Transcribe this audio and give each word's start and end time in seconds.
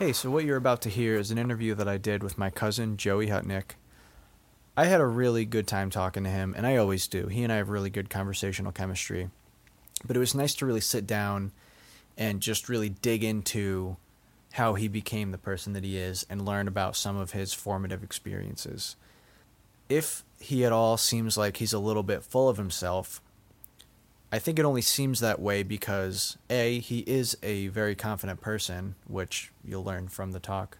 Hey, 0.00 0.14
so 0.14 0.30
what 0.30 0.46
you're 0.46 0.56
about 0.56 0.80
to 0.80 0.88
hear 0.88 1.18
is 1.18 1.30
an 1.30 1.36
interview 1.36 1.74
that 1.74 1.86
I 1.86 1.98
did 1.98 2.22
with 2.22 2.38
my 2.38 2.48
cousin 2.48 2.96
Joey 2.96 3.26
Hutnick. 3.26 3.72
I 4.74 4.86
had 4.86 4.98
a 4.98 5.06
really 5.06 5.44
good 5.44 5.66
time 5.66 5.90
talking 5.90 6.24
to 6.24 6.30
him, 6.30 6.54
and 6.56 6.66
I 6.66 6.76
always 6.76 7.06
do. 7.06 7.26
He 7.26 7.44
and 7.44 7.52
I 7.52 7.56
have 7.56 7.68
really 7.68 7.90
good 7.90 8.08
conversational 8.08 8.72
chemistry. 8.72 9.28
But 10.02 10.16
it 10.16 10.18
was 10.18 10.34
nice 10.34 10.54
to 10.54 10.64
really 10.64 10.80
sit 10.80 11.06
down 11.06 11.52
and 12.16 12.40
just 12.40 12.70
really 12.70 12.88
dig 12.88 13.22
into 13.22 13.98
how 14.52 14.72
he 14.72 14.88
became 14.88 15.32
the 15.32 15.36
person 15.36 15.74
that 15.74 15.84
he 15.84 15.98
is 15.98 16.24
and 16.30 16.46
learn 16.46 16.66
about 16.66 16.96
some 16.96 17.18
of 17.18 17.32
his 17.32 17.52
formative 17.52 18.02
experiences. 18.02 18.96
If 19.90 20.24
he 20.38 20.64
at 20.64 20.72
all 20.72 20.96
seems 20.96 21.36
like 21.36 21.58
he's 21.58 21.74
a 21.74 21.78
little 21.78 22.02
bit 22.02 22.24
full 22.24 22.48
of 22.48 22.56
himself, 22.56 23.20
I 24.32 24.38
think 24.38 24.58
it 24.58 24.64
only 24.64 24.82
seems 24.82 25.20
that 25.20 25.40
way 25.40 25.62
because 25.62 26.38
A, 26.48 26.78
he 26.78 27.00
is 27.00 27.36
a 27.42 27.66
very 27.68 27.96
confident 27.96 28.40
person, 28.40 28.94
which 29.08 29.50
you'll 29.64 29.82
learn 29.82 30.08
from 30.08 30.30
the 30.30 30.38
talk, 30.38 30.78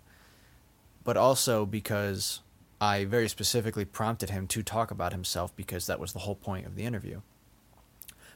but 1.03 1.17
also 1.17 1.67
because 1.67 2.41
I 2.81 3.05
very 3.05 3.29
specifically 3.29 3.85
prompted 3.85 4.31
him 4.31 4.47
to 4.49 4.63
talk 4.63 4.93
about 4.93 5.13
himself 5.13 5.55
because 5.57 5.87
that 5.87 5.99
was 5.99 6.13
the 6.13 6.21
whole 6.21 6.37
point 6.37 6.67
of 6.67 6.77
the 6.77 6.85
interview. 6.85 7.23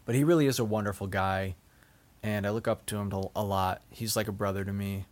But 0.05 0.17
he 0.17 0.25
really 0.25 0.47
is 0.47 0.59
a 0.59 0.65
wonderful 0.65 1.07
guy, 1.07 1.55
and 2.23 2.45
I 2.45 2.51
look 2.51 2.67
up 2.67 2.85
to 2.87 2.97
him 2.97 3.13
a 3.13 3.43
lot. 3.45 3.83
He's 3.91 4.17
like 4.17 4.29
a 4.29 4.33
brother 4.33 4.65
to 4.65 4.73
me, 4.73 5.07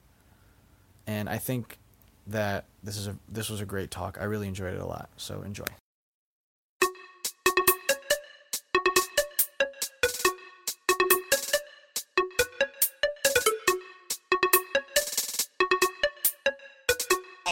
and 1.07 1.29
I 1.29 1.39
think 1.39 1.79
that 2.27 2.67
this 2.83 2.97
is 2.97 3.07
a 3.07 3.17
this 3.29 3.49
was 3.49 3.61
a 3.61 3.67
great 3.67 3.91
talk. 3.91 4.19
I 4.21 4.25
really 4.25 4.49
enjoyed 4.49 4.75
it 4.75 4.81
a 4.81 4.87
lot. 4.87 5.09
So 5.17 5.43
enjoy. 5.43 5.65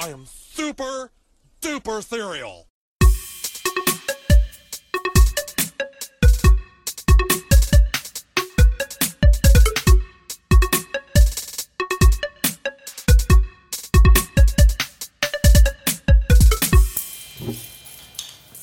I 0.00 0.08
am 0.08 0.24
super 0.24 1.10
duper 1.60 2.02
cereal. 2.02 2.66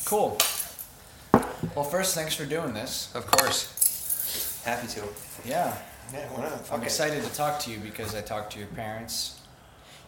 Cool. 0.05 0.37
Well, 1.75 1.83
first, 1.83 2.15
thanks 2.15 2.33
for 2.35 2.45
doing 2.45 2.73
this. 2.73 3.11
Of 3.13 3.27
course. 3.27 4.61
Happy 4.65 4.87
to. 4.87 5.03
Yeah, 5.45 5.77
Yeah, 6.13 6.27
why 6.29 6.43
not? 6.43 6.53
I'm 6.53 6.59
Fuck 6.59 6.81
it. 6.81 6.85
excited 6.85 7.23
to 7.23 7.33
talk 7.33 7.59
to 7.61 7.71
you 7.71 7.77
because 7.79 8.15
I 8.15 8.21
talked 8.21 8.53
to 8.53 8.59
your 8.59 8.67
parents. 8.69 9.36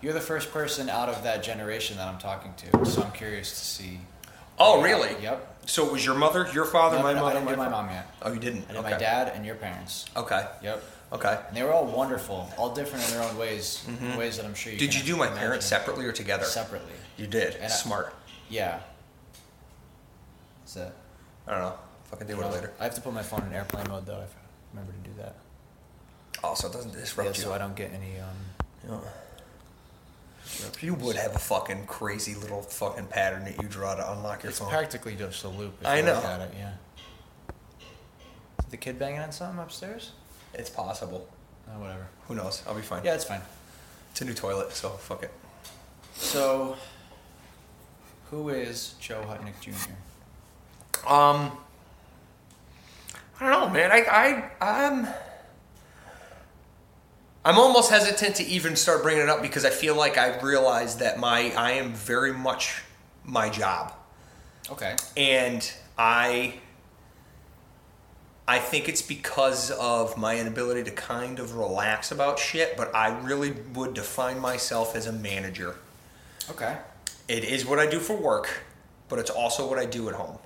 You're 0.02 0.14
the 0.14 0.22
first 0.22 0.52
person 0.52 0.90
out 0.90 1.10
of 1.10 1.24
that 1.24 1.44
generation 1.44 1.98
that 1.98 2.08
I'm 2.08 2.20
talking 2.20 2.54
to, 2.58 2.86
so 2.86 3.04
I'm 3.04 3.12
curious 3.12 3.50
to 3.52 3.58
see. 3.66 4.00
Oh, 4.58 4.82
really? 4.82 5.10
Yep. 5.22 5.64
So 5.70 5.86
it 5.86 5.92
was 5.92 6.06
your 6.06 6.16
mother, 6.16 6.48
your 6.54 6.66
father, 6.66 6.98
No, 6.98 7.04
my 7.04 7.14
no, 7.14 7.20
I 7.20 7.22
mother, 7.22 7.40
didn't 7.40 7.50
do 7.52 7.56
my 7.58 7.70
mom 7.70 7.90
yet. 7.90 8.08
Oh, 8.22 8.32
you 8.34 8.40
didn't. 8.40 8.66
I 8.70 8.74
did 8.74 8.78
okay. 8.78 8.92
my 8.92 8.98
dad 8.98 9.32
and 9.36 9.46
your 9.46 9.56
parents. 9.56 10.06
Okay. 10.16 10.46
Yep. 10.64 10.84
Okay. 11.14 11.40
And 11.48 11.58
they 11.58 11.64
were 11.64 11.72
all 11.74 11.86
wonderful, 11.86 12.52
all 12.58 12.74
different 12.74 13.06
in 13.06 13.12
their 13.12 13.24
own 13.30 13.38
ways, 13.38 13.86
ways 14.18 14.38
that 14.38 14.46
I'm 14.46 14.54
sure 14.56 14.72
you. 14.72 14.78
Mm-hmm. 14.80 14.86
Did 14.86 14.96
you 14.96 15.04
do 15.04 15.16
my 15.18 15.26
imagine. 15.28 15.40
parents 15.40 15.66
separately 15.66 16.06
or 16.06 16.12
together? 16.12 16.46
Separately. 16.46 16.92
You 17.18 17.28
did. 17.28 17.56
And 17.56 17.66
I- 17.66 17.68
Smart. 17.68 18.14
Yeah. 18.50 18.80
That's 20.62 20.78
it. 20.78 20.94
I 21.48 21.52
don't 21.52 21.60
know. 21.62 21.74
Fucking 22.06 22.28
do 22.28 22.42
it 22.42 22.46
later. 22.52 22.72
I 22.80 22.86
have 22.86 22.96
to 22.96 23.02
put 23.02 23.14
my 23.14 23.22
phone 23.24 23.44
in 23.44 23.54
airplane 23.54 23.88
mode 23.90 24.06
though. 24.06 24.14
I 24.22 24.26
remember 24.74 24.94
to 25.04 25.10
do 25.10 25.16
that. 25.18 25.36
Also, 26.44 26.68
it 26.70 26.74
doesn't 26.74 26.94
Yeah, 26.94 27.00
disrupt 27.00 27.38
you. 27.38 27.44
so 27.44 27.54
I 27.54 27.58
don't 27.58 27.76
get 27.76 27.92
any. 27.94 28.20
Um, 28.20 28.36
Yeah. 28.90 28.98
You 30.82 30.94
would 30.96 31.16
have 31.16 31.36
a 31.36 31.40
fucking 31.40 31.86
crazy 31.86 32.36
little 32.36 32.62
fucking 32.62 33.08
pattern 33.08 33.46
that 33.46 33.62
you 33.62 33.68
draw 33.68 33.96
to 33.96 34.12
unlock 34.12 34.44
your 34.44 34.50
it's 34.50 34.60
phone. 34.60 34.70
practically 34.70 35.16
just 35.16 35.44
a 35.44 35.50
loop. 35.50 35.74
If 35.82 35.88
I 35.88 35.98
you 35.98 36.04
know. 36.04 36.16
Look 36.16 36.26
at 36.26 36.42
it, 36.42 36.54
yeah. 36.58 36.72
Is 38.60 38.66
the 38.70 38.78
kid 38.78 38.98
banging 38.98 39.20
on 39.20 39.32
something 39.32 39.60
upstairs? 39.60 40.12
It's 40.54 40.70
possible. 40.70 41.28
Oh, 41.68 41.80
whatever. 41.80 42.08
Who 42.28 42.36
knows? 42.36 42.64
I'll 42.68 42.76
be 42.76 42.82
fine. 42.82 43.04
Yeah, 43.04 43.16
it's 43.16 43.26
fine. 43.26 43.42
It's 44.12 44.22
a 44.22 44.26
new 44.26 44.34
toilet, 44.34 44.72
so 44.74 44.90
fuck 44.90 45.24
it. 45.24 45.32
So, 46.16 46.76
who 48.30 48.50
is 48.50 48.96
Joe 49.00 49.24
Hutnick 49.28 49.60
Jr.? 49.62 49.92
Um, 51.08 51.52
I 53.40 53.50
don't 53.50 53.52
know, 53.52 53.70
man. 53.70 53.92
I, 53.92 54.50
I, 54.62 54.88
I'm, 54.88 55.08
I'm 57.46 57.58
almost 57.58 57.90
hesitant 57.90 58.36
to 58.38 58.44
even 58.46 58.76
start 58.76 59.02
bringing 59.02 59.24
it 59.24 59.30
up 59.30 59.42
because 59.42 59.64
I 59.66 59.70
feel 59.70 59.96
like 59.96 60.18
I 60.18 60.40
realize 60.42 60.98
that 60.98 61.20
my, 61.20 61.52
I 61.56 61.72
am 61.74 61.94
very 61.94 62.34
much 62.34 62.82
my 63.24 63.50
job, 63.50 63.94
Okay. 64.70 64.96
and 65.16 65.72
I, 65.98 66.56
I 68.48 68.60
think 68.60 68.90
it's 68.90 69.02
because 69.02 69.72
of 69.72 70.18
my 70.18 70.38
inability 70.38 70.84
to 70.84 70.92
kind 70.92 71.40
of 71.40 71.56
relax 71.56 72.12
about 72.12 72.40
shit. 72.40 72.76
But 72.76 72.94
I 72.96 73.18
really 73.22 73.52
would 73.74 73.94
define 73.94 74.40
myself 74.40 74.96
as 74.96 75.06
a 75.08 75.12
manager. 75.14 75.76
Okay. 76.50 76.78
It 77.28 77.44
is 77.44 77.66
what 77.66 77.78
I 77.80 77.86
do 77.88 78.00
for 78.00 78.16
work, 78.16 78.64
but 79.08 79.20
it's 79.20 79.30
also 79.30 79.70
what 79.70 79.78
I 79.80 79.86
do 79.86 80.10
at 80.10 80.16
home. 80.16 80.40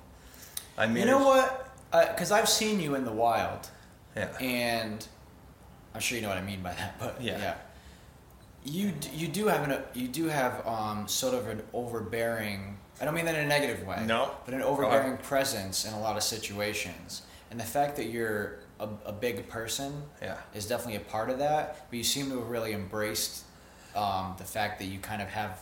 I 0.76 0.86
mean, 0.86 0.98
You 0.98 1.06
know 1.06 1.24
what? 1.24 1.70
Because 1.90 2.30
I've 2.30 2.48
seen 2.48 2.80
you 2.80 2.94
in 2.94 3.04
the 3.04 3.12
wild, 3.12 3.68
Yeah. 4.16 4.28
and 4.38 5.06
I'm 5.94 6.00
sure 6.00 6.16
you 6.16 6.22
know 6.22 6.28
what 6.28 6.38
I 6.38 6.42
mean 6.42 6.62
by 6.62 6.74
that. 6.74 6.96
But 6.98 7.20
Yeah. 7.22 7.38
yeah, 7.38 7.54
you 8.64 8.92
you 9.12 9.28
do 9.28 9.46
have 9.46 9.68
an 9.68 9.82
you 9.94 10.08
do 10.08 10.26
have 10.28 10.66
um, 10.66 11.06
sort 11.08 11.34
of 11.34 11.46
an 11.48 11.62
overbearing. 11.72 12.76
I 13.00 13.04
don't 13.04 13.14
mean 13.14 13.24
that 13.26 13.34
in 13.34 13.44
a 13.44 13.48
negative 13.48 13.86
way. 13.86 14.02
No. 14.06 14.30
But 14.44 14.54
an 14.54 14.62
overbearing 14.62 15.16
presence 15.18 15.84
in 15.84 15.92
a 15.94 16.00
lot 16.00 16.16
of 16.16 16.22
situations, 16.22 17.22
and 17.50 17.58
the 17.58 17.64
fact 17.64 17.96
that 17.96 18.04
you're 18.06 18.58
a, 18.80 18.88
a 19.06 19.12
big 19.12 19.48
person 19.48 20.02
Yeah. 20.22 20.36
is 20.54 20.66
definitely 20.66 20.96
a 20.96 21.00
part 21.10 21.30
of 21.30 21.38
that. 21.38 21.86
But 21.90 21.96
you 21.96 22.04
seem 22.04 22.30
to 22.30 22.38
have 22.38 22.48
really 22.48 22.72
embraced 22.72 23.44
um, 23.94 24.34
the 24.38 24.44
fact 24.44 24.78
that 24.80 24.86
you 24.86 24.98
kind 24.98 25.20
of 25.22 25.28
have 25.28 25.60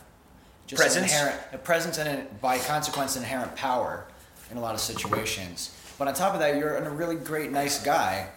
just 0.67 0.81
an 0.81 0.85
Presence? 0.87 1.11
inherent 1.11 1.39
a 1.53 1.57
presence 1.57 1.97
and 1.97 2.09
a, 2.09 2.23
by 2.41 2.57
consequence 2.57 3.15
inherent 3.17 3.55
power 3.55 4.05
in 4.49 4.57
a 4.57 4.61
lot 4.61 4.73
of 4.75 4.81
situations. 4.81 5.75
But 5.99 6.07
on 6.07 6.13
top 6.13 6.33
of 6.33 6.39
that, 6.39 6.55
you're 6.57 6.75
a 6.77 6.89
really 6.89 7.15
great, 7.17 7.51
nice 7.51 7.83
guy, 7.83 8.29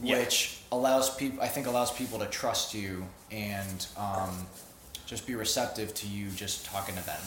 Yeah. 0.00 0.18
which 0.18 0.60
allows 0.76 1.14
people. 1.14 1.42
I 1.42 1.48
think 1.48 1.66
allows 1.66 1.92
people 1.92 2.18
to 2.18 2.26
trust 2.26 2.74
you 2.74 3.06
and 3.30 3.86
um, 3.96 4.46
just 5.06 5.26
be 5.26 5.34
receptive 5.34 5.94
to 5.94 6.06
you 6.06 6.30
just 6.30 6.66
talking 6.66 6.94
to 6.96 7.06
them. 7.06 7.20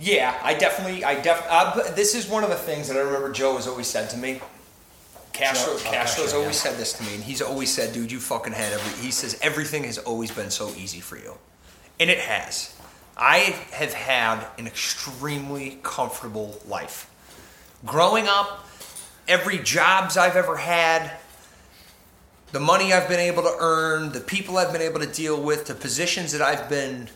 Yeah, 0.00 0.38
I 0.42 0.54
definitely, 0.54 1.04
I 1.04 1.20
def. 1.20 1.44
Uh, 1.48 1.90
this 1.92 2.14
is 2.14 2.28
one 2.28 2.44
of 2.44 2.50
the 2.50 2.56
things 2.56 2.88
that 2.88 2.96
I 2.96 3.00
remember 3.00 3.32
Joe 3.32 3.56
has 3.56 3.66
always 3.66 3.88
said 3.88 4.10
to 4.10 4.16
me. 4.16 4.40
Castro, 5.32 5.74
Joe- 5.74 5.80
oh, 5.86 5.92
Castro's 5.92 6.26
Castro, 6.26 6.40
always 6.40 6.64
yeah. 6.64 6.70
said 6.70 6.78
this 6.78 6.92
to 6.94 7.04
me, 7.04 7.14
and 7.14 7.22
he's 7.22 7.42
always 7.42 7.72
said, 7.72 7.92
"Dude, 7.92 8.10
you 8.12 8.20
fucking 8.20 8.52
had 8.52 8.72
every." 8.72 9.04
He 9.04 9.10
says 9.10 9.38
everything 9.42 9.84
has 9.84 9.98
always 9.98 10.30
been 10.30 10.50
so 10.50 10.68
easy 10.76 11.00
for 11.00 11.16
you, 11.16 11.34
and 11.98 12.10
it 12.10 12.18
has. 12.18 12.74
I 13.16 13.38
have 13.72 13.92
had 13.92 14.46
an 14.58 14.68
extremely 14.68 15.78
comfortable 15.82 16.60
life. 16.68 17.10
Growing 17.84 18.28
up, 18.28 18.64
every 19.26 19.58
jobs 19.58 20.16
I've 20.16 20.36
ever 20.36 20.56
had, 20.56 21.10
the 22.52 22.60
money 22.60 22.92
I've 22.92 23.08
been 23.08 23.20
able 23.20 23.42
to 23.42 23.54
earn, 23.58 24.12
the 24.12 24.20
people 24.20 24.56
I've 24.56 24.72
been 24.72 24.82
able 24.82 25.00
to 25.00 25.06
deal 25.06 25.40
with, 25.40 25.66
the 25.66 25.74
positions 25.74 26.32
that 26.32 26.42
I've 26.42 26.68
been 26.68 27.08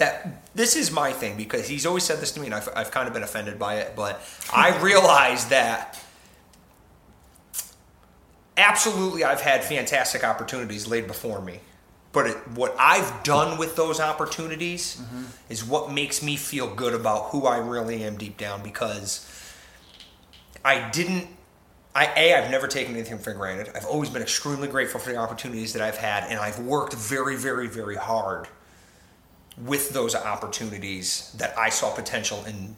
that 0.00 0.42
this 0.54 0.76
is 0.76 0.90
my 0.90 1.12
thing 1.12 1.36
because 1.36 1.68
he's 1.68 1.84
always 1.84 2.04
said 2.04 2.20
this 2.20 2.32
to 2.32 2.40
me 2.40 2.46
and 2.46 2.54
I've, 2.54 2.68
I've 2.74 2.90
kind 2.90 3.06
of 3.06 3.12
been 3.12 3.22
offended 3.22 3.58
by 3.58 3.76
it, 3.76 3.94
but 3.94 4.20
I 4.52 4.76
realize 4.82 5.48
that 5.48 6.02
absolutely 8.56 9.24
I've 9.24 9.42
had 9.42 9.62
fantastic 9.62 10.24
opportunities 10.24 10.86
laid 10.86 11.06
before 11.06 11.40
me. 11.40 11.60
But 12.12 12.26
it, 12.26 12.48
what 12.48 12.74
I've 12.78 13.22
done 13.22 13.56
with 13.58 13.76
those 13.76 14.00
opportunities 14.00 14.96
mm-hmm. 14.96 15.24
is 15.48 15.64
what 15.64 15.92
makes 15.92 16.22
me 16.22 16.34
feel 16.36 16.74
good 16.74 16.94
about 16.94 17.30
who 17.30 17.46
I 17.46 17.58
really 17.58 18.02
am 18.02 18.16
deep 18.16 18.36
down 18.36 18.62
because 18.62 19.28
I 20.64 20.90
didn't 20.90 21.28
I 21.94 22.12
a 22.16 22.34
I've 22.34 22.50
never 22.50 22.68
taken 22.68 22.94
anything 22.94 23.18
for 23.18 23.32
granted. 23.32 23.70
I've 23.74 23.84
always 23.86 24.10
been 24.10 24.22
extremely 24.22 24.68
grateful 24.68 25.00
for 25.00 25.10
the 25.10 25.16
opportunities 25.16 25.72
that 25.72 25.82
I've 25.82 25.96
had, 25.96 26.24
and 26.30 26.38
I've 26.38 26.60
worked 26.60 26.94
very, 26.94 27.36
very, 27.36 27.66
very 27.66 27.96
hard 27.96 28.46
with 29.58 29.90
those 29.90 30.14
opportunities 30.14 31.34
that 31.38 31.56
I 31.58 31.68
saw 31.68 31.92
potential 31.94 32.44
in 32.46 32.76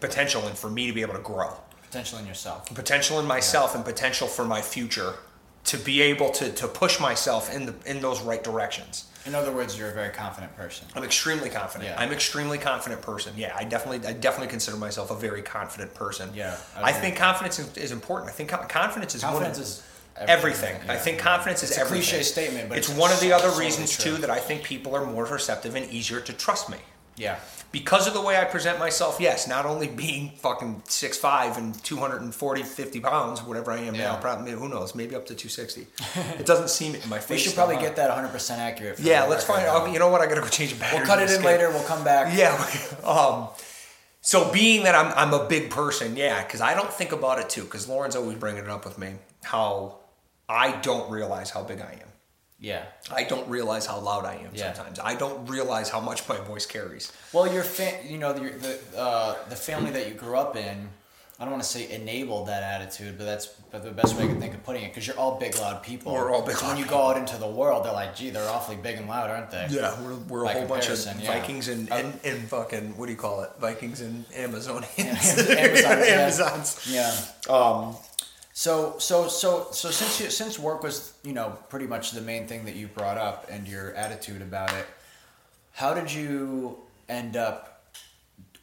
potential 0.00 0.46
in 0.48 0.54
for 0.54 0.68
me 0.68 0.88
to 0.88 0.92
be 0.92 1.02
able 1.02 1.14
to 1.14 1.20
grow, 1.20 1.52
Potential 1.82 2.18
in 2.18 2.26
yourself. 2.26 2.66
potential 2.74 3.20
in 3.20 3.26
myself, 3.26 3.74
and 3.76 3.84
potential 3.84 4.26
for 4.26 4.44
my 4.44 4.60
future 4.60 5.14
to 5.64 5.76
be 5.78 6.02
able 6.02 6.30
to 6.30 6.50
to 6.52 6.66
push 6.66 6.98
myself 6.98 7.54
in 7.54 7.66
the 7.66 7.74
in 7.86 8.00
those 8.00 8.20
right 8.22 8.42
directions. 8.42 9.04
In 9.26 9.34
other 9.34 9.52
words, 9.52 9.76
you're 9.78 9.90
a 9.90 9.94
very 9.94 10.12
confident 10.12 10.56
person. 10.56 10.86
I'm 10.94 11.02
extremely 11.04 11.50
confident. 11.50 11.90
Yeah. 11.90 12.00
I'm 12.00 12.12
extremely 12.12 12.58
confident 12.58 13.02
person. 13.02 13.34
Yeah, 13.36 13.54
I 13.56 13.64
definitely, 13.64 14.06
I 14.06 14.12
definitely 14.12 14.48
consider 14.48 14.76
myself 14.76 15.10
a 15.10 15.16
very 15.16 15.42
confident 15.42 15.94
person. 15.94 16.30
Yeah, 16.34 16.56
I 16.76 16.90
I, 16.90 16.92
think 16.92 17.16
confidence 17.16 17.58
is, 17.58 17.76
is 17.76 17.92
important. 17.92 18.30
I 18.30 18.32
think 18.32 18.50
confidence 18.68 19.14
is 19.14 19.22
Confidence 19.22 19.58
one 19.58 19.62
of, 19.62 19.68
is 19.68 19.82
Everything. 20.18 20.76
I 20.88 20.94
yeah. 20.94 20.98
think 20.98 21.18
confidence 21.18 21.62
is 21.62 21.70
It's 21.70 21.78
a 21.78 21.82
everything. 21.82 22.08
cliche 22.08 22.22
statement, 22.22 22.68
but 22.70 22.78
it's, 22.78 22.88
it's 22.88 22.98
one 22.98 23.12
of 23.12 23.20
the 23.20 23.32
other 23.32 23.50
solely 23.50 23.66
reasons 23.66 23.98
too 23.98 24.16
that 24.18 24.30
I 24.30 24.38
think 24.38 24.62
people 24.62 24.94
are 24.94 25.04
more 25.04 25.26
receptive 25.26 25.74
and 25.74 25.90
easier 25.90 26.20
to 26.20 26.32
trust 26.32 26.70
me. 26.70 26.78
Yeah. 27.16 27.36
Because 27.72 28.06
of 28.06 28.14
the 28.14 28.22
way 28.22 28.38
I 28.38 28.44
present 28.44 28.78
myself, 28.78 29.18
yes, 29.20 29.46
not 29.46 29.66
only 29.66 29.86
being 29.86 30.30
fucking 30.38 30.82
6'5 30.86 31.58
and 31.58 31.84
240, 31.84 32.62
50 32.62 33.00
pounds, 33.00 33.42
whatever 33.42 33.70
I 33.70 33.80
am 33.80 33.94
now, 33.94 34.16
probably, 34.16 34.52
who 34.52 34.68
knows, 34.68 34.94
maybe 34.94 35.14
up 35.14 35.26
to 35.26 35.34
260. 35.34 35.86
it 36.40 36.46
doesn't 36.46 36.70
seem 36.70 36.94
it 36.94 37.04
in 37.04 37.10
my 37.10 37.18
face. 37.20 37.30
We 37.30 37.38
should 37.38 37.54
probably 37.54 37.76
get 37.76 37.96
that 37.96 38.10
100% 38.10 38.58
accurate. 38.58 38.98
Yeah, 38.98 39.24
let's 39.24 39.44
find 39.44 39.66
out. 39.66 39.92
You 39.92 39.98
know 39.98 40.08
what? 40.08 40.20
I 40.22 40.26
gotta 40.26 40.40
go 40.40 40.48
change 40.48 40.72
a 40.72 40.76
battery. 40.76 40.98
We'll 41.00 41.06
cut 41.06 41.22
it 41.22 41.30
in 41.30 41.42
later. 41.42 41.70
We'll 41.70 41.84
come 41.84 42.02
back. 42.04 42.32
Yeah. 42.36 42.54
um, 43.04 43.48
so 44.20 44.50
being 44.52 44.84
that 44.84 44.94
I'm, 44.94 45.12
I'm 45.16 45.32
a 45.38 45.46
big 45.46 45.70
person, 45.70 46.16
yeah, 46.16 46.42
because 46.42 46.60
I 46.60 46.74
don't 46.74 46.92
think 46.92 47.12
about 47.12 47.38
it 47.38 47.48
too. 47.48 47.62
Because 47.62 47.88
Lauren's 47.88 48.16
always 48.16 48.36
bringing 48.38 48.64
it 48.64 48.70
up 48.70 48.84
with 48.84 48.98
me 48.98 49.14
how 49.44 49.98
I 50.48 50.72
don't 50.80 51.10
realize 51.10 51.50
how 51.50 51.62
big 51.62 51.80
I 51.80 51.92
am. 52.02 52.08
Yeah. 52.58 52.84
I 53.14 53.24
don't 53.24 53.48
realize 53.48 53.84
how 53.86 53.98
loud 54.00 54.24
I 54.24 54.34
am 54.36 54.50
Yeah. 54.54 54.72
sometimes. 54.72 54.98
I 54.98 55.14
don't 55.14 55.46
realize 55.46 55.90
how 55.90 56.00
much 56.00 56.26
my 56.28 56.36
voice 56.38 56.64
carries. 56.66 57.12
Well, 57.32 57.52
your 57.52 57.62
fa- 57.64 57.98
you 58.06 58.18
know, 58.18 58.32
the 58.32 58.40
the 58.50 58.98
uh, 58.98 59.36
the 59.48 59.56
family 59.56 59.90
that 59.92 60.08
you 60.08 60.14
grew 60.14 60.36
up 60.36 60.56
in. 60.56 60.88
I 61.38 61.44
don't 61.44 61.50
want 61.52 61.64
to 61.64 61.68
say 61.68 61.92
enabled 61.94 62.48
that 62.48 62.62
attitude, 62.62 63.18
but 63.18 63.24
that's 63.24 63.44
but 63.70 63.84
the 63.84 63.90
best 63.90 64.16
way 64.16 64.24
I 64.24 64.26
can 64.28 64.40
think 64.40 64.54
of 64.54 64.64
putting 64.64 64.84
it 64.84 64.88
because 64.88 65.06
you're 65.06 65.18
all 65.18 65.38
big, 65.38 65.54
loud 65.58 65.82
people. 65.82 66.14
We're 66.14 66.32
all 66.32 66.40
big, 66.40 66.56
So 66.56 66.66
when 66.66 66.78
you 66.78 66.86
go 66.86 67.08
out 67.08 67.18
into 67.18 67.36
the 67.36 67.46
world, 67.46 67.84
they're 67.84 67.92
like, 67.92 68.16
"Gee, 68.16 68.30
they're 68.30 68.48
awfully 68.48 68.76
big 68.76 68.96
and 68.96 69.06
loud, 69.06 69.28
aren't 69.28 69.50
they?" 69.50 69.66
Yeah, 69.68 70.00
we're, 70.02 70.14
we're 70.14 70.44
a 70.44 70.48
whole 70.48 70.64
bunch 70.64 70.88
of 70.88 70.98
yeah. 71.04 71.26
Vikings 71.26 71.68
and, 71.68 71.92
and, 71.92 72.18
and 72.24 72.48
fucking, 72.48 72.96
what 72.96 73.04
do 73.04 73.12
you 73.12 73.18
call 73.18 73.42
it? 73.42 73.50
Vikings 73.60 74.00
and 74.00 74.26
Amazonians. 74.30 74.98
Amazons, 74.98 75.48
yeah. 76.08 76.14
Amazons. 76.22 76.88
Yeah. 76.90 77.54
Um, 77.54 77.96
So 78.58 78.94
so 78.98 79.28
so 79.28 79.68
so 79.70 79.90
since 79.90 80.18
you, 80.18 80.30
since 80.30 80.58
work 80.58 80.82
was 80.82 81.12
you 81.22 81.34
know 81.34 81.58
pretty 81.68 81.86
much 81.86 82.12
the 82.12 82.22
main 82.22 82.46
thing 82.46 82.64
that 82.64 82.74
you 82.74 82.86
brought 82.86 83.18
up 83.18 83.48
and 83.50 83.68
your 83.68 83.92
attitude 83.92 84.40
about 84.40 84.72
it, 84.72 84.86
how 85.72 85.92
did 85.92 86.10
you 86.10 86.78
end 87.06 87.36
up? 87.36 87.84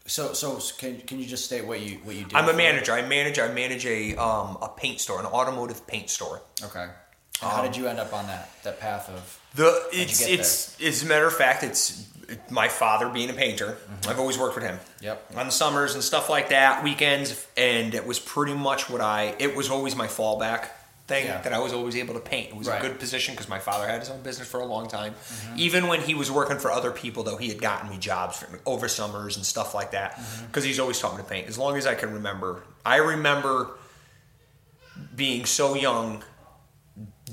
So 0.08 0.34
so 0.34 0.60
can, 0.80 1.00
can 1.02 1.20
you 1.20 1.28
just 1.28 1.46
state 1.46 1.68
what 1.68 1.80
you 1.80 1.98
what 1.98 2.16
you 2.16 2.24
did? 2.24 2.34
I'm 2.34 2.50
a 2.50 2.58
manager. 2.58 2.92
I 2.92 3.08
manage. 3.08 3.38
I 3.38 3.54
manage 3.54 3.86
a 3.86 4.16
um, 4.16 4.58
a 4.64 4.72
paint 4.76 5.00
store, 5.00 5.20
an 5.20 5.28
automotive 5.28 5.86
paint 5.86 6.10
store. 6.10 6.42
Okay. 6.64 6.88
And 7.44 7.52
how 7.52 7.62
did 7.62 7.78
you 7.78 7.86
end 7.86 8.00
up 8.00 8.14
on 8.14 8.26
that 8.26 8.50
that 8.64 8.80
path 8.80 9.10
of? 9.10 9.40
The 9.54 9.90
it's 9.94 10.28
it's 10.28 10.82
as 10.82 11.04
a 11.04 11.06
matter 11.06 11.28
of 11.28 11.36
fact, 11.36 11.62
it's 11.62 12.00
it- 12.00 12.08
my 12.50 12.68
father 12.68 13.10
being 13.10 13.30
a 13.30 13.34
painter. 13.34 13.78
Mm-hmm. 13.80 14.10
I've 14.10 14.20
always 14.20 14.38
worked 14.38 14.56
with 14.56 14.64
him. 14.64 14.80
Yep. 15.02 15.32
On 15.38 15.46
the 15.46 15.52
summers 15.52 15.94
and 15.96 16.04
stuff 16.04 16.30
like 16.30 16.50
that, 16.50 16.84
weekends, 16.84 17.48
and 17.58 17.94
it 17.94 18.06
was 18.06 18.20
pretty 18.20 18.54
much 18.54 18.90
what 18.90 19.02
I. 19.02 19.36
It 19.40 19.56
was 19.56 19.70
always 19.70 19.96
my 19.96 20.08
fallback 20.08 20.68
thing 21.06 21.26
Yeah. 21.26 21.42
that 21.42 21.52
I 21.52 21.60
was 21.60 21.74
always 21.74 21.98
able 21.98 22.14
to 22.14 22.22
paint. 22.22 22.52
It 22.52 22.56
was 22.56 22.68
Right. 22.70 22.80
a 22.80 22.88
good 22.88 22.98
position 22.98 23.34
because 23.34 23.50
my 23.50 23.60
father 23.60 23.86
had 23.88 24.00
his 24.00 24.10
own 24.10 24.22
business 24.22 24.48
for 24.48 24.62
a 24.62 24.66
long 24.66 24.88
time. 24.88 25.14
Mm-hmm. 25.14 25.56
Even 25.58 25.88
when 25.88 26.00
he 26.00 26.16
was 26.16 26.32
working 26.32 26.58
for 26.60 26.72
other 26.72 26.92
people, 26.92 27.24
though, 27.24 27.36
he 27.36 27.50
had 27.50 27.60
gotten 27.62 27.90
me 27.90 27.98
jobs 27.98 28.38
for, 28.38 28.48
over 28.66 28.88
summers 28.88 29.36
and 29.36 29.46
stuff 29.46 29.74
like 29.76 29.92
that 29.92 30.14
Mm-hmm. 30.16 30.46
because 30.46 30.64
he's 30.64 30.80
always 30.80 31.00
taught 31.00 31.18
me 31.18 31.22
to 31.22 31.28
paint. 31.28 31.48
As 31.50 31.58
long 31.58 31.76
as 31.76 31.86
I 31.86 31.96
can 31.96 32.14
remember, 32.14 32.64
I 32.86 32.98
remember 32.98 33.72
being 35.16 35.46
so 35.46 35.76
young 35.76 36.24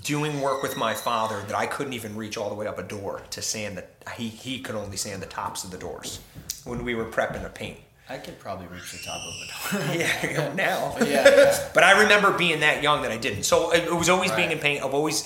doing 0.03 0.41
work 0.41 0.63
with 0.63 0.77
my 0.77 0.95
father 0.95 1.41
that 1.47 1.55
I 1.55 1.67
couldn't 1.67 1.93
even 1.93 2.17
reach 2.17 2.37
all 2.39 2.49
the 2.49 2.55
way 2.55 2.67
up 2.67 2.79
a 2.79 2.83
door 2.83 3.23
to 3.31 3.43
sand 3.43 3.77
the 3.77 3.85
he 4.17 4.29
he 4.29 4.61
could 4.61 4.75
only 4.75 4.97
sand 4.97 5.23
the 5.23 5.27
tops 5.27 5.65
of 5.65 5.71
the 5.71 5.79
doors 5.79 6.21
when 6.65 6.85
we 6.85 6.95
were 6.95 7.07
prepping 7.07 7.43
to 7.43 7.49
paint. 7.49 7.79
I 8.09 8.19
could 8.19 8.41
probably 8.41 8.67
reach 8.67 8.91
the 8.91 8.99
top 8.99 9.21
of 9.21 9.35
it. 9.41 9.99
Yeah, 10.01 10.53
now. 10.55 10.97
yeah, 11.01 11.05
now. 11.05 11.31
yeah. 11.31 11.69
But 11.73 11.85
I 11.85 12.03
remember 12.03 12.37
being 12.37 12.61
that 12.61 12.83
young 12.83 13.03
that 13.03 13.13
I 13.13 13.17
didn't. 13.17 13.45
So 13.45 13.73
it, 13.73 13.93
was 13.95 14.09
always 14.09 14.33
being 14.33 14.51
in 14.51 14.59
paint. 14.59 14.85
I've 14.85 14.95
always 14.95 15.23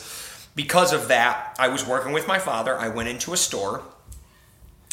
because 0.55 0.93
of 0.93 1.09
that, 1.09 1.57
I 1.59 1.69
was 1.69 1.87
working 1.87 2.13
with 2.13 2.29
my 2.29 2.39
father. 2.39 2.77
I 2.79 2.89
went 2.89 3.09
into 3.09 3.33
a 3.33 3.37
store 3.39 3.83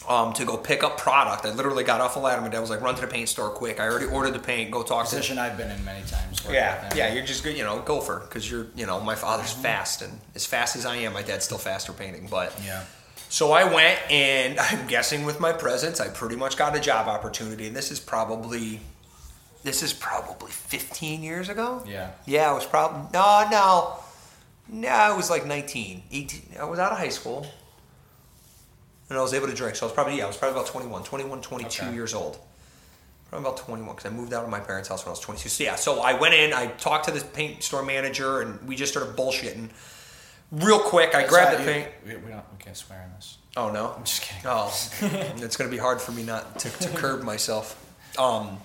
um, 0.08 0.34
to 0.34 0.46
go 0.46 0.58
pick 0.58 0.84
up 0.84 0.98
product. 0.98 1.46
I 1.46 1.52
literally 1.54 1.84
got 1.84 2.02
off 2.02 2.16
a 2.16 2.20
ladder. 2.20 2.42
My 2.42 2.50
dad 2.50 2.60
was 2.62 2.70
like, 2.70 2.82
"Run 2.82 2.96
to 2.96 3.02
the 3.02 3.08
paint 3.08 3.30
store 3.30 3.50
quick." 3.50 3.80
I 3.80 3.88
already 3.88 4.06
ordered 4.06 4.34
the 4.34 4.40
paint. 4.40 4.72
Go 4.72 4.84
talk 4.84 5.06
to 5.08 5.16
Position 5.16 5.38
I've 5.38 5.58
been 5.58 5.70
in 5.70 5.84
many 5.86 6.06
times. 6.08 6.44
Yeah, 6.50 6.90
yeah, 6.96 7.14
you're 7.14 7.26
just 7.26 7.44
good, 7.44 7.58
you 7.58 7.64
know, 7.64 7.82
gopher 7.82 8.20
because 8.22 8.50
you're, 8.50 8.68
you 8.76 8.86
know, 8.86 9.00
my 9.00 9.16
father's 9.16 9.52
fast 9.52 10.02
and 10.02 10.20
as 10.34 10.46
fast 10.46 10.76
as 10.76 10.86
I 10.86 10.96
am, 10.98 11.14
my 11.14 11.22
dad's 11.22 11.46
still 11.46 11.58
faster 11.58 11.94
painting. 11.94 12.28
But 12.32 12.58
Yeah. 12.66 12.84
So 13.32 13.54
I 13.54 13.64
went 13.64 13.98
and 14.12 14.60
I'm 14.68 14.88
guessing 14.88 15.24
with 15.24 15.40
my 15.40 15.54
presence, 15.54 16.00
I 16.02 16.10
pretty 16.10 16.36
much 16.36 16.58
got 16.58 16.76
a 16.76 16.80
job 16.80 17.08
opportunity, 17.08 17.66
and 17.68 17.76
this 17.76 17.90
is 17.90 18.00
probably, 18.00 18.82
this 19.64 19.82
is 19.82 19.94
probably 19.94 20.52
15 20.52 21.24
years 21.24 21.48
ago. 21.48 21.82
Yeah. 21.88 22.12
Yeah, 22.26 22.50
I 22.52 22.54
was 22.54 22.66
probably 22.66 23.08
no, 23.14 23.48
no, 23.50 23.98
no, 24.68 24.90
I 24.90 25.16
was 25.16 25.30
like 25.30 25.46
19, 25.46 26.04
18. 26.12 26.42
I 26.60 26.66
was 26.66 26.78
out 26.78 26.92
of 26.92 26.98
high 26.98 27.10
school, 27.10 27.48
and 29.10 29.18
I 29.18 29.22
was 29.22 29.34
able 29.34 29.48
to 29.48 29.54
drink. 29.54 29.76
So 29.78 29.86
I 29.86 29.88
was 29.88 29.94
probably 29.94 30.18
yeah, 30.18 30.26
I 30.26 30.28
was 30.28 30.38
probably 30.38 30.60
about 30.60 30.68
21, 30.70 31.04
21, 31.04 31.42
22 31.42 31.84
Okay. 31.86 31.94
years 31.94 32.14
old. 32.14 32.38
Probably 33.30 33.48
about 33.48 33.58
21 33.60 33.96
because 33.96 34.12
I 34.12 34.14
moved 34.14 34.34
out 34.34 34.44
of 34.44 34.50
my 34.50 34.60
parents' 34.60 34.90
house 34.90 35.06
when 35.06 35.12
I 35.12 35.12
was 35.12 35.22
22. 35.22 35.48
So 35.48 35.64
yeah, 35.64 35.76
so 35.76 36.02
I 36.02 36.14
went 36.20 36.34
in, 36.34 36.52
I 36.54 36.68
talked 36.68 37.06
to 37.06 37.12
the 37.12 37.24
paint 37.24 37.64
store 37.64 37.82
manager, 37.84 38.42
and 38.42 38.62
we 38.68 38.76
just 38.76 38.92
started 38.92 39.16
bullshitting. 39.16 39.70
Real 40.52 40.80
quick, 40.80 41.16
I 41.16 41.26
grabbed 41.26 41.60
the 41.60 41.64
paint. 41.64 41.88
We, 42.06 42.16
we 42.18 42.30
don't. 42.30 42.44
We 42.52 42.58
can't 42.60 42.76
swear 42.76 43.02
in 43.04 43.12
this. 43.16 43.38
Oh 43.56 43.72
no, 43.72 43.94
I'm 43.98 44.04
just 44.04 44.22
kidding. 44.22 44.44
Oh, 44.46 44.68
it's 45.38 45.56
gonna 45.56 45.70
be 45.70 45.78
hard 45.78 46.02
for 46.02 46.12
me 46.12 46.24
not 46.24 46.60
to, 46.60 46.70
to 46.70 46.90
curb 46.90 47.24
myself. 47.24 47.78
Um, 48.20 48.58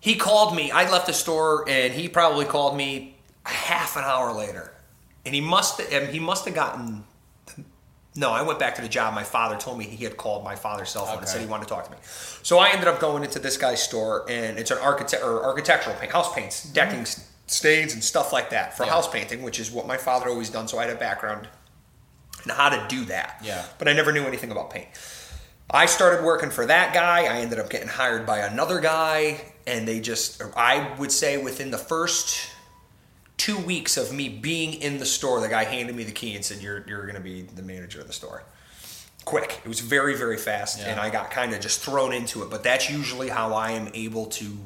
he 0.00 0.16
called 0.16 0.56
me. 0.56 0.70
I 0.70 0.90
left 0.90 1.06
the 1.06 1.12
store, 1.12 1.68
and 1.68 1.92
he 1.92 2.08
probably 2.08 2.46
called 2.46 2.76
me 2.76 3.16
a 3.44 3.50
half 3.50 3.96
an 3.96 4.04
hour 4.04 4.32
later, 4.32 4.72
and 5.26 5.34
he 5.34 5.40
must 5.42 5.78
and 5.80 6.08
he 6.08 6.18
must 6.18 6.46
have 6.46 6.54
gotten. 6.54 7.04
No, 8.14 8.30
I 8.30 8.42
went 8.42 8.58
back 8.58 8.74
to 8.74 8.82
the 8.82 8.88
job. 8.88 9.14
My 9.14 9.24
father 9.24 9.56
told 9.56 9.78
me 9.78 9.84
he 9.84 10.04
had 10.04 10.16
called 10.18 10.44
my 10.44 10.54
father's 10.54 10.90
cell 10.90 11.06
phone 11.06 11.18
and 11.18 11.28
said 11.28 11.40
he 11.40 11.46
wanted 11.46 11.64
to 11.64 11.74
talk 11.74 11.86
to 11.86 11.90
me. 11.90 11.96
So 12.42 12.58
I 12.58 12.70
ended 12.70 12.86
up 12.86 13.00
going 13.00 13.24
into 13.24 13.38
this 13.38 13.56
guy's 13.56 13.82
store, 13.82 14.26
and 14.28 14.58
it's 14.58 14.70
an 14.70 14.78
architect 14.78 15.22
or 15.22 15.42
architectural 15.44 15.96
paint, 15.96 16.12
house 16.12 16.34
paints, 16.34 16.64
decking 16.64 17.00
s 17.00 17.26
stains, 17.46 17.92
and 17.94 18.02
stuff 18.02 18.32
like 18.32 18.50
that 18.50 18.76
for. 18.76 18.84
Yeah. 18.84 18.90
house 18.90 19.08
painting, 19.08 19.42
which 19.42 19.58
is 19.60 19.70
what 19.70 19.86
my 19.86 19.96
father 19.96 20.28
always 20.28 20.50
done. 20.50 20.68
So 20.68 20.78
I 20.78 20.86
had 20.86 20.94
a 20.96 20.98
background 20.98 21.48
in 22.44 22.50
how 22.50 22.68
to 22.70 22.84
do 22.88 23.04
that. 23.06 23.40
Yeah. 23.42 23.64
But 23.78 23.88
I 23.88 23.92
never 23.92 24.12
knew 24.12 24.24
anything 24.24 24.50
about 24.50 24.70
paint. 24.70 24.88
I 25.70 25.86
started 25.86 26.24
working 26.24 26.50
for 26.50 26.66
that 26.66 26.92
guy. 26.92 27.20
I 27.24 27.38
ended 27.38 27.58
up 27.58 27.70
getting 27.70 27.88
hired 27.88 28.26
by 28.26 28.38
another 28.38 28.80
guy, 28.80 29.40
and 29.66 29.86
they 29.88 30.00
just, 30.00 30.42
I 30.56 30.92
would 30.98 31.12
say 31.12 31.42
within 31.42 31.70
the 31.70 31.78
first 31.78 32.50
two 33.38 33.56
weeks 33.58 33.96
of 33.96 34.12
me 34.12 34.28
being 34.28 34.74
in 34.74 34.98
the 34.98 35.06
store, 35.06 35.40
the 35.40 35.48
guy 35.48 35.64
handed 35.64 35.96
me 35.96 36.04
the 36.04 36.12
key 36.12 36.34
and 36.34 36.44
said, 36.44 36.60
You're, 36.60 36.84
you're 36.86 37.02
going 37.02 37.14
to 37.14 37.20
be 37.20 37.42
the 37.42 37.62
manager 37.62 38.00
of 38.00 38.06
the 38.06 38.12
store. 38.12 38.44
Quick. 39.24 39.60
It 39.64 39.68
was 39.68 39.80
very, 39.80 40.16
very 40.16 40.36
fast, 40.36 40.78
Yeah. 40.80 40.90
and 40.90 41.00
I 41.00 41.08
got 41.10 41.30
kind 41.30 41.54
of 41.54 41.60
just 41.60 41.80
thrown 41.80 42.12
into 42.12 42.42
it. 42.42 42.50
But 42.50 42.62
that's 42.64 42.90
usually 42.90 43.28
how 43.28 43.54
I 43.54 43.70
am 43.72 43.88
able 43.94 44.26
to 44.26 44.56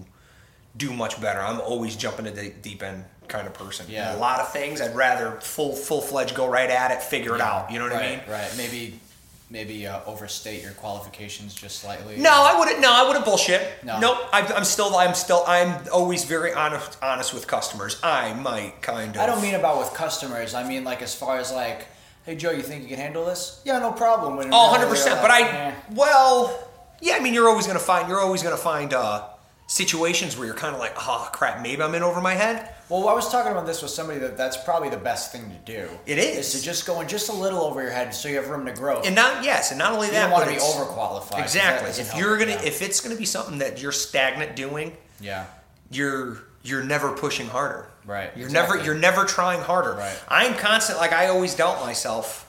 do 0.76 0.92
much 0.92 1.20
better. 1.20 1.40
I'm 1.40 1.60
always 1.60 1.96
jumping 1.96 2.24
to 2.26 2.30
the 2.30 2.50
deep 2.50 2.82
end 2.82 3.04
kind 3.28 3.46
of 3.46 3.54
person. 3.54 3.86
Yeah. 3.88 4.16
A 4.16 4.18
lot 4.18 4.40
of 4.40 4.52
things, 4.52 4.80
I'd 4.80 4.94
rather 4.94 5.32
full 5.40 5.74
full 5.74 6.00
fledged 6.00 6.34
go 6.34 6.46
right 6.48 6.70
at 6.70 6.90
it, 6.90 7.02
figure 7.02 7.34
it 7.34 7.40
out. 7.40 7.70
You 7.70 7.78
know 7.78 7.86
what 7.86 7.94
right, 7.94 8.04
I 8.04 8.10
mean? 8.10 8.20
Right. 8.30 8.54
Maybe 8.56 9.00
maybe 9.48 9.86
uh, 9.86 10.00
overstate 10.06 10.60
your 10.62 10.72
qualifications 10.72 11.54
just 11.54 11.78
slightly. 11.78 12.16
No, 12.16 12.30
I 12.30 12.58
wouldn't. 12.58 12.80
No, 12.80 12.92
I 12.92 13.06
wouldn't 13.06 13.24
bullshit. 13.24 13.62
No. 13.84 13.98
Nope. 14.00 14.18
I, 14.32 14.42
I'm 14.54 14.64
still. 14.64 14.94
I'm 14.96 15.14
still. 15.14 15.44
I'm 15.46 15.86
always 15.92 16.24
very 16.24 16.52
honest. 16.52 16.98
Honest 17.02 17.32
with 17.32 17.46
customers. 17.46 17.98
I 18.02 18.34
might 18.34 18.82
kind 18.82 19.14
of. 19.16 19.22
I 19.22 19.26
don't 19.26 19.40
mean 19.42 19.54
about 19.54 19.78
with 19.78 19.92
customers. 19.94 20.54
I 20.54 20.66
mean 20.68 20.84
like 20.84 21.00
as 21.02 21.14
far 21.14 21.38
as 21.38 21.52
like, 21.52 21.86
hey 22.24 22.36
Joe, 22.36 22.50
you 22.50 22.62
think 22.62 22.82
you 22.82 22.88
can 22.88 22.98
handle 22.98 23.24
this? 23.24 23.60
Yeah, 23.64 23.78
no 23.78 23.92
problem. 23.92 24.36
When 24.36 24.52
Oh, 24.52 24.70
100 24.72 24.88
percent. 24.88 25.20
But 25.22 25.30
I. 25.30 25.42
eh. 25.48 25.74
Well, 25.94 26.68
yeah. 27.00 27.14
I 27.16 27.20
mean, 27.20 27.32
you're 27.34 27.48
always 27.48 27.66
gonna 27.66 27.78
find. 27.78 28.08
You're 28.08 28.20
always 28.20 28.42
gonna 28.42 28.56
find 28.56 28.92
uh, 28.94 29.26
situations 29.66 30.36
where 30.36 30.46
you're 30.46 30.54
kind 30.56 30.74
of 30.74 30.80
like, 30.80 30.94
oh 30.96 31.28
crap, 31.32 31.62
maybe 31.62 31.82
I'm 31.82 31.94
in 31.94 32.02
over 32.02 32.20
my 32.20 32.34
head. 32.34 32.72
Well, 32.88 33.08
I 33.08 33.14
was 33.14 33.28
talking 33.30 33.50
about 33.50 33.66
this 33.66 33.82
with 33.82 33.90
somebody 33.90 34.20
that 34.20 34.36
that's 34.36 34.56
probably 34.56 34.90
the 34.90 34.96
best 34.96 35.32
thing 35.32 35.50
to 35.50 35.56
do. 35.72 35.88
It 36.06 36.18
is. 36.18 36.54
Is 36.54 36.60
to 36.60 36.64
just 36.64 36.86
go 36.86 37.00
in 37.00 37.08
just 37.08 37.28
a 37.28 37.32
little 37.32 37.62
over 37.62 37.82
your 37.82 37.90
head 37.90 38.14
so 38.14 38.28
you 38.28 38.36
have 38.36 38.48
room 38.48 38.64
to 38.66 38.72
grow. 38.72 39.00
And 39.00 39.16
not 39.16 39.44
yes, 39.44 39.72
and 39.72 39.78
not 39.78 39.92
only 39.92 40.06
you 40.06 40.12
that, 40.12 40.30
don't 40.30 40.32
want 40.32 40.44
to 40.44 40.50
be 40.50 40.60
overqualified. 40.60 41.42
Exactly. 41.42 41.90
If 41.90 42.16
you're 42.16 42.38
gonna, 42.38 42.60
if 42.64 42.82
it's 42.82 43.00
gonna 43.00 43.16
be 43.16 43.24
something 43.24 43.58
that 43.58 43.82
you're 43.82 43.92
stagnant 43.92 44.54
doing, 44.54 44.96
yeah. 45.20 45.46
you're 45.90 46.38
you're 46.62 46.84
never 46.84 47.12
pushing 47.12 47.48
harder. 47.48 47.88
Right, 48.04 48.30
You're 48.36 48.46
exactly. 48.46 48.76
never 48.76 48.86
you're 48.86 48.94
never 49.00 49.24
trying 49.24 49.60
harder. 49.60 49.94
Right. 49.94 50.22
I'm 50.28 50.54
constant 50.54 50.98
like 51.00 51.12
I 51.12 51.26
always 51.26 51.56
doubt 51.56 51.80
myself. 51.80 52.45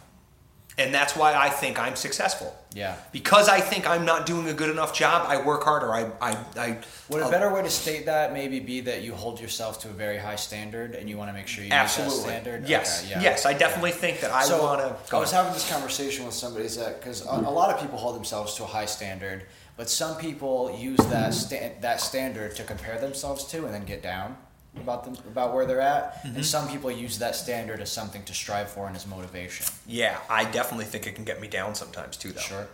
And 0.79 0.93
that's 0.93 1.15
why 1.15 1.33
I 1.33 1.49
think 1.49 1.79
I'm 1.79 1.95
successful. 1.95 2.55
Yeah. 2.71 2.95
Because 3.11 3.49
I 3.49 3.59
think 3.59 3.89
I'm 3.89 4.05
not 4.05 4.27
doing 4.27 4.47
a 4.47 4.53
good 4.53 4.69
enough 4.69 4.93
job, 4.93 5.25
I 5.27 5.41
work 5.41 5.63
harder. 5.63 5.91
I 5.91 6.11
I, 6.21 6.37
I 6.55 6.77
Would 7.09 7.21
a 7.21 7.25
I'll- 7.25 7.31
better 7.31 7.51
way 7.51 7.63
to 7.63 7.69
state 7.69 8.05
that 8.05 8.31
maybe 8.31 8.59
be 8.59 8.81
that 8.81 9.01
you 9.01 9.13
hold 9.15 9.41
yourself 9.41 9.81
to 9.81 9.87
a 9.89 9.91
very 9.91 10.19
high 10.19 10.35
standard 10.35 10.93
and 10.93 11.09
you 11.09 11.17
want 11.17 11.29
to 11.29 11.33
make 11.33 11.47
sure 11.47 11.63
you 11.63 11.69
meet 11.71 11.75
that 11.75 11.87
standard? 12.11 12.69
yes 12.69 13.01
Okay, 13.01 13.11
yeah. 13.11 13.21
yes 13.23 13.45
I 13.47 13.53
definitely 13.53 13.91
think 13.91 14.19
that 14.21 14.31
I 14.31 14.43
so 14.43 14.61
want 14.61 14.81
to. 14.81 15.15
I 15.15 15.19
was 15.19 15.31
having 15.31 15.53
this 15.53 15.67
conversation 15.69 16.25
with 16.25 16.35
somebody 16.35 16.67
that 16.67 16.99
because 16.99 17.25
a, 17.25 17.29
a 17.29 17.53
lot 17.59 17.73
of 17.73 17.81
people 17.81 17.97
hold 17.97 18.15
themselves 18.15 18.53
to 18.55 18.63
a 18.63 18.67
high 18.67 18.85
standard, 18.85 19.45
but 19.77 19.89
some 19.89 20.15
people 20.17 20.77
use 20.77 20.99
that 21.09 21.33
sta- 21.33 21.73
that 21.81 22.01
standard 22.01 22.55
to 22.57 22.63
compare 22.63 22.99
themselves 22.99 23.45
to 23.45 23.65
and 23.65 23.73
then 23.73 23.85
get 23.85 24.03
down. 24.03 24.37
About 24.79 25.03
them 25.03 25.15
about 25.31 25.53
where 25.53 25.65
they're 25.65 25.81
at, 25.81 26.23
Mm-hmm. 26.23 26.35
and 26.37 26.45
some 26.45 26.67
people 26.67 26.89
use 26.91 27.19
that 27.19 27.35
standard 27.35 27.79
as 27.81 27.91
something 27.91 28.23
to 28.25 28.33
strive 28.33 28.69
for 28.69 28.87
and 28.87 28.95
as 28.95 29.05
motivation. 29.07 29.65
Yeah, 29.87 30.17
I 30.29 30.45
definitely 30.45 30.85
think 30.85 31.07
it 31.07 31.15
can 31.15 31.23
get 31.25 31.39
me 31.41 31.47
down 31.47 31.75
sometimes 31.75 32.17
too, 32.17 32.31
though. 32.31 32.41
Sure. 32.41 32.67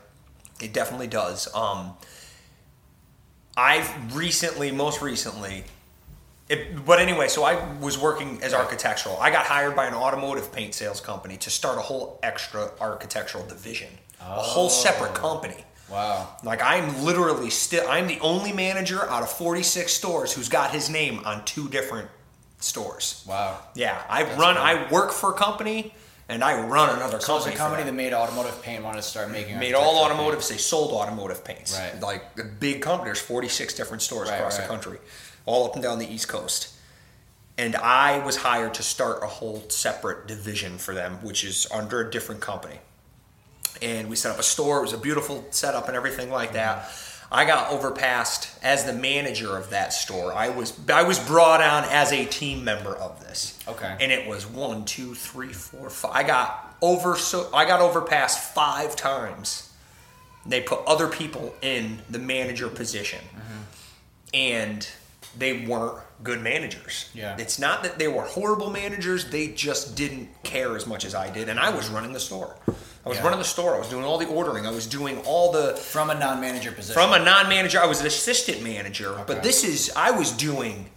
It 0.61 0.71
definitely 0.73 1.07
does. 1.07 1.53
Um, 1.55 1.93
I've 3.55 4.15
recently, 4.15 4.71
most 4.71 5.01
recently, 5.01 5.63
it, 6.49 6.85
but 6.85 6.99
anyway, 6.99 7.27
so 7.27 7.43
I 7.43 7.63
was 7.79 7.97
working 7.97 8.41
as 8.43 8.53
architectural. 8.53 9.17
I 9.19 9.29
got 9.31 9.45
hired 9.45 9.75
by 9.75 9.85
an 9.85 9.93
automotive 9.93 10.51
paint 10.51 10.73
sales 10.73 10.99
company 11.01 11.37
to 11.37 11.49
start 11.49 11.77
a 11.77 11.81
whole 11.81 12.19
extra 12.23 12.71
architectural 12.81 13.45
division, 13.45 13.89
a 14.19 14.23
whole 14.41 14.69
separate 14.69 15.13
company. 15.13 15.63
Wow. 15.93 16.27
Like 16.43 16.61
I'm 16.61 17.05
literally 17.05 17.49
still, 17.51 17.87
I'm 17.87 18.07
the 18.07 18.19
only 18.19 18.51
manager 18.51 19.07
out 19.09 19.21
of 19.23 19.31
46 19.31 19.93
stores 19.93 20.33
who's 20.33 20.49
got 20.49 20.71
his 20.71 20.89
name 20.89 21.21
on 21.23 21.45
two 21.45 21.69
different 21.69 22.09
stores. 22.59 23.23
Wow. 23.27 23.59
Yeah, 23.75 24.01
I 24.09 24.23
That's 24.23 24.39
run, 24.39 24.55
cool. 24.55 24.63
I 24.63 24.89
work 24.91 25.11
for 25.11 25.29
a 25.31 25.33
company, 25.33 25.93
and 26.29 26.43
I 26.43 26.65
run 26.65 26.89
another 26.95 27.19
So 27.19 27.35
it's 27.35 27.45
company. 27.45 27.55
a 27.55 27.57
company 27.57 27.83
them. 27.83 27.95
that 27.95 28.03
made 28.03 28.13
automotive 28.13 28.61
paint 28.63 28.83
wanted 28.83 28.97
to 29.03 29.07
start 29.07 29.29
making 29.29 29.59
made 29.59 29.75
all 29.75 30.03
automotive. 30.03 30.45
They 30.47 30.57
sold 30.57 30.91
automotive 30.93 31.43
paints. 31.45 31.77
Right. 31.77 31.99
Like 32.01 32.23
a 32.39 32.43
big 32.45 32.81
company. 32.81 33.09
There's 33.09 33.21
46 33.21 33.73
different 33.75 34.01
stores 34.01 34.29
Right, 34.29 34.37
across 34.37 34.57
right. 34.57 34.67
the 34.67 34.73
country, 34.73 34.97
all 35.45 35.65
up 35.65 35.75
and 35.75 35.83
down 35.83 35.99
the 35.99 36.11
East 36.11 36.27
Coast. 36.27 36.69
And 37.57 37.75
I 37.75 38.17
was 38.25 38.37
hired 38.37 38.73
to 38.75 38.83
start 38.83 39.21
a 39.21 39.27
whole 39.27 39.63
separate 39.69 40.25
division 40.25 40.79
for 40.79 40.95
them, 40.95 41.19
which 41.21 41.43
is 41.43 41.67
under 41.71 42.01
a 42.01 42.09
different 42.09 42.41
company. 42.41 42.79
And 43.83 44.09
we 44.09 44.15
set 44.15 44.31
up 44.31 44.39
a 44.39 44.43
store. 44.43 44.79
It 44.79 44.83
was 44.83 44.93
a 44.93 44.97
beautiful 44.97 45.45
setup 45.51 45.87
and 45.87 45.97
everything 45.97 46.29
like 46.29 46.53
that. 46.53 46.89
I 47.33 47.45
got 47.45 47.71
overpassed 47.71 48.47
as 48.63 48.85
the 48.85 48.93
manager 48.93 49.57
of 49.57 49.71
that 49.71 49.91
store. 49.91 50.31
I 50.31 50.49
was 50.49 50.79
I 50.87 51.01
was 51.01 51.17
brought 51.17 51.61
on 51.61 51.83
as 51.85 52.11
a 52.11 52.25
team 52.25 52.63
member 52.63 52.95
of 52.95 53.19
this. 53.21 53.57
Okay. 53.67 53.97
And 53.99 54.11
it 54.11 54.27
was 54.27 54.45
one, 54.45 54.85
two, 54.85 55.15
three, 55.15 55.51
four, 55.51 55.89
five. 55.89 56.11
I 56.13 56.23
got 56.23 56.75
over 56.79 57.15
so 57.15 57.49
I 57.51 57.65
got 57.65 57.81
overpassed 57.81 58.53
five 58.53 58.95
times. 58.95 59.73
They 60.45 60.61
put 60.61 60.81
other 60.85 61.07
people 61.07 61.55
in 61.61 61.99
the 62.09 62.19
manager 62.19 62.67
position, 62.67 63.21
mm-hmm. 63.21 63.61
and 64.33 64.87
they 65.37 65.65
weren't 65.65 65.99
good 66.21 66.41
managers. 66.41 67.09
Yeah. 67.13 67.37
It's 67.39 67.57
not 67.57 67.81
that 67.83 67.97
they 67.97 68.09
were 68.09 68.23
horrible 68.23 68.69
managers; 68.69 69.31
they 69.31 69.47
just 69.47 69.95
didn't 69.95 70.43
care 70.43 70.75
as 70.75 70.85
much 70.85 71.03
as 71.05 71.15
I 71.15 71.31
did, 71.31 71.49
and 71.49 71.59
I 71.59 71.73
was 71.73 71.89
running 71.89 72.13
the 72.13 72.19
store. 72.19 72.55
I 73.05 73.09
was 73.09 73.17
Yeah. 73.17 73.23
running 73.25 73.39
the 73.39 73.45
store. 73.45 73.75
I 73.75 73.79
was 73.79 73.89
doing 73.89 74.05
all 74.05 74.17
the 74.17 74.27
ordering. 74.27 74.65
I 74.65 74.71
was 74.71 74.87
doing 74.87 75.19
all 75.25 75.51
the 75.51 75.75
from 75.75 76.09
a 76.09 76.13
non-manager 76.15 76.71
position. 76.71 76.93
from 76.93 77.11
a 77.13 77.19
non-manager. 77.19 77.81
I 77.81 77.85
was 77.85 77.99
an 77.99 78.07
assistant 78.07 78.61
manager, 78.63 79.09
Okay. 79.09 79.23
but 79.27 79.43
this 79.43 79.63
is 79.63 79.91
I 79.95 80.11
was 80.11 80.31
doing. 80.31 80.89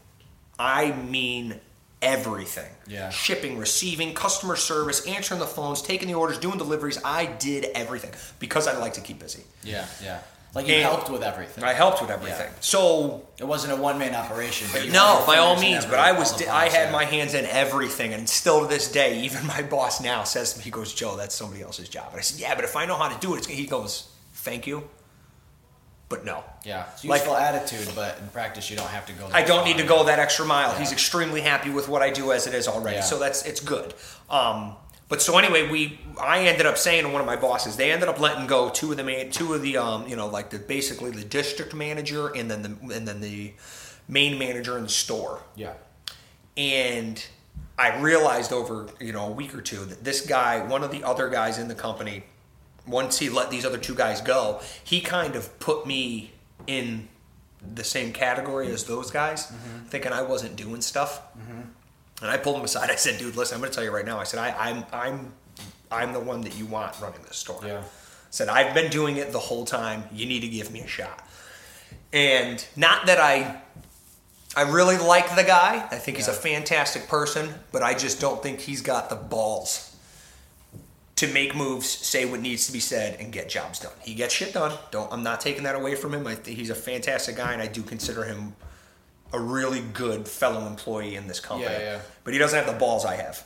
I 0.59 0.93
mean 0.93 1.61
everything. 2.03 2.71
Yeah. 2.87 3.11
Shipping, 3.11 3.59
receiving, 3.59 4.15
customer 4.15 4.55
service, 4.57 5.05
answering 5.07 5.41
the 5.41 5.47
phones, 5.47 5.83
taking 5.83 6.09
the 6.09 6.15
orders, 6.15 6.39
doing 6.39 6.59
deliveries. 6.59 6.99
I 7.05 7.27
did 7.27 7.67
everything 7.75 8.13
because 8.39 8.67
I 8.69 8.77
like 8.79 8.93
to 8.95 9.01
keep 9.01 9.19
busy. 9.19 9.45
yeah, 9.63 9.87
yeah. 10.03 10.19
Like 10.55 10.69
you 10.69 10.75
And 10.75 10.85
helped 10.85 11.11
with 11.11 11.23
everything. 11.23 11.65
I 11.65 11.75
helped 11.75 12.01
with 12.01 12.11
everything. 12.11 12.47
Yeah. 12.51 12.61
So 12.61 13.27
It 13.39 13.45
wasn't 13.45 13.75
a 13.75 13.77
one-man 13.77 14.15
operation. 14.15 14.69
But 14.73 14.89
no, 14.89 15.23
by 15.27 15.37
all 15.37 15.61
means. 15.61 15.85
But 15.85 15.99
I 15.99 16.13
was, 16.13 16.35
the 16.39 16.49
I 16.49 16.69
had 16.71 16.91
my 16.93 17.05
hands 17.05 17.35
in 17.35 17.45
everything, 17.45 18.15
and 18.15 18.27
still 18.27 18.61
to 18.63 18.67
this 18.67 18.91
day, 18.91 19.21
even 19.23 19.47
my 19.47 19.61
boss 19.63 20.01
now 20.01 20.25
says 20.25 20.53
to 20.55 20.59
me, 20.59 20.65
he 20.65 20.71
goes, 20.71 20.95
"Joe, 20.95 21.17
that's 21.17 21.35
somebody 21.35 21.63
else's 21.63 21.89
job." 21.91 22.09
And 22.13 22.19
I 22.19 22.23
said, 22.23 22.41
"Yeah, 22.41 22.55
but 22.55 22.65
if 22.65 22.75
I 22.75 22.87
know 22.87 22.97
how 22.97 23.09
to 23.09 23.19
do 23.21 23.35
it," 23.35 23.39
it's, 23.39 23.47
he 23.49 23.67
goes, 23.67 24.09
"Thank 24.33 24.67
you." 24.67 24.89
But 26.09 26.25
no, 26.25 26.45
Yeah, 26.63 26.85
it's 26.95 27.05
Like- 27.05 27.19
useful 27.23 27.37
attitude, 27.37 27.89
but 27.97 28.17
in 28.21 28.29
practice 28.29 28.71
you 28.71 28.77
don't 28.77 28.89
have 28.91 29.07
to 29.07 29.13
go. 29.13 29.29
I 29.33 29.43
don't 29.43 29.65
need 29.65 29.79
to 29.79 29.83
go 29.85 30.05
that 30.05 30.21
extra 30.21 30.47
mile. 30.47 30.71
Yeah. 30.73 30.79
He's 30.79 30.93
extremely 30.93 31.41
happy 31.41 31.69
with 31.71 31.89
what 31.89 32.01
I 32.01 32.11
do 32.11 32.31
as 32.33 32.47
it 32.47 32.55
is 32.55 32.69
already, 32.69 32.99
Yeah. 32.99 33.03
so 33.03 33.19
that's 33.19 33.43
it's 33.43 33.59
good. 33.61 33.93
Um, 34.31 34.77
but 35.09 35.23
so 35.23 35.39
anyway, 35.39 35.69
we 35.69 36.01
I 36.21 36.41
ended 36.41 36.67
up 36.67 36.77
saying 36.79 37.05
to 37.05 37.11
one 37.11 37.21
of 37.21 37.27
my 37.27 37.37
bosses, 37.37 37.77
they 37.77 37.93
ended 37.93 38.09
up 38.09 38.19
letting 38.19 38.47
go 38.47 38.71
two 38.71 38.91
of 38.91 38.97
the 38.97 39.05
main, 39.05 39.31
two 39.31 39.55
of 39.55 39.63
the 39.63 39.77
um, 39.77 40.07
you 40.09 40.17
know 40.17 40.27
like 40.27 40.51
the 40.51 40.59
basically 40.59 41.11
the 41.11 41.25
district 41.25 41.75
manager 41.75 42.29
and 42.35 42.51
then 42.51 42.63
the 42.63 42.95
and 42.95 43.07
then 43.07 43.21
the 43.21 43.53
main 44.09 44.39
manager 44.39 44.77
in 44.77 44.85
the 44.85 44.89
store. 44.89 45.43
Yeah. 45.57 45.75
and 46.57 47.25
I 47.79 48.01
realized 48.01 48.53
over 48.53 48.89
you 49.01 49.13
know 49.13 49.27
a 49.29 49.31
week 49.31 49.55
or 49.55 49.61
two 49.61 49.85
that 49.85 50.03
this 50.03 50.27
guy, 50.27 50.65
one 50.67 50.83
of 50.83 50.91
the 50.91 51.05
other 51.05 51.29
guys 51.29 51.59
in 51.59 51.69
the 51.69 51.75
company, 51.75 52.25
once 52.87 53.19
he 53.19 53.29
let 53.29 53.51
these 53.51 53.65
other 53.67 53.79
two 53.79 53.95
guys 53.95 54.21
go, 54.21 54.61
he 54.83 55.01
kind 55.01 55.37
of 55.37 55.59
put 55.59 55.87
me 55.87 56.33
in 56.67 57.09
the 57.75 57.85
same 57.85 58.13
category 58.13 58.69
as 58.71 58.85
those 58.85 59.11
guys, 59.11 59.53
thinking 59.89 60.13
I 60.13 60.23
wasn't 60.23 60.57
doing 60.57 60.81
stuff. 60.81 61.21
And 62.23 62.31
I 62.31 62.37
pulled 62.39 62.57
him 62.57 62.65
aside. 62.65 62.91
I 62.91 62.97
said, 62.97 63.19
"Dude, 63.19 63.37
listen, 63.37 63.55
I'm 63.55 63.61
going 63.61 63.71
to 63.71 63.75
tell 63.75 63.85
you 63.85 63.91
right 63.91 64.07
now. 64.07 64.19
I 64.19 64.25
said, 64.25 64.41
I, 64.41 64.71
I'm 64.71 64.85
I'm 64.93 65.33
I'm 65.91 66.13
the 66.13 66.21
one 66.21 66.41
that 66.43 66.57
you 66.57 66.67
want 66.67 66.99
running 67.01 67.21
this 67.23 67.37
store. 67.37 67.61
Yeah. 67.65 67.81
I 67.81 67.83
said 68.31 68.49
I've 68.49 68.75
been 68.75 68.91
doing 68.91 69.17
it 69.17 69.33
the 69.33 69.39
whole 69.39 69.65
time. 69.65 70.05
You 70.13 70.27
need 70.27 70.41
to 70.41 70.49
give 70.49 70.73
me 70.73 70.81
a 70.81 70.87
shot. 70.87 71.27
And 72.13 72.65
not 72.77 73.07
that 73.07 73.19
I 73.19 73.61
I 74.57 74.63
really 74.63 74.97
like 74.97 75.37
the 75.37 75.45
guy. 75.45 75.87
I 75.91 75.97
think 75.97 76.17
he's 76.17 76.29
a 76.29 76.33
fantastic 76.33 77.09
person, 77.09 77.53
but 77.73 77.83
I 77.83 77.93
just 77.93 78.21
don't 78.21 78.43
think 78.43 78.61
he's 78.61 78.81
got 78.81 79.11
the 79.11 79.17
balls 79.17 79.95
to 81.17 81.27
make 81.33 81.55
moves, 81.55 81.87
say 81.87 82.25
what 82.25 82.41
needs 82.41 82.67
to 82.67 82.73
be 82.73 82.81
said, 82.81 83.21
and 83.21 83.33
get 83.33 83.49
jobs 83.49 83.81
done. 83.81 83.93
He 84.01 84.15
gets 84.15 84.35
shit 84.35 84.55
done. 84.55 84.73
Don't 84.91 85.13
I'm 85.13 85.23
not 85.23 85.41
taking 85.41 85.65
that 85.65 85.75
away 85.75 85.95
from 85.95 86.15
him. 86.15 86.27
I 86.27 86.37
he's 86.45 86.71
a 86.71 86.75
fantastic 86.75 87.37
guy, 87.37 87.53
and 87.53 87.63
I 87.63 87.67
do 87.67 87.83
consider 87.83 88.25
him 88.25 88.55
a 89.33 89.41
really 89.41 89.81
good 89.81 90.27
fellow 90.29 90.67
employee 90.67 91.17
in 91.17 91.27
this 91.27 91.41
company. 91.41 91.71
Yeah, 91.73 91.81
yeah. 91.81 91.99
But 92.25 92.33
he 92.33 92.39
doesn't 92.39 92.57
have 92.59 92.73
the 92.73 92.79
balls 92.79 93.05
I 93.05 93.17
have 93.17 93.45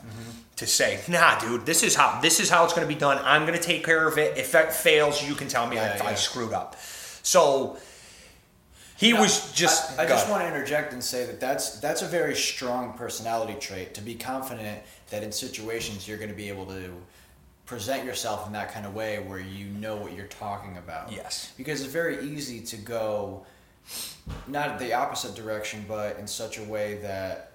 to 0.56 0.66
say, 0.66 1.00
"Nah, 1.08 1.38
dude, 1.38 1.66
this 1.66 1.82
is 1.82 1.94
how 1.94 2.20
this 2.20 2.40
is 2.40 2.50
how 2.50 2.64
it's 2.64 2.72
going 2.74 2.86
to 2.86 2.92
be 2.94 2.98
done. 2.98 3.18
I'm 3.24 3.46
going 3.46 3.58
to 3.58 3.64
take 3.64 3.84
care 3.84 4.06
of 4.06 4.18
it. 4.18 4.36
If 4.38 4.52
that 4.52 4.74
fails, 4.74 5.26
you 5.26 5.34
can 5.34 5.48
tell 5.48 5.66
me 5.66 5.78
I, 5.78 5.96
Yeah, 5.96 6.02
I 6.04 6.10
yeah. 6.10 6.14
screwed 6.16 6.52
up." 6.52 6.76
So 7.22 7.78
he 8.96 9.12
was 9.14 9.52
just. 9.52 9.98
I, 9.98 10.04
I 10.04 10.06
just 10.06 10.28
want 10.28 10.42
to 10.42 10.48
interject 10.48 10.92
and 10.92 11.02
say 11.02 11.24
that 11.26 11.40
that's 11.40 11.80
that's 11.80 12.02
a 12.02 12.06
very 12.06 12.34
strong 12.34 12.92
personality 12.94 13.56
trait 13.58 13.94
to 13.94 14.00
be 14.02 14.14
confident 14.14 14.82
that 15.10 15.22
in 15.22 15.32
situations 15.32 16.06
you're 16.06 16.18
going 16.18 16.30
to 16.30 16.36
be 16.36 16.48
able 16.48 16.66
to 16.66 16.92
present 17.66 18.04
yourself 18.04 18.46
in 18.46 18.52
that 18.52 18.72
kind 18.74 18.84
of 18.84 18.94
way 18.94 19.18
where 19.20 19.38
you 19.38 19.66
know 19.66 19.96
what 19.96 20.12
you're 20.14 20.26
talking 20.26 20.76
about. 20.76 21.10
Yes. 21.12 21.52
Because 21.56 21.80
it's 21.80 21.92
very 21.92 22.20
easy 22.28 22.60
to 22.62 22.76
go 22.76 23.46
not 24.46 24.78
the 24.78 24.92
opposite 24.94 25.34
direction, 25.34 25.84
but 25.88 26.18
in 26.18 26.26
such 26.26 26.58
a 26.58 26.62
way 26.64 26.98
that 27.02 27.52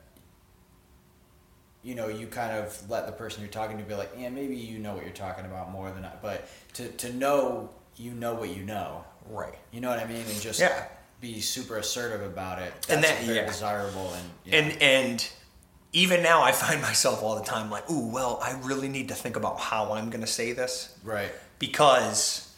you 1.84 1.94
know 1.96 2.08
you 2.08 2.28
kind 2.28 2.52
of 2.58 2.90
let 2.90 3.06
the 3.06 3.12
person 3.12 3.42
you're 3.42 3.52
talking 3.52 3.78
to 3.78 3.84
be 3.84 3.94
like, 3.94 4.12
yeah, 4.18 4.30
maybe 4.30 4.56
you 4.56 4.80
know 4.80 4.94
what 4.94 5.04
you're 5.04 5.14
talking 5.14 5.46
about 5.46 5.72
more 5.72 5.92
than 5.92 6.04
I. 6.06 6.12
But 6.22 6.48
to 6.74 6.88
to 6.90 7.14
know 7.14 7.70
you 7.98 8.12
know 8.12 8.34
what 8.34 8.50
you 8.56 8.64
know. 8.64 9.06
right. 9.30 9.56
You 9.72 9.80
know 9.82 9.90
what 9.90 10.00
I 10.00 10.06
mean? 10.06 10.18
And 10.30 10.42
just 10.42 10.60
Yeah. 10.60 10.86
be 11.22 11.40
super 11.42 11.78
assertive 11.78 12.22
about 12.22 12.62
it. 12.62 12.74
That's 12.82 12.90
And 12.90 13.04
that- 13.04 13.24
very 13.24 13.38
yeah. 13.38 13.46
desirable 13.46 14.14
and. 14.14 14.54
And 14.54 14.82
and 14.82 15.28
even 15.94 16.22
now, 16.22 16.44
I 16.44 16.52
find 16.52 16.82
myself 16.82 17.24
all 17.24 17.36
the 17.36 17.46
time 17.46 17.70
like, 17.72 17.90
"Ooh, 17.90 18.08
well, 18.10 18.38
I 18.44 18.52
really 18.64 18.90
need 18.90 19.08
to 19.10 19.16
think 19.16 19.38
about 19.38 19.60
how 19.60 19.94
I'm 19.94 20.10
going 20.10 20.22
to 20.22 20.28
say 20.28 20.52
this." 20.52 20.90
right. 21.04 21.32
because 21.58 22.50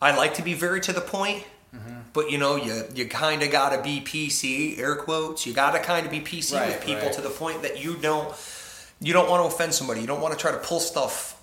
I 0.00 0.16
like 0.16 0.34
to 0.34 0.42
be 0.42 0.52
very 0.54 0.80
to 0.80 0.92
the 0.92 1.00
point. 1.00 1.44
Mm-hmm. 1.74 2.00
But 2.12 2.30
you 2.30 2.38
know, 2.38 2.56
you 2.56 2.84
you 2.94 3.06
kind 3.08 3.42
of 3.42 3.50
got 3.50 3.70
to 3.74 3.82
be 3.82 4.00
PC, 4.00 4.78
air 4.78 4.96
quotes. 4.96 5.46
You 5.46 5.52
got 5.54 5.72
to 5.72 5.78
kind 5.80 6.04
of 6.04 6.12
be 6.12 6.20
PC 6.20 6.54
Right, 6.54 6.68
with 6.68 6.84
people 6.84 7.04
right. 7.04 7.12
to 7.14 7.20
the 7.22 7.30
point 7.30 7.62
that 7.62 7.82
you 7.82 7.96
don't 7.96 8.32
you 9.00 9.12
don't 9.12 9.28
want 9.30 9.42
to 9.48 9.54
offend 9.54 9.74
somebody. 9.74 10.00
You 10.00 10.06
don't 10.06 10.20
want 10.20 10.34
to 10.34 10.38
try 10.40 10.52
to 10.52 10.58
pull 10.58 10.80
stuff 10.80 11.38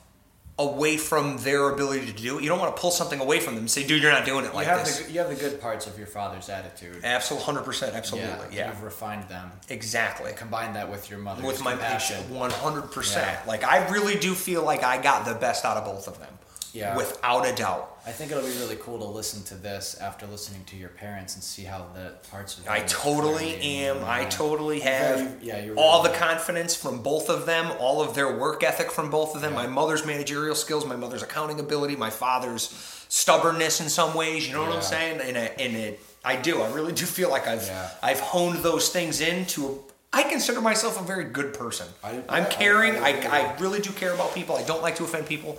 away 0.60 0.98
from 0.98 1.38
their 1.38 1.70
ability 1.70 2.06
to 2.06 2.12
do 2.12 2.38
it. 2.38 2.44
You 2.44 2.50
don't 2.50 2.60
want 2.60 2.76
to 2.76 2.80
pull 2.82 2.92
something 2.92 3.20
away 3.22 3.40
from 3.40 3.56
them 3.56 3.64
and 3.64 3.72
say, 3.72 3.88
"Dude, 3.88 4.02
you're 4.04 4.12
not 4.12 4.26
doing 4.26 4.44
it 4.46 4.50
You 4.50 4.54
like 4.56 4.68
have 4.68 4.86
this." 4.86 5.00
the 5.00 5.12
you 5.12 5.20
have 5.20 5.30
the 5.30 5.36
good 5.36 5.60
parts 5.62 5.88
of 5.88 5.98
your 5.98 6.06
father's 6.08 6.50
attitude. 6.50 7.00
Absolutely, 7.04 7.46
hundred 7.46 7.64
percent, 7.64 7.96
absolutely, 7.96 8.30
yeah, 8.56 8.68
You've 8.68 8.84
refined 8.84 9.24
them. 9.30 9.52
exactly. 9.70 10.32
Combine 10.34 10.74
that 10.74 10.92
with 10.92 11.10
your 11.10 11.20
mother's 11.20 11.46
With 11.46 11.64
my 11.64 11.76
passion, 11.76 12.18
one 12.34 12.52
hundred 12.52 12.92
percent. 12.92 13.48
Like 13.48 13.64
I 13.64 13.88
really 13.90 14.16
do 14.20 14.36
feel 14.36 14.64
like 14.64 14.84
I 14.84 15.02
got 15.02 15.26
the 15.26 15.34
best 15.34 15.66
out 15.66 15.78
of 15.78 15.86
both 15.86 16.08
of 16.08 16.20
them. 16.20 16.34
Yeah. 16.74 16.96
without 16.96 17.48
a 17.48 17.54
doubt. 17.56 17.98
I 18.06 18.12
think 18.12 18.32
it'll 18.32 18.44
be 18.44 18.58
really 18.58 18.76
cool 18.78 18.98
to 19.00 19.06
listen 19.06 19.44
to 19.46 19.56
this 19.56 19.96
after 20.00 20.26
listening 20.28 20.64
to 20.66 20.76
your 20.76 20.90
parents 20.90 21.36
and 21.36 21.44
see 21.44 21.64
how 21.64 21.88
the 21.94 22.14
parts 22.30 22.58
of 22.58 22.68
I 22.68 22.80
totally 22.82 23.56
am. 23.56 24.04
I 24.06 24.26
totally 24.26 24.80
have 24.82 25.20
Very- 25.20 25.66
yeah, 25.68 25.74
all 25.76 26.02
the 26.04 26.10
confidence 26.10 26.76
from 26.76 27.02
both 27.02 27.30
of 27.30 27.46
them, 27.46 27.72
all 27.80 28.02
of 28.02 28.16
their 28.16 28.36
work 28.38 28.64
ethic 28.64 28.92
from 28.92 29.10
both 29.10 29.36
of 29.36 29.42
them. 29.42 29.54
Yeah. 29.54 29.64
My 29.64 29.68
mother's 29.68 30.06
managerial 30.06 30.56
skills, 30.56 30.86
my 30.86 30.96
mother's 30.96 31.24
accounting 31.24 31.60
ability, 31.60 31.96
my 31.96 32.10
father's 32.10 32.70
stubbornness 33.10 33.82
in 33.82 33.90
some 33.90 34.14
ways. 34.14 34.48
You 34.48 34.54
know 34.54 34.62
what 34.62 34.72
I'm 34.76 34.82
saying? 34.82 35.20
And 35.22 35.36
it, 35.38 35.56
and 35.60 35.76
it, 35.76 36.00
I 36.24 36.36
do. 36.36 36.62
I 36.62 36.72
really 36.72 36.94
do 36.94 37.06
feel 37.06 37.30
like 37.30 37.48
I've 37.48 37.66
Yeah. 37.66 37.90
I've 38.02 38.20
honed 38.20 38.60
those 38.64 38.90
things 38.90 39.22
into. 39.22 39.84
I 40.12 40.24
consider 40.24 40.60
myself 40.62 41.00
a 41.00 41.04
very 41.04 41.26
good 41.26 41.54
person. 41.54 41.88
I- 42.04 42.22
I'm 42.30 42.46
caring. 42.48 42.96
I 42.98 43.10
I. 43.28 43.40
I, 43.42 43.58
really 43.60 43.80
do 43.80 43.92
care 43.92 44.14
about 44.14 44.34
people. 44.34 44.56
I 44.56 44.64
don't 44.64 44.82
like 44.82 44.96
to 44.96 45.04
offend 45.04 45.28
people. 45.28 45.58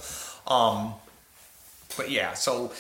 Um, 0.51 0.95
but 1.97 2.11
yeah, 2.11 2.35
so 2.35 2.73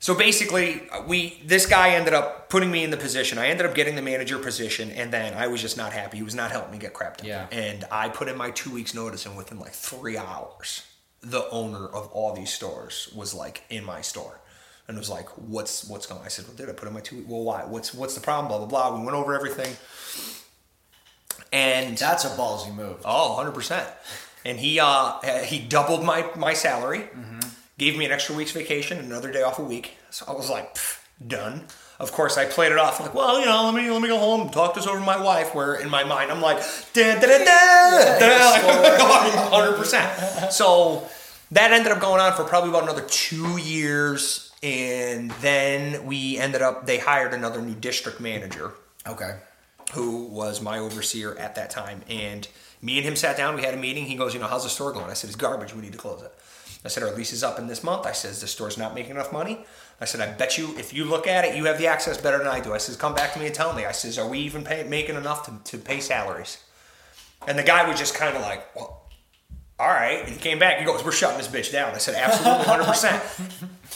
So 0.00 0.14
basically, 0.14 0.82
uh, 0.90 1.02
we 1.06 1.40
this 1.46 1.64
guy 1.66 1.90
ended 1.90 2.12
up 2.14 2.50
putting 2.50 2.70
me 2.70 2.84
in 2.84 2.90
the 2.90 2.96
position. 2.98 3.38
I 3.38 3.46
ended 3.48 3.64
up 3.66 3.74
getting 3.74 3.94
the 3.96 4.02
manager 4.02 4.38
position, 4.38 4.90
and 4.90 5.10
then 5.12 5.32
I 5.34 5.46
was 5.46 5.62
just 5.62 5.76
not 5.76 5.92
happy. 5.92 6.18
He 6.18 6.22
was 6.22 6.34
not 6.34 6.50
helping 6.50 6.72
me 6.72 6.78
get 6.78 6.92
crap 6.92 7.16
done. 7.18 7.26
Yeah. 7.26 7.46
And 7.50 7.84
I 7.90 8.08
put 8.10 8.28
in 8.28 8.36
my 8.36 8.50
two 8.50 8.70
weeks 8.70 8.92
notice, 8.94 9.24
and 9.26 9.36
within 9.36 9.58
like 9.58 9.72
three 9.72 10.18
hours, 10.18 10.82
the 11.22 11.48
owner 11.50 11.86
of 11.86 12.08
all 12.08 12.34
these 12.34 12.52
stores 12.52 13.08
was 13.14 13.32
like 13.34 13.62
in 13.70 13.82
my 13.84 14.02
store, 14.02 14.40
and 14.88 14.98
was 14.98 15.08
like, 15.08 15.28
"What's 15.38 15.84
what's 15.88 16.04
going?" 16.06 16.20
on? 16.20 16.26
I 16.26 16.28
said, 16.28 16.46
"Well, 16.46 16.56
did 16.56 16.68
I 16.68 16.72
put 16.72 16.86
in 16.86 16.92
my 16.94 17.00
two? 17.00 17.24
Well, 17.26 17.42
why? 17.42 17.64
What's 17.64 17.94
what's 17.94 18.14
the 18.14 18.20
problem?" 18.20 18.48
Blah 18.48 18.58
blah 18.58 18.90
blah. 18.90 18.98
We 18.98 19.04
went 19.06 19.16
over 19.16 19.34
everything, 19.34 19.74
and 21.52 21.96
That's 21.96 22.24
a 22.24 22.30
ballsy 22.30 22.74
move. 22.74 22.98
Oh, 23.04 23.36
100%. 23.38 23.86
And 24.44 24.58
he 24.58 24.78
uh, 24.80 25.20
he 25.44 25.58
doubled 25.58 26.04
my, 26.04 26.26
my 26.36 26.52
salary, 26.54 27.00
Mm-hmm. 27.00 27.40
gave 27.78 27.96
me 27.96 28.04
an 28.04 28.12
extra 28.12 28.34
week's 28.34 28.52
vacation, 28.52 28.98
another 28.98 29.32
day 29.32 29.42
off 29.42 29.58
a 29.58 29.62
week. 29.62 29.96
So 30.10 30.24
I 30.28 30.32
was 30.32 30.50
like, 30.50 30.76
done. 31.26 31.64
Of 32.00 32.10
course, 32.12 32.36
I 32.36 32.44
played 32.44 32.72
it 32.72 32.78
off 32.78 32.98
like, 33.00 33.14
well, 33.14 33.38
you 33.38 33.46
know, 33.46 33.64
let 33.66 33.74
me 33.74 33.88
let 33.90 34.02
me 34.02 34.08
go 34.08 34.18
home 34.18 34.40
and 34.42 34.52
talk 34.52 34.74
this 34.74 34.86
over 34.86 34.98
to 34.98 35.04
my 35.04 35.16
wife. 35.22 35.54
Where 35.54 35.76
in 35.76 35.88
my 35.88 36.02
mind, 36.04 36.30
I'm 36.32 36.40
like, 36.42 36.58
da 36.92 37.14
da 37.14 37.20
da 37.20 37.38
da, 37.38 38.18
da, 38.18 38.50
like, 38.50 39.76
100%. 39.78 40.50
So 40.52 41.08
that 41.52 41.70
ended 41.72 41.92
up 41.92 42.00
going 42.00 42.20
on 42.20 42.32
for 42.34 42.42
probably 42.44 42.70
about 42.70 42.82
another 42.82 43.02
two 43.08 43.58
years, 43.58 44.52
and 44.62 45.30
then 45.40 46.04
we 46.04 46.36
ended 46.36 46.62
up. 46.62 46.84
They 46.86 46.98
hired 46.98 47.32
another 47.32 47.62
new 47.62 47.74
district 47.74 48.20
manager 48.20 48.72
Okay. 49.06 49.36
who 49.92 50.24
was 50.26 50.60
my 50.60 50.78
overseer 50.80 51.36
at 51.38 51.54
that 51.54 51.70
time. 51.70 52.02
And 52.10 52.46
me 52.84 52.98
and 52.98 53.06
him 53.06 53.16
sat 53.16 53.36
down, 53.36 53.54
we 53.54 53.62
had 53.62 53.74
a 53.74 53.78
meeting. 53.78 54.04
He 54.04 54.14
goes, 54.14 54.34
You 54.34 54.40
know, 54.40 54.46
how's 54.46 54.64
the 54.64 54.68
store 54.70 54.92
going? 54.92 55.10
I 55.10 55.14
said, 55.14 55.28
It's 55.28 55.36
garbage. 55.36 55.74
We 55.74 55.80
need 55.80 55.92
to 55.92 55.98
close 55.98 56.22
it. 56.22 56.32
I 56.84 56.88
said, 56.88 57.02
Our 57.02 57.12
lease 57.14 57.32
is 57.32 57.42
up 57.42 57.58
in 57.58 57.66
this 57.66 57.82
month. 57.82 58.06
I 58.06 58.12
says, 58.12 58.40
The 58.40 58.46
store's 58.46 58.76
not 58.76 58.94
making 58.94 59.12
enough 59.12 59.32
money. 59.32 59.64
I 60.00 60.04
said, 60.04 60.20
I 60.20 60.32
bet 60.32 60.58
you, 60.58 60.76
if 60.76 60.92
you 60.92 61.04
look 61.06 61.26
at 61.26 61.44
it, 61.44 61.56
you 61.56 61.64
have 61.64 61.78
the 61.78 61.86
access 61.86 62.20
better 62.20 62.36
than 62.38 62.46
I 62.46 62.60
do. 62.60 62.74
I 62.74 62.78
says, 62.78 62.96
Come 62.96 63.14
back 63.14 63.32
to 63.32 63.38
me 63.40 63.46
and 63.46 63.54
tell 63.54 63.72
me. 63.72 63.86
I 63.86 63.92
says, 63.92 64.18
Are 64.18 64.28
we 64.28 64.38
even 64.40 64.64
pay, 64.64 64.84
making 64.84 65.16
enough 65.16 65.46
to, 65.46 65.70
to 65.72 65.82
pay 65.82 66.00
salaries? 66.00 66.62
And 67.46 67.58
the 67.58 67.62
guy 67.62 67.88
was 67.88 67.98
just 67.98 68.14
kind 68.14 68.36
of 68.36 68.42
like, 68.42 68.74
Well, 68.76 69.00
all 69.78 69.88
right. 69.88 70.20
And 70.20 70.28
he 70.28 70.36
came 70.36 70.58
back. 70.58 70.78
He 70.78 70.84
goes, 70.84 71.04
"We're 71.04 71.10
shutting 71.10 71.36
this 71.36 71.48
bitch 71.48 71.72
down." 71.72 71.92
I 71.94 71.98
said, 71.98 72.14
"Absolutely, 72.14 72.64
hundred 72.64 72.84
percent." 72.84 73.20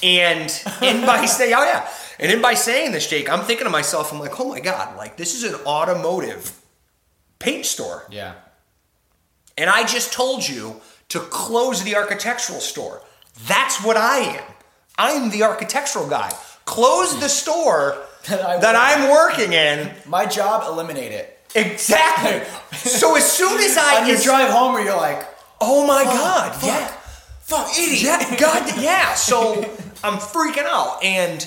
And 0.02 0.50
in 0.82 1.06
by 1.06 1.24
saying, 1.24 1.54
"Oh 1.56 1.62
yeah," 1.62 1.88
and 2.18 2.32
in 2.32 2.42
by 2.42 2.54
saying 2.54 2.90
this, 2.90 3.08
Jake, 3.08 3.30
I'm 3.30 3.44
thinking 3.44 3.64
to 3.64 3.70
myself, 3.70 4.12
I'm 4.12 4.18
like, 4.18 4.40
"Oh 4.40 4.48
my 4.48 4.58
god!" 4.58 4.96
Like 4.96 5.16
this 5.16 5.36
is 5.36 5.44
an 5.44 5.54
automotive 5.64 6.60
paint 7.38 7.64
store, 7.64 8.06
Yeah. 8.10 8.34
And 9.58 9.68
I 9.68 9.84
just 9.84 10.12
told 10.12 10.48
you 10.48 10.80
to 11.10 11.20
close 11.20 11.82
the 11.82 11.96
architectural 11.96 12.60
store. 12.60 13.02
That's 13.46 13.82
what 13.84 13.96
I 13.96 14.18
am. 14.18 14.44
I'm 14.98 15.30
the 15.30 15.42
architectural 15.42 16.08
guy. 16.08 16.32
Close 16.64 17.18
the 17.20 17.28
store 17.28 17.98
That 18.28 18.44
I 18.44 18.58
that 18.58 18.76
I'm 18.76 19.10
working 19.10 19.52
in. 19.54 19.90
My 20.06 20.26
job, 20.26 20.64
eliminate 20.66 21.12
it. 21.12 21.38
Exactly. 21.54 22.42
So 22.78 23.16
as 23.16 23.30
soon 23.30 23.58
as 23.58 23.76
I 23.76 24.02
On 24.02 24.08
your 24.08 24.18
drive 24.18 24.50
home, 24.50 24.74
where 24.74 24.84
you're 24.84 24.96
like, 24.96 25.26
oh 25.60 25.86
my 25.86 26.04
god, 26.04 26.54
fuck, 26.54 26.64
yeah. 26.64 26.86
fuck, 27.40 27.70
idiot. 27.78 28.02
Yeah, 28.02 28.36
God, 28.38 28.80
yeah. 28.80 29.14
So 29.14 29.54
I'm 30.04 30.18
freaking 30.18 30.64
out, 30.64 31.02
and 31.02 31.40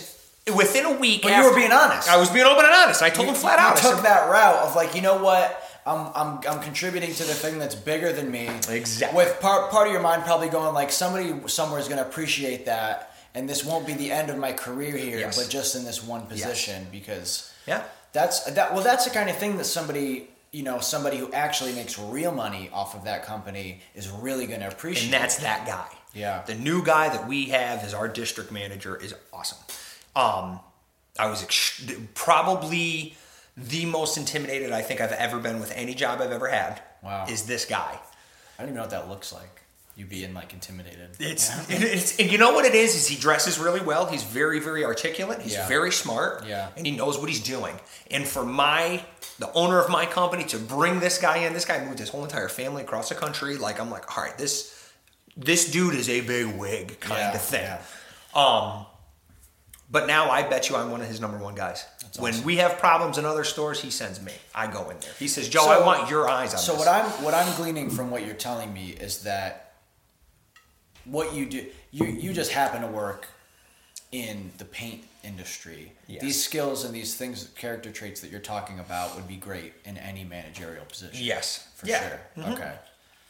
within 0.55 0.85
a 0.85 0.91
week, 0.97 1.21
But 1.21 1.37
you 1.37 1.43
were 1.43 1.55
being 1.55 1.71
honest. 1.71 2.09
I 2.09 2.17
was 2.17 2.29
being 2.29 2.45
open 2.45 2.65
and 2.65 2.73
honest. 2.73 3.01
I 3.03 3.09
told 3.09 3.27
him 3.29 3.35
flat 3.35 3.59
you 3.59 3.65
out. 3.65 3.77
I 3.77 3.81
took 3.81 3.95
said, 3.97 4.05
that 4.05 4.29
route 4.29 4.57
of 4.67 4.75
like, 4.75 4.95
you 4.95 5.01
know 5.01 5.21
what? 5.23 5.61
I'm, 5.85 6.11
I'm, 6.15 6.39
I'm 6.47 6.61
contributing 6.61 7.11
to 7.13 7.23
the 7.23 7.33
thing 7.33 7.57
that's 7.59 7.75
bigger 7.75 8.13
than 8.13 8.29
me. 8.29 8.47
Exactly. 8.69 9.17
With 9.17 9.39
part, 9.41 9.71
part 9.71 9.87
of 9.87 9.93
your 9.93 10.01
mind 10.01 10.23
probably 10.23 10.49
going 10.49 10.73
like, 10.73 10.91
somebody 10.91 11.33
somewhere 11.47 11.79
is 11.79 11.87
going 11.87 11.97
to 11.97 12.05
appreciate 12.07 12.65
that, 12.67 13.15
and 13.33 13.49
this 13.49 13.65
won't 13.65 13.87
be 13.87 13.93
the 13.93 14.11
end 14.11 14.29
of 14.29 14.37
my 14.37 14.51
career 14.53 14.95
here, 14.95 15.19
Yes. 15.19 15.41
but 15.41 15.49
just 15.49 15.75
in 15.75 15.83
this 15.83 16.03
one 16.03 16.27
position 16.27 16.85
because 16.91 17.51
Yeah. 17.65 17.83
that's 18.13 18.43
that. 18.51 18.73
Well, 18.73 18.83
that's 18.83 19.05
the 19.05 19.11
kind 19.11 19.29
of 19.29 19.37
thing 19.37 19.57
that 19.57 19.65
somebody, 19.65 20.29
you 20.51 20.63
know, 20.63 20.79
somebody 20.79 21.17
who 21.17 21.31
actually 21.33 21.73
makes 21.73 21.97
real 21.97 22.31
money 22.31 22.69
off 22.73 22.93
of 22.93 23.05
that 23.05 23.25
company 23.25 23.81
is 23.95 24.07
really 24.09 24.45
going 24.47 24.59
to 24.59 24.67
appreciate. 24.67 25.05
and 25.05 25.13
that's 25.13 25.37
that 25.37 25.65
guy. 25.65 25.87
Yeah. 26.13 26.43
The 26.45 26.55
new 26.55 26.83
guy 26.83 27.07
that 27.09 27.27
we 27.27 27.45
have 27.45 27.79
as 27.83 27.93
our 27.93 28.07
district 28.09 28.51
manager 28.51 28.97
is 28.97 29.15
awesome. 29.31 29.57
Um, 30.15 30.59
I 31.17 31.27
was 31.29 31.41
ex- 31.41 31.81
probably 32.13 33.15
the 33.57 33.85
most 33.85 34.17
intimidated 34.17 34.71
I 34.71 34.81
think 34.81 35.01
I've 35.01 35.11
ever 35.11 35.39
been 35.39 35.59
with 35.59 35.71
any 35.75 35.93
job 35.93 36.21
I've 36.21 36.31
ever 36.31 36.47
had. 36.47 36.81
Wow. 37.03 37.25
Is 37.29 37.43
this 37.43 37.65
guy? 37.65 37.99
I 38.57 38.63
don't 38.63 38.67
even 38.67 38.75
know 38.75 38.81
what 38.81 38.91
that 38.91 39.09
looks 39.09 39.33
like. 39.33 39.61
You 39.97 40.05
being 40.05 40.33
like 40.33 40.53
intimidated. 40.53 41.09
It's, 41.19 41.49
it- 41.69 41.83
it's 41.83 42.17
and 42.17 42.31
you 42.31 42.37
know 42.37 42.53
what 42.53 42.63
it 42.65 42.73
is 42.73 42.95
is 42.95 43.07
he 43.07 43.17
dresses 43.17 43.59
really 43.59 43.81
well. 43.81 44.05
He's 44.05 44.23
very 44.23 44.59
very 44.59 44.85
articulate. 44.85 45.41
He's 45.41 45.53
Yeah. 45.53 45.67
very 45.67 45.91
smart. 45.91 46.45
Yeah. 46.47 46.69
and 46.77 46.85
he 46.85 46.95
knows 46.95 47.17
what 47.19 47.27
he's 47.29 47.43
doing. 47.43 47.77
And 48.09 48.25
for 48.25 48.43
my 48.45 49.03
the 49.37 49.51
owner 49.53 49.79
of 49.79 49.89
my 49.89 50.05
company 50.05 50.45
to 50.45 50.57
bring 50.57 50.99
this 51.01 51.17
guy 51.17 51.37
in, 51.39 51.53
this 51.53 51.65
guy 51.65 51.83
moved 51.83 51.99
his 51.99 52.09
whole 52.09 52.23
entire 52.23 52.47
family 52.47 52.83
across 52.83 53.09
the 53.09 53.15
country. 53.15 53.57
Like 53.57 53.81
I'm 53.81 53.89
like, 53.91 54.17
all 54.17 54.23
right, 54.23 54.37
this 54.37 54.73
this 55.35 55.69
dude 55.69 55.95
is 55.95 56.07
a 56.09 56.21
big 56.21 56.55
wig 56.57 56.99
kind 57.01 57.19
Yeah, 57.19 57.33
of 57.35 57.41
thing. 57.41 57.61
yeah. 57.63 57.81
Um, 58.33 58.85
but 59.89 60.07
now 60.07 60.29
I 60.29 60.43
bet 60.43 60.69
you 60.69 60.77
I'm 60.77 60.89
one 60.91 61.01
of 61.01 61.07
his 61.07 61.19
number 61.19 61.37
one 61.37 61.53
guys. 61.55 61.85
When 62.19 62.43
we 62.43 62.57
have 62.57 62.77
problems 62.77 63.17
in 63.17 63.25
other 63.25 63.43
stores, 63.43 63.81
he 63.81 63.89
sends 63.89 64.21
me. 64.21 64.33
I 64.53 64.67
go 64.67 64.89
in 64.89 64.99
there. 64.99 65.11
He 65.17 65.27
says, 65.27 65.47
Joe, 65.47 65.67
I 65.69 65.85
want 65.85 66.09
your 66.09 66.29
eyes 66.29 66.53
on 66.53 66.59
So 66.59 66.73
this. 66.73 66.79
what 66.79 66.87
I'm 66.87 67.05
what 67.23 67.33
I'm 67.33 67.55
gleaning 67.55 67.89
from 67.89 68.11
what 68.11 68.25
you're 68.25 68.35
telling 68.35 68.73
me 68.73 68.89
is 68.89 69.23
that 69.23 69.73
what 71.05 71.33
you 71.33 71.45
do 71.45 71.65
you 71.91 72.05
you 72.05 72.33
just 72.33 72.51
happen 72.51 72.81
to 72.81 72.87
work 72.87 73.27
in 74.11 74.51
the 74.57 74.65
paint 74.65 75.03
industry. 75.23 75.93
Yes. 76.07 76.21
These 76.21 76.43
skills 76.43 76.83
and 76.83 76.93
these 76.93 77.15
things, 77.15 77.49
character 77.55 77.91
traits 77.91 78.19
that 78.21 78.31
you're 78.31 78.39
talking 78.41 78.79
about, 78.79 79.15
would 79.15 79.27
be 79.27 79.37
great 79.37 79.73
in 79.85 79.97
any 79.97 80.23
managerial 80.23 80.83
position. 80.85 81.23
Yes. 81.23 81.67
for 81.75 81.87
Yeah. 81.87 82.17
Mm-hmm. 82.35 82.41
sure. 82.43 82.51
Okay, 82.53 82.73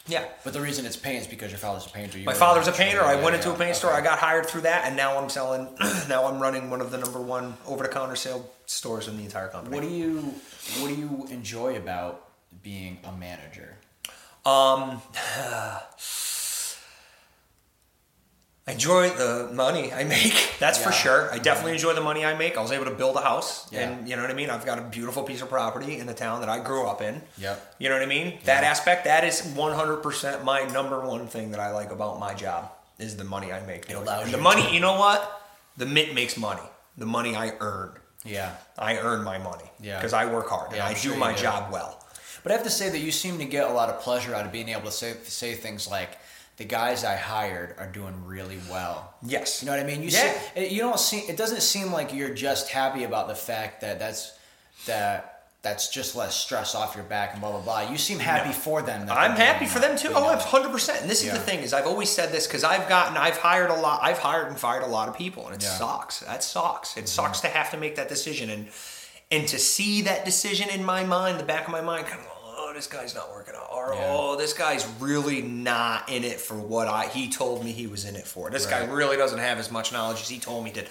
yeah. 0.08 0.26
but 0.44 0.54
the 0.54 0.62
reason 0.62 0.86
it's 0.86 0.96
paint 0.98 1.22
is 1.22 1.28
because 1.28 1.52
your 1.52 1.60
father's 1.60 1.86
a 1.86 1.89
painter. 1.89 2.17
You 2.17 2.26
My 2.26 2.34
father's 2.34 2.67
a 2.67 2.72
painter. 2.72 3.04
I 3.04 3.15
yeah, 3.15 3.24
went 3.24 3.36
into 3.36 3.50
yeah, 3.50 3.56
a 3.56 3.58
paint 3.58 3.76
store. 3.76 3.94
I 3.94 4.02
got 4.02 4.17
hired 4.20 4.48
through 4.48 4.62
that, 4.62 4.86
and 4.86 4.96
now 4.96 5.20
I'm 5.22 5.30
selling. 5.30 5.67
now 6.10 6.26
I'm 6.26 6.39
running 6.39 6.70
one 6.72 6.82
of 6.82 6.89
the 6.89 6.98
number 6.98 7.22
one 7.22 7.56
over-the-counter 7.67 8.15
sale 8.15 8.50
stores 8.72 9.08
in 9.08 9.18
the 9.18 9.24
entire 9.24 9.48
company. 9.50 9.76
What 9.76 9.84
do 9.84 9.90
you 9.94 10.18
What 10.80 10.88
do 10.90 10.96
you 10.96 11.28
enjoy 11.30 11.76
about 11.78 12.28
being 12.64 12.98
a 13.04 13.12
manager? 13.12 13.78
Um, 14.46 15.02
I 18.68 18.74
enjoy 18.74 19.10
the 19.10 19.50
money 19.54 19.92
I 19.92 20.04
make. 20.04 20.54
That's 20.60 20.78
for 20.82 20.92
sure. 20.92 21.32
I 21.32 21.40
definitely 21.40 21.74
enjoy 21.74 21.94
the 21.94 22.02
money 22.02 22.24
I 22.24 22.38
make. 22.38 22.58
I 22.58 22.62
was 22.62 22.72
able 22.72 22.86
to 22.86 22.92
build 22.92 23.16
a 23.16 23.22
house, 23.22 23.68
Yeah. 23.72 23.90
and 23.90 24.08
you 24.08 24.16
know 24.16 24.22
what 24.22 24.32
I 24.32 24.36
mean. 24.36 24.50
I've 24.52 24.66
got 24.66 24.78
a 24.80 24.84
beautiful 24.84 25.24
piece 25.24 25.42
of 25.42 25.50
property 25.50 25.98
in 25.98 26.06
the 26.06 26.14
town 26.14 26.42
that 26.42 26.50
I 26.50 26.60
grew 26.64 26.86
up 26.88 27.02
in. 27.02 27.22
Yep. 27.40 27.76
You 27.80 27.90
know 27.90 27.96
what 27.96 28.04
I 28.04 28.08
mean? 28.08 28.38
That 28.46 28.64
aspect, 28.64 29.06
that 29.06 29.24
is 29.24 29.42
100% 29.42 30.44
my 30.44 30.62
number 30.66 31.00
one 31.06 31.28
thing 31.28 31.52
that 31.52 31.60
I 31.60 31.72
like 31.72 31.92
about 31.92 32.20
my 32.20 32.34
job 32.36 32.72
is 33.00 33.18
the 33.18 33.24
money 33.24 33.52
I 33.52 33.66
make. 33.66 33.90
It 33.90 33.94
allows 33.94 34.32
the 34.32 34.38
money, 34.38 34.72
you 34.74 34.80
know 34.80 34.98
what? 34.98 35.42
The 35.78 35.88
mint 35.88 36.14
makes 36.14 36.38
money. 36.38 36.62
The 36.98 37.08
money 37.08 37.36
I 37.36 37.54
earn. 37.60 37.94
Yeah. 38.24 38.56
I 38.78 38.98
earn 38.98 39.24
my 39.24 39.38
money. 39.38 39.70
Yeah. 39.80 39.98
Because 39.98 40.14
I 40.14 40.26
work 40.32 40.50
hard 40.50 40.68
and 40.68 40.78
Yeah, 40.78 40.86
I 40.86 40.90
I'm 40.90 40.94
do 40.94 41.00
sure 41.00 41.18
my 41.18 41.34
do. 41.34 41.42
job 41.42 41.72
well. 41.72 42.04
But 42.44 42.52
I 42.52 42.56
have 42.56 42.64
to 42.66 42.70
say 42.72 42.90
that 42.90 43.00
you 43.00 43.12
seem 43.12 43.38
to 43.40 43.46
get 43.46 43.70
a 43.70 43.74
lot 43.74 43.90
of 43.90 44.02
pleasure 44.02 44.34
out 44.36 44.46
of 44.46 44.52
being 44.52 44.70
able 44.70 44.84
to 44.86 44.92
say 44.92 45.14
say 45.24 45.54
things 45.54 45.88
like, 45.88 46.18
"The 46.58 46.66
guys 46.66 47.04
I 47.04 47.16
hired 47.16 47.76
are 47.78 47.88
doing 47.88 48.26
really 48.26 48.60
well." 48.70 49.14
Yes. 49.22 49.62
You 49.62 49.68
know 49.68 49.74
what 49.74 49.82
I 49.82 49.86
mean? 49.88 50.02
You 50.04 50.10
Yeah. 50.10 50.34
see, 50.56 50.68
you 50.68 50.82
don't 50.82 51.00
see, 51.00 51.20
It 51.20 51.38
doesn't 51.38 51.62
seem 51.62 51.92
like 51.92 52.14
you're 52.14 52.34
just 52.34 52.70
happy 52.70 53.04
about 53.04 53.28
the 53.28 53.36
fact 53.36 53.82
that 53.82 54.00
that's 54.00 54.34
that 54.88 55.31
that's 55.63 55.89
just 55.89 56.15
less 56.15 56.36
stress 56.36 56.74
off 56.74 56.95
your 56.95 57.04
back 57.04 57.34
and 57.34 57.41
blah 57.41 57.52
blah 57.52 57.62
blah. 57.62 57.82
You 57.91 57.97
seem 57.97 58.17
happy 58.19 58.50
No. 58.50 58.54
for 58.56 58.82
them. 58.82 59.08
I'm 59.12 59.36
happy 59.36 59.67
for 59.67 59.78
them 59.80 59.95
too. 59.97 60.10
you 60.10 60.15
Oh, 60.15 60.21
know? 60.34 60.38
100%. 60.39 61.02
And 61.02 61.10
this 61.10 61.19
is 61.21 61.28
Yeah. 61.28 61.34
the 61.34 61.39
thing 61.39 61.60
is 61.60 61.71
I've 61.74 61.86
always 61.86 62.10
said 62.10 62.32
this 62.32 62.47
because 62.47 62.63
I've 62.63 62.89
gotten, 62.89 63.15
I've 63.15 63.38
hired 63.38 63.69
a 63.69 63.76
lot, 63.76 64.00
I've 64.02 64.17
hired 64.17 64.47
and 64.47 64.60
fired 64.60 64.82
a 64.82 64.88
lot 64.88 65.08
of 65.08 65.15
people 65.15 65.45
and 65.45 65.56
it 65.56 65.62
Yeah. 65.62 65.69
Mm-hmm. 65.69 65.78
sucks. 65.78 66.19
That 66.21 66.43
sucks. 66.43 66.97
It 66.97 67.08
sucks 67.08 67.41
to 67.41 67.47
have 67.47 67.69
to 67.71 67.78
make 67.78 67.95
that 67.97 68.10
decision 68.10 68.50
and 68.50 68.69
and 69.30 69.47
to 69.47 69.60
see 69.60 70.02
that 70.02 70.26
decision 70.26 70.67
in 70.69 70.84
my 70.84 71.04
mind, 71.06 71.39
the 71.39 71.43
back 71.45 71.65
of 71.65 71.71
my 71.71 71.80
mind, 71.80 72.06
kind 72.08 72.19
of, 72.19 72.28
oh, 72.58 72.74
this 72.76 72.88
guy's 72.88 73.15
not 73.15 73.32
working 73.32 73.54
out, 73.56 73.69
or 73.71 73.93
Yeah. 73.93 74.08
oh, 74.10 74.36
this 74.36 74.52
guy's 74.52 74.86
really 75.00 75.41
not 75.41 76.10
in 76.10 76.26
it 76.26 76.41
for 76.41 76.56
what 76.56 76.88
I 76.89 77.06
he 77.08 77.30
told 77.30 77.63
me 77.63 77.71
he 77.71 77.88
was 77.88 78.04
in 78.04 78.15
it 78.17 78.28
for. 78.28 78.50
This 78.50 78.65
guy 78.65 78.84
really 78.84 79.15
doesn't 79.15 79.39
have 79.39 79.58
as 79.58 79.71
much 79.71 79.93
knowledge 79.93 80.19
as 80.21 80.28
he 80.28 80.38
told 80.39 80.63
me 80.65 80.71
he 80.71 80.74
did. 80.82 80.89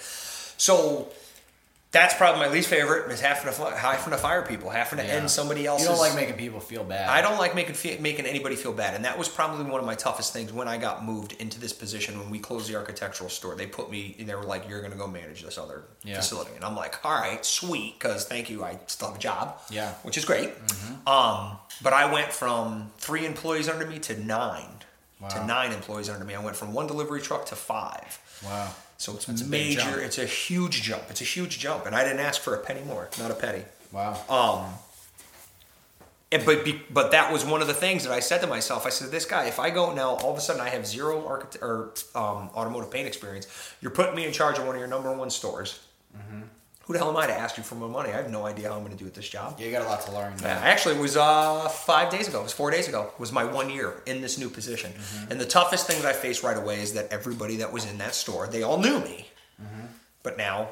So. 0.56 1.09
That's 1.92 2.14
probably 2.14 2.40
my 2.46 2.48
least 2.53 2.68
favorite 2.68 3.11
is 3.11 3.20
having 3.20 3.53
to, 3.53 3.64
having 3.76 4.12
to 4.12 4.16
fire 4.16 4.42
people, 4.42 4.70
having 4.70 5.00
to 5.00 5.05
Yeah. 5.05 5.14
end 5.14 5.29
somebody 5.31 5.66
else's. 5.66 5.88
You 5.88 5.92
don't 5.92 5.98
like 6.00 6.14
making 6.14 6.35
people 6.37 6.61
feel 6.61 6.85
bad. 6.85 7.09
I 7.09 7.20
don't 7.20 7.37
like 7.37 7.57
making 7.57 7.74
fe- 7.74 7.98
making 7.98 8.26
anybody 8.26 8.55
feel 8.55 8.72
bad, 8.72 8.94
and 8.94 9.05
that 9.05 9.18
was 9.18 9.29
probably 9.29 9.64
one 9.64 9.81
of 9.81 9.87
my 9.87 9.96
toughest 9.96 10.33
things 10.33 10.53
when 10.53 10.68
I 10.68 10.76
got 10.76 11.05
moved 11.05 11.33
into 11.40 11.59
this 11.59 11.72
position 11.72 12.16
when 12.20 12.31
we 12.31 12.38
closed 12.38 12.68
the 12.70 12.76
architectural 12.76 13.29
store. 13.29 13.57
They 13.57 13.66
put 13.66 13.90
me, 13.90 14.14
and 14.20 14.29
they 14.29 14.37
were 14.37 14.44
like, 14.44 14.68
"You're 14.68 14.79
going 14.81 14.92
to 14.92 14.96
go 14.98 15.09
manage 15.09 15.42
this 15.42 15.59
other 15.59 15.83
Yeah. 16.05 16.14
facility," 16.14 16.53
and 16.55 16.64
I'm 16.64 16.76
like, 16.76 17.05
"All 17.05 17.11
right, 17.12 17.44
sweet," 17.44 17.98
because 17.98 18.24
thank 18.24 18.48
you, 18.50 18.62
I 18.62 18.79
still 18.87 19.09
have 19.09 19.16
a 19.16 19.20
job, 19.20 19.59
Yeah. 19.68 19.87
Mm-hmm. 19.88 20.07
which 20.07 20.16
is 20.16 20.24
great. 20.24 20.53
Um, 21.09 21.59
but 21.83 21.92
I 21.92 22.05
went 22.07 22.33
from 22.33 22.92
three 22.98 23.26
employees 23.26 23.68
under 23.68 23.85
me 23.87 23.98
to 24.00 24.16
nine 24.16 24.85
to 25.29 25.44
nine 25.44 25.72
employees 25.72 26.09
under 26.09 26.24
me. 26.24 26.35
I 26.35 26.38
went 26.40 26.57
from 26.57 26.72
one 26.72 26.87
delivery 26.87 27.20
truck 27.20 27.46
to 27.46 27.57
five. 27.57 28.18
Wow. 28.44 28.68
So 29.00 29.14
it's 29.14 29.24
That's 29.24 29.40
a 29.40 29.46
major. 29.46 29.80
jump. 29.80 29.96
It's 29.96 30.18
a 30.18 30.26
huge 30.26 30.82
jump. 30.82 31.04
It's 31.08 31.22
a 31.22 31.24
huge 31.24 31.58
jump, 31.58 31.86
and 31.86 31.94
I 31.94 32.04
didn't 32.04 32.20
ask 32.20 32.38
for 32.38 32.54
a 32.54 32.58
penny 32.58 32.82
more. 32.82 33.08
Not 33.18 33.30
a 33.30 33.34
penny. 33.34 33.64
Wow. 33.92 34.12
Um, 34.28 34.74
and, 36.30 36.44
but 36.44 36.66
be, 36.66 36.82
but 36.90 37.10
that 37.12 37.32
was 37.32 37.42
one 37.42 37.62
of 37.62 37.66
the 37.66 37.72
things 37.72 38.04
that 38.04 38.12
I 38.12 38.20
said 38.20 38.42
to 38.42 38.46
myself. 38.46 38.84
I 38.84 38.90
said, 38.90 39.10
"This 39.10 39.24
guy, 39.24 39.46
if 39.46 39.58
I 39.58 39.70
go 39.70 39.94
now, 39.94 40.16
all 40.16 40.30
of 40.30 40.36
a 40.36 40.40
sudden 40.42 40.60
I 40.60 40.68
have 40.68 40.86
zero 40.86 41.26
architect 41.26 41.64
or 41.64 41.94
um, 42.14 42.50
automotive 42.54 42.90
paint 42.90 43.06
experience. 43.08 43.46
You're 43.80 43.90
putting 43.90 44.14
me 44.14 44.26
in 44.26 44.34
charge 44.34 44.58
of 44.58 44.66
one 44.66 44.74
of 44.74 44.78
your 44.80 44.88
number 44.88 45.10
one 45.16 45.30
stores. 45.30 45.80
Mm-hmm. 46.14 46.42
Who 46.90 46.94
the 46.94 46.98
hell 46.98 47.11
am 47.11 47.16
I 47.18 47.29
to 47.29 47.33
ask 47.33 47.57
you 47.57 47.62
for 47.62 47.76
more 47.76 47.88
money? 47.88 48.09
I 48.11 48.16
have 48.16 48.33
no 48.33 48.44
idea 48.46 48.68
how 48.68 48.74
I'm 48.74 48.81
going 48.85 48.90
to 48.90 48.98
do 48.98 49.07
at 49.07 49.14
this 49.14 49.29
job." 49.29 49.55
Yeah, 49.61 49.66
you 49.66 49.70
got 49.70 49.83
a 49.83 49.88
lot 49.88 50.00
to 50.07 50.12
learn. 50.12 50.35
Yeah, 50.42 50.48
actually, 50.59 50.96
it 50.96 51.00
was 51.00 51.16
uh, 51.16 51.68
five 51.68 52.11
days 52.11 52.26
ago. 52.26 52.40
It 52.40 52.42
was 52.42 52.53
four 52.53 52.72
days 52.72 52.88
ago. 52.88 53.12
It 53.14 53.20
Was 53.20 53.31
my 53.31 53.44
one 53.44 53.70
year 53.70 54.03
in 54.07 54.20
this 54.22 54.38
new 54.38 54.50
position. 54.50 54.92
And 55.31 55.40
the 55.40 55.46
toughest 55.46 55.87
thing 55.87 56.03
that 56.03 56.09
I 56.09 56.12
faced 56.12 56.42
right 56.42 56.57
away 56.57 56.81
is 56.81 56.94
that 56.94 57.07
everybody 57.12 57.59
that 57.59 57.72
was 57.72 57.88
in 57.88 57.98
that 57.98 58.16
store, 58.16 58.48
they 58.48 58.64
all 58.64 58.79
knew 58.79 58.98
me. 58.98 59.29
But 60.24 60.37
now, 60.37 60.70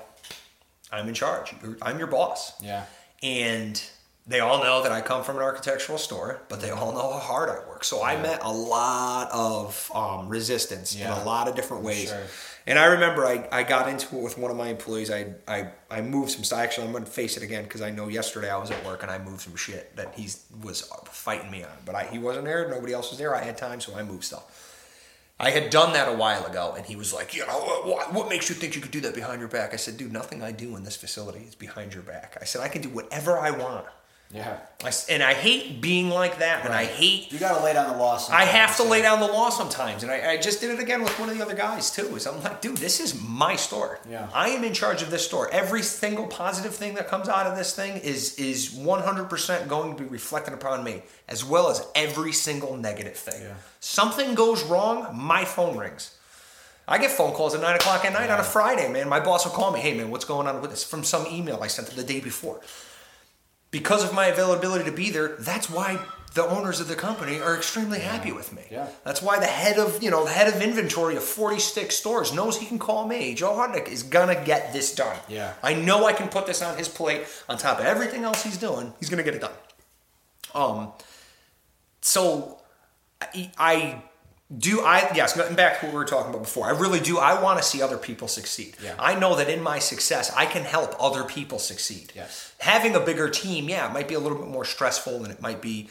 I'm 0.90 1.06
in 1.06 1.14
charge. 1.14 1.54
You're- 1.62 1.76
I'm 1.82 1.98
your 1.98 2.08
boss 2.08 2.60
Yeah. 2.60 2.86
and 3.22 3.80
they 4.26 4.40
all 4.40 4.58
know 4.62 4.82
that 4.82 4.90
I 4.92 5.00
come 5.02 5.22
from 5.24 5.36
an 5.36 5.42
architectural 5.42 5.98
store, 5.98 6.42
but 6.48 6.60
they 6.60 6.70
all 6.70 6.92
know 6.92 7.12
how 7.12 7.18
hard 7.18 7.48
I 7.48 7.66
work. 7.68 7.82
So 7.84 8.02
I 8.02 8.20
met 8.20 8.40
a 8.42 8.52
lot 8.52 9.30
of 9.32 9.90
um, 9.94 10.28
resistance 10.28 10.94
in 10.96 11.06
a 11.06 11.22
lot 11.24 11.46
of 11.48 11.54
different 11.54 11.84
ways. 11.84 12.08
Sure. 12.08 12.22
And 12.68 12.78
I 12.78 12.84
remember 12.84 13.24
I, 13.24 13.48
I 13.50 13.62
got 13.62 13.88
into 13.88 14.18
it 14.18 14.22
with 14.22 14.36
one 14.36 14.50
of 14.50 14.56
my 14.58 14.68
employees. 14.68 15.10
I 15.10 15.32
I, 15.48 15.70
I 15.90 16.02
moved 16.02 16.30
some 16.32 16.44
stuff. 16.44 16.58
Actually, 16.58 16.86
I'm 16.86 16.92
going 16.92 17.02
to 17.02 17.10
face 17.10 17.38
it 17.38 17.42
again 17.42 17.64
because 17.64 17.80
I 17.80 17.88
know 17.88 18.08
yesterday 18.08 18.50
I 18.50 18.58
was 18.58 18.70
at 18.70 18.84
work 18.84 19.02
and 19.02 19.10
I 19.10 19.18
moved 19.18 19.40
some 19.40 19.56
shit 19.56 19.96
that 19.96 20.14
he 20.14 20.28
was 20.62 20.82
fighting 21.06 21.50
me 21.50 21.64
on. 21.64 21.70
But 21.86 21.94
I, 21.94 22.04
he 22.04 22.18
wasn't 22.18 22.44
there. 22.44 22.68
Nobody 22.68 22.92
else 22.92 23.08
was 23.08 23.18
there. 23.18 23.34
I 23.34 23.42
had 23.42 23.56
time, 23.56 23.80
so 23.80 23.96
I 23.96 24.02
moved 24.02 24.24
stuff. 24.24 24.44
I 25.40 25.48
had 25.48 25.70
done 25.70 25.94
that 25.94 26.08
a 26.08 26.12
while 26.12 26.44
ago, 26.44 26.74
and 26.76 26.84
he 26.84 26.94
was 26.94 27.14
like, 27.14 27.34
"You 27.34 27.46
know, 27.46 27.58
what, 27.84 28.12
what 28.12 28.28
makes 28.28 28.50
you 28.50 28.54
think 28.54 28.76
you 28.76 28.82
could 28.82 28.90
do 28.90 29.00
that 29.00 29.14
behind 29.14 29.40
your 29.40 29.48
back?" 29.48 29.72
I 29.72 29.76
said, 29.76 29.96
"Dude, 29.96 30.12
nothing 30.12 30.42
I 30.42 30.52
do 30.52 30.76
in 30.76 30.84
this 30.84 30.96
facility 30.96 31.46
is 31.48 31.54
behind 31.54 31.94
your 31.94 32.02
back." 32.02 32.36
I 32.38 32.44
said, 32.44 32.60
"I 32.60 32.68
can 32.68 32.82
do 32.82 32.90
whatever 32.90 33.38
I 33.38 33.50
want." 33.50 33.86
Yeah. 34.30 34.58
I 34.84 34.92
and 35.08 35.22
I 35.22 35.32
hate 35.32 35.80
being 35.80 36.10
like 36.10 36.38
that, 36.40 36.64
and 36.64 36.74
I 36.74 36.84
hate. 36.84 37.32
You 37.32 37.38
got 37.38 37.58
to 37.58 37.64
lay 37.64 37.72
down 37.72 37.90
the 37.90 37.96
law. 37.96 38.20
I 38.30 38.44
have 38.44 38.76
to 38.76 38.82
lay 38.82 39.00
down 39.00 39.20
the 39.20 39.26
law 39.26 39.48
sometimes, 39.48 40.02
and 40.02 40.12
I, 40.12 40.32
I 40.32 40.36
just 40.36 40.60
did 40.60 40.70
it 40.70 40.78
again 40.78 41.02
with 41.02 41.18
one 41.18 41.30
of 41.30 41.36
the 41.36 41.42
other 41.42 41.54
guys 41.54 41.90
too. 41.90 42.14
Is 42.14 42.26
I'm 42.26 42.42
like, 42.42 42.60
dude, 42.60 42.76
this 42.76 43.00
is 43.00 43.20
my 43.22 43.56
store. 43.56 44.00
Yeah. 44.08 44.28
I 44.34 44.50
am 44.50 44.64
in 44.64 44.74
charge 44.74 45.00
of 45.02 45.10
this 45.10 45.24
store. 45.24 45.50
Every 45.50 45.82
single 45.82 46.26
positive 46.26 46.74
thing 46.74 46.94
that 46.94 47.08
comes 47.08 47.28
out 47.28 47.46
of 47.46 47.56
this 47.56 47.74
thing 47.74 47.96
is 47.96 48.34
is 48.38 48.74
100% 48.74 49.68
going 49.68 49.96
to 49.96 50.02
be 50.02 50.08
reflected 50.08 50.52
upon 50.52 50.84
me, 50.84 51.02
as 51.26 51.42
well 51.42 51.70
as 51.70 51.86
every 51.94 52.32
single 52.32 52.76
negative 52.76 53.16
thing. 53.16 53.42
Yeah. 53.42 53.54
Something 53.80 54.34
goes 54.34 54.62
wrong, 54.62 55.08
my 55.16 55.46
phone 55.46 55.78
rings. 55.78 56.14
I 56.86 56.98
get 56.98 57.10
phone 57.10 57.32
calls 57.32 57.54
at 57.54 57.62
nine 57.62 57.76
o'clock 57.76 58.04
at 58.04 58.12
night 58.12 58.30
on 58.30 58.40
a 58.40 58.44
Friday, 58.44 58.90
man. 58.90 59.08
My 59.08 59.20
boss 59.20 59.44
will 59.44 59.52
call 59.52 59.72
me, 59.72 59.80
hey 59.80 59.94
man, 59.94 60.10
what's 60.10 60.24
going 60.24 60.46
on 60.46 60.60
with 60.60 60.70
this? 60.70 60.84
From 60.84 61.02
some 61.02 61.26
email 61.26 61.60
I 61.62 61.66
sent 61.66 61.88
him 61.88 61.96
the 61.96 62.04
day 62.04 62.20
before 62.20 62.60
because 63.70 64.04
of 64.04 64.14
my 64.14 64.26
availability 64.26 64.84
to 64.84 64.92
be 64.92 65.10
there, 65.10 65.36
that's 65.38 65.68
why 65.68 65.98
the 66.34 66.46
owners 66.46 66.80
of 66.80 66.88
the 66.88 66.94
company 66.94 67.40
are 67.40 67.56
extremely 67.56 68.00
happy 68.00 68.32
with 68.32 68.52
me. 68.52 68.62
Yeah. 68.70 68.88
That's 69.04 69.22
why 69.22 69.38
the 69.38 69.46
head 69.46 69.78
of, 69.78 70.02
you 70.02 70.10
know, 70.10 70.24
the 70.24 70.30
head 70.30 70.52
of 70.52 70.60
inventory 70.60 71.16
of 71.16 71.22
46 71.22 71.94
stores 71.94 72.32
knows 72.32 72.58
he 72.58 72.66
can 72.66 72.78
call 72.78 73.06
me. 73.06 73.34
Joe 73.34 73.52
Hutnick 73.52 73.88
is 73.88 74.02
gonna 74.02 74.44
get 74.44 74.72
this 74.72 74.94
done. 74.94 75.16
Yeah. 75.28 75.54
I 75.62 75.74
know 75.74 76.06
I 76.06 76.12
can 76.12 76.28
put 76.28 76.46
this 76.46 76.62
on 76.62 76.76
his 76.76 76.88
plate 76.88 77.24
on 77.48 77.58
top 77.58 77.80
of 77.80 77.86
everything 77.86 78.24
else 78.24 78.42
he's 78.42 78.58
doing. 78.58 78.92
He's 79.00 79.08
gonna 79.10 79.22
get 79.22 79.34
it 79.34 79.40
done. 79.40 79.52
Um 80.54 80.92
so 82.00 82.60
I, 83.20 83.50
I 83.58 84.02
do 84.56 84.80
I 84.80 85.10
yes 85.14 85.36
back 85.54 85.80
to 85.80 85.86
what 85.86 85.92
we 85.92 85.98
were 85.98 86.06
talking 86.06 86.30
about 86.30 86.42
before. 86.42 86.66
I 86.66 86.70
really 86.70 87.00
do. 87.00 87.18
I 87.18 87.42
want 87.42 87.58
to 87.58 87.64
see 87.64 87.82
other 87.82 87.98
people 87.98 88.28
succeed. 88.28 88.76
Yeah. 88.82 88.94
I 88.98 89.14
know 89.14 89.36
that 89.36 89.50
in 89.50 89.62
my 89.62 89.78
success, 89.78 90.32
I 90.34 90.46
can 90.46 90.62
help 90.62 90.94
other 90.98 91.24
people 91.24 91.58
succeed. 91.58 92.12
Yes. 92.16 92.54
Having 92.58 92.94
a 92.96 93.00
bigger 93.00 93.28
team, 93.28 93.68
yeah, 93.68 93.88
it 93.88 93.92
might 93.92 94.08
be 94.08 94.14
a 94.14 94.18
little 94.18 94.38
bit 94.38 94.48
more 94.48 94.64
stressful, 94.64 95.22
and 95.22 95.30
it 95.30 95.42
might 95.42 95.60
be 95.60 95.90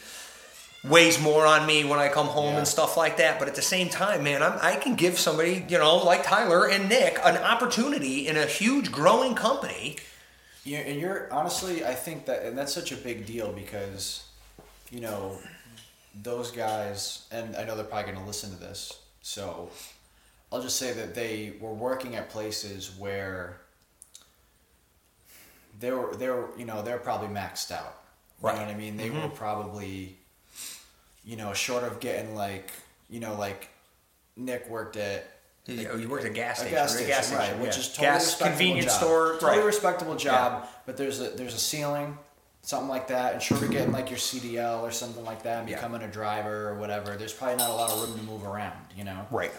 weighs 0.84 1.20
more 1.20 1.46
on 1.46 1.66
me 1.66 1.84
when 1.84 2.00
I 2.00 2.08
come 2.08 2.26
home 2.26 2.52
Yeah. 2.54 2.58
and 2.58 2.68
stuff 2.68 2.96
like 2.96 3.16
that. 3.18 3.38
But 3.38 3.46
at 3.46 3.54
the 3.54 3.62
same 3.62 3.88
time, 3.88 4.24
man, 4.24 4.42
I'm, 4.42 4.58
I 4.60 4.74
can 4.74 4.96
give 4.96 5.18
somebody, 5.20 5.64
you 5.68 5.78
know, 5.78 5.96
like 5.98 6.24
Tyler 6.24 6.68
and 6.68 6.88
Nick, 6.88 7.18
an 7.24 7.36
opportunity 7.36 8.26
in 8.26 8.36
a 8.36 8.46
huge 8.46 8.90
growing 8.90 9.36
company. 9.36 9.98
Yeah, 10.64 10.78
and 10.78 11.00
you're 11.00 11.32
honestly, 11.32 11.84
I 11.84 11.94
think 11.94 12.26
that, 12.26 12.42
and 12.44 12.58
that's 12.58 12.72
such 12.74 12.90
a 12.90 12.96
big 12.96 13.24
deal 13.24 13.52
because, 13.52 14.24
you 14.90 15.00
know, 15.00 15.38
those 16.22 16.50
guys, 16.50 17.26
and 17.30 17.56
I 17.56 17.64
know 17.64 17.74
they're 17.76 17.84
probably 17.84 18.10
going 18.12 18.22
to 18.22 18.26
listen 18.26 18.50
to 18.50 18.56
this, 18.56 19.00
so 19.22 19.70
I'll 20.52 20.62
just 20.62 20.76
say 20.76 20.92
that 20.92 21.14
they 21.14 21.54
were 21.60 21.72
working 21.74 22.16
at 22.16 22.30
places 22.30 22.92
where 22.98 23.60
they 25.80 25.90
were, 25.92 26.14
they 26.16 26.28
were, 26.28 26.48
you 26.56 26.64
know, 26.64 26.82
they're 26.82 26.98
probably 26.98 27.28
maxed 27.28 27.70
out. 27.70 27.94
You 28.40 28.48
Right. 28.48 28.56
know 28.56 28.62
what 28.66 28.74
I 28.74 28.78
mean? 28.78 28.96
They 28.96 29.08
mm-hmm. 29.08 29.22
were 29.22 29.28
probably, 29.28 30.16
you 31.24 31.36
know, 31.36 31.52
short 31.52 31.82
of 31.84 32.00
getting 32.00 32.34
like, 32.34 32.70
you 33.10 33.20
know, 33.20 33.34
like 33.34 33.68
Nick 34.36 34.68
worked 34.68 34.96
at 34.96 35.28
You, 35.66 35.88
oh, 35.92 35.96
you 35.96 36.08
worked 36.08 36.24
at 36.24 36.30
a 36.30 36.34
gas 36.34 36.60
station, 36.60 36.74
a 36.74 36.78
gas 36.78 37.26
station, 37.26 37.36
right? 37.36 37.58
Which 37.58 37.74
yeah. 37.74 37.80
is 37.80 37.88
totally 37.88 38.06
gas 38.06 38.38
convenience 38.40 38.92
job. 38.92 39.02
store, 39.02 39.32
totally 39.34 39.58
right? 39.58 39.66
respectable 39.66 40.16
job. 40.16 40.66
But 40.86 40.96
there's 40.96 41.20
a 41.20 41.30
there's 41.30 41.54
a 41.54 41.58
ceiling, 41.58 42.16
something 42.68 42.90
like 42.90 43.08
that, 43.08 43.32
and 43.32 43.62
of 43.62 43.70
getting 43.70 43.92
like 43.92 44.10
your 44.10 44.18
CDL 44.18 44.82
or 44.82 44.90
something 44.90 45.24
like 45.24 45.42
that, 45.44 45.60
and 45.60 45.68
Yeah. 45.70 45.76
becoming 45.76 46.02
a 46.02 46.06
driver 46.06 46.68
or 46.68 46.74
whatever. 46.74 47.16
There's 47.16 47.32
probably 47.32 47.56
not 47.56 47.70
a 47.70 47.72
lot 47.72 47.90
of 47.90 48.02
room 48.06 48.18
to 48.18 48.24
move 48.24 48.44
around, 48.44 48.88
you 48.94 49.04
know. 49.04 49.26
Right. 49.30 49.52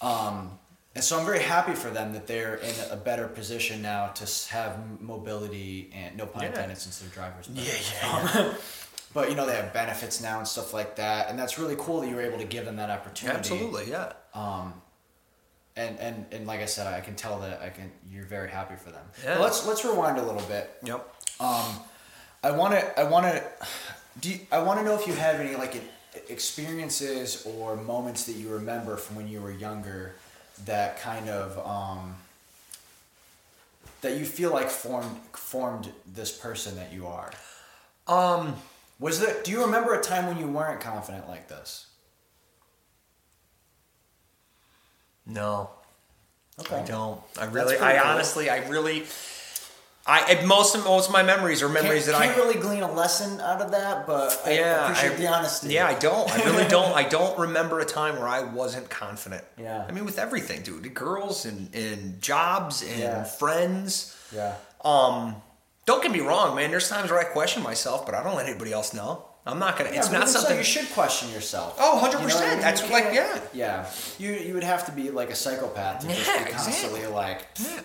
Um, 0.00 0.56
and 0.94 1.02
so 1.02 1.18
I'm 1.18 1.26
very 1.26 1.40
happy 1.40 1.74
for 1.74 1.90
them 1.90 2.12
that 2.12 2.28
they're 2.28 2.54
in 2.54 2.72
a 2.92 2.94
better 2.94 3.26
position 3.26 3.82
now 3.82 4.08
to 4.14 4.48
have 4.54 4.78
mobility 5.00 5.90
and 5.92 6.16
no 6.16 6.26
pun 6.26 6.42
Yeah. 6.42 6.48
intended 6.50 6.78
since 6.78 7.00
they're 7.00 7.08
drivers. 7.08 7.48
But, 7.48 7.64
Yeah, 7.64 7.72
yeah, 8.44 8.54
but 9.12 9.28
you 9.28 9.34
know 9.34 9.44
they 9.44 9.56
have 9.56 9.72
benefits 9.72 10.20
now 10.20 10.38
and 10.38 10.46
stuff 10.46 10.72
like 10.72 10.94
that, 10.94 11.30
and 11.30 11.36
that's 11.36 11.58
really 11.58 11.74
cool 11.76 12.00
that 12.02 12.08
you 12.08 12.14
were 12.14 12.22
able 12.22 12.38
to 12.38 12.44
give 12.44 12.64
them 12.64 12.76
that 12.76 12.90
opportunity. 12.90 13.38
Absolutely, 13.38 13.90
yeah. 13.90 14.12
Um, 14.34 14.80
and, 15.74 15.98
and 15.98 16.26
and 16.30 16.46
like 16.46 16.60
I 16.60 16.66
said, 16.66 16.86
I 16.86 17.00
can 17.00 17.16
tell 17.16 17.40
that 17.40 17.60
I 17.60 17.70
can. 17.70 17.90
You're 18.08 18.24
very 18.26 18.48
happy 18.50 18.76
for 18.76 18.92
them. 18.92 19.04
Yeah. 19.24 19.34
But 19.34 19.40
let's 19.42 19.66
let's 19.66 19.84
rewind 19.84 20.18
a 20.18 20.22
little 20.22 20.42
bit. 20.42 20.70
Yep. 20.84 21.12
Um, 21.40 21.80
I 22.44 22.50
want 22.50 22.74
to 22.74 23.00
I 23.00 23.04
want 23.04 23.26
to 23.26 23.42
do 24.20 24.30
you, 24.30 24.40
I 24.52 24.60
want 24.62 24.78
to 24.80 24.84
know 24.84 24.94
if 25.00 25.06
you 25.08 25.14
have 25.14 25.40
any 25.40 25.56
like 25.56 25.82
experiences 26.28 27.44
or 27.46 27.76
moments 27.76 28.24
that 28.26 28.34
you 28.34 28.50
remember 28.50 28.96
from 28.96 29.16
when 29.16 29.28
you 29.28 29.40
were 29.40 29.50
younger 29.50 30.14
that 30.66 31.00
kind 31.00 31.28
of 31.28 31.58
um, 31.66 32.16
that 34.02 34.18
you 34.18 34.24
feel 34.26 34.52
like 34.52 34.68
formed 34.70 35.16
formed 35.32 35.90
this 36.14 36.30
person 36.36 36.76
that 36.76 36.92
you 36.92 37.06
are. 37.06 37.30
Um, 38.06 38.54
Was 39.00 39.20
there? 39.20 39.42
Do 39.42 39.50
you 39.50 39.64
remember 39.64 39.94
a 39.94 40.02
time 40.02 40.26
when 40.26 40.38
you 40.38 40.46
weren't 40.46 40.80
confident 40.80 41.28
like 41.28 41.48
this? 41.48 41.86
no, 45.26 45.70
Okay. 46.60 46.76
I 46.76 46.82
don't. 46.84 47.20
I 47.40 47.46
really, 47.46 47.76
pretty 47.76 47.82
I 47.84 48.02
cool. 48.02 48.10
honestly, 48.12 48.50
I 48.50 48.68
really, 48.68 49.06
I 50.06 50.44
most 50.44 50.74
of 50.74 50.84
most 50.84 51.06
of 51.06 51.12
my 51.14 51.22
memories 51.22 51.62
are 51.62 51.68
memories 51.68 52.04
can't, 52.04 52.18
that 52.18 52.26
can't 52.26 52.36
I. 52.38 52.40
really 52.42 52.60
glean 52.60 52.82
a 52.82 52.92
lesson 52.92 53.40
out 53.40 53.62
of 53.62 53.70
that, 53.70 54.06
but 54.06 54.38
I 54.44 54.52
yeah, 54.52 54.84
appreciate 54.84 55.12
I, 55.12 55.16
the 55.16 55.26
honesty. 55.28 55.68
Yeah, 55.72 55.86
I 55.86 55.94
don't. 55.94 56.30
I 56.30 56.44
really 56.44 56.68
don't. 56.68 56.92
I 56.94 57.04
don't 57.08 57.38
remember 57.38 57.80
a 57.80 57.86
time 57.86 58.16
where 58.18 58.28
I 58.28 58.42
wasn't 58.42 58.90
confident. 58.90 59.44
Yeah. 59.58 59.84
I 59.88 59.92
mean, 59.92 60.04
with 60.04 60.18
everything, 60.18 60.62
dude. 60.62 60.82
The 60.82 60.90
girls 60.90 61.46
and, 61.46 61.74
and 61.74 62.20
jobs 62.20 62.82
and 62.82 62.98
Yeah. 63.00 63.24
friends. 63.24 64.14
Yeah. 64.34 64.56
Um, 64.84 65.36
don't 65.86 66.02
get 66.02 66.12
me 66.12 66.20
wrong, 66.20 66.54
man. 66.54 66.70
There's 66.70 66.88
times 66.88 67.10
where 67.10 67.20
I 67.20 67.24
question 67.24 67.62
myself, 67.62 68.04
but 68.04 68.14
I 68.14 68.22
don't 68.22 68.36
let 68.36 68.46
anybody 68.46 68.72
else 68.74 68.92
know. 68.92 69.24
I'm 69.46 69.58
not 69.58 69.76
gonna. 69.78 69.90
Yeah, 69.90 69.98
it's 69.98 70.10
not 70.10 70.16
even 70.22 70.28
so, 70.28 70.38
something. 70.40 70.58
you 70.58 70.64
should 70.64 70.90
question 70.92 71.30
yourself. 71.30 71.76
Oh, 71.78 71.98
100%. 72.02 72.20
You 72.22 72.28
know 72.28 72.34
what 72.34 72.44
I 72.44 72.50
mean? 72.50 72.60
That's 72.60 72.82
You 72.82 72.88
like- 72.92 73.14
yeah. 73.14 73.40
Yeah. 73.54 73.90
You 74.18 74.32
you 74.32 74.54
would 74.54 74.64
have 74.64 74.84
to 74.86 74.92
be 74.92 75.10
like 75.10 75.30
a 75.30 75.34
psychopath 75.34 76.00
to 76.00 76.08
just 76.08 76.26
be 76.44 76.50
constantly 76.52 77.00
exactly. 77.00 77.06
like 77.14 77.46
Yeah. 77.58 77.80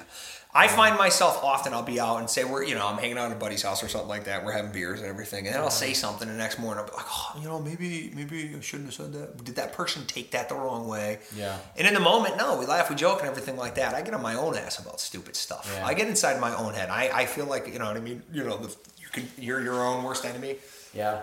I 0.51 0.67
find 0.67 0.97
myself 0.97 1.43
often 1.43 1.73
I'll 1.73 1.83
be 1.83 1.99
out 1.99 2.17
and 2.17 2.27
say 2.27 2.43
we're 2.43 2.63
you 2.63 2.73
know 2.73 2.87
I'm 2.87 2.97
hanging 2.97 3.19
out 3.19 3.29
at 3.29 3.37
a 3.37 3.39
buddy's 3.39 3.61
house 3.61 3.83
or 3.83 3.87
something 3.87 4.09
like 4.09 4.23
that. 4.23 4.43
We're 4.43 4.51
having 4.51 4.71
beers 4.71 4.99
and 4.99 5.07
everything, 5.07 5.45
and 5.45 5.53
then 5.53 5.61
I'll 5.61 5.69
say 5.69 5.93
something 5.93 6.27
the 6.27 6.33
next 6.33 6.57
morning. 6.57 6.83
I'll 6.83 6.89
be 6.89 6.95
like, 6.95 7.05
oh, 7.07 7.35
you 7.39 7.47
know, 7.47 7.59
maybe 7.59 8.11
maybe 8.15 8.55
I 8.57 8.59
shouldn't 8.59 8.87
have 8.87 8.95
said 8.95 9.13
that. 9.13 9.43
Did 9.43 9.55
that 9.57 9.73
person 9.73 10.05
take 10.07 10.31
that 10.31 10.49
the 10.49 10.55
wrong 10.55 10.87
way? 10.87 11.19
Yeah. 11.35 11.55
And 11.77 11.87
in 11.87 11.93
the 11.93 11.99
moment, 11.99 12.35
no, 12.37 12.57
we 12.57 12.65
laugh, 12.65 12.89
we 12.89 12.95
joke, 12.95 13.19
and 13.19 13.29
everything 13.29 13.57
like 13.57 13.75
that. 13.75 13.93
I 13.93 14.01
get 14.01 14.13
on 14.15 14.23
my 14.23 14.33
own 14.33 14.55
ass 14.57 14.79
about 14.79 14.99
stupid 14.99 15.35
stuff. 15.35 15.71
Yeah. 15.71 15.85
I 15.85 15.93
get 15.93 16.07
inside 16.07 16.41
my 16.41 16.55
own 16.55 16.73
head. 16.73 16.89
I, 16.89 17.09
I 17.13 17.25
feel 17.27 17.45
like 17.45 17.67
you 17.71 17.77
know 17.77 17.85
what 17.85 17.97
I 17.97 18.01
mean. 18.01 18.23
You 18.33 18.43
know, 18.43 18.57
the, 18.57 18.75
you 18.99 19.07
can 19.11 19.27
you're 19.37 19.61
your 19.61 19.83
own 19.85 20.03
worst 20.03 20.25
enemy. 20.25 20.55
yeah. 20.95 21.21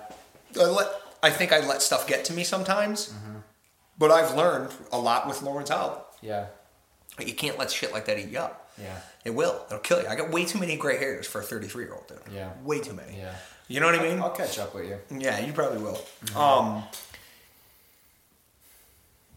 I 0.58 0.64
let 0.66 0.86
I 1.22 1.30
think 1.30 1.52
I 1.52 1.66
let 1.66 1.82
stuff 1.82 2.06
get 2.06 2.24
to 2.26 2.32
me 2.32 2.44
sometimes, 2.44 3.08
Mm-hmm. 3.08 3.38
but 3.98 4.12
I've 4.12 4.36
learned 4.36 4.70
a 4.92 4.98
lot 5.00 5.26
with 5.26 5.42
Lawrence 5.42 5.72
out. 5.72 6.12
Yeah. 6.22 6.46
You 7.18 7.34
can't 7.34 7.58
let 7.58 7.72
shit 7.72 7.92
like 7.92 8.04
that 8.06 8.18
eat 8.20 8.28
you 8.28 8.38
up. 8.38 8.70
Yeah. 8.80 8.98
It 9.26 9.34
will. 9.34 9.60
It'll 9.66 9.80
kill 9.80 10.00
you. 10.00 10.06
I 10.06 10.14
got 10.14 10.30
way 10.30 10.44
too 10.44 10.60
many 10.60 10.76
gray 10.76 10.98
hairs 10.98 11.26
for 11.26 11.40
a 11.40 11.44
33 11.44 11.84
year 11.84 11.94
old 11.94 12.06
dude. 12.06 12.18
Yeah. 12.32 12.52
Way 12.62 12.78
too 12.78 12.92
many. 12.92 13.18
Yeah. 13.18 13.34
You 13.66 13.80
know 13.80 13.86
what 13.86 13.98
I 13.98 14.02
mean? 14.02 14.20
I'll 14.20 14.30
catch 14.30 14.58
up 14.60 14.72
with 14.72 14.88
you. 14.88 14.98
Yeah, 15.18 15.40
you 15.40 15.52
probably 15.52 15.78
will. 15.78 16.00
Um, 16.36 16.84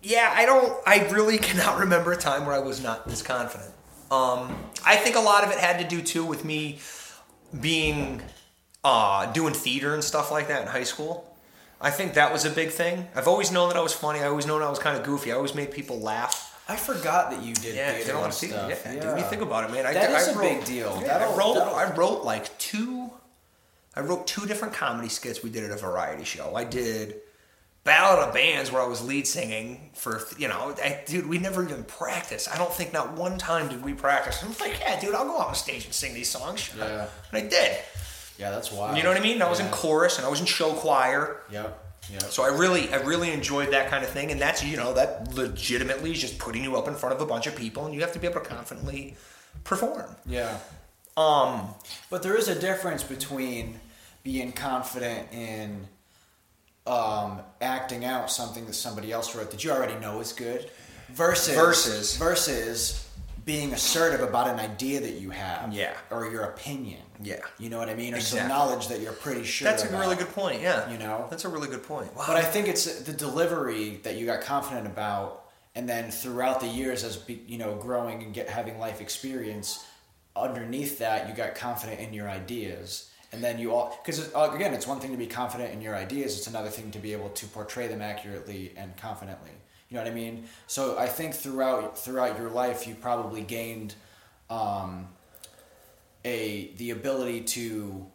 yeah, 0.03 0.31
I 0.35 0.45
don't. 0.45 0.77
I 0.85 1.07
really 1.09 1.37
cannot 1.49 1.79
remember 1.79 2.11
a 2.11 2.17
time 2.17 2.45
where 2.45 2.55
I 2.55 2.59
was 2.59 2.83
not 2.83 3.07
this 3.09 3.23
confident. 3.23 3.71
Um, 4.11 4.55
I 4.85 4.95
think 4.95 5.15
a 5.15 5.19
lot 5.19 5.43
of 5.43 5.49
it 5.51 5.57
had 5.57 5.79
to 5.79 5.87
do 5.87 6.03
too 6.03 6.23
with 6.23 6.45
me 6.45 6.79
being 7.59 8.21
uh, 8.83 9.31
doing 9.31 9.55
theater 9.55 9.95
and 9.95 10.03
stuff 10.03 10.31
like 10.31 10.47
that 10.49 10.61
in 10.61 10.67
high 10.67 10.83
school. 10.83 11.35
I 11.81 11.89
think 11.89 12.13
that 12.13 12.31
was 12.31 12.45
a 12.45 12.51
big 12.51 12.69
thing. 12.69 13.07
I've 13.15 13.27
always 13.27 13.51
known 13.51 13.69
that 13.69 13.77
I 13.77 13.81
was 13.81 13.93
funny. 13.93 14.19
I 14.19 14.27
always 14.27 14.45
known 14.45 14.61
I 14.61 14.69
was 14.69 14.79
kind 14.79 14.95
of 14.95 15.03
goofy. 15.03 15.31
I 15.31 15.35
always 15.35 15.55
made 15.55 15.71
people 15.71 15.99
laugh. 15.99 16.48
I 16.69 16.75
forgot 16.75 17.31
that 17.31 17.41
you 17.43 17.53
did 17.55 17.75
Yeah, 17.75 17.91
theater 17.93 18.05
did 18.05 18.15
all 18.15 18.23
and 18.25 18.31
the 18.31 18.35
theater. 18.37 18.55
stuff. 18.75 18.85
Yeah, 18.85 18.93
dude, 18.93 19.05
when 19.05 19.17
you 19.17 19.23
think 19.25 19.41
about 19.41 19.63
it, 19.69 19.71
man, 19.73 19.85
I, 19.87 19.93
That 19.93 20.11
I 20.11 20.19
is 20.19 20.27
a 20.27 20.33
wrote, 20.37 20.41
big 20.41 20.65
deal. 20.65 20.99
Yeah, 21.01 21.07
That'll- 21.17 21.33
I 21.33 21.37
wrote. 21.37 21.53
that'll- 21.55 21.75
I 21.75 21.85
wrote 21.95 22.23
like 22.23 22.55
two. 22.59 23.11
I 23.95 24.01
wrote 24.01 24.27
two 24.27 24.45
different 24.45 24.73
comedy 24.75 25.09
skits 25.09 25.41
we 25.43 25.49
did 25.49 25.63
at 25.63 25.71
a 25.71 25.75
variety 25.77 26.23
show. 26.23 26.55
I 26.55 26.63
did 26.63 27.21
Battle 27.83 28.23
of 28.23 28.33
Bands 28.33 28.71
where 28.71 28.81
I 28.81 28.85
was 28.85 29.01
lead 29.03 29.27
singing 29.27 29.89
for 29.95 30.21
you 30.37 30.47
know, 30.47 30.75
I, 30.83 31.01
dude. 31.07 31.27
We 31.27 31.39
never 31.39 31.63
even 31.63 31.83
practiced. 31.85 32.47
I 32.53 32.57
don't 32.57 32.71
think 32.71 32.93
not 32.93 33.13
one 33.13 33.37
time 33.39 33.67
did 33.69 33.83
we 33.83 33.93
practice. 33.93 34.43
I'm 34.43 34.53
like, 34.59 34.79
yeah, 34.79 34.99
dude, 34.99 35.15
I'll 35.15 35.25
go 35.25 35.39
out 35.41 35.47
on 35.47 35.55
stage 35.55 35.85
and 35.85 35.93
sing 35.93 36.13
these 36.13 36.29
songs. 36.29 36.59
Sure. 36.61 36.85
Yeah. 36.85 37.07
and 37.33 37.45
I 37.45 37.49
did. 37.49 37.77
Yeah, 38.37 38.51
that's 38.51 38.71
wild. 38.71 38.95
You 38.95 39.03
know 39.03 39.09
what 39.09 39.17
I 39.17 39.23
mean? 39.23 39.41
I 39.41 39.49
was 39.49 39.59
in 39.59 39.67
chorus 39.69 40.17
and 40.17 40.25
I 40.25 40.29
was 40.29 40.39
in 40.39 40.45
show 40.45 40.73
choir. 40.73 41.41
Yep. 41.51 41.85
Yep. 42.11 42.23
So 42.23 42.43
I 42.43 42.47
really, 42.47 42.91
I 42.91 42.97
really 42.97 43.31
enjoyed 43.31 43.71
that 43.71 43.89
kind 43.89 44.03
of 44.03 44.09
thing, 44.09 44.31
and 44.31 44.41
that's 44.41 44.63
you 44.63 44.77
know 44.77 44.93
that 44.93 45.33
legitimately 45.35 46.11
is 46.11 46.19
just 46.19 46.39
putting 46.39 46.63
you 46.63 46.75
up 46.75 46.87
in 46.87 46.95
front 46.95 47.15
of 47.15 47.21
a 47.21 47.25
bunch 47.25 47.47
of 47.47 47.55
people, 47.55 47.85
and 47.85 47.93
you 47.93 48.01
have 48.01 48.13
to 48.13 48.19
be 48.19 48.27
able 48.27 48.41
to 48.41 48.47
confidently 48.47 49.15
perform. 49.63 50.15
yeah. 50.25 50.57
Um, 51.17 51.73
But 52.09 52.23
there 52.23 52.35
is 52.37 52.47
a 52.47 52.55
difference 52.59 53.03
between 53.03 53.79
being 54.23 54.51
confident 54.53 55.27
in 55.33 55.87
um, 56.87 57.41
acting 57.61 58.05
out 58.05 58.31
something 58.31 58.65
that 58.65 58.73
somebody 58.73 59.11
else 59.11 59.35
wrote 59.35 59.51
that 59.51 59.63
you 59.63 59.71
already 59.71 59.95
know 59.99 60.19
is 60.21 60.31
good, 60.33 60.69
versus 61.09 61.55
Versus. 61.55 62.15
versus 62.17 63.08
being 63.45 63.73
assertive 63.73 64.21
about 64.21 64.47
an 64.47 64.59
idea 64.59 64.99
that 64.99 65.13
you 65.13 65.29
have, 65.29 65.73
Yeah. 65.73 65.93
or 66.09 66.29
your 66.29 66.43
opinion, 66.43 67.01
Yeah. 67.21 67.39
You 67.57 67.69
know 67.69 67.77
what 67.77 67.89
I 67.89 67.93
mean, 67.95 68.13
or 68.13 68.17
Exactly. 68.17 68.39
some 68.39 68.47
knowledge 68.49 68.87
that 68.87 68.99
you're 69.01 69.13
pretty 69.13 69.43
sure. 69.43 69.65
that's 69.69 69.83
a 69.83 69.89
really 69.97 70.15
good 70.15 70.33
point. 70.33 70.61
Yeah, 70.61 70.89
You 70.89 70.97
know? 70.97 71.27
that's 71.29 71.45
a 71.45 71.49
really 71.49 71.67
good 71.67 71.83
point. 71.83 72.15
Wow. 72.15 72.25
But 72.27 72.37
I 72.37 72.43
think 72.43 72.67
it's 72.67 72.87
uh, 72.87 73.01
the 73.05 73.13
delivery 73.13 73.99
that 74.03 74.15
you 74.15 74.25
got 74.25 74.41
confident 74.41 74.87
about, 74.87 75.45
and 75.75 75.87
then 75.87 76.11
throughout 76.11 76.59
the 76.59 76.67
years, 76.67 77.03
as 77.03 77.19
you 77.27 77.57
know, 77.57 77.75
growing 77.75 78.23
and 78.23 78.33
get 78.33 78.49
having 78.49 78.79
life 78.79 79.01
experience, 79.01 79.85
underneath 80.35 80.99
that, 80.99 81.27
you 81.27 81.35
got 81.35 81.55
confident 81.55 81.99
in 81.99 82.13
your 82.13 82.29
ideas, 82.29 83.09
and 83.31 83.43
then 83.43 83.59
you 83.59 83.73
all 83.73 83.97
because 84.03 84.29
again, 84.33 84.73
it's 84.73 84.87
one 84.87 84.99
thing 84.99 85.11
to 85.11 85.17
be 85.17 85.27
confident 85.27 85.71
in 85.73 85.81
your 85.81 85.95
ideas; 85.95 86.37
it's 86.37 86.47
another 86.47 86.69
thing 86.69 86.89
to 86.91 86.99
be 86.99 87.13
able 87.13 87.29
to 87.29 87.45
portray 87.47 87.87
them 87.87 88.01
accurately 88.01 88.73
and 88.77 88.95
confidently. 88.97 89.51
You 89.89 89.97
know 89.97 90.03
what 90.03 90.11
I 90.11 90.15
mean? 90.15 90.45
So 90.67 90.97
I 90.99 91.07
think 91.07 91.33
throughout 91.33 91.97
throughout 91.97 92.37
your 92.37 92.49
life, 92.49 92.87
you 92.87 92.93
probably 92.95 93.41
gained 93.41 93.95
um, 94.49 95.07
a 96.23 96.71
the 96.77 96.91
ability 96.91 97.41
to 97.41 98.05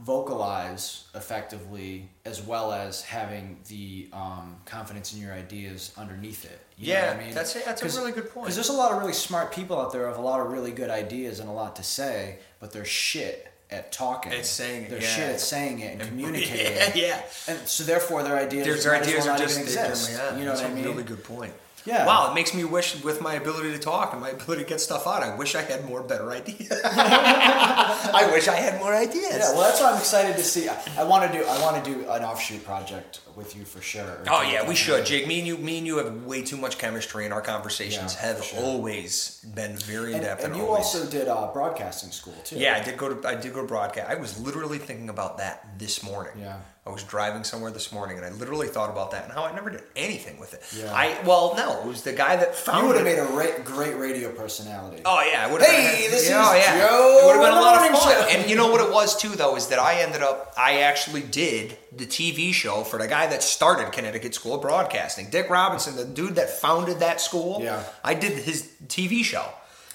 vocalize 0.00 1.04
effectively 1.14 2.08
as 2.24 2.40
well 2.42 2.72
as 2.72 3.02
having 3.02 3.58
the 3.68 4.08
um, 4.12 4.56
confidence 4.64 5.12
in 5.14 5.20
your 5.20 5.32
ideas 5.32 5.92
underneath 5.96 6.44
it. 6.44 6.58
You 6.78 6.88
know 6.88 6.92
Yeah, 6.94 7.06
what 7.08 7.16
I 7.20 7.24
mean? 7.24 7.34
that's 7.34 7.54
a- 7.54 7.62
that's 7.64 7.82
a 7.82 8.00
really 8.00 8.12
good 8.12 8.30
point. 8.30 8.46
Because 8.46 8.56
there's 8.56 8.70
a 8.70 8.72
lot 8.72 8.90
of 8.92 8.98
really 8.98 9.12
smart 9.12 9.52
people 9.52 9.78
out 9.80 9.92
there 9.92 10.08
with 10.08 10.16
a 10.16 10.20
lot 10.22 10.40
of 10.40 10.50
really 10.50 10.72
good 10.72 10.90
ideas 10.90 11.38
and 11.38 11.48
a 11.48 11.52
lot 11.52 11.76
to 11.76 11.82
say, 11.82 12.38
but 12.58 12.72
they're 12.72 12.84
shit 12.84 13.51
at 13.72 13.92
talking. 13.92 14.32
At 14.32 14.46
saying 14.46 14.84
it, 14.84 14.90
They're 14.90 15.00
yeah. 15.02 15.06
shit 15.16 15.28
at 15.30 15.40
saying 15.40 15.80
it 15.80 15.92
and, 16.00 16.02
communicating. 16.08 16.76
Yeah, 16.76 16.92
yeah. 16.94 17.22
And 17.48 17.58
so 17.66 17.84
therefore 17.84 18.22
their 18.22 18.36
ideas, 18.38 18.66
Their, 18.66 18.76
their 18.76 18.92
might 18.92 19.00
as 19.02 19.08
ideas 19.08 19.24
well 19.24 19.34
are 19.34 19.38
not 19.38 19.46
just 19.48 19.60
exist. 19.60 20.10
yeah, 20.12 20.36
you 20.38 20.44
know 20.44 20.50
that's 20.50 20.62
what 20.62 20.70
I 20.70 20.72
a 20.72 20.76
mean? 20.76 20.84
really 20.84 21.02
good 21.04 21.24
point. 21.24 21.52
Yeah. 21.84 22.06
Wow, 22.06 22.30
it 22.30 22.34
makes 22.34 22.54
me 22.54 22.64
wish 22.64 23.02
with 23.02 23.20
my 23.20 23.34
ability 23.34 23.72
to 23.72 23.78
talk 23.78 24.12
and 24.12 24.20
my 24.20 24.30
ability 24.30 24.62
to 24.64 24.68
get 24.68 24.80
stuff 24.80 25.06
out. 25.06 25.22
I 25.22 25.34
wish 25.36 25.54
I 25.54 25.62
had 25.62 25.84
more 25.84 26.02
better 26.02 26.30
ideas. 26.30 26.70
I 26.84 28.28
wish 28.32 28.48
I 28.48 28.54
had 28.56 28.78
more 28.80 28.94
ideas. 28.94 29.32
Yeah, 29.32 29.52
well, 29.52 29.62
that's 29.62 29.80
why 29.80 29.90
I'm 29.92 29.98
excited 29.98 30.36
to 30.36 30.42
see. 30.44 30.68
I, 30.68 30.76
I 30.98 31.04
want 31.04 31.30
to 31.30 31.38
do. 31.38 31.44
I 31.44 31.60
want 31.60 31.82
to 31.84 31.90
do 31.94 32.00
an 32.10 32.22
offshoot 32.22 32.64
project 32.64 33.20
with 33.36 33.56
you 33.56 33.64
for 33.64 33.80
sure. 33.80 34.18
Oh 34.28 34.42
yeah, 34.42 34.66
we 34.68 34.74
should, 34.74 35.04
Jake. 35.06 35.26
Me 35.26 35.38
and 35.38 35.46
you, 35.46 35.56
me 35.58 35.78
and 35.78 35.86
you 35.86 35.96
have 35.98 36.24
way 36.24 36.42
too 36.42 36.56
much 36.56 36.78
chemistry, 36.78 37.24
and 37.24 37.32
our 37.34 37.40
conversations 37.42 38.14
Yeah, 38.14 38.28
have 38.34 38.44
sure. 38.44 38.60
always 38.60 39.44
been 39.54 39.76
very 39.76 40.10
in 40.10 40.16
And, 40.16 40.24
depth. 40.24 40.44
and 40.44 40.54
you 40.56 40.62
always. 40.62 40.84
also 40.84 41.06
did 41.10 41.28
uh, 41.28 41.50
broadcasting 41.52 42.10
school 42.10 42.34
too. 42.44 42.58
Yeah, 42.58 42.78
I 42.80 42.84
did 42.84 42.96
go 42.96 43.12
to 43.14 43.28
I 43.28 43.34
did 43.34 43.52
go 43.54 43.62
to 43.62 43.66
broadcast. 43.66 44.10
I 44.10 44.14
was 44.16 44.38
literally 44.40 44.78
thinking 44.78 45.08
about 45.08 45.38
that 45.38 45.78
this 45.78 46.02
morning. 46.02 46.34
Yeah. 46.38 46.58
I 46.84 46.90
was 46.90 47.04
driving 47.04 47.44
somewhere 47.44 47.70
this 47.70 47.92
morning 47.92 48.16
and 48.16 48.26
I 48.26 48.30
literally 48.30 48.66
thought 48.66 48.90
about 48.90 49.12
that 49.12 49.22
and 49.24 49.32
how 49.32 49.44
I 49.44 49.54
never 49.54 49.70
did 49.70 49.84
anything 49.94 50.40
with 50.40 50.52
it. 50.52 50.62
Yeah. 50.76 50.92
I 50.92 51.16
well, 51.24 51.54
no, 51.56 51.80
it 51.80 51.86
was 51.86 52.02
the 52.02 52.12
guy 52.12 52.34
that 52.34 52.56
found. 52.56 52.82
You 52.82 52.88
would 52.88 52.96
have 52.96 53.04
made 53.04 53.20
a 53.20 53.24
ra- 53.24 53.62
great 53.64 53.96
radio 53.96 54.32
personality. 54.32 55.00
Oh 55.04 55.22
yeah, 55.22 55.46
it 55.46 55.52
would 55.52 55.60
have 55.62 55.70
Hey, 55.70 56.02
been, 56.02 56.10
this 56.10 56.28
yeah, 56.28 56.42
is 56.42 56.48
oh, 56.48 56.54
yeah. 56.56 56.78
Joe 56.88 57.20
It 57.22 57.26
would 57.26 57.32
have 57.36 57.52
been 57.52 57.58
a 57.58 57.60
lot 57.60 57.90
of 57.92 57.98
fun. 57.98 58.12
show. 58.12 58.26
And 58.36 58.50
you 58.50 58.56
know 58.56 58.68
what 58.72 58.80
it 58.80 58.92
was 58.92 59.16
too, 59.16 59.28
though, 59.28 59.54
is 59.54 59.68
that 59.68 59.78
I 59.78 60.00
ended 60.00 60.22
up. 60.22 60.52
I 60.58 60.80
actually 60.80 61.22
did 61.22 61.78
the 61.96 62.04
TV 62.04 62.52
show 62.52 62.82
for 62.82 62.98
the 62.98 63.06
guy 63.06 63.28
that 63.28 63.44
started 63.44 63.92
Connecticut 63.92 64.34
School 64.34 64.56
of 64.56 64.62
Broadcasting, 64.62 65.30
Dick 65.30 65.48
Robinson, 65.50 65.94
the 65.94 66.04
dude 66.04 66.34
that 66.34 66.50
founded 66.50 66.98
that 66.98 67.20
school. 67.20 67.60
Yeah. 67.62 67.84
I 68.02 68.14
did 68.14 68.32
his 68.32 68.68
TV 68.88 69.22
show. 69.22 69.46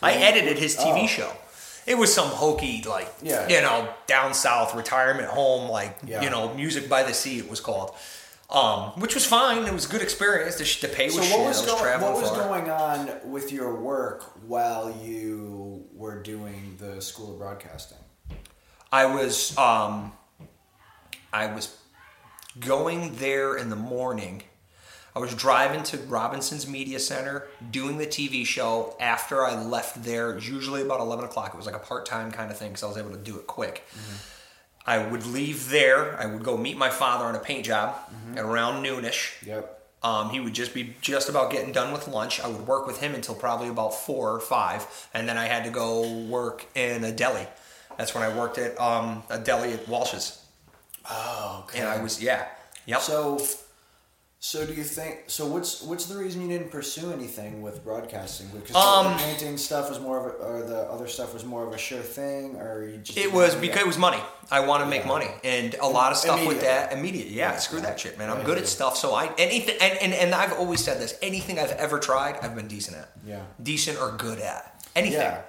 I 0.01 0.13
edited 0.13 0.57
his 0.57 0.77
TV 0.77 1.03
Oh. 1.03 1.07
show. 1.07 1.31
It 1.87 1.97
was 1.97 2.13
some 2.13 2.27
hokey, 2.27 2.83
like 2.87 3.11
Yeah. 3.23 3.47
you 3.47 3.61
know, 3.61 3.87
down 4.07 4.33
south 4.33 4.75
retirement 4.75 5.29
home, 5.29 5.69
like 5.71 5.97
Yeah. 6.05 6.21
you 6.21 6.29
know, 6.29 6.53
music 6.53 6.87
by 6.89 7.01
the 7.03 7.13
sea. 7.13 7.39
It 7.39 7.49
was 7.49 7.59
called. 7.61 7.95
Um, 8.49 8.91
which 9.01 9.13
was 9.13 9.25
fine. 9.25 9.65
It 9.65 9.73
was 9.73 9.85
a 9.85 9.89
good 9.89 10.01
experience. 10.01 10.55
The, 10.55 10.87
the 10.87 10.93
pay 10.93 11.05
was 11.07 11.15
So 11.15 11.21
shit. 11.23 11.37
what 11.37 11.47
was 11.47 11.57
was 11.61 11.65
going? 11.81 12.01
What 12.01 12.13
was 12.13 12.29
far. 12.29 12.37
going 12.47 12.69
on 12.69 13.31
with 13.31 13.51
your 13.51 13.75
work 13.75 14.23
while 14.47 14.93
you 15.03 15.85
were 15.93 16.21
doing 16.21 16.77
the 16.79 17.01
School 17.01 17.33
of 17.33 17.39
Broadcasting? 17.39 17.97
I 18.91 19.05
was 19.05 19.57
um, 19.57 20.13
I 21.33 21.47
was 21.47 21.75
going 22.59 23.15
there 23.15 23.57
in 23.57 23.69
the 23.69 23.75
morning. 23.75 24.43
I 25.17 25.19
was 25.19 25.33
driving 25.33 25.81
to 25.83 25.97
Robinson's 25.97 26.67
Media 26.67 26.99
Center, 26.99 27.47
doing 27.71 27.97
the 27.97 28.05
TV 28.05 28.45
show. 28.45 28.95
After 28.99 29.43
I 29.43 29.59
left 29.59 30.03
there, 30.03 30.37
usually 30.37 30.83
about 30.83 30.99
eleven 30.99 31.25
o'clock. 31.25 31.55
It 31.55 31.57
was 31.57 31.65
like 31.65 31.75
a 31.75 31.79
part 31.79 32.05
time 32.05 32.31
kind 32.31 32.51
of 32.51 32.57
thing 32.57 32.69
because 32.69 32.83
I 32.83 32.87
was 32.87 32.97
able 32.97 33.09
to 33.11 33.17
do 33.17 33.35
it 33.39 33.47
quick. 33.47 33.83
I 34.85 34.99
would 34.99 35.25
leave 35.25 35.69
there. 35.71 36.15
I 36.21 36.27
would 36.27 36.43
go 36.43 36.55
meet 36.55 36.77
my 36.77 36.89
father 36.91 37.25
on 37.25 37.33
a 37.35 37.39
paint 37.39 37.65
job 37.65 37.95
at 38.35 38.45
around 38.45 38.83
noonish. 38.85 39.43
Yep. 39.43 39.73
Um, 40.03 40.29
he 40.29 40.39
would 40.39 40.53
just 40.53 40.75
be 40.75 40.95
just 41.01 41.29
about 41.29 41.51
getting 41.51 41.71
done 41.71 41.91
with 41.91 42.07
lunch. 42.07 42.39
I 42.39 42.47
would 42.47 42.67
work 42.67 42.85
with 42.85 42.99
him 42.99 43.15
until 43.15 43.33
probably 43.33 43.69
about 43.69 43.95
four 43.95 44.31
or 44.31 44.39
five, 44.39 44.85
and 45.15 45.27
then 45.27 45.35
I 45.35 45.45
had 45.47 45.63
to 45.63 45.71
go 45.71 46.07
work 46.25 46.63
in 46.75 47.03
a 47.03 47.11
deli. 47.11 47.47
That's 47.97 48.13
when 48.13 48.23
I 48.23 48.37
worked 48.37 48.59
at 48.59 48.79
um, 48.79 49.23
a 49.31 49.39
deli 49.39 49.73
at 49.73 49.87
Walsh's, 49.87 50.45
Oh, 51.09 51.63
okay. 51.65 51.79
and 51.79 51.87
I 51.89 51.99
was 52.03 52.21
yeah, 52.21 52.45
yep. 52.85 53.01
So, 53.01 53.39
so 54.39 54.65
do 54.65 54.73
you 54.73 54.83
think? 54.83 55.23
So 55.27 55.47
what's 55.47 55.81
what's 55.81 56.05
the 56.05 56.15
reason 56.17 56.41
you 56.41 56.47
didn't 56.47 56.71
pursue 56.71 57.11
anything 57.11 57.61
with 57.61 57.83
broadcasting? 57.83 58.47
Because 58.53 58.75
Um, 58.75 59.13
the 59.13 59.23
painting 59.23 59.57
stuff 59.57 59.89
was 59.89 59.99
more 59.99 60.17
of 60.19 60.25
a, 60.25 60.29
or 60.37 60.61
the 60.63 60.81
other 60.91 61.07
stuff 61.07 61.33
was 61.33 61.43
more 61.43 61.65
of 61.65 61.73
a 61.73 61.77
sure 61.77 62.01
thing, 62.01 62.55
or 62.55 62.83
you 62.85 62.97
just 62.97 63.17
It 63.17 63.31
was 63.33 63.55
because 63.55 63.81
it 63.81 63.87
was 63.87 63.97
money. 63.97 64.21
I 64.51 64.59
want 64.61 64.83
to 64.83 64.89
make 64.89 65.01
Yeah. 65.01 65.07
money, 65.07 65.27
and 65.43 65.73
a 65.81 65.87
lot 65.87 66.11
of 66.11 66.17
stuff 66.17 66.45
with 66.45 66.61
that 66.61 66.93
immediate. 66.93 67.27
Yeah, 67.27 67.51
Yeah, 67.53 67.57
screw 67.57 67.81
that 67.81 67.99
shit, 67.99 68.17
man. 68.17 68.29
I'm 68.29 68.43
good 68.43 68.57
at 68.59 68.67
stuff, 68.67 68.95
so 68.95 69.13
I 69.15 69.31
anything 69.37 69.75
and, 69.81 69.97
and 69.99 70.13
and 70.13 70.35
I've 70.35 70.53
always 70.53 70.83
said 70.83 70.99
this. 71.01 71.15
Anything 71.21 71.57
I've 71.59 71.71
ever 71.71 71.97
tried, 71.99 72.37
I've 72.43 72.55
been 72.55 72.67
decent 72.67 72.97
at. 72.97 73.09
Yeah. 73.25 73.41
decent 73.61 73.99
or 73.99 74.11
good 74.11 74.39
at 74.39 74.83
anything. 74.95 75.19
Yeah. 75.19 75.41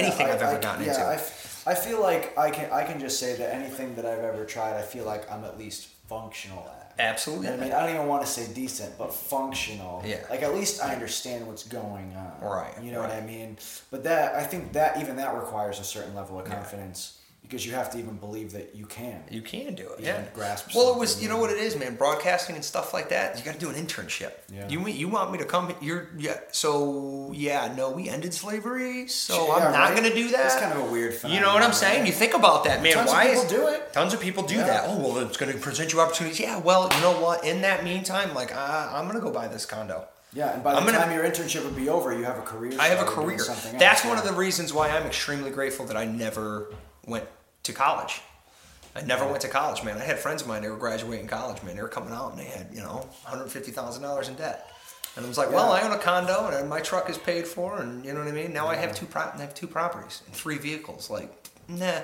Anything 0.00 0.26
I, 0.26 0.32
I've 0.34 0.42
ever 0.42 0.56
I- 0.56 0.60
gotten 0.60 0.84
yeah, 0.84 0.92
into. 0.94 1.04
I, 1.06 1.14
f- 1.14 1.62
I 1.66 1.74
feel 1.74 2.00
like 2.00 2.36
I 2.38 2.50
can 2.50 2.70
I 2.70 2.84
can 2.84 3.00
just 3.00 3.18
say 3.18 3.36
that 3.36 3.54
anything 3.54 3.94
that 3.96 4.04
I've 4.06 4.20
ever 4.24 4.44
tried, 4.44 4.76
I 4.76 4.82
feel 4.82 5.04
like 5.04 5.30
I'm 5.30 5.44
at 5.44 5.58
least 5.58 5.88
functional 6.08 6.60
at. 6.60 6.83
Absolutely. 6.98 7.48
I 7.48 7.56
mean, 7.56 7.72
I 7.72 7.80
don't 7.80 7.94
even 7.94 8.06
want 8.06 8.24
to 8.24 8.28
say 8.28 8.52
decent, 8.52 8.96
but 8.98 9.12
functional. 9.12 10.02
Yeah. 10.06 10.24
Like 10.30 10.42
at 10.42 10.54
least 10.54 10.82
I 10.82 10.92
understand 10.92 11.46
what's 11.46 11.64
going 11.64 12.14
on. 12.16 12.32
Right, 12.40 12.72
You 12.82 12.92
know 12.92 13.00
what. 13.00 13.10
I 13.10 13.20
mean? 13.20 13.58
But 13.90 14.04
that 14.04 14.34
I 14.34 14.44
think 14.44 14.72
that 14.72 15.00
even 15.00 15.16
that 15.16 15.34
requires 15.34 15.80
a 15.80 15.84
certain 15.84 16.14
level 16.14 16.38
of 16.38 16.46
confidence 16.46 17.18
because 17.44 17.64
you 17.66 17.72
have 17.72 17.90
to 17.90 17.98
even 17.98 18.16
believe 18.16 18.52
that 18.52 18.74
you 18.74 18.86
can. 18.86 19.22
You 19.30 19.42
can 19.42 19.74
do 19.74 19.86
it. 19.92 20.00
You 20.00 20.06
Yeah. 20.06 20.14
can 20.22 20.28
grasp 20.34 20.74
well, 20.74 20.92
it 20.94 20.98
was. 20.98 21.22
You 21.22 21.28
know 21.28 21.36
what 21.38 21.50
it 21.50 21.58
is, 21.58 21.76
man. 21.76 21.94
Broadcasting 21.94 22.56
and 22.56 22.64
stuff 22.64 22.94
like 22.94 23.10
that. 23.10 23.38
You 23.38 23.44
got 23.44 23.54
to 23.54 23.60
do 23.60 23.68
an 23.68 23.76
internship. 23.76 24.32
Yeah. 24.50 24.66
You 24.68 24.86
you 24.88 25.08
want 25.08 25.30
me 25.30 25.38
to 25.38 25.44
come? 25.44 25.74
You're 25.80 26.08
yeah. 26.16 26.38
So 26.52 27.30
yeah. 27.34 27.72
No, 27.76 27.90
we 27.90 28.08
ended 28.08 28.32
slavery. 28.34 29.06
So 29.08 29.46
Yeah, 29.46 29.52
I'm 29.54 29.72
not 29.72 29.78
right? 29.90 29.96
going 29.96 30.08
to 30.10 30.14
do 30.14 30.28
that. 30.30 30.38
That's 30.38 30.56
kind 30.56 30.72
of 30.72 30.88
a 30.88 30.90
weird. 30.90 31.14
You 31.24 31.40
know 31.40 31.52
what 31.54 31.62
I'm 31.62 31.72
saying? 31.74 31.98
right? 32.00 32.06
You 32.06 32.12
think 32.12 32.34
about 32.34 32.64
that, 32.64 32.82
man. 32.82 32.94
Tons 32.94 33.10
of 33.10 33.14
Why 33.14 33.26
people 33.28 33.42
is 33.44 33.50
do 33.50 33.66
it. 33.68 33.92
Tons 33.92 34.14
of 34.14 34.20
people 34.20 34.42
do 34.44 34.56
Yeah. 34.56 34.66
that. 34.66 34.84
Oh 34.88 34.98
well, 34.98 35.18
it's 35.18 35.36
going 35.36 35.52
to 35.52 35.58
present 35.58 35.92
you 35.92 36.00
opportunities. 36.00 36.40
Yeah. 36.40 36.58
Well, 36.58 36.88
you 36.94 37.00
know 37.02 37.20
what? 37.20 37.44
In 37.44 37.60
that 37.62 37.84
meantime, 37.84 38.34
like 38.34 38.54
uh, 38.56 38.88
I'm 38.92 39.04
going 39.04 39.16
to 39.16 39.22
go 39.22 39.30
buy 39.30 39.48
this 39.48 39.66
condo. 39.66 40.08
Yeah, 40.32 40.52
and 40.54 40.64
by 40.64 40.72
the 40.72 40.78
I'm 40.78 40.84
gonna- 40.86 40.98
time 40.98 41.12
your 41.12 41.22
internship 41.24 41.62
would 41.64 41.76
be 41.76 41.88
over, 41.88 42.12
you 42.12 42.24
have 42.24 42.38
a 42.38 42.42
career. 42.42 42.72
I 42.80 42.88
have 42.88 42.98
a 43.06 43.08
career. 43.08 43.38
something 43.38 43.78
That's 43.78 44.04
one 44.04 44.18
of 44.18 44.24
the 44.24 44.32
reasons 44.32 44.72
why 44.72 44.88
I'm 44.88 45.06
extremely 45.06 45.52
grateful 45.52 45.86
that 45.86 45.96
I 45.96 46.06
never 46.06 46.72
went 47.06 47.26
to 47.64 47.72
college. 47.72 48.20
I 48.96 49.02
never 49.02 49.26
went 49.26 49.40
to 49.40 49.48
college, 49.48 49.82
man. 49.82 49.96
I 49.98 50.04
had 50.04 50.18
friends 50.18 50.42
of 50.42 50.48
mine, 50.48 50.62
they 50.62 50.68
were 50.68 50.76
graduating 50.76 51.26
college, 51.26 51.62
man. 51.62 51.74
They 51.74 51.82
were 51.82 51.88
coming 51.88 52.12
out 52.12 52.30
and 52.30 52.38
they 52.38 52.44
had, 52.44 52.68
you 52.72 52.80
know, 52.80 53.08
$150,000 53.26 54.28
in 54.28 54.34
debt. 54.36 54.70
And 55.16 55.24
I 55.24 55.28
was 55.28 55.38
like, 55.38 55.50
well, 55.50 55.72
I 55.72 55.82
own 55.82 55.92
a 55.92 55.98
condo 55.98 56.48
and 56.48 56.68
my 56.68 56.80
truck 56.80 57.08
is 57.08 57.18
paid 57.18 57.46
for, 57.46 57.80
and 57.80 58.04
you 58.04 58.12
know 58.12 58.18
what 58.18 58.28
I 58.28 58.32
mean. 58.32 58.52
Now 58.52 58.66
I 58.66 58.74
have 58.76 58.94
two 58.94 59.06
pro- 59.06 59.30
I 59.32 59.38
have 59.38 59.54
two 59.54 59.68
properties 59.68 60.22
and 60.26 60.34
three 60.34 60.58
vehicles. 60.58 61.08
Like, 61.08 61.30
nah, 61.68 62.00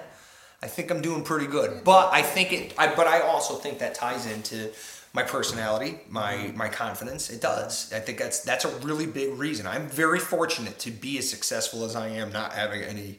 I 0.63 0.67
think 0.69 0.91
I'm 0.91 1.03
doing 1.03 1.25
pretty 1.25 1.47
good. 1.47 1.83
But 1.83 2.13
I 2.13 2.23
think 2.23 2.53
it. 2.53 2.75
I, 2.79 2.95
but 2.95 3.09
I 3.09 3.21
also 3.23 3.55
think 3.55 3.81
that 3.81 3.97
ties 3.97 4.27
into 4.27 4.71
my 5.13 5.25
personality, 5.25 5.99
my 6.09 6.35
mm-hmm. 6.35 6.57
my 6.57 6.69
confidence. 6.69 7.31
It 7.31 7.41
does. 7.41 7.93
I 7.93 7.99
think 7.99 8.19
that's 8.19 8.41
that's 8.41 8.65
a 8.65 8.77
really 8.79 9.07
big 9.07 9.37
reason. 9.37 9.67
I'm 9.67 9.89
very 9.89 10.21
fortunate 10.21 10.79
to 10.81 10.93
be 10.93 11.19
as 11.19 11.29
successful 11.29 11.85
as 11.85 11.97
I 11.97 12.09
am, 12.09 12.31
not 12.31 12.53
having 12.53 12.83
any 12.83 13.19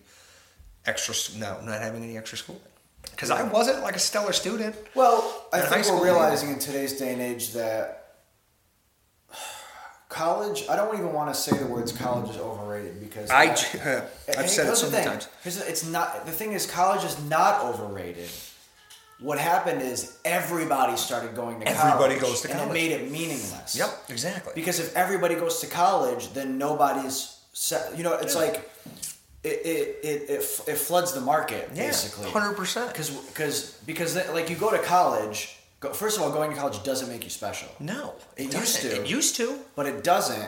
extra. 0.86 1.13
No, 1.39 1.60
not 1.62 1.82
having 1.82 2.04
any 2.04 2.17
extra 2.17 2.38
schooling. 2.38 2.62
Because 3.12 3.32
I 3.32 3.44
wasn't 3.44 3.82
like 3.82 3.96
a 3.96 4.00
stellar 4.00 4.34
student. 4.34 4.76
Well, 4.96 5.46
I 5.54 5.60
think 5.62 5.72
we're 5.76 5.84
school, 5.84 6.04
realizing 6.04 6.50
in 6.50 6.60
today's 6.60 6.98
day 6.98 7.13
and 7.13 7.22
age 7.22 7.54
that 7.54 8.15
college. 10.10 10.65
I 10.70 10.76
don't 10.76 10.94
even 10.96 11.13
want 11.13 11.34
to 11.34 11.39
say 11.39 11.56
the 11.58 11.65
words 11.65 11.91
college 11.91 12.30
is 12.30 12.38
overrated 12.38 13.00
because 13.00 13.30
I, 13.30 13.46
and 14.38 14.50
said 14.50 14.67
it 14.67 14.76
so 14.76 14.89
many 14.89 15.06
times. 15.06 15.28
Here's 15.44 15.58
the- 15.58 15.67
it's 15.70 15.86
not 15.88 16.26
the 16.26 16.32
thing 16.32 16.54
is 16.54 16.65
college 16.70 17.04
is 17.04 17.22
not 17.26 17.63
overrated. 17.63 18.30
What 19.20 19.38
happened 19.38 19.84
is 19.84 20.17
everybody 20.26 20.98
started 20.98 21.36
going 21.36 21.60
to 21.60 21.65
college. 21.65 21.80
Everybody 21.80 22.20
goes 22.20 22.41
to 22.41 22.48
college. 22.48 22.62
and 22.63 22.72
it 22.72 22.74
made 22.74 22.91
it 22.91 23.12
meaningless. 23.12 23.76
Yep, 23.78 23.89
exactly. 24.10 24.54
Because 24.56 24.80
if 24.80 24.96
everybody 24.96 25.36
goes 25.36 25.60
to 25.60 25.67
college, 25.67 26.34
then 26.34 26.58
nobody's. 26.58 27.38
Set, 27.54 27.98
you 27.98 28.04
know, 28.06 28.13
it's 28.13 28.34
like 28.34 28.71
it 29.44 29.50
it, 29.66 30.00
it, 30.04 30.30
it 30.30 30.62
it 30.68 30.78
floods 30.78 31.14
the 31.14 31.22
market 31.22 31.70
Yeah, 31.74 31.88
basically. 31.88 32.30
100%. 32.30 32.88
Because 32.88 33.10
because 33.10 33.72
because 33.86 34.16
like 34.34 34.50
you 34.50 34.56
go 34.56 34.72
to 34.72 34.80
college. 34.80 35.58
First 35.94 36.18
of 36.18 36.24
all, 36.24 36.32
going 36.32 36.52
to 36.52 36.56
college 36.56 36.84
doesn't 36.84 37.10
make 37.10 37.24
you 37.24 37.32
special. 37.32 37.68
No, 37.80 38.14
It 38.38 38.54
used 38.54 38.82
to. 38.82 39.02
It 39.02 39.10
used 39.10 39.36
to. 39.38 39.58
But 39.76 39.88
it 39.88 40.04
doesn't. 40.04 40.48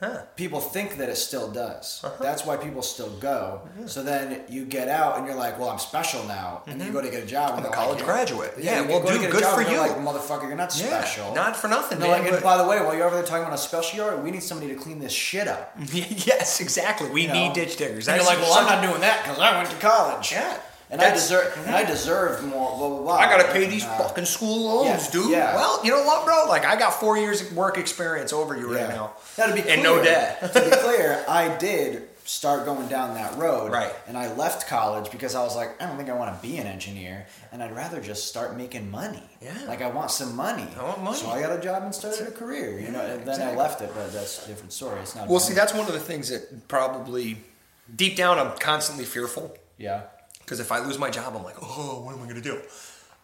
Huh. 0.00 0.22
People 0.34 0.60
think 0.60 0.96
that 0.96 1.08
it 1.08 1.16
still 1.16 1.50
does. 1.50 2.00
Uh-huh. 2.02 2.20
That's 2.20 2.44
why 2.44 2.56
people 2.56 2.82
still 2.82 3.10
go. 3.20 3.62
So 3.86 4.02
then 4.02 4.42
you 4.48 4.64
get 4.64 4.88
out 4.88 5.16
and 5.18 5.26
you're 5.26 5.36
like, 5.36 5.58
"Well, 5.58 5.68
I'm 5.70 5.78
special 5.78 6.24
now," 6.24 6.62
and 6.66 6.80
then 6.80 6.88
you 6.88 6.92
go 6.92 7.00
to 7.00 7.10
get 7.10 7.22
a 7.22 7.26
job. 7.26 7.50
Mm-hmm. 7.50 7.66
I'm 7.66 7.72
a 7.72 7.74
college 7.74 7.98
like, 7.98 8.04
graduate. 8.06 8.54
Yeah, 8.58 8.80
Yeah, 8.82 8.88
well, 8.88 9.00
go 9.02 9.10
dude, 9.16 9.30
good 9.30 9.40
job 9.42 9.54
for 9.54 9.70
you. 9.70 9.78
Like, 9.78 9.92
motherfucker, 9.96 10.48
you're 10.48 10.56
not 10.56 10.76
Yeah, 10.76 11.00
special. 11.02 11.32
not 11.34 11.56
for 11.56 11.68
nothing, 11.68 12.00
man. 12.00 12.10
like, 12.10 12.22
and 12.22 12.30
but- 12.32 12.42
by 12.42 12.56
the 12.56 12.64
way, 12.66 12.80
while 12.80 12.94
you're 12.94 13.06
over 13.06 13.14
there 13.14 13.24
talking 13.24 13.42
about 13.42 13.50
how 13.50 13.56
special 13.56 13.96
you 13.98 14.04
are, 14.04 14.16
we 14.16 14.30
need 14.32 14.42
somebody 14.42 14.74
to 14.74 14.78
clean 14.78 14.98
this 14.98 15.12
shit 15.12 15.46
up. 15.46 15.74
yes, 15.92 16.60
exactly. 16.60 17.08
We 17.10 17.22
you 17.22 17.32
need 17.32 17.48
know? 17.48 17.54
ditch 17.54 17.76
diggers. 17.76 18.08
And 18.08 18.16
you're 18.16 18.26
like, 18.26 18.38
well, 18.38 18.54
I'm 18.54 18.66
not 18.66 18.82
doing 18.82 19.00
that 19.00 19.22
because 19.22 19.38
I 19.38 19.56
went 19.56 19.70
to 19.70 19.76
college. 19.76 20.32
Yeah. 20.32 20.58
And 20.94 21.02
I 21.02 21.12
deserve, 21.12 21.58
and 21.66 21.74
I 21.74 21.84
deserve 21.84 22.44
more. 22.44 22.76
Blah 22.76 22.88
blah 22.88 22.98
blah. 23.02 23.14
I 23.16 23.26
gotta 23.26 23.52
pay 23.52 23.66
these 23.66 23.84
Uh, 23.84 23.98
fucking 23.98 24.26
school 24.26 24.64
loans, 24.64 25.06
yeah, 25.06 25.10
dude. 25.10 25.30
yeah. 25.30 25.56
Well, 25.56 25.84
you 25.84 25.90
know 25.90 26.04
what, 26.04 26.24
bro? 26.24 26.44
Like, 26.48 26.64
I 26.64 26.76
got 26.76 26.94
four 27.00 27.18
years 27.18 27.40
of 27.42 27.56
work 27.56 27.78
experience 27.78 28.32
over 28.32 28.56
you 28.56 28.72
right 28.72 28.88
now. 28.88 29.14
Now, 29.36 29.46
to 29.46 29.54
be 29.54 29.62
clear, 29.62 29.74
and 29.74 29.82
no 29.82 30.02
debt. 30.02 30.40
to 30.54 30.60
be 30.60 30.70
clear, 30.86 31.24
I 31.28 31.48
did 31.56 32.08
start 32.26 32.64
going 32.64 32.86
down 32.88 33.14
that 33.14 33.36
road. 33.36 33.70
Right. 33.70 33.92
And 34.06 34.16
I 34.16 34.32
left 34.34 34.66
college 34.66 35.10
because 35.10 35.34
I 35.34 35.42
was 35.42 35.54
like, 35.56 35.82
I 35.82 35.86
don't 35.86 35.96
think 35.98 36.08
I 36.08 36.14
want 36.14 36.34
to 36.34 36.40
be 36.48 36.56
an 36.58 36.66
engineer, 36.66 37.26
and 37.52 37.60
I'd 37.62 37.74
rather 37.74 38.00
just 38.00 38.28
start 38.28 38.56
making 38.56 38.90
money. 38.90 39.22
Yeah. 39.42 39.52
Like 39.66 39.82
I 39.82 39.88
want 39.90 40.10
some 40.12 40.34
money. 40.36 40.66
I 40.78 40.82
want 40.84 41.02
money. 41.02 41.18
So 41.18 41.28
I 41.28 41.42
got 41.42 41.58
a 41.58 41.60
job 41.60 41.82
and 41.82 41.92
started 41.94 42.28
a 42.28 42.30
career. 42.30 42.78
You 42.78 42.90
know, 42.92 43.00
and 43.00 43.22
then 43.26 43.28
exactly. 43.30 43.44
I 43.52 43.56
left 43.56 43.82
it, 43.82 43.90
but 43.94 44.12
that's 44.12 44.44
a 44.44 44.48
different 44.48 44.72
story. 44.72 45.00
It's 45.00 45.14
not. 45.16 45.26
Well, 45.26 45.36
about 45.38 45.46
see, 45.48 45.54
that's 45.54 45.74
one 45.74 45.86
of 45.86 45.92
the 45.92 45.98
things 46.00 46.28
that 46.30 46.68
probably 46.68 47.38
deep 47.94 48.16
down 48.16 48.38
I'm 48.38 48.56
constantly 48.58 49.04
fearful 49.04 49.54
yeah. 49.76 50.02
Because 50.44 50.60
if 50.60 50.70
I 50.70 50.78
lose 50.80 50.98
my 50.98 51.10
job, 51.10 51.34
I'm 51.36 51.42
like, 51.42 51.56
oh, 51.62 52.02
what 52.04 52.14
am 52.14 52.22
I 52.22 52.26
gonna 52.28 52.40
do? 52.40 52.60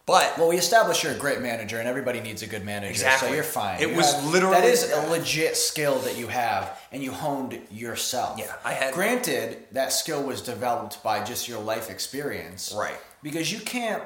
But 0.06 0.36
Well, 0.38 0.48
we 0.48 0.56
established 0.56 1.04
you're 1.04 1.12
a 1.12 1.18
great 1.18 1.40
manager, 1.40 1.78
and 1.78 1.86
everybody 1.86 2.20
needs 2.20 2.42
a 2.42 2.46
good 2.46 2.64
manager. 2.64 2.90
Exactly. 2.90 3.28
So 3.28 3.34
you're 3.34 3.44
fine. 3.44 3.80
It 3.80 3.90
You 3.90 3.96
was 3.96 4.12
have- 4.12 4.24
literally- 4.24 4.56
that 4.60 4.64
is 4.64 4.90
a 4.90 5.02
legit 5.08 5.56
skill 5.56 5.98
that 6.00 6.16
you 6.16 6.26
have, 6.28 6.76
and 6.90 7.02
you 7.02 7.12
honed 7.12 7.60
yourself. 7.70 8.38
Yeah, 8.38 8.52
I 8.64 8.72
had- 8.72 8.92
Granted, 8.94 9.66
that 9.72 9.92
skill 9.92 10.22
was 10.22 10.40
developed 10.42 11.02
by 11.04 11.22
just 11.22 11.46
your 11.46 11.60
life 11.60 11.90
experience. 11.90 12.72
Right. 12.74 12.98
Because 13.22 13.52
you 13.52 13.60
can't. 13.60 14.02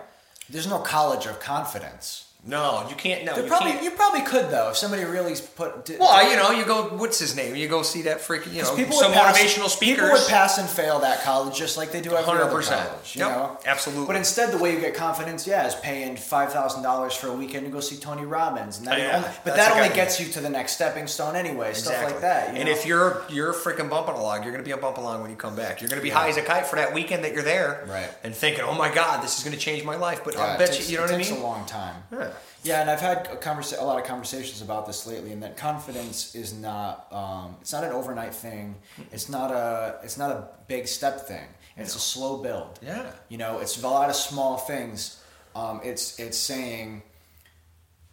There's 0.50 0.66
no 0.66 0.79
college 0.81 1.24
of 1.27 1.40
confidence. 1.40 2.24
No, 2.46 2.87
you 2.90 2.94
can't. 2.94 3.24
No, 3.24 3.37
you 3.37 3.44
probably 3.44 3.72
can't. 3.72 3.85
you 3.85 3.90
probably 3.92 4.20
could 4.20 4.50
though 4.50 4.70
if 4.70 4.76
somebody 4.76 5.04
really 5.04 5.35
put. 5.57 5.88
Well, 5.98 6.30
you 6.30 6.37
know, 6.37 6.50
you 6.50 6.64
go. 6.66 6.88
What's 6.96 7.18
his 7.18 7.35
name? 7.35 7.57
You 7.57 7.68
go 7.68 7.83
see 7.83 8.02
that 8.02 8.18
freaking. 8.18 8.52
You 8.52 8.62
know, 8.62 8.76
people 8.76 8.92
some 8.96 9.12
pass, 9.12 9.38
motivational 9.38 9.68
speakers. 9.68 10.04
People 10.04 10.11
would 10.18 10.28
pass 10.28 10.59
and 10.59 10.68
fail 10.68 10.98
that 11.00 11.22
college 11.22 11.57
just 11.57 11.76
like 11.78 11.90
they 11.90 12.02
do 12.02 12.14
every 12.14 12.38
other 12.40 12.54
100%. 12.54 12.68
college. 12.68 13.16
You 13.16 13.20
Yep, 13.24 13.30
know, 13.30 13.59
absolutely. 13.64 14.07
But 14.07 14.16
instead, 14.16 14.52
the 14.52 14.59
way 14.59 14.74
you 14.74 14.80
get 14.80 14.94
confidence, 14.94 15.46
yeah, 15.46 15.66
is 15.66 15.74
paying 15.76 16.16
five 16.16 16.52
thousand 16.52 16.83
dollars 16.83 17.14
for 17.14 17.28
a 17.28 17.33
weekend 17.33 17.64
to 17.64 17.72
go 17.72 17.80
see 17.80 17.96
Tony 17.96 18.24
Robbins, 18.26 18.76
and 18.78 18.87
that 18.88 18.98
yeah. 18.98 19.16
only, 19.16 19.28
but 19.44 19.57
that 19.57 19.74
only 19.76 19.88
gets 19.94 20.20
you 20.20 20.26
to 20.33 20.40
the 20.40 20.50
next 20.50 20.72
stepping 20.72 21.07
stone 21.07 21.37
anyway. 21.37 21.72
Stuff 21.72 22.02
like 22.04 22.20
that. 22.20 22.52
you 22.52 22.61
and 22.61 22.66
know? 22.68 22.74
if 22.74 22.85
you're 22.85 23.22
you're 23.30 23.50
a 23.52 23.54
freaking 23.54 23.88
bumping 23.88 24.16
along, 24.16 24.42
you're 24.42 24.52
gonna 24.52 24.62
be 24.64 24.72
a 24.72 24.76
bump 24.76 24.98
along 24.98 25.22
when 25.22 25.30
you 25.30 25.37
come 25.37 25.57
back. 25.57 25.80
You're 25.80 25.88
gonna 25.88 26.02
be 26.02 26.11
high 26.11 26.28
as 26.28 26.37
a 26.37 26.42
kite 26.42 26.66
for 26.66 26.76
that 26.76 26.92
weekend 26.92 27.24
that 27.24 27.33
you're 27.33 27.42
there, 27.42 27.87
Right. 27.88 28.11
And 28.22 28.35
thinking, 28.35 28.64
oh 28.64 28.74
my 28.74 28.92
god, 28.94 29.22
this 29.24 29.38
is 29.38 29.44
gonna 29.44 29.57
change 29.57 29.83
my 29.83 29.96
life. 29.96 30.20
But 30.24 30.35
Yeah, 30.35 30.42
I 30.42 30.57
bet 30.59 30.72
takes, 30.72 30.90
you, 30.90 30.92
you 30.92 30.98
know 30.98 31.04
what 31.04 31.12
I 31.12 31.16
mean. 31.16 31.20
It 31.26 31.28
takes 31.30 31.40
a 31.40 31.42
long 31.42 31.64
time. 31.66 32.02
Yeah. 32.12 32.30
Yeah, 32.62 32.81
and 32.81 32.90
I've 32.90 33.01
had 33.01 33.29
a, 33.31 33.37
conversa- 33.37 33.81
a 33.81 33.85
lot 33.85 34.01
of 34.01 34.07
conversations 34.07 34.62
about 34.62 34.87
this 34.87 35.07
lately, 35.07 35.33
and 35.33 35.42
that 35.42 35.57
confidence 35.57 36.35
is 36.35 36.55
not 36.55 37.12
um, 37.12 37.57
it's 37.61 37.73
not 37.73 37.85
an 37.85 37.92
overnight 37.92 38.35
thing. 38.35 38.77
It's 39.12 39.29
not 39.29 39.51
a 39.51 39.99
it's 40.03 40.16
not 40.16 40.31
a 40.31 40.49
big 40.66 40.88
step 40.88 41.27
thing. 41.29 41.47
It's 41.77 41.94
no. 41.94 41.99
a 41.99 42.01
slow 42.01 42.37
build. 42.42 42.79
Yeah, 42.83 43.11
you 43.29 43.38
know, 43.38 43.59
it's 43.59 43.83
a 43.83 43.88
lot 43.88 44.09
of 44.09 44.16
small 44.16 44.57
things. 44.57 45.23
Um, 45.55 45.81
it's 45.85 46.18
it's 46.18 46.38
saying 46.38 47.03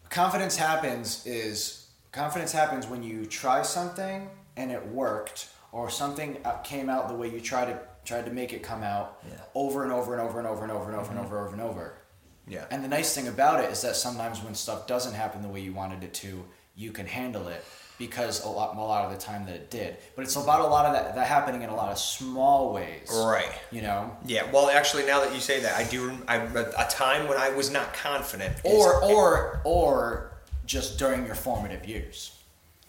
confidence 0.09 0.57
happens 0.57 1.25
is 1.25 1.87
confidence 2.11 2.51
happens 2.51 2.87
when 2.87 3.03
you 3.03 3.25
try 3.25 3.61
something 3.61 4.29
and 4.57 4.71
it 4.71 4.85
worked, 4.87 5.49
or 5.71 5.89
something 5.89 6.37
uh, 6.43 6.57
came 6.57 6.89
out 6.89 7.07
the 7.07 7.15
way 7.15 7.29
you 7.29 7.39
tried 7.39 7.65
to 7.65 7.79
tried 8.03 8.25
to 8.25 8.31
make 8.31 8.51
it 8.53 8.63
come 8.63 8.83
out 8.83 9.19
yeah. 9.27 9.35
over 9.55 9.83
and 9.83 9.91
over 9.91 10.13
and 10.13 10.21
over 10.21 10.39
and 10.39 10.47
over 10.47 10.63
and 10.63 10.71
over 10.71 10.89
and 10.89 10.97
over 10.97 11.09
mm-hmm. 11.09 11.17
and 11.17 11.25
over 11.25 11.37
and 11.37 11.45
over 11.45 11.53
and 11.53 11.61
over. 11.61 12.00
Yeah. 12.47 12.65
And 12.71 12.83
the 12.83 12.87
nice 12.87 13.13
thing 13.15 13.27
about 13.27 13.63
it 13.63 13.69
is 13.71 13.81
that 13.81 13.95
sometimes 13.95 14.41
when 14.43 14.55
stuff 14.55 14.87
doesn't 14.87 15.13
happen 15.13 15.41
the 15.41 15.47
way 15.49 15.61
you 15.61 15.73
wanted 15.73 16.03
it 16.03 16.13
to, 16.15 16.43
you 16.75 16.91
can 16.91 17.05
handle 17.05 17.47
it 17.47 17.63
because 17.97 18.43
a 18.43 18.49
lot, 18.49 18.75
a 18.75 18.79
lot 18.79 19.05
of 19.05 19.11
the 19.11 19.17
time 19.17 19.45
that 19.45 19.53
it 19.55 19.69
did. 19.69 19.95
But 20.15 20.23
it's 20.25 20.35
about 20.35 20.61
a 20.61 20.67
lot 20.67 20.87
of 20.87 20.93
that, 20.93 21.13
that 21.15 21.27
happening 21.27 21.61
in 21.61 21.69
a 21.69 21.75
lot 21.75 21.91
of 21.91 21.99
small 21.99 22.73
ways. 22.73 23.09
Right. 23.13 23.51
You 23.71 23.83
know? 23.83 24.17
Yeah. 24.25 24.49
Well, 24.51 24.69
actually, 24.69 25.05
now 25.05 25.19
that 25.23 25.33
you 25.35 25.39
say 25.39 25.59
that, 25.61 25.75
I 25.77 25.83
do. 25.83 26.11
I 26.27 26.37
a 26.37 26.87
time 26.89 27.27
when 27.27 27.37
I 27.37 27.49
was 27.49 27.69
not 27.71 27.93
confident. 27.93 28.55
Or, 28.63 29.03
or, 29.03 29.61
or 29.65 30.31
just 30.65 30.97
during 30.97 31.25
your 31.27 31.35
formative 31.35 31.85
years. 31.87 32.31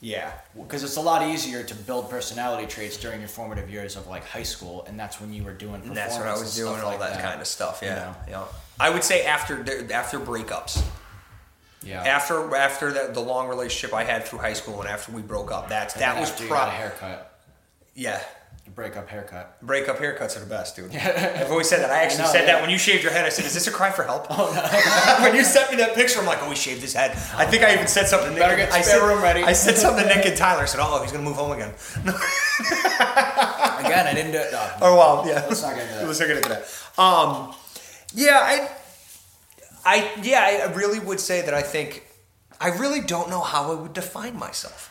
yeah. 0.00 0.32
Because 0.56 0.82
it's 0.82 0.96
a 0.96 1.00
lot 1.00 1.28
easier 1.28 1.62
to 1.62 1.74
build 1.74 2.08
personality 2.08 2.66
traits 2.66 2.96
during 2.96 3.20
your 3.20 3.28
formative 3.28 3.68
years 3.70 3.96
of 3.96 4.06
like 4.06 4.24
high 4.24 4.42
school, 4.44 4.84
and 4.88 4.98
that's 4.98 5.20
when 5.20 5.32
you 5.32 5.42
were 5.44 5.52
doing 5.52 5.82
And 5.82 5.96
that's 5.96 6.16
what 6.16 6.26
I 6.26 6.32
was 6.38 6.54
doing, 6.56 6.80
all 6.80 6.86
like 6.90 7.00
that, 7.00 7.20
kind 7.20 7.40
of 7.40 7.46
stuff. 7.46 7.80
you 7.82 7.88
Yeah. 7.88 7.94
know? 7.96 8.16
Yeah. 8.28 8.44
I 8.82 8.90
would 8.90 9.04
say 9.04 9.24
after 9.24 9.64
after 9.92 10.18
breakups. 10.18 10.84
Yeah. 11.84 12.02
After 12.02 12.54
after 12.56 12.92
the, 12.92 13.12
the 13.12 13.20
long 13.20 13.48
relationship 13.48 13.94
I 13.94 14.02
had 14.02 14.24
through 14.24 14.40
high 14.40 14.54
school 14.54 14.80
and 14.80 14.88
after 14.88 15.12
we 15.12 15.22
broke 15.22 15.52
up, 15.52 15.68
that's 15.68 15.94
And 15.94 16.02
that 16.02 16.18
was 16.18 16.30
got 16.48 16.66
a 16.68 16.70
haircut, 16.72 17.38
yeah. 17.94 18.20
breakup 18.74 19.08
haircut. 19.08 19.60
Breakup 19.62 19.98
haircuts 19.98 20.36
are 20.36 20.40
the 20.40 20.46
best, 20.46 20.74
dude. 20.74 20.94
I've 20.96 21.50
always 21.50 21.68
said 21.68 21.80
that. 21.82 21.90
I 21.90 22.02
actually 22.02 22.22
I 22.22 22.26
know, 22.26 22.32
said 22.32 22.40
yeah. 22.40 22.46
that 22.54 22.60
when 22.60 22.70
you 22.70 22.78
shaved 22.78 23.04
your 23.04 23.12
head. 23.12 23.24
I 23.24 23.28
said, 23.28 23.44
"Is 23.44 23.54
this 23.54 23.68
a 23.68 23.70
cry 23.70 23.90
for 23.92 24.02
help?" 24.02 24.26
Oh 24.30 24.52
no! 24.52 25.24
when 25.24 25.36
you 25.36 25.44
sent 25.44 25.70
me 25.70 25.76
that 25.76 25.94
picture, 25.94 26.18
I'm 26.18 26.26
like, 26.26 26.42
"Oh, 26.42 26.50
he 26.50 26.56
shaved 26.56 26.80
his 26.82 26.92
head." 26.94 27.12
I 27.36 27.44
think 27.46 27.62
I 27.62 27.74
even 27.74 27.86
said 27.86 28.08
something. 28.08 28.34
to 28.34 28.38
Nick 28.40 28.56
get 28.56 28.72
I 28.72 28.80
spare 28.80 29.00
said, 29.00 29.06
room 29.06 29.22
ready. 29.22 29.42
I 29.44 29.52
said 29.52 29.76
something 29.76 30.06
to 30.08 30.14
Nick 30.14 30.26
and 30.26 30.36
Tyler. 30.44 30.62
I 30.62 30.66
said, 30.66 30.80
"Oh, 30.82 31.02
he's 31.02 31.12
gonna 31.12 31.24
move 31.24 31.36
home 31.36 31.52
again." 31.52 31.72
Again, 33.84 34.06
I 34.06 34.12
didn't 34.14 34.32
do 34.32 34.38
it. 34.38 34.52
No. 34.52 34.70
Oh 34.80 34.96
well, 34.96 35.24
yeah. 35.26 35.44
Let's 35.48 35.62
not 35.62 35.74
get 35.74 35.82
into 35.84 35.94
that. 35.98 36.06
Let's 36.06 36.20
not 36.20 36.28
get 36.28 36.36
into 36.36 36.48
that. 36.50 37.00
Um, 37.02 37.54
yeah, 38.14 38.38
I, 38.42 38.68
I, 39.84 40.12
yeah, 40.22 40.66
I 40.68 40.72
really 40.74 40.98
would 40.98 41.20
say 41.20 41.42
that 41.42 41.54
I 41.54 41.62
think 41.62 42.06
I 42.60 42.68
really 42.68 43.00
don't 43.00 43.28
know 43.30 43.40
how 43.40 43.72
I 43.72 43.74
would 43.74 43.92
define 43.92 44.38
myself. 44.38 44.88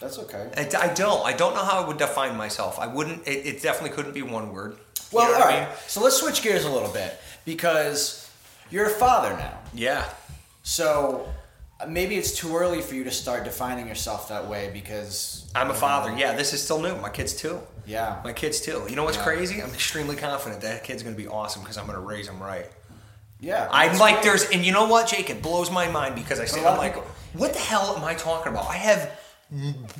That's 0.00 0.18
okay. 0.18 0.50
I, 0.56 0.90
I 0.90 0.94
don't. 0.94 1.24
I 1.24 1.32
don't 1.32 1.54
know 1.54 1.64
how 1.64 1.82
I 1.82 1.86
would 1.88 1.96
define 1.96 2.36
myself. 2.36 2.78
I 2.78 2.86
wouldn't. 2.86 3.26
It, 3.26 3.46
it 3.46 3.62
definitely 3.62 3.96
couldn't 3.96 4.12
be 4.12 4.22
one 4.22 4.52
word. 4.52 4.72
You 5.10 5.18
Well, 5.18 5.28
know 5.28 5.34
all 5.36 5.40
what 5.40 5.54
I 5.54 5.60
mean? 5.60 5.68
So 5.86 6.02
let's 6.02 6.16
switch 6.16 6.42
gears 6.42 6.64
a 6.64 6.70
little 6.70 6.92
bit 6.92 7.18
because 7.46 8.30
you're 8.70 8.86
a 8.86 8.90
father 8.90 9.30
now. 9.36 9.58
Yeah. 9.72 10.04
So 10.64 11.32
maybe 11.88 12.16
it's 12.16 12.36
too 12.36 12.54
early 12.56 12.82
for 12.82 12.94
you 12.94 13.04
to 13.04 13.10
start 13.10 13.44
defining 13.44 13.86
yourself 13.88 14.28
that 14.28 14.46
way 14.46 14.70
because 14.72 15.50
I'm 15.54 15.70
a 15.70 15.74
father. 15.74 16.14
Yeah, 16.18 16.34
this 16.34 16.52
is 16.52 16.62
still 16.62 16.80
new. 16.82 16.94
My 16.96 17.08
kids 17.08 17.32
too. 17.32 17.60
Yeah. 17.86 18.20
My 18.24 18.32
kids 18.32 18.60
too. 18.60 18.84
You 18.88 18.96
know 18.96 19.04
what's 19.04 19.16
Yeah. 19.16 19.22
crazy? 19.24 19.62
I'm 19.62 19.70
extremely 19.70 20.16
confident 20.16 20.62
that 20.62 20.84
kid's 20.84 21.02
gonna 21.02 21.16
be 21.16 21.28
awesome 21.28 21.62
because 21.62 21.78
I'm 21.78 21.86
gonna 21.86 22.00
raise 22.00 22.28
him 22.28 22.42
right. 22.42 22.66
Yeah. 23.40 23.68
I'm 23.70 23.98
like, 23.98 24.22
there's, 24.22 24.44
and 24.50 24.64
you 24.64 24.72
know 24.72 24.86
what, 24.86 25.08
Jake? 25.08 25.28
It 25.30 25.42
blows 25.42 25.70
my 25.70 25.88
mind 25.88 26.14
because 26.14 26.40
I 26.40 26.46
say, 26.46 26.64
I'm 26.64 26.78
like, 26.78 26.94
people- 26.94 27.08
what 27.34 27.52
the 27.52 27.58
hell 27.58 27.94
am 27.96 28.02
I 28.04 28.14
talking 28.14 28.52
about? 28.52 28.68
I 28.68 28.76
have 28.76 29.10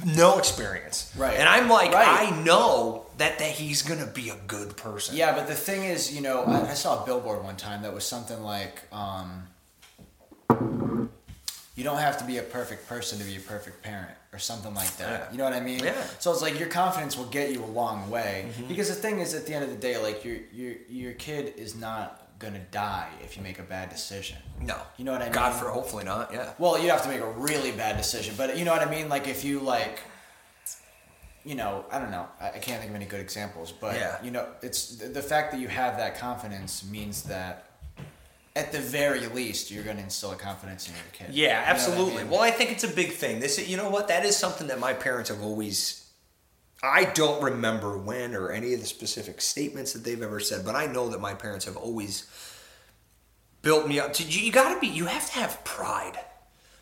no 0.05 0.39
experience. 0.39 1.12
Right. 1.16 1.37
And 1.39 1.49
I'm 1.49 1.68
like, 1.68 1.93
Right. 1.93 2.32
I 2.32 2.43
know 2.43 3.07
that, 3.18 3.39
that 3.39 3.51
he's 3.51 3.82
gonna 3.82 4.07
be 4.07 4.30
a 4.30 4.37
good 4.47 4.76
person. 4.76 5.14
Yeah, 5.16 5.34
but 5.37 5.47
the 5.47 5.55
thing 5.55 5.84
is, 5.84 6.12
you 6.14 6.20
know, 6.22 6.43
I, 6.45 6.70
I 6.70 6.74
saw 6.74 7.03
a 7.03 7.07
billboard 7.07 7.45
one 7.45 7.57
time 7.57 7.82
that 7.82 7.93
was 7.95 8.05
something 8.05 8.43
like, 8.43 8.82
um, 8.91 9.47
you 11.77 11.85
don't 11.85 11.99
have 11.99 12.16
to 12.18 12.24
be 12.24 12.39
a 12.39 12.43
perfect 12.43 12.89
person 12.89 13.18
to 13.18 13.24
be 13.24 13.37
a 13.37 13.41
perfect 13.41 13.83
parent 13.83 14.11
or 14.33 14.39
something 14.39 14.74
like 14.74 14.97
that. 14.97 15.11
Yeah. 15.27 15.33
You 15.33 15.39
know 15.39 15.45
what 15.45 15.53
I 15.53 15.61
mean? 15.61 15.81
Yeah. 15.81 15.93
Mm-hmm. 15.93 16.16
So 16.18 16.33
it's 16.33 16.43
like 16.43 16.59
your 16.59 16.68
confidence 16.68 17.16
will 17.16 17.27
get 17.27 17.53
you 17.53 17.62
a 17.62 17.66
long 17.66 18.11
way 18.11 18.49
because 18.66 18.89
the 18.89 18.95
thing 18.95 19.20
is, 19.20 19.35
at 19.35 19.47
the 19.47 19.55
end 19.55 19.62
of 19.62 19.70
the 19.70 19.77
day, 19.77 19.97
like 20.03 20.24
your 20.24 20.39
your 20.53 20.74
your 20.89 21.12
kid 21.12 21.53
is 21.57 21.77
not 21.77 22.22
gonna 22.39 22.64
die 22.70 23.09
if 23.22 23.37
you 23.37 23.43
make 23.43 23.59
a 23.59 23.62
bad 23.62 23.91
decision. 23.91 24.39
No. 24.61 24.77
You 24.97 25.05
know 25.05 25.12
what 25.12 25.20
I 25.22 25.27
mean? 25.27 25.35
God 25.35 25.53
for 25.53 25.68
hopefully 25.68 26.05
not. 26.05 26.33
Yeah. 26.33 26.53
Well, 26.59 26.83
you 26.83 26.91
have 26.91 27.03
to 27.03 27.09
make 27.09 27.20
a 27.20 27.31
really 27.31 27.72
bad 27.72 27.97
decision, 27.99 28.35
but 28.39 28.57
you 28.59 28.64
know 28.64 28.72
what 28.72 28.83
I 28.87 28.91
mean. 28.91 29.09
Like 29.11 29.29
if 29.29 29.45
you 29.45 29.61
like, 29.61 30.01
you 31.45 31.55
know, 31.55 31.85
I 31.93 31.99
don't 31.99 32.11
know. 32.11 32.27
I, 32.41 32.49
I 32.53 32.59
can't 32.59 32.79
think 32.81 32.91
of 32.91 32.97
any 32.97 33.05
good 33.05 33.20
examples, 33.20 33.70
but 33.70 33.95
Yeah. 33.97 34.16
you 34.22 34.31
know, 34.31 34.47
it's 34.62 34.97
the 34.97 35.22
fact 35.22 35.53
that 35.53 35.61
you 35.61 35.68
have 35.68 35.99
that 35.99 36.18
confidence 36.18 36.85
means 36.85 37.22
that. 37.24 37.66
At 38.57 38.73
the 38.73 38.81
very 38.81 39.27
least, 39.27 39.71
you're 39.71 39.85
going 39.85 39.99
to 39.99 40.03
instill 40.03 40.33
a 40.33 40.37
confidence 40.37 40.89
in 40.89 40.95
your 40.95 41.05
kid. 41.13 41.35
Yeah, 41.35 41.45
You 41.45 41.49
know 41.53 41.59
I 41.59 41.65
absolutely. 41.71 42.23
mean? 42.23 42.31
Well, 42.31 42.41
I 42.41 42.51
think 42.51 42.73
it's 42.73 42.85
a 42.85 42.89
big 42.89 43.13
thing. 43.13 43.39
This, 43.39 43.69
you 43.69 43.77
know 43.77 43.91
what? 43.91 44.09
That 44.09 44.25
is 44.25 44.35
something 44.37 44.67
that 44.69 44.81
my 44.81 44.95
parents 44.95 45.29
have 45.29 45.43
always. 45.43 46.03
I 46.83 47.05
don't 47.05 47.43
remember 47.43 47.97
when 47.99 48.35
or 48.35 48.51
any 48.51 48.73
of 48.75 48.81
the 48.81 48.87
specific 48.87 49.41
statements 49.41 49.93
that 49.93 50.05
they've 50.05 50.23
ever 50.23 50.41
said, 50.41 50.65
but 50.65 50.75
I 50.75 50.87
know 50.87 51.09
that 51.11 51.21
my 51.21 51.35
parents 51.35 51.65
have 51.67 51.77
always 51.77 52.27
built 53.63 53.87
me 53.89 54.01
up. 54.01 54.13
To, 54.15 54.23
you 54.25 54.51
got 54.53 54.73
to 54.75 54.81
be. 54.81 54.87
You 54.87 55.07
have 55.07 55.27
to 55.27 55.33
have 55.35 55.63
pride. 55.65 56.19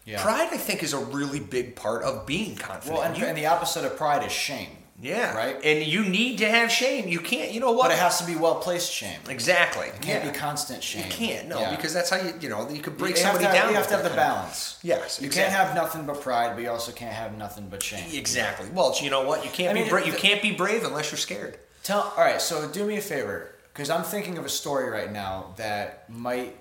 Yeah. 0.05 0.23
Pride, 0.23 0.49
I 0.53 0.57
think, 0.59 0.83
is 0.83 0.93
a 0.93 0.99
really 0.99 1.41
big 1.41 1.75
part 1.77 2.03
of 2.05 2.27
being 2.27 2.57
confident. 2.57 2.99
Well, 3.01 3.03
and, 3.09 3.19
You- 3.19 3.27
and 3.27 3.37
the 3.37 3.47
opposite 3.47 3.85
of 3.85 3.97
pride 3.97 4.25
is 4.25 4.33
shame. 4.33 4.69
Yeah, 5.01 5.35
right? 5.37 5.57
And 5.65 5.85
you 5.85 6.05
need 6.05 6.39
to 6.39 6.49
have 6.49 6.71
shame. 6.71 7.09
You 7.09 7.19
can't. 7.19 7.53
You 7.53 7.61
know 7.61 7.73
what? 7.73 7.89
But 7.89 7.93
it 7.93 7.99
has 7.99 8.19
to 8.21 8.27
be 8.27 8.37
well 8.37 8.57
placed 8.57 8.93
shame. 8.93 9.19
Exactly. 9.29 9.89
It 9.89 10.01
can't 10.01 10.25
yeah. 10.25 10.31
be 10.31 10.37
constant 10.39 10.83
shame. 10.83 11.05
You 11.07 11.11
can't. 11.11 11.49
No, 11.49 11.59
Yeah. 11.61 11.75
because 11.75 11.93
that's 11.93 12.11
how 12.11 12.17
you. 12.21 12.33
You 12.41 12.49
know, 12.49 12.69
you 12.71 12.81
could 12.81 12.97
break 12.97 13.17
you 13.17 13.23
somebody 13.23 13.45
have, 13.45 13.55
down. 13.55 13.69
You 13.71 13.75
have 13.77 13.89
to 13.89 13.95
have 13.95 14.03
the 14.05 14.11
kind 14.11 14.21
of- 14.21 14.27
balance. 14.27 14.79
Yes, 14.83 15.21
You 15.21 15.27
exactly. 15.27 15.53
can't 15.53 15.53
have 15.53 15.75
nothing 15.75 16.07
but 16.07 16.21
pride, 16.21 16.55
but 16.55 16.63
you 16.63 16.71
also 16.71 16.93
can't 16.93 17.13
have 17.15 17.37
nothing 17.37 17.69
but 17.69 17.83
shame. 17.83 18.05
Exactly. 18.13 18.69
Well, 18.73 18.95
you 19.01 19.11
know 19.11 19.23
what? 19.25 19.45
You 19.45 19.51
can't 19.51 19.71
I 19.71 19.75
be 19.75 19.81
mean, 19.81 19.89
bra- 19.89 20.05
you 20.05 20.13
can't 20.13 20.41
be 20.41 20.53
brave 20.53 20.85
unless 20.85 21.11
you're 21.11 21.19
scared. 21.19 21.59
Tell 21.83 22.13
all 22.17 22.25
right. 22.25 22.41
So 22.41 22.69
do 22.69 22.85
me 22.87 22.97
a 22.97 23.01
favor, 23.01 23.51
because 23.73 23.91
I'm 23.91 24.05
thinking 24.05 24.39
of 24.39 24.45
a 24.45 24.49
story 24.49 24.89
right 24.91 25.11
now 25.13 25.55
that 25.57 26.09
might 26.09 26.57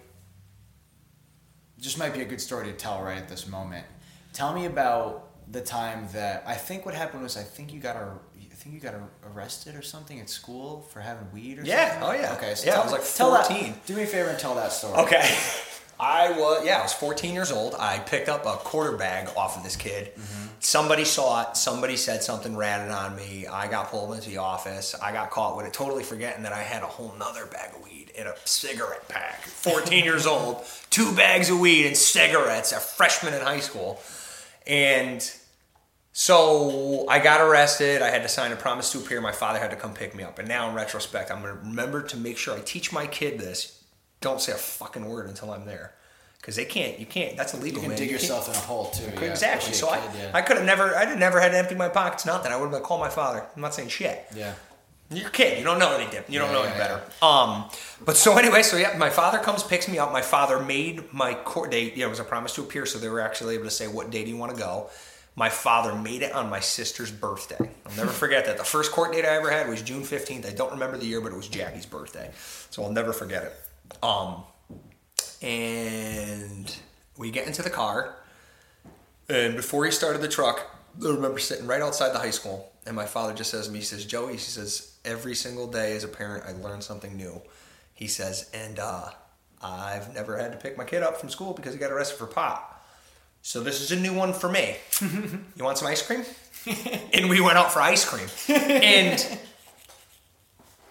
just 1.80 1.98
might 2.00 2.14
be 2.14 2.22
a 2.22 2.26
good 2.26 2.42
story 2.42 2.66
to 2.68 2.74
tell 2.74 3.02
right 3.04 3.18
at 3.18 3.28
this 3.30 3.46
moment. 3.48 3.86
Tell 4.32 4.54
me 4.54 4.66
about 4.66 5.30
the 5.52 5.62
time 5.62 6.08
that 6.14 6.44
I 6.48 6.56
think 6.56 6.86
what 6.86 6.96
happened 6.96 7.24
was 7.24 7.38
I 7.38 7.44
think 7.44 7.74
you 7.74 7.80
got 7.80 7.96
a 7.96 8.12
I 8.40 8.56
think 8.66 8.76
you 8.76 8.82
got 8.82 8.96
arrested 9.36 9.76
or 9.76 9.82
something 9.82 10.20
at 10.22 10.30
school 10.30 10.88
for 10.92 11.02
having 11.02 11.30
weed 11.34 11.60
or 11.60 11.64
Yeah. 11.64 12.00
something. 12.00 12.10
Oh, 12.10 12.14
yeah. 12.22 12.34
Okay. 12.36 12.56
So 12.56 12.68
Yeah, 12.68 12.80
I 12.80 12.84
was 12.84 12.94
like 12.94 13.04
tell 13.16 13.32
that- 13.32 13.48
14. 13.48 13.76
do 13.86 13.96
me 13.96 14.04
a 14.04 14.08
favor 14.08 14.30
and 14.30 14.40
tell 14.40 14.56
that 14.56 14.72
story. 14.72 14.98
Okay. 15.00 15.38
I 16.00 16.32
was 16.32 16.66
yeah, 16.66 16.80
I 16.80 16.82
was 16.84 16.94
14 16.94 17.34
years 17.34 17.52
old. 17.52 17.76
I 17.78 18.00
picked 18.00 18.28
up 18.30 18.46
a 18.46 18.54
quarter 18.58 18.98
bag 18.98 19.30
off 19.38 19.58
of 19.58 19.64
this 19.64 19.76
kid. 19.76 20.14
Mm-hmm. 20.16 20.48
Somebody 20.60 21.04
saw 21.06 21.42
it. 21.50 21.58
Somebody 21.58 21.98
said 21.98 22.24
something 22.24 22.56
ratted 22.56 22.90
on 22.92 23.16
me. 23.16 23.48
I 23.48 23.68
got 23.68 23.90
pulled 23.92 24.14
into 24.16 24.30
the 24.30 24.38
office. 24.38 24.96
I 25.02 25.12
got 25.12 25.30
caught 25.30 25.56
with 25.58 25.66
it, 25.66 25.74
totally 25.74 26.04
forgetting 26.04 26.44
that 26.44 26.54
I 26.54 26.64
had 26.64 26.84
a 26.84 26.88
whole 26.88 27.14
nother 27.20 27.46
bag 27.46 27.76
of 27.76 27.84
weed 27.84 28.12
in 28.16 28.28
a 28.28 28.34
cigarette 28.46 29.08
pack. 29.10 29.42
14 29.44 30.04
years 30.04 30.26
old, 30.34 30.64
two 30.90 31.12
bags 31.16 31.50
of 31.50 31.60
weed 31.60 31.86
and 31.86 31.96
cigarettes. 31.98 32.72
A 32.72 32.80
freshman 32.80 33.34
in 33.34 33.42
high 33.42 33.60
school, 33.60 34.02
and 34.68 35.32
so 36.12 37.08
I 37.10 37.20
got 37.20 37.42
arrested. 37.42 38.02
I 38.02 38.10
had 38.10 38.22
to 38.22 38.30
sign 38.30 38.52
a 38.52 38.56
promise 38.56 38.92
to 38.92 39.00
appear. 39.00 39.20
My 39.20 39.32
father 39.32 39.60
had 39.60 39.72
to 39.72 39.76
come 39.76 39.94
pick 39.94 40.14
me 40.16 40.24
up. 40.24 40.38
And 40.38 40.48
now, 40.48 40.70
in 40.70 40.76
retrospect, 40.76 41.32
I'm 41.32 41.42
going 41.42 41.56
to 41.56 41.60
remember 41.62 42.04
to 42.04 42.18
make 42.18 42.38
sure 42.38 42.56
I 42.56 42.60
teach 42.60 42.92
my 42.94 43.08
kid 43.08 43.40
this. 43.40 43.84
Don't 44.22 44.40
say 44.40 44.52
a 44.52 44.56
fucking 44.56 45.06
word 45.10 45.28
until 45.28 45.52
I'm 45.52 45.66
there, 45.66 45.94
because 46.40 46.56
they 46.56 46.66
can't. 46.66 47.00
You 47.00 47.06
can't. 47.06 47.36
That's 47.36 47.54
illegal. 47.54 47.78
You 47.78 47.82
can 47.82 47.90
man. 47.90 47.98
dig 47.98 48.08
You 48.10 48.14
yourself 48.14 48.48
in 48.48 48.54
a 48.56 48.58
hole 48.60 48.86
too. 48.92 49.04
yeah, 49.16 49.22
exactly. 49.32 49.74
So 49.74 49.88
a 49.90 49.92
I, 49.94 49.98
kid, 50.00 50.10
yeah. 50.18 50.32
I 50.34 50.42
could 50.42 50.58
have 50.58 50.66
never. 50.66 50.96
I'd 50.96 51.08
have 51.10 51.20
never 51.20 51.42
had 51.42 51.52
to 51.52 51.58
empty 51.58 51.76
my 51.76 51.90
pockets. 51.90 52.26
Nothing. 52.26 52.52
I 52.52 52.58
would 52.58 52.72
have 52.72 52.84
called 52.84 53.02
my 53.02 53.10
father. 53.10 53.46
I'm 53.56 53.62
not 53.62 53.74
saying 53.74 53.90
shit. 53.90 54.26
yeah. 54.36 54.54
You're 55.12 55.28
a 55.28 55.32
kid. 55.32 55.58
You 55.60 55.64
don't 55.64 55.80
know 55.80 55.94
any 55.96 56.06
different. 56.06 56.30
You 56.30 56.40
don't 56.40 56.50
Yeah, 56.50 56.54
know 56.56 56.64
yeah, 56.64 56.70
any 56.70 56.78
better. 56.80 57.02
Um, 57.22 57.66
but 58.04 58.18
so 58.18 58.38
anyway, 58.38 58.64
so 58.64 58.78
yeah, 58.78 58.96
my 58.98 59.10
father 59.10 59.38
comes, 59.40 59.62
picks 59.64 59.88
me 59.88 60.00
up. 60.00 60.12
My 60.12 60.22
father 60.22 60.60
made 60.60 61.12
my 61.14 61.34
court 61.36 61.72
date. 61.72 61.94
You 61.96 62.02
know, 62.02 62.08
it 62.08 62.10
was 62.12 62.20
a 62.20 62.24
promise 62.24 62.56
to 62.56 62.62
appear, 62.62 62.86
so 62.86 62.98
they 63.00 63.10
were 63.10 63.22
actually 63.22 63.56
able 63.56 63.66
to 63.66 63.72
say 63.72 63.88
what 63.88 64.10
day 64.10 64.24
do 64.24 64.30
you 64.32 64.38
want 64.38 64.54
to 64.54 64.58
go. 64.58 64.90
My 65.36 65.50
father 65.50 65.96
made 65.96 66.22
it 66.22 66.32
on 66.34 66.50
my 66.50 66.60
sister's 66.60 67.12
birthday. 67.12 67.58
I'll 67.86 67.96
never 67.96 68.12
forget 68.12 68.46
that. 68.46 68.58
The 68.58 68.64
first 68.64 68.92
court 68.92 69.14
date 69.14 69.26
I 69.26 69.36
ever 69.36 69.50
had 69.52 69.68
was 69.68 69.82
June 69.82 70.04
15th. 70.04 70.46
I 70.48 70.54
don't 70.54 70.72
remember 70.72 70.98
the 70.98 71.06
year, 71.08 71.22
but 71.22 71.32
it 71.32 71.36
was 71.36 71.48
Jackie's 71.48 71.88
birthday, 71.88 72.30
so 72.70 72.84
I'll 72.84 72.92
never 72.92 73.14
forget 73.14 73.44
it. 73.44 73.54
Um, 74.04 74.44
and 75.42 76.76
we 77.18 77.32
get 77.32 77.48
into 77.48 77.62
the 77.62 77.70
car, 77.70 78.16
and 79.30 79.56
before 79.56 79.86
he 79.86 79.92
started 79.92 80.22
the 80.22 80.28
truck, 80.28 80.66
I 81.04 81.08
remember 81.08 81.40
sitting 81.40 81.66
right 81.68 81.82
outside 81.82 82.14
the 82.14 82.20
high 82.20 82.30
school, 82.30 82.72
and 82.86 82.96
my 82.96 83.06
father 83.06 83.34
just 83.34 83.50
says 83.52 83.66
to 83.68 83.74
me, 83.74 83.80
he 83.80 83.86
says, 83.86 84.06
Joey, 84.06 84.34
he 84.34 84.38
says, 84.38 84.93
every 85.06 85.36
single 85.36 85.68
day 85.68 85.96
as 85.96 86.04
a 86.04 86.08
parent, 86.08 86.46
I 86.48 86.52
learn 86.54 86.82
something 86.82 87.16
new. 87.16 87.42
He 87.94 88.08
says, 88.08 88.50
and 88.54 88.80
uh, 88.80 89.10
I've 89.62 90.14
never 90.14 90.38
had 90.38 90.52
to 90.52 90.58
pick 90.58 90.78
my 90.78 90.84
kid 90.86 91.04
up 91.04 91.18
from 91.18 91.30
school 91.30 91.54
because 91.54 91.74
he 91.74 91.80
got 91.80 91.92
arrested 91.92 92.18
for 92.18 92.28
pot. 92.28 92.70
So 93.42 93.62
this 93.62 93.82
is 93.82 93.92
a 93.92 94.00
new 94.00 94.14
one 94.14 94.34
for 94.34 94.50
me. 94.50 94.78
you 95.02 95.64
want 95.64 95.78
some 95.78 95.88
ice 95.88 96.02
cream? 96.02 96.24
and 97.14 97.30
we 97.30 97.42
went 97.42 97.58
out 97.58 97.72
for 97.74 97.82
ice 97.82 98.08
cream. 98.08 98.28
And 98.48 99.40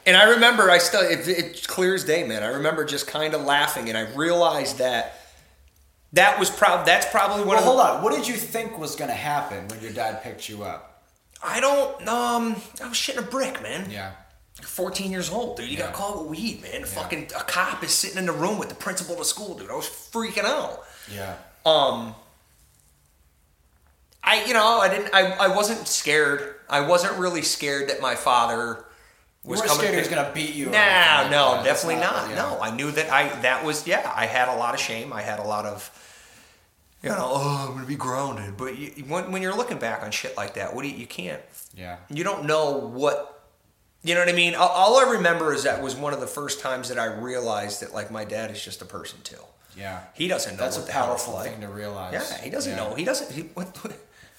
and 0.04 0.16
I 0.16 0.30
remember 0.30 0.70
I 0.70 0.78
still 0.78 1.00
it, 1.00 1.26
it 1.26 1.66
clear 1.66 1.94
as 1.94 2.04
day, 2.04 2.24
man. 2.26 2.42
I 2.42 2.48
remember 2.48 2.84
just 2.84 3.06
kind 3.06 3.32
of 3.34 3.42
laughing, 3.42 3.88
and 3.88 3.96
I 3.96 4.12
realized 4.14 4.78
that 4.78 5.18
that 6.12 6.38
was 6.38 6.50
prob 6.50 6.84
that's 6.84 7.06
probably 7.06 7.38
one 7.44 7.56
Well, 7.56 7.58
of 7.58 7.64
the, 7.64 7.70
hold 7.70 7.80
on. 7.80 8.02
What 8.02 8.14
did 8.14 8.28
you 8.28 8.34
think 8.34 8.78
was 8.78 8.96
going 8.96 9.08
to 9.08 9.16
happen 9.16 9.66
when 9.68 9.80
your 9.80 9.92
dad 9.92 10.22
picked 10.22 10.48
you 10.48 10.62
up? 10.62 10.91
I 11.42 11.60
don't 11.60 12.08
um 12.08 12.56
I 12.82 12.88
was 12.88 12.96
shitting 12.96 13.18
a 13.18 13.22
brick, 13.22 13.62
man. 13.62 13.90
Yeah. 13.90 14.12
14 14.62 15.10
years 15.10 15.30
old, 15.30 15.56
dude. 15.56 15.68
You 15.68 15.78
Yeah. 15.78 15.86
got 15.86 15.94
caught 15.94 16.18
with 16.20 16.28
weed, 16.38 16.62
man. 16.62 16.84
Fucking 16.84 17.30
a 17.36 17.42
cop 17.42 17.82
is 17.82 17.92
sitting 17.92 18.18
in 18.18 18.26
the 18.26 18.32
room 18.32 18.58
with 18.58 18.68
the 18.68 18.74
principal 18.74 19.14
of 19.14 19.18
the 19.20 19.24
school, 19.24 19.54
dude. 19.56 19.70
I 19.70 19.74
was 19.74 19.86
freaking 19.86 20.44
out. 20.44 20.84
Yeah. 21.12 21.34
Um 21.66 22.14
I 24.24 24.44
you 24.44 24.54
know, 24.54 24.78
I 24.78 24.88
didn't 24.88 25.10
I, 25.14 25.32
I 25.32 25.48
wasn't 25.56 25.88
scared. 25.88 26.54
I 26.68 26.80
wasn't 26.80 27.18
really 27.18 27.42
scared 27.42 27.88
that 27.90 28.00
my 28.00 28.14
father 28.14 28.84
was 29.44 29.58
weren't 29.58 29.68
coming 29.70 29.80
scared 29.80 29.94
he 29.94 29.98
was 30.00 30.08
gonna 30.08 30.30
beat 30.32 30.54
you 30.54 30.66
Nah, 30.66 30.70
like 31.22 31.30
no, 31.32 31.54
that. 31.54 31.64
Definitely 31.64 31.96
not- 31.96 32.28
not. 32.28 32.30
yeah. 32.30 32.36
No, 32.36 32.60
I 32.60 32.70
knew 32.70 32.90
that 32.92 33.10
I 33.10 33.28
that 33.40 33.64
was 33.64 33.86
yeah. 33.86 34.12
I 34.14 34.26
had 34.26 34.48
a 34.48 34.54
lot 34.56 34.74
of 34.74 34.80
shame. 34.80 35.12
I 35.12 35.22
had 35.22 35.40
a 35.40 35.42
lot 35.44 35.66
of 35.66 35.90
you 37.02 37.10
know, 37.10 37.18
oh, 37.18 37.66
I'm 37.68 37.74
gonna 37.74 37.86
be 37.86 37.96
grounded. 37.96 38.56
But 38.56 38.78
you, 38.78 38.90
when 39.08 39.32
when 39.32 39.42
you're 39.42 39.56
looking 39.56 39.78
back 39.78 40.02
on 40.02 40.10
shit 40.10 40.36
like 40.36 40.54
that, 40.54 40.74
what 40.74 40.82
do 40.82 40.88
you, 40.88 40.96
you 40.96 41.06
can't 41.06 41.40
Yeah. 41.74 41.96
you 42.08 42.24
don't 42.24 42.44
know 42.46 42.72
what 42.72 43.28
you 44.04 44.14
know 44.14 44.20
what 44.20 44.28
I 44.28 44.32
mean. 44.32 44.54
All, 44.54 44.68
all 44.68 44.96
I 44.98 45.12
remember 45.12 45.52
is 45.54 45.62
that 45.64 45.80
was 45.82 45.94
one 45.94 46.12
of 46.12 46.20
the 46.20 46.26
first 46.26 46.60
times 46.60 46.88
that 46.88 46.98
I 46.98 47.06
realized 47.06 47.82
that 47.82 47.94
like 47.94 48.10
my 48.10 48.24
dad 48.24 48.50
is 48.50 48.62
just 48.64 48.82
a 48.82 48.84
person 48.84 49.18
too. 49.22 49.36
Yeah. 49.76 50.00
He 50.14 50.28
doesn't 50.28 50.56
know 50.56 50.62
That's 50.64 50.78
what 50.78 50.88
a 50.88 50.92
powerful 50.92 51.34
like. 51.34 51.50
thing 51.52 51.60
to 51.62 51.68
realize. 51.68 52.12
Yeah, 52.12 52.38
he 52.42 52.50
doesn't 52.50 52.72
Yeah. 52.76 52.76
know. 52.88 52.94
He 52.94 53.04
doesn't. 53.04 53.30
He, 53.32 53.42
what, 53.54 53.68
what, 53.82 53.96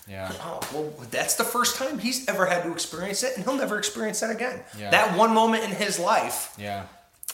Yeah. 0.07 0.32
Oh, 0.41 0.59
well, 0.74 0.93
that's 1.11 1.36
the 1.36 1.43
first 1.45 1.78
time 1.78 1.97
he's 1.97 2.28
ever 2.28 2.45
had 2.45 2.64
to 2.64 2.72
experience 2.74 3.24
it, 3.24 3.36
and 3.38 3.45
he'll 3.45 3.55
never 3.55 3.78
experience 3.80 4.20
that 4.20 4.30
again. 4.32 4.59
Yeah. 4.78 4.89
That 4.91 5.18
one 5.18 5.34
moment 5.34 5.64
in 5.64 5.72
his 5.72 5.97
life 5.97 6.53
Yeah. 6.57 6.84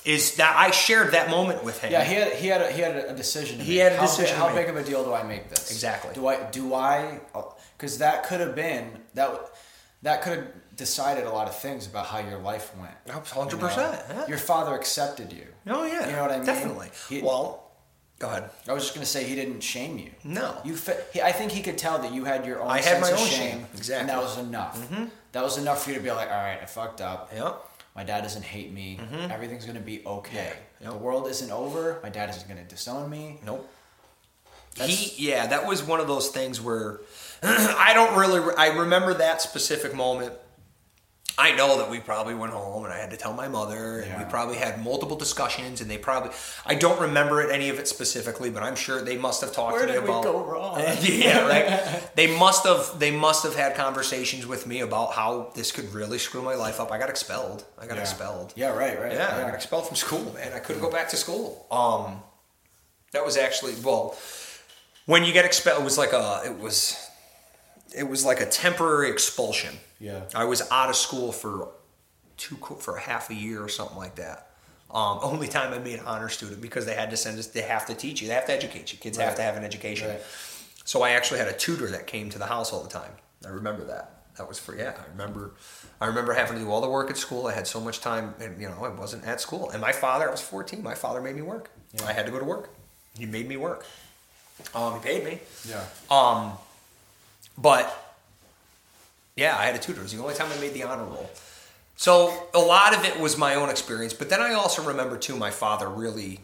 Is 0.09 0.35
that 0.37 0.55
I 0.57 0.71
shared 0.71 1.11
that 1.11 1.29
moment 1.29 1.63
with 1.63 1.81
him. 1.81 1.91
Yeah, 1.91 2.03
he 2.03 2.15
had 2.15 2.33
he 2.33 2.47
had 2.47 2.61
a, 2.61 2.71
he 2.71 2.81
had 2.81 2.95
a 2.95 3.15
decision. 3.15 3.59
He 3.59 3.77
had 3.77 3.91
a 3.91 3.97
how 3.97 4.01
decision 4.01 4.35
Big, 4.35 4.47
how 4.49 4.55
big 4.55 4.69
of 4.69 4.75
a 4.75 4.83
deal 4.83 5.03
do 5.03 5.13
I 5.13 5.23
make 5.23 5.49
this? 5.49 5.71
Exactly. 5.71 6.13
Do 6.15 6.27
I 6.27 6.49
do 6.49 6.73
I? 6.73 7.19
Because 7.77 7.99
that 7.99 8.23
could 8.23 8.39
have 8.39 8.55
been 8.55 9.01
that. 9.13 9.29
That 10.01 10.21
could 10.21 10.37
have 10.37 10.47
decided 10.77 11.25
a 11.25 11.29
lot 11.29 11.49
of 11.49 11.59
things 11.59 11.85
about 11.85 12.05
how 12.05 12.19
your 12.19 12.39
life 12.39 12.73
went. 12.77 12.93
hundred 13.27 13.57
you 13.57 13.61
know? 13.61 13.67
percent. 13.67 14.01
Yeah. 14.09 14.27
Your 14.27 14.37
father 14.37 14.73
accepted 14.73 15.33
you. 15.33 15.45
Oh 15.67 15.85
yeah, 15.85 16.07
You 16.07 16.13
know 16.13 16.21
what 16.21 16.31
I 16.31 16.37
mean? 16.37 16.45
Definitely. 16.45 16.89
He- 17.09 17.21
well, 17.21 17.69
go 18.17 18.29
ahead. 18.29 18.49
I 18.67 18.71
was 18.71 18.83
just 18.83 18.95
gonna 18.95 19.05
say 19.05 19.25
he 19.25 19.35
didn't 19.35 19.59
shame 19.59 19.97
you. 19.97 20.11
No. 20.23 20.55
You. 20.63 20.77
He, 21.11 21.21
I 21.21 21.33
think 21.33 21.51
he 21.51 21.61
could 21.61 21.77
tell 21.77 21.99
that 21.99 22.13
you 22.13 22.23
had 22.23 22.45
your 22.45 22.61
own. 22.61 22.69
I 22.69 22.79
had 22.81 23.01
my 23.01 23.11
own 23.11 23.17
shame, 23.17 23.51
shame. 23.51 23.65
Exactly. 23.75 23.99
And 23.99 24.09
that 24.09 24.21
was 24.21 24.37
enough. 24.37 24.79
Mm-hmm. 24.79 25.05
That 25.33 25.43
was 25.43 25.57
enough 25.57 25.83
for 25.83 25.89
you 25.89 25.97
to 25.97 26.01
be 26.01 26.11
like, 26.11 26.29
all 26.29 26.43
right, 26.43 26.59
I 26.61 26.65
fucked 26.65 27.01
up. 27.01 27.31
Yep. 27.35 27.68
My 27.99 28.05
dad 28.05 28.21
doesn't 28.21 28.45
hate 28.45 28.71
me. 28.71 28.97
Mm-hmm. 28.97 29.29
Everything's 29.29 29.65
gonna 29.65 29.81
be 29.81 30.01
okay. 30.05 30.53
Yeah. 30.79 30.91
The 30.91 30.95
world 30.95 31.27
isn't 31.27 31.51
over. 31.51 31.99
My 32.01 32.07
dad 32.07 32.29
isn't 32.29 32.47
gonna 32.47 32.63
disown 32.63 33.09
me. 33.09 33.41
Nope. 33.45 33.69
That's- 34.77 34.97
he 34.97 35.27
yeah, 35.29 35.47
that 35.47 35.67
was 35.67 35.83
one 35.83 35.99
of 35.99 36.07
those 36.07 36.29
things 36.29 36.61
where 36.61 37.01
I 37.43 37.91
don't 37.93 38.17
really 38.17 38.55
I 38.57 38.67
remember 38.67 39.15
that 39.15 39.41
specific 39.41 39.93
moment. 39.93 40.31
I 41.39 41.55
know 41.55 41.77
that 41.77 41.89
we 41.89 41.99
probably 41.99 42.35
went 42.35 42.51
home 42.51 42.83
and 42.83 42.93
I 42.93 42.97
had 42.97 43.11
to 43.11 43.17
tell 43.17 43.31
my 43.33 43.47
mother 43.47 43.99
and 43.99 44.17
we 44.17 44.29
probably 44.29 44.57
had 44.57 44.83
multiple 44.83 45.15
discussions 45.15 45.79
and 45.79 45.89
they 45.89 45.97
probably 45.97 46.31
I 46.65 46.75
don't 46.75 46.99
remember 46.99 47.41
it, 47.41 47.49
any 47.49 47.69
of 47.69 47.79
it 47.79 47.87
specifically, 47.87 48.49
but 48.49 48.61
I'm 48.61 48.75
sure 48.75 49.01
they 49.01 49.17
must 49.17 49.39
have 49.39 49.53
talked 49.53 49.71
Where 49.73 49.83
to 49.85 49.87
me 49.87 49.93
did 49.93 50.01
we 50.01 50.07
go 50.07 50.43
wrong? 50.43 50.79
yeah, 51.01 51.47
right. 51.47 52.03
They 52.15 52.27
must 52.37 52.65
have 52.65 52.99
they 52.99 53.11
must 53.11 53.43
have 53.43 53.55
had 53.55 53.75
conversations 53.75 54.45
with 54.45 54.67
me 54.67 54.81
about 54.81 55.13
how 55.13 55.51
this 55.55 55.71
could 55.71 55.93
really 55.93 56.17
screw 56.17 56.41
my 56.41 56.55
life 56.55 56.81
up. 56.81 56.91
I 56.91 56.97
got 56.99 57.09
expelled. 57.09 57.63
I 57.77 57.87
got 57.87 57.95
Yeah. 57.95 58.01
expelled. 58.01 58.51
Yeah, 58.57 58.75
right, 58.75 58.99
right. 58.99 59.13
Yeah, 59.13 59.37
I 59.37 59.41
got 59.43 59.53
expelled 59.55 59.87
from 59.87 59.95
school, 59.95 60.33
man. 60.33 60.51
I 60.53 60.59
couldn't 60.59 60.81
go 60.81 60.91
back 60.91 61.07
to 61.09 61.15
school. 61.15 61.65
Um, 61.71 62.21
that 63.13 63.23
was 63.25 63.37
actually 63.37 63.75
well. 63.81 64.17
when 65.05 65.23
you 65.23 65.31
get 65.31 65.45
expelled, 65.45 65.81
it 65.81 65.85
was 65.85 65.97
like 65.97 66.11
a 66.11 66.41
it 66.45 66.57
was 66.59 66.97
it 67.95 68.07
was 68.09 68.25
like 68.25 68.41
a 68.41 68.45
temporary 68.45 69.09
expulsion. 69.09 69.75
Yeah. 69.99 70.21
I 70.33 70.45
was 70.45 70.69
out 70.71 70.89
of 70.89 70.95
school 70.95 71.31
for 71.31 71.69
two 72.37 72.55
for 72.55 72.95
a 72.95 73.01
half 73.01 73.29
a 73.29 73.35
year 73.35 73.63
or 73.63 73.69
something 73.69 73.97
like 73.97 74.15
that. 74.15 74.51
Um, 74.91 75.19
only 75.23 75.47
time 75.47 75.73
I 75.73 75.79
made 75.79 75.99
an 75.99 76.05
honor 76.05 76.29
student 76.29 76.61
because 76.61 76.85
they 76.85 76.95
had 76.95 77.09
to 77.11 77.17
send 77.17 77.37
us. 77.37 77.47
They 77.47 77.61
have 77.61 77.85
to 77.87 77.93
teach 77.93 78.21
you. 78.21 78.27
They 78.27 78.33
have 78.33 78.45
to 78.45 78.53
educate 78.53 78.91
you. 78.91 78.99
Kids 78.99 79.17
have 79.17 79.35
to 79.35 79.41
have 79.41 79.57
an 79.57 79.63
education. 79.63 80.09
Right. 80.09 80.21
So 80.85 81.03
I 81.03 81.11
actually 81.11 81.39
had 81.39 81.47
a 81.47 81.53
tutor 81.53 81.87
that 81.91 82.07
came 82.07 82.29
to 82.31 82.39
the 82.39 82.47
house 82.47 82.73
all 82.73 82.81
the 82.81 82.89
time. 82.89 83.11
I 83.45 83.49
remember 83.49 83.85
that. 83.85 84.15
That 84.37 84.47
was 84.47 84.57
for 84.57 84.75
yeah. 84.75 84.93
I 84.97 85.11
remember. 85.11 85.51
I 85.99 86.05
remember 86.05 86.33
having 86.33 86.57
to 86.57 86.63
do 86.63 86.71
all 86.71 86.79
the 86.79 86.89
work 86.89 87.09
at 87.09 87.17
school. 87.17 87.47
I 87.47 87.53
had 87.53 87.67
so 87.67 87.81
much 87.81 87.99
time, 87.99 88.33
and 88.39 88.59
you 88.59 88.69
know, 88.69 88.83
I 88.83 88.89
wasn't 88.89 89.25
at 89.25 89.41
school. 89.41 89.69
And 89.69 89.81
my 89.81 89.91
father, 89.91 90.27
I 90.27 90.31
was 90.31 90.41
14. 90.41 90.81
My 90.81 90.95
father 90.95 91.21
made 91.21 91.35
me 91.35 91.41
work. 91.41 91.69
Yeah. 91.93 92.05
I 92.05 92.13
had 92.13 92.25
to 92.25 92.31
go 92.31 92.39
to 92.39 92.45
work. 92.45 92.69
He 93.17 93.25
made 93.25 93.49
me 93.49 93.57
work. 93.57 93.85
Um, 94.73 94.93
he 94.93 94.99
paid 94.99 95.25
me. 95.25 95.39
Yeah. 95.67 95.83
Um, 96.09 96.53
but 97.57 98.08
yeah, 99.35 99.57
I 99.57 99.65
had 99.65 99.75
a 99.75 99.79
tutor. 99.79 99.99
It 99.99 100.03
was 100.03 100.13
the 100.13 100.21
only 100.21 100.35
time 100.35 100.51
I 100.51 100.59
made 100.59 100.73
the 100.73 100.83
honor 100.83 101.05
roll. 101.05 101.29
So 101.95 102.47
a 102.53 102.59
lot 102.59 102.95
of 102.95 103.03
it 103.03 103.19
was 103.19 103.37
my 103.37 103.55
own 103.55 103.69
experience, 103.69 104.13
but 104.13 104.29
then 104.29 104.41
I 104.41 104.53
also 104.53 104.83
remember 104.83 105.17
too 105.17 105.35
my 105.35 105.51
father 105.51 105.89
really 105.89 106.39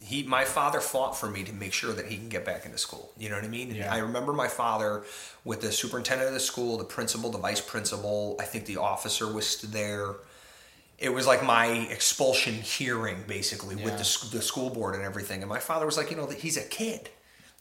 he 0.00 0.22
my 0.22 0.44
father 0.44 0.80
fought 0.80 1.16
for 1.16 1.28
me 1.28 1.44
to 1.44 1.52
make 1.52 1.72
sure 1.72 1.92
that 1.92 2.06
he 2.06 2.16
can 2.16 2.30
get 2.30 2.44
back 2.44 2.64
into 2.64 2.78
school. 2.78 3.12
You 3.18 3.28
know 3.28 3.34
what 3.34 3.44
I 3.44 3.48
mean? 3.48 3.74
Yeah. 3.74 3.92
I 3.92 3.98
remember 3.98 4.32
my 4.32 4.48
father 4.48 5.02
with 5.44 5.60
the 5.60 5.72
superintendent 5.72 6.28
of 6.28 6.34
the 6.34 6.40
school, 6.40 6.78
the 6.78 6.84
principal, 6.84 7.30
the 7.30 7.38
vice 7.38 7.60
principal, 7.60 8.36
I 8.40 8.44
think 8.44 8.64
the 8.64 8.78
officer 8.78 9.30
was 9.30 9.60
there. 9.60 10.14
It 10.98 11.12
was 11.12 11.26
like 11.26 11.44
my 11.44 11.66
expulsion 11.66 12.54
hearing 12.54 13.24
basically 13.26 13.76
with 13.76 13.98
the, 13.98 14.36
the 14.36 14.42
school 14.42 14.70
board 14.70 14.94
and 14.94 15.04
everything. 15.04 15.42
And 15.42 15.48
my 15.48 15.60
father 15.60 15.86
was 15.86 15.96
like, 15.96 16.10
you 16.10 16.16
know, 16.16 16.26
that 16.26 16.38
he's 16.38 16.56
a 16.56 16.64
kid. 16.64 17.10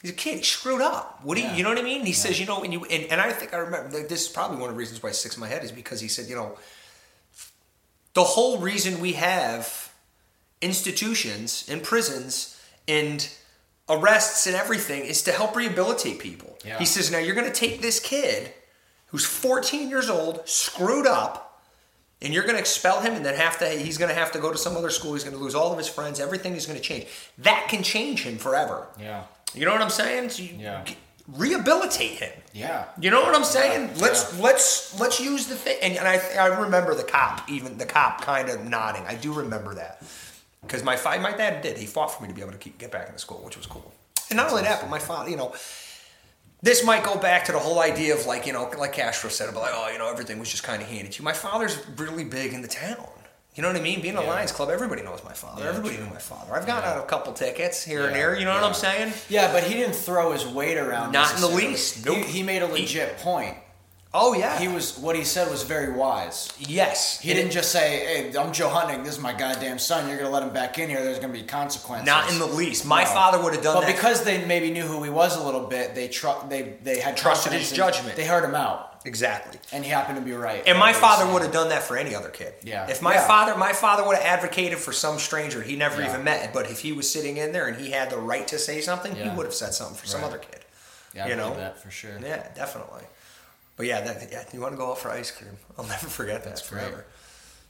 He's 0.02 0.12
a 0.12 0.14
kid. 0.14 0.38
He 0.38 0.44
screwed 0.44 0.82
up. 0.82 1.20
What 1.24 1.36
do 1.36 1.42
you, 1.42 1.48
Yeah. 1.48 1.56
you 1.56 1.64
know 1.64 1.70
what 1.70 1.80
I 1.80 1.82
mean? 1.82 2.06
He 2.06 2.14
says, 2.14 2.40
you 2.40 2.46
know, 2.46 2.64
and 2.64 2.72
you, 2.72 2.86
and, 2.86 3.06
and 3.12 3.20
I 3.20 3.32
think 3.32 3.54
I 3.54 3.58
remember 3.58 3.98
like, 3.98 4.08
this 4.10 4.24
is 4.24 4.28
probably 4.30 4.58
one 4.58 4.70
of 4.70 4.76
the 4.76 4.80
reasons 4.80 5.02
why 5.02 5.10
it 5.10 5.16
sticks 5.16 5.36
in 5.36 5.42
my 5.42 5.48
head 5.48 5.64
is 5.64 5.72
because 5.72 6.00
he 6.00 6.08
said, 6.08 6.28
you 6.28 6.36
know, 6.36 6.58
the 8.14 8.24
whole 8.24 8.60
reason 8.60 9.00
we 9.00 9.14
have 9.14 9.92
institutions 10.62 11.68
and 11.70 11.82
prisons 11.84 12.60
and 12.88 13.28
arrests 13.90 14.48
and 14.48 14.56
everything 14.56 15.04
is 15.04 15.22
to 15.24 15.32
help 15.32 15.56
rehabilitate 15.56 16.20
people. 16.20 16.58
Yeah. 16.66 16.78
He 16.80 16.86
says, 16.86 17.12
now 17.12 17.20
you're 17.20 17.36
going 17.36 17.52
to 17.52 17.60
take 17.60 17.82
this 17.82 18.00
kid 18.00 18.52
who's 19.08 19.26
14 19.26 19.90
years 19.90 20.10
old, 20.10 20.48
screwed 20.48 21.08
up, 21.08 21.62
and 22.22 22.34
you're 22.34 22.44
going 22.44 22.56
to 22.56 22.60
expel 22.60 23.02
him 23.02 23.14
and 23.14 23.26
then 23.26 23.36
have 23.36 23.60
to 23.60 23.70
he's 23.70 23.98
going 23.98 24.10
to 24.10 24.16
have 24.20 24.32
to 24.32 24.40
go 24.40 24.52
to 24.52 24.58
some 24.58 24.76
other 24.76 24.90
school 24.90 25.14
he's 25.14 25.24
going 25.24 25.36
to 25.38 25.42
lose 25.42 25.54
all 25.54 25.72
of 25.72 25.78
his 25.78 25.88
friends 25.88 26.20
everything 26.20 26.56
is 26.56 26.66
going 26.66 26.76
to 26.76 26.84
change 26.84 27.06
that 27.38 27.68
can 27.70 27.84
change 27.84 28.24
him 28.24 28.40
forever 28.40 28.88
Yeah. 29.00 29.22
You 29.54 29.66
know 29.66 29.72
what 29.72 29.82
i'm 29.82 29.90
saying 29.90 30.30
so 30.30 30.44
you, 30.44 30.56
Yeah. 30.60 30.84
rehabilitate 31.28 32.20
him 32.20 32.32
Yeah. 32.54 32.86
you 33.00 33.10
know 33.12 33.22
what 33.22 33.36
I'm 33.36 33.44
saying? 33.44 33.90
Yeah, 33.96 34.02
let's 34.02 34.34
yeah. 34.34 34.44
let's 34.44 35.00
let's 35.00 35.20
use 35.20 35.46
the 35.48 35.56
thing. 35.56 35.78
And, 35.84 35.98
and 35.98 36.08
I 36.08 36.18
I 36.40 36.48
remember 36.64 36.96
the 36.96 37.04
cop, 37.04 37.48
even 37.50 37.78
the 37.78 37.86
cop, 37.86 38.22
kind 38.22 38.50
of 38.50 38.64
nodding. 38.66 39.04
I 39.06 39.16
do 39.16 39.32
remember 39.34 39.76
that 39.76 40.02
because 40.62 40.84
my 40.84 40.96
fa- 40.96 41.20
my 41.20 41.32
dad 41.34 41.62
did. 41.62 41.78
He 41.78 41.86
fought 41.86 42.08
for 42.14 42.24
me 42.24 42.30
to 42.30 42.34
be 42.34 42.42
able 42.42 42.54
to 42.54 42.58
keep, 42.58 42.78
get 42.80 42.92
back 42.92 43.08
into 43.08 43.20
school, 43.20 43.42
which 43.46 43.58
was 43.58 43.68
cool. 43.68 43.94
And 44.30 44.38
not 44.38 44.50
only 44.50 44.64
that, 44.64 44.82
but 44.82 44.90
my 44.90 45.00
father, 45.00 45.30
you 45.30 45.38
know, 45.38 45.54
this 46.64 46.84
might 46.84 47.04
go 47.04 47.16
back 47.18 47.46
to 47.46 47.52
the 47.52 47.60
whole 47.60 47.80
idea 47.80 48.16
of 48.16 48.26
like 48.26 48.48
you 48.48 48.54
know, 48.54 48.64
like 48.78 48.94
Castro 48.94 49.30
said 49.30 49.50
about 49.50 49.62
like 49.64 49.74
oh 49.76 49.90
you 49.92 50.00
know 50.00 50.10
everything 50.10 50.40
was 50.40 50.50
just 50.50 50.64
kind 50.64 50.82
of 50.82 50.88
handed 50.88 51.12
to 51.12 51.20
you. 51.20 51.24
My 51.26 51.34
father's 51.34 51.78
really 51.98 52.24
big 52.24 52.54
in 52.54 52.62
the 52.64 52.68
town. 52.68 53.08
You 53.58 53.64
know 53.64 53.70
what 53.70 53.78
I 53.78 53.82
mean? 53.82 54.02
Being 54.02 54.16
a 54.18 54.22
Yeah. 54.22 54.30
Lions 54.30 54.52
Club, 54.52 54.70
everybody 54.70 55.02
knows 55.02 55.24
my 55.26 55.34
father. 55.34 55.64
Yeah, 55.64 55.70
everybody 55.70 55.96
true. 55.96 56.06
knew 56.06 56.14
my 56.14 56.20
father. 56.20 56.54
I've 56.56 56.68
gotten 56.68 56.84
Yeah. 56.88 56.98
out 56.98 57.04
a 57.04 57.08
couple 57.08 57.34
tickets 57.34 57.84
here 57.84 58.06
and 58.06 58.16
there. 58.16 58.36
You 58.36 58.46
know 58.46 58.54
what. 58.54 58.64
I'm 58.64 58.76
saying? 58.76 59.14
Yeah, 59.30 59.52
but 59.52 59.64
he 59.64 59.74
didn't 59.74 59.96
throw 59.96 60.32
his 60.32 60.46
weight 60.46 60.78
around. 60.78 61.12
Not 61.12 61.34
in 61.34 61.42
the 61.42 61.48
least. 61.48 61.96
He, 61.96 62.02
Nope. 62.06 62.26
he 62.28 62.44
made 62.44 62.62
a 62.62 62.68
legit 62.68 63.18
point. 63.18 63.58
Oh 64.14 64.34
yeah. 64.34 64.60
He 64.60 64.68
was 64.68 64.98
what 65.00 65.16
he 65.16 65.24
said 65.24 65.50
was 65.50 65.64
very 65.64 65.92
wise. 65.92 66.50
yes. 66.60 67.20
He 67.20 67.34
didn't 67.34 67.50
it- 67.50 67.54
just 67.54 67.72
say, 67.72 68.30
"Hey, 68.32 68.38
I'm 68.40 68.54
Joe 68.54 68.70
Hutnick. 68.70 69.04
This 69.04 69.14
is 69.16 69.20
my 69.20 69.34
goddamn 69.34 69.80
son. 69.80 70.08
You're 70.08 70.18
gonna 70.18 70.30
let 70.30 70.44
him 70.44 70.52
back 70.52 70.78
in 70.78 70.88
here. 70.90 71.04
There's 71.04 71.18
gonna 71.20 71.34
be 71.34 71.42
consequences." 71.44 72.06
Not 72.06 72.30
in 72.32 72.38
the 72.38 72.46
least. 72.46 72.86
My 72.86 73.04
No. 73.04 73.10
father 73.10 73.40
would 73.40 73.54
have 73.54 73.64
done 73.64 73.74
But 73.76 73.82
that. 73.88 73.96
because 73.96 74.22
they 74.22 74.38
maybe 74.46 74.70
knew 74.70 74.84
who 74.86 75.02
he 75.04 75.10
was 75.10 75.36
a 75.36 75.42
little 75.42 75.62
bit, 75.62 75.96
they 75.96 76.08
tru- 76.10 76.32
they 76.48 76.74
they 76.84 77.00
had 77.00 77.18
Trusted 77.18 77.54
his 77.54 77.72
in- 77.72 77.76
judgment. 77.76 78.16
They 78.16 78.26
heard 78.26 78.44
him 78.44 78.54
out, 78.56 78.97
exactly. 79.08 79.60
and 79.72 79.84
he 79.84 79.90
happened 79.90 80.18
to 80.18 80.24
be 80.24 80.34
right. 80.34 80.64
And 80.68 80.78
my 80.78 80.92
That's 80.92 81.02
what 81.02 81.10
he 81.10 81.12
father 81.16 81.26
said. 81.26 81.34
would 81.34 81.42
have 81.44 81.52
done 81.54 81.70
that 81.70 81.84
for 81.84 81.98
any 81.98 82.14
other 82.14 82.30
kid. 82.30 82.54
Yeah. 82.64 82.88
If 82.90 83.02
my 83.02 83.14
Yeah. 83.16 83.28
father, 83.28 83.56
my 83.56 83.74
father 83.74 84.06
would 84.06 84.18
have 84.18 84.26
advocated 84.26 84.78
for 84.78 84.92
some 84.92 85.18
stranger 85.18 85.62
he 85.64 85.76
never 85.76 86.02
Yeah. 86.02 86.10
even 86.10 86.24
met, 86.24 86.54
but 86.54 86.70
if 86.70 86.80
he 86.82 86.92
was 86.92 87.12
sitting 87.12 87.38
in 87.38 87.52
there 87.54 87.68
and 87.68 87.78
he 87.80 87.92
had 87.92 88.10
the 88.10 88.18
right 88.18 88.48
to 88.50 88.60
say 88.60 88.82
something, 88.82 89.16
he 89.16 89.30
would 89.30 89.46
have 89.46 89.56
said 89.56 89.74
something 89.74 89.98
for 89.98 90.06
some 90.08 90.24
other 90.24 90.38
kid. 90.38 90.60
Yeah, 91.14 91.28
you 91.28 91.36
believe 91.36 91.54
know? 91.54 91.60
that 91.60 91.82
for 91.82 91.90
sure. 91.90 92.12
Yeah, 92.22 92.48
definitely. 92.54 93.04
But 93.78 93.86
yeah, 93.88 94.02
that, 94.02 94.32
yeah, 94.32 94.44
you 94.54 94.60
want 94.60 94.74
to 94.74 94.78
go 94.78 94.92
out 94.92 95.00
for 95.00 95.10
ice 95.10 95.32
cream? 95.32 95.58
I'll 95.78 95.86
never 95.86 96.08
forget 96.08 96.44
that 96.44 96.50
That's 96.50 96.68
great. 96.68 96.82
forever. 96.84 97.06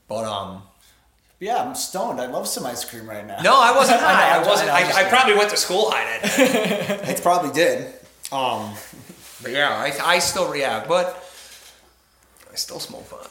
But 0.08 0.24
um, 0.26 0.64
Yeah, 1.40 1.62
I'm 1.62 1.76
stoned. 1.76 2.20
I 2.20 2.26
love 2.26 2.48
some 2.48 2.66
ice 2.66 2.84
cream 2.84 3.08
right 3.10 3.26
now. 3.28 3.40
no, 3.42 3.60
I 3.60 3.72
wasn't 3.76 4.02
I 4.02 4.02
know, 4.02 4.08
high. 4.08 4.30
I, 4.36 4.40
I'm 4.40 4.48
wasn't. 4.48 4.70
I'm 4.72 4.86
I, 4.96 5.06
I 5.06 5.10
probably 5.10 5.36
went 5.36 5.50
to 5.52 5.58
school 5.58 5.92
high 5.92 6.20
then. 6.20 7.00
it 7.10 7.22
probably 7.22 7.52
did. 7.52 7.94
Um, 8.32 8.74
but 9.44 9.52
yeah, 9.52 9.70
I, 9.70 10.16
I 10.16 10.20
still 10.20 10.50
react, 10.52 10.88
but 10.90 11.06
I 11.08 11.14
still 12.58 12.80
smoke 12.80 13.10
pot. 13.10 13.30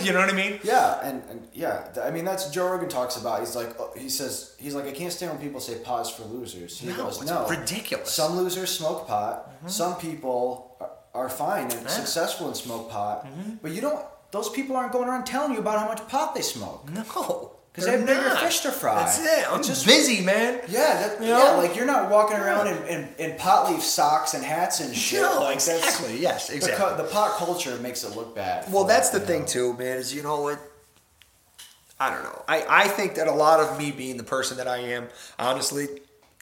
you 0.04 0.12
know 0.12 0.18
what 0.20 0.28
I 0.28 0.32
mean? 0.32 0.58
Yeah, 0.62 1.00
and, 1.02 1.22
and 1.30 1.48
yeah, 1.52 1.88
I 2.02 2.10
mean 2.10 2.24
that's 2.24 2.50
Joe 2.50 2.70
Rogan 2.70 2.88
talks 2.88 3.16
about. 3.16 3.40
He's 3.40 3.56
like, 3.56 3.78
uh, 3.80 3.86
he 3.96 4.08
says, 4.08 4.54
he's 4.58 4.74
like, 4.74 4.86
I 4.86 4.92
can't 4.92 5.12
stand 5.12 5.32
when 5.32 5.40
people 5.40 5.60
say 5.60 5.76
pause 5.76 6.10
for 6.10 6.24
losers. 6.24 6.78
He 6.78 6.88
No, 6.88 6.96
goes, 6.96 7.20
it's 7.22 7.30
no, 7.30 7.46
ridiculous. 7.48 8.10
Some 8.12 8.36
losers 8.36 8.70
smoke 8.70 9.06
pot. 9.06 9.50
Some 9.66 9.96
people 9.96 10.76
are, 10.80 10.90
are 11.24 11.28
fine 11.28 11.64
and 11.70 11.82
Yeah. 11.82 11.86
successful 11.88 12.48
in 12.48 12.54
smoke 12.54 12.90
pot, 12.90 13.26
but 13.62 13.72
you 13.72 13.80
don't. 13.80 14.04
Those 14.30 14.48
people 14.48 14.76
aren't 14.76 14.92
going 14.92 15.08
around 15.08 15.24
telling 15.24 15.52
you 15.52 15.58
about 15.58 15.78
how 15.78 15.86
much 15.88 16.08
pot 16.08 16.34
they 16.34 16.40
smoke. 16.40 16.88
No, 16.90 17.51
'Cause 17.74 17.86
they 17.86 17.92
have 17.92 18.04
bigger 18.06 18.36
fish 18.36 18.60
to 18.60 18.70
fry. 18.70 18.96
That's 18.96 19.18
it. 19.18 19.50
I'm 19.50 19.62
just 19.62 19.86
busy, 19.86 20.20
man. 20.20 20.60
Yeah, 20.68 21.08
that, 21.08 21.22
You 21.22 21.28
yeah, 21.28 21.52
like 21.52 21.74
you're 21.74 21.86
not 21.86 22.10
walking 22.10 22.36
around 22.36 22.66
in, 22.66 22.76
in, 22.86 23.08
in 23.18 23.38
pot 23.38 23.70
leaf 23.70 23.82
socks 23.82 24.34
and 24.34 24.44
hats 24.44 24.80
and 24.80 24.94
shit. 24.94 25.22
No, 25.22 25.40
like 25.40 25.54
exactly. 25.54 26.18
Yes, 26.18 26.48
the 26.48 26.56
exactly. 26.56 26.84
co- 26.84 26.96
The, 26.98 27.04
pot 27.04 27.38
culture 27.38 27.74
makes 27.78 28.04
it 28.04 28.14
look 28.14 28.34
bad. 28.34 28.70
Well, 28.70 28.84
that's 28.84 29.08
the 29.08 29.20
thing 29.20 29.40
know? 29.42 29.46
too, 29.46 29.72
man. 29.74 29.96
Is 29.96 30.14
you 30.14 30.22
know 30.22 30.42
what? 30.42 30.58
I 31.98 32.10
don't 32.10 32.24
know. 32.24 32.42
I 32.46 32.64
I 32.68 32.88
think 32.88 33.14
that 33.14 33.26
a 33.26 33.32
lot 33.32 33.60
of 33.60 33.78
me 33.78 33.90
being 33.90 34.18
the 34.18 34.24
person 34.24 34.58
that 34.58 34.68
I 34.68 34.78
am, 34.78 35.08
honestly, 35.38 35.88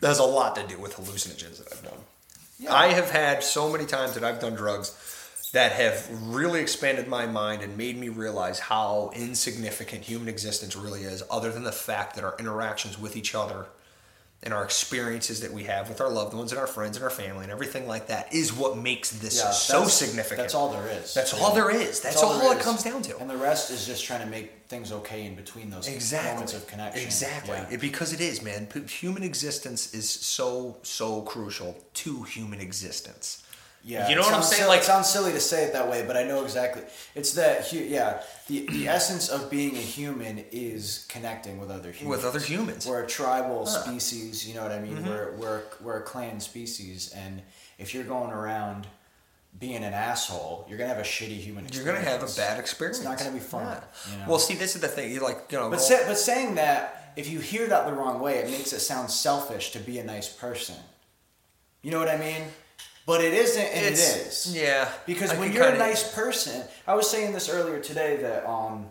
has 0.03 0.19
a 0.19 0.25
lot 0.25 0.57
to 0.57 0.67
do 0.67 0.79
with 0.79 0.97
hallucinogens 0.97 1.63
that 1.63 1.73
I've 1.73 1.85
done. 1.85 1.99
Yeah. 2.59 2.75
I 2.75 2.89
have 2.89 3.11
had 3.11 3.45
so 3.45 3.71
many 3.71 3.87
times 3.87 4.15
that 4.15 4.25
I've 4.25 4.41
done 4.41 4.55
drugs 4.55 4.91
that 5.53 5.73
have 5.73 6.09
really 6.33 6.61
expanded 6.61 7.09
my 7.09 7.27
mind 7.27 7.63
and 7.63 7.77
made 7.77 7.97
me 7.99 8.09
realize 8.09 8.59
how 8.61 9.11
insignificant 9.15 10.05
human 10.05 10.29
existence 10.29 10.77
really 10.77 11.03
is, 11.03 11.23
other 11.31 11.51
than 11.51 11.65
the 11.65 11.73
fact 11.73 12.15
that 12.15 12.25
our 12.25 12.37
interactions 12.39 12.99
with 12.99 13.17
each 13.17 13.35
other 13.35 13.67
and 14.43 14.55
our 14.55 14.65
experiences 14.65 15.41
that 15.41 15.53
we 15.53 15.65
have 15.65 15.89
with 15.91 16.01
our 16.01 16.09
loved 16.09 16.33
ones 16.33 16.51
and 16.51 16.59
our 16.59 16.67
friends 16.67 16.97
and 16.97 17.05
our 17.05 17.11
family 17.11 17.43
and 17.43 17.53
everything 17.53 17.87
like 17.87 18.07
that 18.07 18.33
is 18.33 18.53
what 18.55 18.79
makes 18.79 19.11
this 19.11 19.37
Yeah, 19.39 19.51
so 19.51 19.73
that's- 19.81 19.93
significant. 19.95 20.39
That's 20.39 20.55
all 20.55 20.71
there 20.73 20.87
is. 20.89 21.13
That's 21.13 21.35
Yeah. 21.35 21.41
all 21.41 21.53
there 21.55 21.69
is. 21.71 22.01
That's, 22.01 22.23
all, 22.23 22.39
there 22.39 22.57
it 22.57 22.63
comes 22.63 22.83
down 22.83 23.03
to. 23.03 23.19
And 23.19 23.29
the 23.29 23.37
rest 23.37 23.71
is 23.71 23.85
just 23.85 24.03
trying 24.05 24.21
to 24.21 24.27
make 24.27 24.67
things 24.69 24.93
okay 24.93 25.27
in 25.27 25.35
between 25.35 25.69
those 25.69 25.89
Exactly. 25.89 26.33
moments 26.33 26.55
of 26.55 26.67
connection. 26.67 27.03
Exactly. 27.05 27.57
Yeah. 27.57 27.67
It- 27.73 27.81
because 27.81 28.15
it 28.15 28.21
is, 28.23 28.41
man. 28.41 28.67
P- 28.67 28.81
Human 28.87 29.23
existence 29.25 29.93
is 29.93 30.09
so 30.09 30.79
so 30.85 31.21
crucial 31.23 31.77
to 31.95 32.23
human 32.23 32.61
existence. 32.61 33.43
Yeah, 33.83 34.09
You 34.11 34.15
know 34.15 34.21
what 34.23 34.35
I'm 34.35 34.43
saying? 34.43 34.59
silly- 34.61 34.69
Like- 34.69 34.81
it 34.81 34.85
sounds 34.85 35.09
silly 35.09 35.33
to 35.33 35.41
say 35.41 35.65
it 35.65 35.73
that 35.73 35.89
way, 35.89 36.05
but 36.07 36.17
I 36.17 36.23
know 36.25 36.45
exactly. 36.45 36.83
It's 37.15 37.33
that, 37.33 37.73
yeah, 37.73 38.23
the, 38.47 38.67
the 38.67 38.89
essence 38.89 39.29
of 39.31 39.49
being 39.51 39.75
a 39.75 39.81
human 39.81 40.45
is 40.53 41.07
connecting 41.09 41.59
with 41.59 41.71
other 41.71 41.91
humans. 41.91 42.17
With 42.19 42.25
other 42.27 42.41
humans. 42.41 42.87
We're 42.87 43.05
a 43.05 43.07
tribal 43.07 43.65
Huh. 43.67 43.79
Mm-hmm. 43.79 43.91
species, 43.99 44.47
you 44.47 44.55
know 44.55 44.63
what 44.63 44.73
I 44.73 44.81
mean? 44.81 45.05
We're, 45.07 45.33
we're, 45.37 45.63
we're 45.81 45.97
a 45.99 46.03
clan 46.03 46.41
species, 46.41 47.11
and 47.17 47.41
if 47.79 47.95
you're 47.95 48.05
going 48.05 48.33
around 48.33 48.87
being 49.59 49.83
an 49.83 49.95
asshole, 49.95 50.67
you're 50.69 50.77
going 50.79 50.91
to 50.91 50.95
have 50.95 51.03
a 51.05 51.09
shitty 51.09 51.39
human 51.39 51.65
experience. 51.65 51.77
You're 51.77 51.85
gonna 51.87 52.05
have 52.09 52.23
a 52.23 52.37
bad 52.37 52.61
experience. 52.61 52.99
It's 52.99 53.07
not 53.07 53.19
going 53.19 53.31
to 53.31 53.35
be 53.37 53.43
fun. 53.43 53.65
Yeah. 53.67 54.13
you 54.13 54.19
know? 54.19 54.25
Well, 54.29 54.39
see, 54.39 54.55
this 54.55 54.75
is 54.75 54.83
the 54.83 54.89
thing. 54.89 55.11
You're 55.11 55.23
like, 55.25 55.51
you 55.51 55.59
know, 55.59 55.71
But, 55.71 55.81
say, 55.81 56.03
but 56.07 56.19
saying 56.19 56.55
that, 56.57 57.15
if 57.17 57.29
you 57.31 57.41
hear 57.41 57.67
that 57.67 57.87
the 57.87 57.93
wrong 57.93 58.21
way, 58.21 58.35
it 58.39 58.51
makes 58.51 58.73
it 58.73 58.81
sound 58.81 59.11
selfish 59.11 59.73
to 59.73 59.79
be 59.81 59.99
a 59.99 60.05
nice 60.05 60.29
person. 60.29 60.77
You 61.83 61.91
know 61.91 61.99
what 61.99 62.09
I 62.09 62.17
mean? 62.19 62.43
But 63.07 63.25
it 63.25 63.33
isn't, 63.35 63.63
and 63.63 63.87
it's, 63.87 64.17
it 64.17 64.27
is. 64.27 64.57
Yeah. 64.57 64.89
Because 65.07 65.33
I 65.33 65.39
when 65.39 65.53
you're 65.53 65.65
a 65.65 65.79
nice 65.79 66.15
person, 66.15 66.63
I 66.87 66.95
was 66.95 67.09
saying 67.11 67.33
this 67.33 67.49
earlier 67.49 67.81
today 67.81 68.17
that 68.19 68.49
um, 68.49 68.87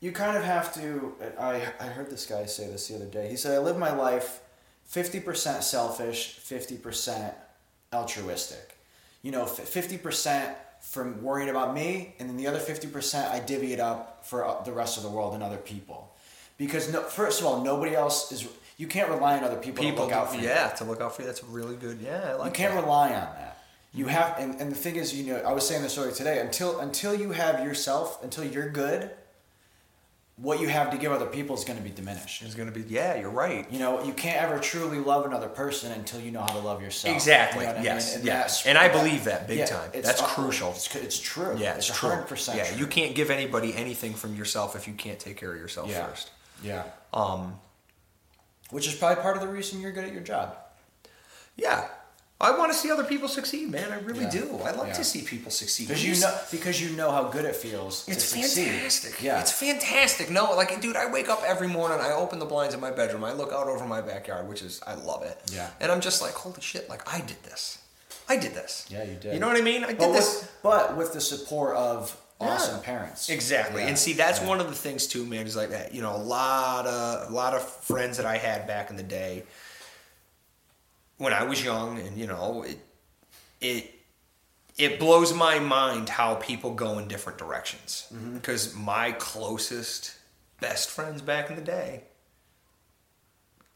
you 0.00 0.12
kind 0.12 0.36
of 0.36 0.44
have 0.44 0.74
to. 0.74 1.14
I 1.38 1.62
I 1.80 1.86
heard 1.86 2.10
this 2.10 2.26
guy 2.26 2.46
say 2.46 2.66
this 2.66 2.88
the 2.88 2.96
other 2.96 3.06
day. 3.06 3.28
He 3.28 3.36
said, 3.36 3.54
"I 3.54 3.58
live 3.58 3.78
my 3.78 3.94
life 3.94 4.40
fifty 4.84 5.20
percent 5.20 5.64
selfish, 5.64 6.34
fifty 6.34 6.76
percent 6.76 7.34
altruistic. 7.92 8.76
You 9.22 9.30
know, 9.30 9.46
fifty 9.46 9.96
percent 9.96 10.56
from 10.80 11.22
worrying 11.22 11.48
about 11.48 11.74
me, 11.74 12.14
and 12.18 12.28
then 12.28 12.36
the 12.36 12.46
other 12.46 12.58
fifty 12.58 12.86
percent 12.86 13.32
I 13.32 13.40
divvy 13.40 13.72
it 13.72 13.80
up 13.80 14.26
for 14.26 14.46
uh, 14.46 14.62
the 14.62 14.72
rest 14.72 14.98
of 14.98 15.02
the 15.02 15.08
world 15.08 15.32
and 15.34 15.42
other 15.42 15.56
people. 15.56 16.14
Because 16.58 16.92
no, 16.92 17.00
first 17.02 17.40
of 17.40 17.46
all, 17.46 17.64
nobody 17.64 17.94
else 17.94 18.30
is. 18.30 18.46
You 18.76 18.86
can't 18.86 19.08
rely 19.08 19.36
on 19.38 19.44
other 19.44 19.56
people, 19.56 19.82
People, 19.84 19.98
to 19.98 20.04
look 20.04 20.12
out 20.12 20.30
for 20.30 20.36
you. 20.36 20.48
yeah, 20.48 20.68
to 20.70 20.84
look 20.84 21.00
out 21.00 21.14
for 21.14 21.22
you. 21.22 21.26
That's 21.26 21.44
really 21.44 21.76
good. 21.76 22.00
Yeah, 22.00 22.30
I 22.30 22.32
like 22.34 22.46
You 22.46 22.52
can't 22.64 22.74
that. 22.74 22.82
rely 22.82 23.06
on 23.08 23.34
that. 23.36 23.58
You 23.92 24.06
have, 24.06 24.36
and, 24.38 24.60
and 24.60 24.72
the 24.72 24.76
thing 24.76 24.96
is, 24.96 25.14
you 25.14 25.32
know, 25.32 25.36
I 25.40 25.52
was 25.52 25.66
saying 25.68 25.82
this 25.82 25.96
earlier 25.96 26.10
today. 26.12 26.40
Until 26.40 26.80
until 26.80 27.14
you 27.14 27.30
have 27.30 27.64
yourself, 27.64 28.20
until 28.24 28.42
you're 28.42 28.68
good, 28.68 29.08
what 30.36 30.60
you 30.60 30.66
have 30.66 30.90
to 30.90 30.96
give 30.96 31.12
other 31.12 31.26
people 31.26 31.54
is 31.54 31.62
going 31.62 31.78
to 31.78 31.84
be 31.84 31.90
diminished. 31.90 32.42
It's 32.42 32.56
gonna 32.56 32.72
be. 32.72 32.82
Yeah, 32.82 33.20
you're 33.20 33.30
right. 33.30 33.70
You 33.70 33.78
know, 33.78 34.02
you 34.02 34.12
can't 34.12 34.42
ever 34.42 34.58
truly 34.58 34.98
love 34.98 35.26
another 35.26 35.46
person 35.46 35.92
until 35.92 36.20
you 36.20 36.32
know 36.32 36.40
how 36.40 36.48
to 36.48 36.58
love 36.58 36.82
yourself. 36.82 37.14
Exactly. 37.14 37.60
You 37.60 37.66
know 37.68 37.72
what 37.74 37.80
I 37.82 37.84
yes. 37.84 38.08
mean? 38.10 38.16
And 38.18 38.26
yes. 38.26 38.66
And 38.66 38.76
I 38.76 38.88
believe 38.88 39.24
that 39.24 39.46
big 39.46 39.58
yeah, 39.58 39.66
time. 39.66 39.90
That's 39.94 40.20
uh, 40.20 40.26
crucial. 40.26 40.70
It's, 40.70 40.92
it's 40.96 41.20
true. 41.20 41.54
Yeah, 41.56 41.76
it's, 41.76 41.86
true. 41.86 42.08
100% 42.10 42.56
Yeah, 42.56 42.64
true. 42.64 42.78
you 42.78 42.86
can't 42.88 43.14
give 43.14 43.30
anybody 43.30 43.76
anything 43.76 44.12
from 44.14 44.34
yourself 44.34 44.74
if 44.74 44.88
you 44.88 44.94
can't 44.94 45.20
take 45.20 45.36
care 45.36 45.52
of 45.52 45.58
yourself 45.60 45.88
Yeah. 45.88 46.04
first. 46.06 46.32
Yeah. 46.64 46.82
Um, 47.12 47.60
Which 48.70 48.86
is 48.88 48.94
probably 48.94 49.22
part 49.22 49.36
of 49.36 49.42
the 49.42 49.48
reason 49.48 49.80
you're 49.80 49.92
good 49.92 50.04
at 50.04 50.12
your 50.12 50.22
job. 50.22 50.56
yeah. 51.56 51.88
I 52.40 52.50
want 52.50 52.72
to 52.72 52.76
see 52.76 52.90
other 52.90 53.04
people 53.04 53.28
succeed, 53.28 53.70
man. 53.70 53.92
I 53.92 54.00
really 54.00 54.24
Yeah. 54.24 54.30
do. 54.30 54.60
I 54.64 54.72
like 54.72 54.88
Yeah. 54.88 54.94
to 54.94 55.04
see 55.04 55.22
people 55.22 55.52
succeed. 55.52 55.86
Because 55.86 56.04
you 56.04 56.16
know, 56.20 56.36
because 56.50 56.80
you 56.82 56.90
know 56.90 57.10
how 57.12 57.24
good 57.28 57.44
it 57.44 57.54
feels. 57.54 58.06
It's 58.08 58.32
to 58.32 58.38
succeed. 58.38 58.66
fantastic. 58.72 59.22
Yeah. 59.22 59.40
It's 59.40 59.52
fantastic. 59.52 60.30
No, 60.30 60.52
like, 60.52 60.78
dude, 60.80 60.96
I 60.96 61.06
wake 61.06 61.28
up 61.28 61.42
every 61.46 61.68
morning, 61.68 62.00
I 62.00 62.10
open 62.12 62.40
the 62.40 62.44
blinds 62.44 62.74
in 62.74 62.80
my 62.80 62.90
bedroom, 62.90 63.22
I 63.24 63.32
look 63.32 63.52
out 63.52 63.68
over 63.68 63.86
my 63.86 64.00
backyard, 64.00 64.48
which 64.48 64.62
is, 64.62 64.80
I 64.84 64.94
love 64.94 65.22
it. 65.22 65.38
Yeah. 65.52 65.70
And 65.80 65.92
I'm 65.92 66.00
just 66.00 66.20
like, 66.20 66.34
holy 66.34 66.60
shit, 66.60 66.90
like, 66.90 67.02
I 67.10 67.20
did 67.20 67.40
this. 67.44 67.78
I 68.28 68.36
did 68.36 68.52
this. 68.54 68.84
Yeah, 68.88 69.04
you 69.04 69.14
did. 69.14 69.32
You 69.34 69.38
know 69.40 69.46
what 69.46 69.56
I 69.56 69.60
mean? 69.62 69.84
I 69.84 69.88
did 69.88 69.98
but 69.98 70.12
this. 70.12 70.44
but 70.62 70.96
with 70.96 71.12
the 71.12 71.20
support 71.20 71.76
of 71.76 72.14
awesome 72.44 72.80
parents. 72.82 73.28
Exactly. 73.28 73.82
Yeah. 73.82 73.88
And 73.88 73.98
see, 73.98 74.12
that's 74.12 74.40
Yeah. 74.40 74.48
one 74.48 74.60
of 74.60 74.68
the 74.68 74.74
things 74.74 75.06
too, 75.06 75.24
man. 75.24 75.46
Is 75.46 75.56
like 75.56 75.70
that. 75.70 75.94
You 75.94 76.02
know, 76.02 76.14
a 76.14 76.18
lot 76.18 76.86
of 76.86 77.30
a 77.30 77.32
lot 77.34 77.54
of 77.54 77.66
friends 77.68 78.16
that 78.18 78.26
I 78.26 78.38
had 78.38 78.66
back 78.66 78.90
in 78.90 78.96
the 78.96 79.02
day 79.02 79.44
when 81.18 81.32
I 81.32 81.44
was 81.44 81.62
young, 81.64 81.98
and 81.98 82.16
you 82.18 82.26
know, 82.26 82.62
it 82.62 82.78
it 83.60 83.90
it 84.76 84.98
blows 84.98 85.32
my 85.32 85.58
mind 85.58 86.08
how 86.08 86.34
people 86.36 86.74
go 86.74 86.98
in 86.98 87.06
different 87.08 87.38
directions. 87.38 88.06
Mm-hmm. 88.12 88.34
Because 88.34 88.74
my 88.74 89.12
closest 89.12 90.14
best 90.60 90.90
friends 90.90 91.22
back 91.22 91.50
in 91.50 91.56
the 91.56 91.62
day, 91.62 92.04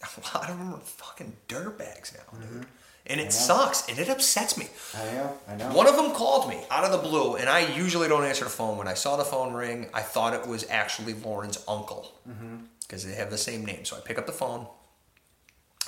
a 0.02 0.20
lot 0.36 0.50
of 0.50 0.58
them 0.58 0.74
are 0.74 0.80
fucking 0.80 1.36
dirtbags 1.48 2.12
now, 2.16 2.38
dude. 2.40 2.66
And 3.09 3.20
it 3.20 3.32
sucks, 3.32 3.88
and 3.88 3.98
it 3.98 4.09
upsets 4.11 4.59
me. 4.59 4.68
I 4.94 5.04
know. 5.12 5.38
I 5.48 5.56
know. 5.56 5.72
One 5.72 5.86
of 5.86 5.96
them 5.96 6.12
called 6.12 6.48
me 6.48 6.61
out 6.70 6.84
of 6.84 6.92
the 6.92 6.98
blue, 6.98 7.36
and 7.36 7.48
I 7.48 7.61
usually 7.74 8.06
don't 8.06 8.24
answer 8.24 8.44
the 8.44 8.50
phone. 8.50 8.76
When 8.76 8.86
I 8.86 8.94
saw 8.94 9.16
the 9.16 9.24
phone 9.24 9.54
ring, 9.54 9.88
I 9.94 10.02
thought 10.02 10.34
it 10.34 10.46
was 10.46 10.66
actually 10.68 11.14
Lauren's 11.14 11.64
uncle 11.66 12.12
mm-hmm. 12.28 12.64
because 12.82 13.06
they 13.06 13.14
have 13.14 13.30
the 13.30 13.38
same 13.38 13.64
name. 13.64 13.86
So 13.86 13.96
I 13.96 14.00
pick 14.00 14.18
up 14.18 14.26
the 14.26 14.32
phone, 14.32 14.66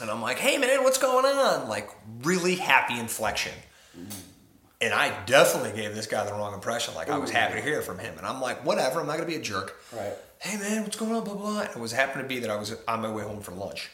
and 0.00 0.10
I'm 0.10 0.22
like, 0.22 0.38
"Hey, 0.38 0.56
man, 0.56 0.82
what's 0.82 0.96
going 0.96 1.26
on?" 1.26 1.68
Like, 1.68 1.90
really 2.22 2.54
happy 2.54 2.98
inflection. 2.98 3.52
Mm. 3.98 4.14
And 4.82 4.94
I 4.94 5.14
definitely 5.26 5.78
gave 5.78 5.94
this 5.94 6.06
guy 6.06 6.24
the 6.24 6.32
wrong 6.32 6.54
impression. 6.54 6.94
Like, 6.94 7.10
I 7.10 7.18
was 7.18 7.30
happy 7.30 7.56
to 7.56 7.60
hear 7.60 7.82
from 7.82 7.98
him, 7.98 8.16
and 8.16 8.26
I'm 8.26 8.40
like, 8.40 8.64
"Whatever, 8.64 9.00
I'm 9.00 9.06
not 9.06 9.16
gonna 9.16 9.26
be 9.26 9.36
a 9.36 9.42
jerk." 9.42 9.78
Right. 9.92 10.14
Hey, 10.38 10.56
man, 10.56 10.84
what's 10.84 10.96
going 10.96 11.12
on? 11.12 11.22
Blah 11.24 11.34
blah. 11.34 11.60
And 11.60 11.70
it 11.70 11.78
was 11.78 11.92
happened 11.92 12.22
to 12.22 12.28
be 12.28 12.38
that 12.40 12.50
I 12.50 12.56
was 12.56 12.74
on 12.88 13.02
my 13.02 13.12
way 13.12 13.24
home 13.24 13.42
from 13.42 13.58
lunch. 13.58 13.90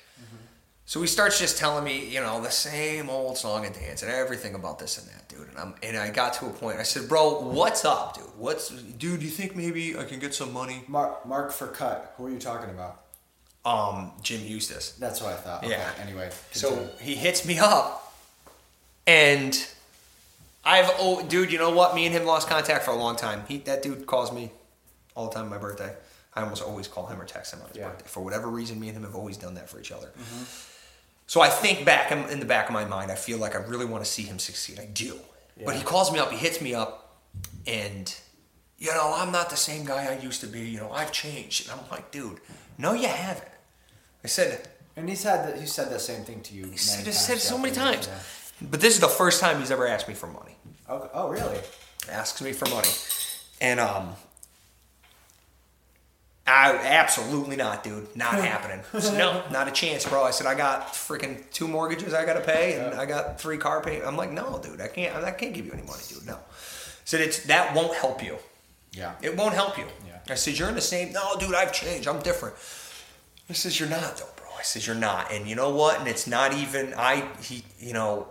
So 0.89 1.01
he 1.01 1.09
starts 1.09 1.41
just 1.41 1.59
telling 1.59 1.83
me, 1.83 2.07
you 2.07 2.21
know, 2.21 2.41
the 2.41 2.51
same 2.51 3.11
old 3.11 3.37
song 3.37 3.67
and 3.67 3.75
dance 3.75 4.03
and 4.03 4.11
everything 4.11 4.55
about 4.55 4.79
this 4.79 4.99
and 4.99 5.09
that, 5.09 5.29
dude. 5.29 5.49
And 5.49 5.59
I'm 5.59 5.75
and 5.83 5.97
I 5.97 6.11
got 6.11 6.35
to 6.35 6.47
a 6.47 6.51
point. 6.51 6.79
I 6.79 6.85
said, 6.85 7.09
"Bro, 7.09 7.41
what's 7.41 7.85
up, 7.85 8.15
dude? 8.17 8.25
What's 8.39 8.69
dude? 8.71 9.19
Do 9.19 9.25
You 9.25 9.31
think 9.31 9.57
maybe 9.57 9.99
I 9.99 10.05
can 10.05 10.21
get 10.21 10.33
some 10.33 10.53
money?" 10.53 10.85
Mark, 10.87 11.27
Mark 11.27 11.51
for 11.53 11.67
cut. 11.67 12.15
Who 12.17 12.27
are 12.27 12.31
you 12.31 12.39
talking 12.39 12.71
about? 12.71 13.01
Um, 13.65 14.13
Jim 14.23 14.43
Eustace. 14.47 14.93
That's 14.93 15.21
what 15.21 15.33
I 15.33 15.37
thought. 15.37 15.65
Okay, 15.65 15.73
Yeah. 15.73 15.91
Anyway. 16.01 16.31
So 16.53 16.89
he 17.01 17.17
hits 17.17 17.45
me 17.45 17.59
up, 17.59 18.15
and 19.09 19.53
I've 20.65 20.89
oh, 21.01 21.27
dude, 21.27 21.51
you 21.51 21.59
know 21.59 21.71
what? 21.71 21.97
Me 21.97 22.07
and 22.07 22.15
him 22.15 22.25
lost 22.27 22.49
contact 22.49 22.85
for 22.85 22.93
a 22.93 22.97
long 22.97 23.17
time. 23.17 23.43
He 23.49 23.59
that 23.59 23.83
dude 23.83 24.07
calls 24.07 24.31
me 24.33 24.53
all 25.17 25.29
the 25.29 25.35
time 25.35 25.45
on 25.47 25.51
my 25.51 25.59
birthday. 25.59 25.93
I 26.33 26.43
almost 26.43 26.63
always 26.63 26.87
call 26.87 27.07
him 27.07 27.21
or 27.21 27.25
text 27.25 27.53
him 27.55 27.61
on 27.63 27.69
his 27.71 27.79
Yeah. 27.79 27.89
birthday. 27.89 28.05
For 28.07 28.21
whatever 28.23 28.47
reason, 28.49 28.79
me 28.79 28.87
and 28.89 28.97
him 28.97 29.03
have 29.03 29.17
always 29.17 29.37
done 29.37 29.55
that 29.55 29.69
for 29.69 29.81
each 29.81 29.91
other. 29.91 30.13
So 31.27 31.41
I 31.41 31.49
think 31.49 31.85
back 31.85 32.13
in, 32.13 32.39
the 32.41 32.47
back 32.47 32.69
of 32.69 32.73
my 32.73 32.85
mind, 32.85 33.11
I 33.11 33.17
feel 33.17 33.39
like 33.39 33.55
I 33.55 33.59
really 33.59 33.85
want 33.85 34.05
to 34.05 34.11
see 34.11 34.23
him 34.23 34.39
succeed. 34.39 34.79
I 34.79 34.87
do. 34.87 35.19
But 35.65 35.75
he 35.77 35.83
calls 35.83 36.13
me 36.13 36.19
up, 36.19 36.31
he 36.31 36.37
hits 36.37 36.61
me 36.61 36.75
up, 36.75 37.17
and 37.67 38.15
you 38.79 38.93
know, 38.93 39.15
I'm 39.17 39.33
not 39.33 39.49
the 39.51 39.57
same 39.57 39.85
guy 39.87 40.05
I 40.07 40.19
used 40.23 40.41
to 40.43 40.47
be. 40.47 40.61
You 40.61 40.79
know, 40.81 40.93
I've 40.93 41.11
changed. 41.13 41.69
And 41.69 41.81
I'm 41.81 41.91
like, 41.91 42.11
dude, 42.11 42.41
no, 42.79 42.93
you 42.93 43.09
haven't. 43.09 43.49
I 44.23 44.29
said, 44.29 44.69
And 44.97 45.09
he's 45.09 45.23
had 45.23 45.49
that. 45.49 45.59
He 45.59 45.67
said 45.67 45.91
the 45.91 45.99
same 45.99 46.25
thing 46.25 46.43
to 46.43 46.55
you. 46.55 46.67
he 46.67 46.77
said, 46.77 47.01
many 47.01 47.13
said 47.13 47.39
so 47.39 47.57
many 47.59 47.75
times. 47.75 48.07
yeah. 48.07 48.69
But 48.71 48.81
this 48.81 48.95
is 48.95 49.01
the 49.01 49.09
first 49.09 49.41
time 49.41 49.59
he's 49.61 49.71
ever 49.71 49.87
asked 49.87 50.09
me 50.09 50.15
for 50.15 50.27
money. 50.27 50.57
Okay. 50.89 51.09
Oh, 51.15 51.29
really? 51.29 51.59
Asks 52.11 52.41
me 52.43 52.53
for 52.53 52.69
money. 52.69 52.89
And 53.61 53.81
um 53.81 54.15
I 56.49 56.77
absolutely 56.77 57.57
not, 57.57 57.83
dude. 57.83 58.15
Not 58.15 58.35
happening. 58.35 58.85
Said, 59.01 59.19
no, 59.19 59.43
not 59.51 59.67
a 59.67 59.73
chance, 59.73 60.07
bro. 60.09 60.23
I 60.23 60.31
said 60.31 60.47
I 60.47 60.55
got 60.55 60.89
freaking 60.93 61.43
two 61.53 61.67
mortgages 61.67 62.15
I 62.15 62.25
gotta 62.25 62.41
pay 62.41 62.79
and 62.79 62.95
I 62.95 63.05
got 63.05 63.41
three 63.41 63.59
car 63.59 63.81
payments. 63.81 64.07
I'm 64.07 64.17
like, 64.17 64.31
no, 64.31 64.61
dude, 64.63 64.81
I 64.81 64.87
can't 64.87 65.17
I 65.17 65.33
can't 65.33 65.53
give 65.53 65.67
you 65.67 65.73
any 65.73 65.83
money, 65.83 66.03
dude. 66.09 66.25
No. 66.25 66.35
I 66.35 66.39
said 67.05 67.21
it's 67.21 67.45
that 67.47 67.75
won't 67.75 67.95
help 67.95 68.23
you. 68.23 68.39
Yeah. 68.97 69.15
It 69.23 69.37
won't 69.37 69.55
help 69.55 69.77
you. 69.79 69.85
Yeah. 70.07 70.19
I 70.29 70.35
said, 70.35 70.59
You're 70.59 70.69
in 70.69 70.75
the 70.75 70.81
same. 70.81 71.13
No, 71.13 71.37
dude, 71.39 71.55
I've 71.55 71.73
changed. 71.73 72.09
I'm 72.09 72.21
different. 72.21 72.57
I 73.49 73.53
says, 73.53 73.79
You're 73.79 73.89
not, 73.89 74.17
though, 74.17 74.29
bro. 74.37 74.47
I 74.59 74.63
says, 74.63 74.87
You're 74.87 74.97
not. 74.97 75.31
And 75.31 75.47
you 75.47 75.55
know 75.55 75.71
what? 75.71 75.99
And 76.01 76.09
it's 76.09 76.27
not 76.27 76.55
even, 76.55 76.95
I, 76.97 77.29
he, 77.43 77.65
you 77.79 77.93
know, 77.93 78.29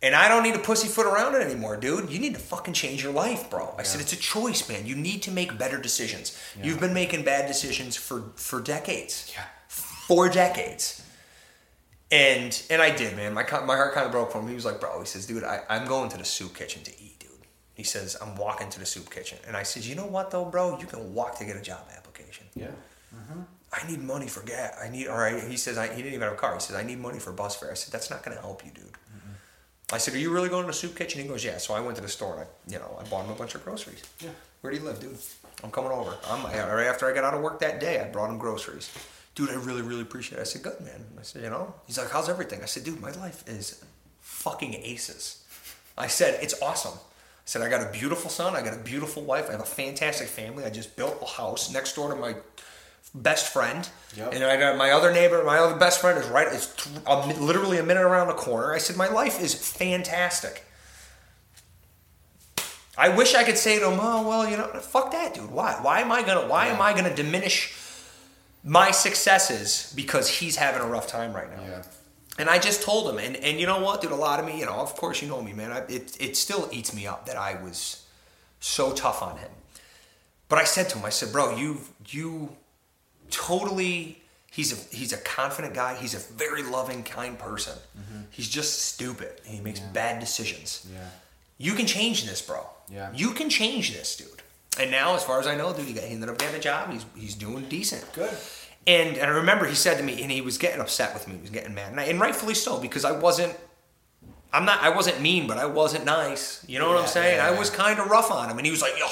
and 0.00 0.14
I 0.14 0.28
don't 0.28 0.42
need 0.42 0.54
to 0.54 0.60
pussyfoot 0.60 1.06
around 1.06 1.34
it 1.34 1.42
anymore, 1.42 1.76
dude. 1.76 2.10
You 2.10 2.18
need 2.18 2.34
to 2.34 2.40
fucking 2.40 2.74
change 2.74 3.02
your 3.02 3.12
life, 3.12 3.50
bro. 3.50 3.74
I 3.76 3.82
said, 3.82 4.00
It's 4.00 4.12
a 4.12 4.16
choice, 4.16 4.68
man. 4.68 4.86
You 4.86 4.94
need 4.94 5.22
to 5.22 5.30
make 5.30 5.58
better 5.58 5.78
decisions. 5.78 6.38
You've 6.62 6.80
been 6.80 6.94
making 6.94 7.24
bad 7.24 7.46
decisions 7.46 7.96
for, 7.96 8.32
for 8.36 8.60
decades. 8.60 9.32
Yeah. 9.34 9.44
Four 9.68 10.28
decades. 10.28 11.02
And 12.10 12.62
and 12.70 12.80
I 12.80 12.94
did, 12.94 13.16
man. 13.16 13.34
My 13.34 13.42
my 13.42 13.76
heart 13.76 13.92
kind 13.92 14.06
of 14.06 14.12
broke 14.12 14.32
for 14.32 14.40
him. 14.40 14.48
He 14.48 14.54
was 14.54 14.64
like, 14.64 14.80
bro, 14.80 14.98
he 15.00 15.06
says, 15.06 15.26
dude, 15.26 15.44
I, 15.44 15.60
I'm 15.68 15.86
going 15.86 16.08
to 16.10 16.16
the 16.16 16.24
soup 16.24 16.54
kitchen 16.54 16.82
to 16.84 16.90
eat, 16.92 17.18
dude. 17.18 17.30
He 17.74 17.82
says, 17.82 18.16
I'm 18.22 18.34
walking 18.36 18.70
to 18.70 18.78
the 18.78 18.86
soup 18.86 19.10
kitchen. 19.10 19.38
And 19.46 19.56
I 19.56 19.62
said, 19.62 19.84
you 19.84 19.94
know 19.94 20.06
what, 20.06 20.30
though, 20.30 20.46
bro? 20.46 20.78
You 20.78 20.86
can 20.86 21.12
walk 21.12 21.38
to 21.38 21.44
get 21.44 21.56
a 21.56 21.60
job 21.60 21.80
application. 21.94 22.46
Yeah. 22.54 22.68
Mm-hmm. 23.14 23.40
I 23.70 23.90
need 23.90 24.00
money 24.00 24.26
for 24.26 24.42
gas. 24.42 24.74
I 24.82 24.88
need, 24.88 25.08
all 25.08 25.18
right. 25.18 25.42
He 25.44 25.58
says, 25.58 25.76
I, 25.76 25.88
he 25.88 25.96
didn't 25.96 26.14
even 26.14 26.22
have 26.22 26.32
a 26.32 26.36
car. 26.36 26.54
He 26.54 26.60
says, 26.60 26.76
I 26.76 26.82
need 26.82 26.98
money 26.98 27.18
for 27.18 27.32
bus 27.32 27.56
fare. 27.56 27.70
I 27.70 27.74
said, 27.74 27.92
that's 27.92 28.10
not 28.10 28.22
going 28.24 28.34
to 28.34 28.42
help 28.42 28.64
you, 28.64 28.70
dude. 28.70 28.96
I 29.90 29.98
said, 29.98 30.14
are 30.14 30.18
you 30.18 30.30
really 30.30 30.48
going 30.48 30.64
to 30.64 30.66
the 30.66 30.72
soup 30.74 30.96
kitchen? 30.96 31.22
He 31.22 31.28
goes, 31.28 31.44
yeah. 31.44 31.56
So 31.58 31.72
I 31.74 31.80
went 31.80 31.96
to 31.96 32.02
the 32.02 32.08
store 32.08 32.34
and 32.34 32.42
I, 32.42 32.46
you 32.70 32.78
know, 32.78 32.98
I 33.00 33.04
bought 33.08 33.24
him 33.24 33.30
a 33.30 33.34
bunch 33.34 33.54
of 33.54 33.64
groceries. 33.64 34.02
Yeah. 34.20 34.30
Where 34.60 34.72
do 34.72 34.78
you 34.78 34.84
live, 34.84 35.00
dude? 35.00 35.16
I'm 35.64 35.70
coming 35.70 35.90
over. 35.90 36.16
I'm, 36.28 36.44
right 36.44 36.86
after 36.86 37.06
I 37.10 37.14
got 37.14 37.24
out 37.24 37.34
of 37.34 37.40
work 37.40 37.60
that 37.60 37.80
day, 37.80 38.00
I 38.00 38.04
brought 38.04 38.28
him 38.28 38.38
groceries. 38.38 38.92
Dude, 39.34 39.50
I 39.50 39.54
really, 39.54 39.82
really 39.82 40.02
appreciate 40.02 40.38
it. 40.38 40.42
I 40.42 40.44
said, 40.44 40.62
good, 40.62 40.80
man. 40.80 41.04
I 41.18 41.22
said, 41.22 41.42
you 41.42 41.50
know? 41.50 41.74
He's 41.86 41.96
like, 41.96 42.10
how's 42.10 42.28
everything? 42.28 42.62
I 42.62 42.66
said, 42.66 42.84
dude, 42.84 43.00
my 43.00 43.12
life 43.12 43.44
is 43.46 43.82
fucking 44.20 44.74
aces. 44.74 45.44
I 45.96 46.08
said, 46.08 46.38
it's 46.42 46.60
awesome. 46.60 46.98
I 46.98 47.46
said, 47.46 47.62
I 47.62 47.70
got 47.70 47.80
a 47.80 47.90
beautiful 47.90 48.30
son. 48.30 48.54
I 48.54 48.62
got 48.62 48.74
a 48.74 48.82
beautiful 48.82 49.22
wife. 49.22 49.48
I 49.48 49.52
have 49.52 49.60
a 49.60 49.64
fantastic 49.64 50.28
family. 50.28 50.64
I 50.64 50.70
just 50.70 50.96
built 50.96 51.18
a 51.22 51.26
house 51.26 51.72
next 51.72 51.94
door 51.94 52.10
to 52.10 52.16
my 52.16 52.34
best 53.14 53.52
friend. 53.52 53.88
Yep. 54.16 54.34
And 54.34 54.44
I 54.44 54.56
got 54.56 54.76
my 54.76 54.90
other 54.90 55.12
neighbor, 55.12 55.42
my 55.44 55.58
other 55.58 55.76
best 55.76 56.00
friend 56.00 56.18
is 56.18 56.26
right, 56.28 56.48
is 56.48 56.74
th- 56.76 56.96
a 57.06 57.26
literally 57.40 57.78
a 57.78 57.82
minute 57.82 58.02
around 58.02 58.28
the 58.28 58.34
corner. 58.34 58.72
I 58.72 58.78
said, 58.78 58.96
my 58.96 59.08
life 59.08 59.40
is 59.40 59.54
fantastic. 59.54 60.64
I 62.96 63.10
wish 63.10 63.34
I 63.34 63.44
could 63.44 63.56
say 63.56 63.78
to 63.78 63.90
him, 63.90 63.98
oh 64.02 64.28
well, 64.28 64.48
you 64.48 64.56
know, 64.56 64.66
fuck 64.80 65.12
that, 65.12 65.32
dude. 65.32 65.52
Why? 65.52 65.78
Why 65.80 66.00
am 66.00 66.10
I 66.10 66.22
gonna? 66.22 66.48
Why 66.48 66.66
am 66.66 66.80
I 66.80 66.92
gonna 66.92 67.14
diminish 67.14 67.76
my 68.64 68.90
successes 68.90 69.92
because 69.94 70.28
he's 70.28 70.56
having 70.56 70.82
a 70.82 70.86
rough 70.86 71.06
time 71.06 71.32
right 71.32 71.48
now? 71.48 71.62
Yeah. 71.62 71.82
And 72.40 72.48
I 72.48 72.58
just 72.58 72.82
told 72.82 73.08
him, 73.08 73.18
and, 73.18 73.36
and 73.36 73.58
you 73.58 73.66
know 73.66 73.80
what, 73.80 74.00
dude, 74.00 74.12
a 74.12 74.16
lot 74.16 74.38
of 74.40 74.46
me, 74.46 74.58
you 74.58 74.66
know, 74.66 74.74
of 74.74 74.94
course 74.96 75.22
you 75.22 75.28
know 75.28 75.42
me, 75.42 75.52
man. 75.52 75.72
I, 75.72 75.78
it, 75.88 76.16
it 76.20 76.36
still 76.36 76.68
eats 76.72 76.94
me 76.94 77.06
up 77.06 77.26
that 77.26 77.36
I 77.36 77.60
was 77.62 78.04
so 78.60 78.92
tough 78.92 79.22
on 79.22 79.38
him. 79.38 79.50
But 80.48 80.58
I 80.58 80.64
said 80.64 80.88
to 80.90 80.98
him, 80.98 81.04
I 81.04 81.10
said, 81.10 81.32
bro, 81.32 81.56
you 81.56 81.80
you 82.08 82.56
totally 83.30 84.22
he's 84.50 84.72
a 84.72 84.96
he's 84.96 85.12
a 85.12 85.18
confident 85.18 85.74
guy. 85.74 85.94
He's 85.94 86.14
a 86.14 86.18
very 86.18 86.62
loving, 86.62 87.02
kind 87.04 87.38
person. 87.38 87.74
Mm-hmm. 87.96 88.22
He's 88.30 88.48
just 88.48 88.80
stupid. 88.80 89.40
And 89.46 89.54
he 89.54 89.60
makes 89.60 89.80
bad 89.80 90.20
decisions. 90.20 90.86
Yeah. 90.92 91.08
You 91.58 91.74
can 91.74 91.86
change 91.86 92.24
this, 92.24 92.42
bro. 92.42 92.66
Yeah. 92.90 93.10
You 93.14 93.30
can 93.32 93.50
change 93.50 93.92
this, 93.92 94.16
dude. 94.16 94.42
And 94.80 94.90
now, 94.90 95.14
as 95.14 95.24
far 95.24 95.40
as 95.40 95.46
I 95.46 95.56
know, 95.56 95.72
dude, 95.72 95.86
he, 95.86 95.92
got, 95.92 96.04
he 96.04 96.14
ended 96.14 96.28
up 96.28 96.38
getting 96.38 96.56
a 96.56 96.60
job. 96.60 96.92
He's 96.92 97.06
he's 97.16 97.34
doing 97.34 97.68
decent. 97.68 98.04
Good. 98.12 98.34
And, 98.86 99.18
and 99.18 99.30
I 99.30 99.34
remember 99.34 99.66
he 99.66 99.74
said 99.74 99.98
to 99.98 100.02
me, 100.02 100.22
and 100.22 100.32
he 100.32 100.40
was 100.40 100.56
getting 100.56 100.80
upset 100.80 101.12
with 101.12 101.28
me. 101.28 101.34
He 101.34 101.40
was 101.42 101.50
getting 101.50 101.74
mad, 101.74 101.90
and, 101.90 102.00
I, 102.00 102.04
and 102.04 102.18
rightfully 102.18 102.54
so 102.54 102.80
because 102.80 103.04
I 103.04 103.12
wasn't. 103.12 103.54
I'm 104.52 104.64
not. 104.64 104.82
I 104.82 104.88
wasn't 104.88 105.20
mean, 105.20 105.46
but 105.46 105.58
I 105.58 105.66
wasn't 105.66 106.04
nice. 106.04 106.64
You 106.66 106.78
know 106.78 106.88
what 106.88 106.98
I'm 106.98 107.06
saying? 107.06 107.36
yeah, 107.36 107.46
I 107.46 107.58
was 107.58 107.70
kind 107.70 107.98
of 108.00 108.08
rough 108.08 108.30
on 108.30 108.48
him, 108.50 108.56
and 108.56 108.64
he 108.64 108.70
was 108.70 108.80
like, 108.80 108.98
"Yo, 108.98 109.06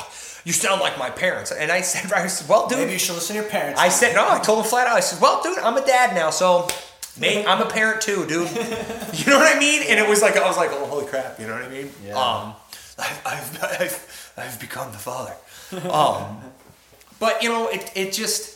you 0.47 0.53
sound 0.55 0.81
like 0.81 0.97
my 0.99 1.11
parents." 1.11 1.53
And 1.53 1.71
I 1.71 1.83
said, 1.83 2.11
"I 2.25 2.27
said, 2.29 2.49
well, 2.49 2.67
dude." 2.69 2.79
Maybe 2.79 2.93
you 2.93 2.99
should 2.99 3.17
listen 3.17 3.37
to 3.37 3.43
your 3.43 3.51
parents. 3.51 3.79
I 3.79 3.91
said, 3.91 4.15
no, 4.15 4.25
I 4.27 4.39
told 4.39 4.61
him 4.61 4.65
flat 4.65 4.87
out. 4.87 4.97
I 4.97 5.01
said, 5.01 5.21
well, 5.21 5.43
dude, 5.43 5.59
I'm 5.59 5.77
a 5.77 5.85
dad 5.85 6.15
now, 6.15 6.31
so 6.31 6.69
Mate, 7.19 7.47
I'm 7.47 7.63
a 7.63 7.67
parent 7.67 8.01
too, 8.03 8.27
dude. 8.27 8.49
You 9.17 9.33
know 9.33 9.39
what 9.39 9.57
I 9.57 9.59
mean? 9.59 9.83
And 9.89 9.99
it 9.99 10.07
was 10.09 10.21
like 10.21 10.37
I 10.37 10.47
was 10.47 10.59
like, 10.59 10.71
oh, 10.73 10.85
holy 10.87 11.07
crap! 11.07 11.41
You 11.41 11.47
know 11.47 11.55
what 11.55 11.63
I 11.63 11.69
mean? 11.69 11.91
Yeah. 12.05 12.19
Um, 12.19 12.55
I've, 12.99 13.23
I've, 13.27 13.65
I've, 13.81 14.33
I've 14.37 14.61
become 14.61 14.93
the 14.93 14.99
father. 14.99 15.35
Um, 15.91 16.39
but 17.19 17.43
you 17.43 17.49
know, 17.49 17.69
it 17.69 17.91
it 17.95 18.13
just 18.13 18.56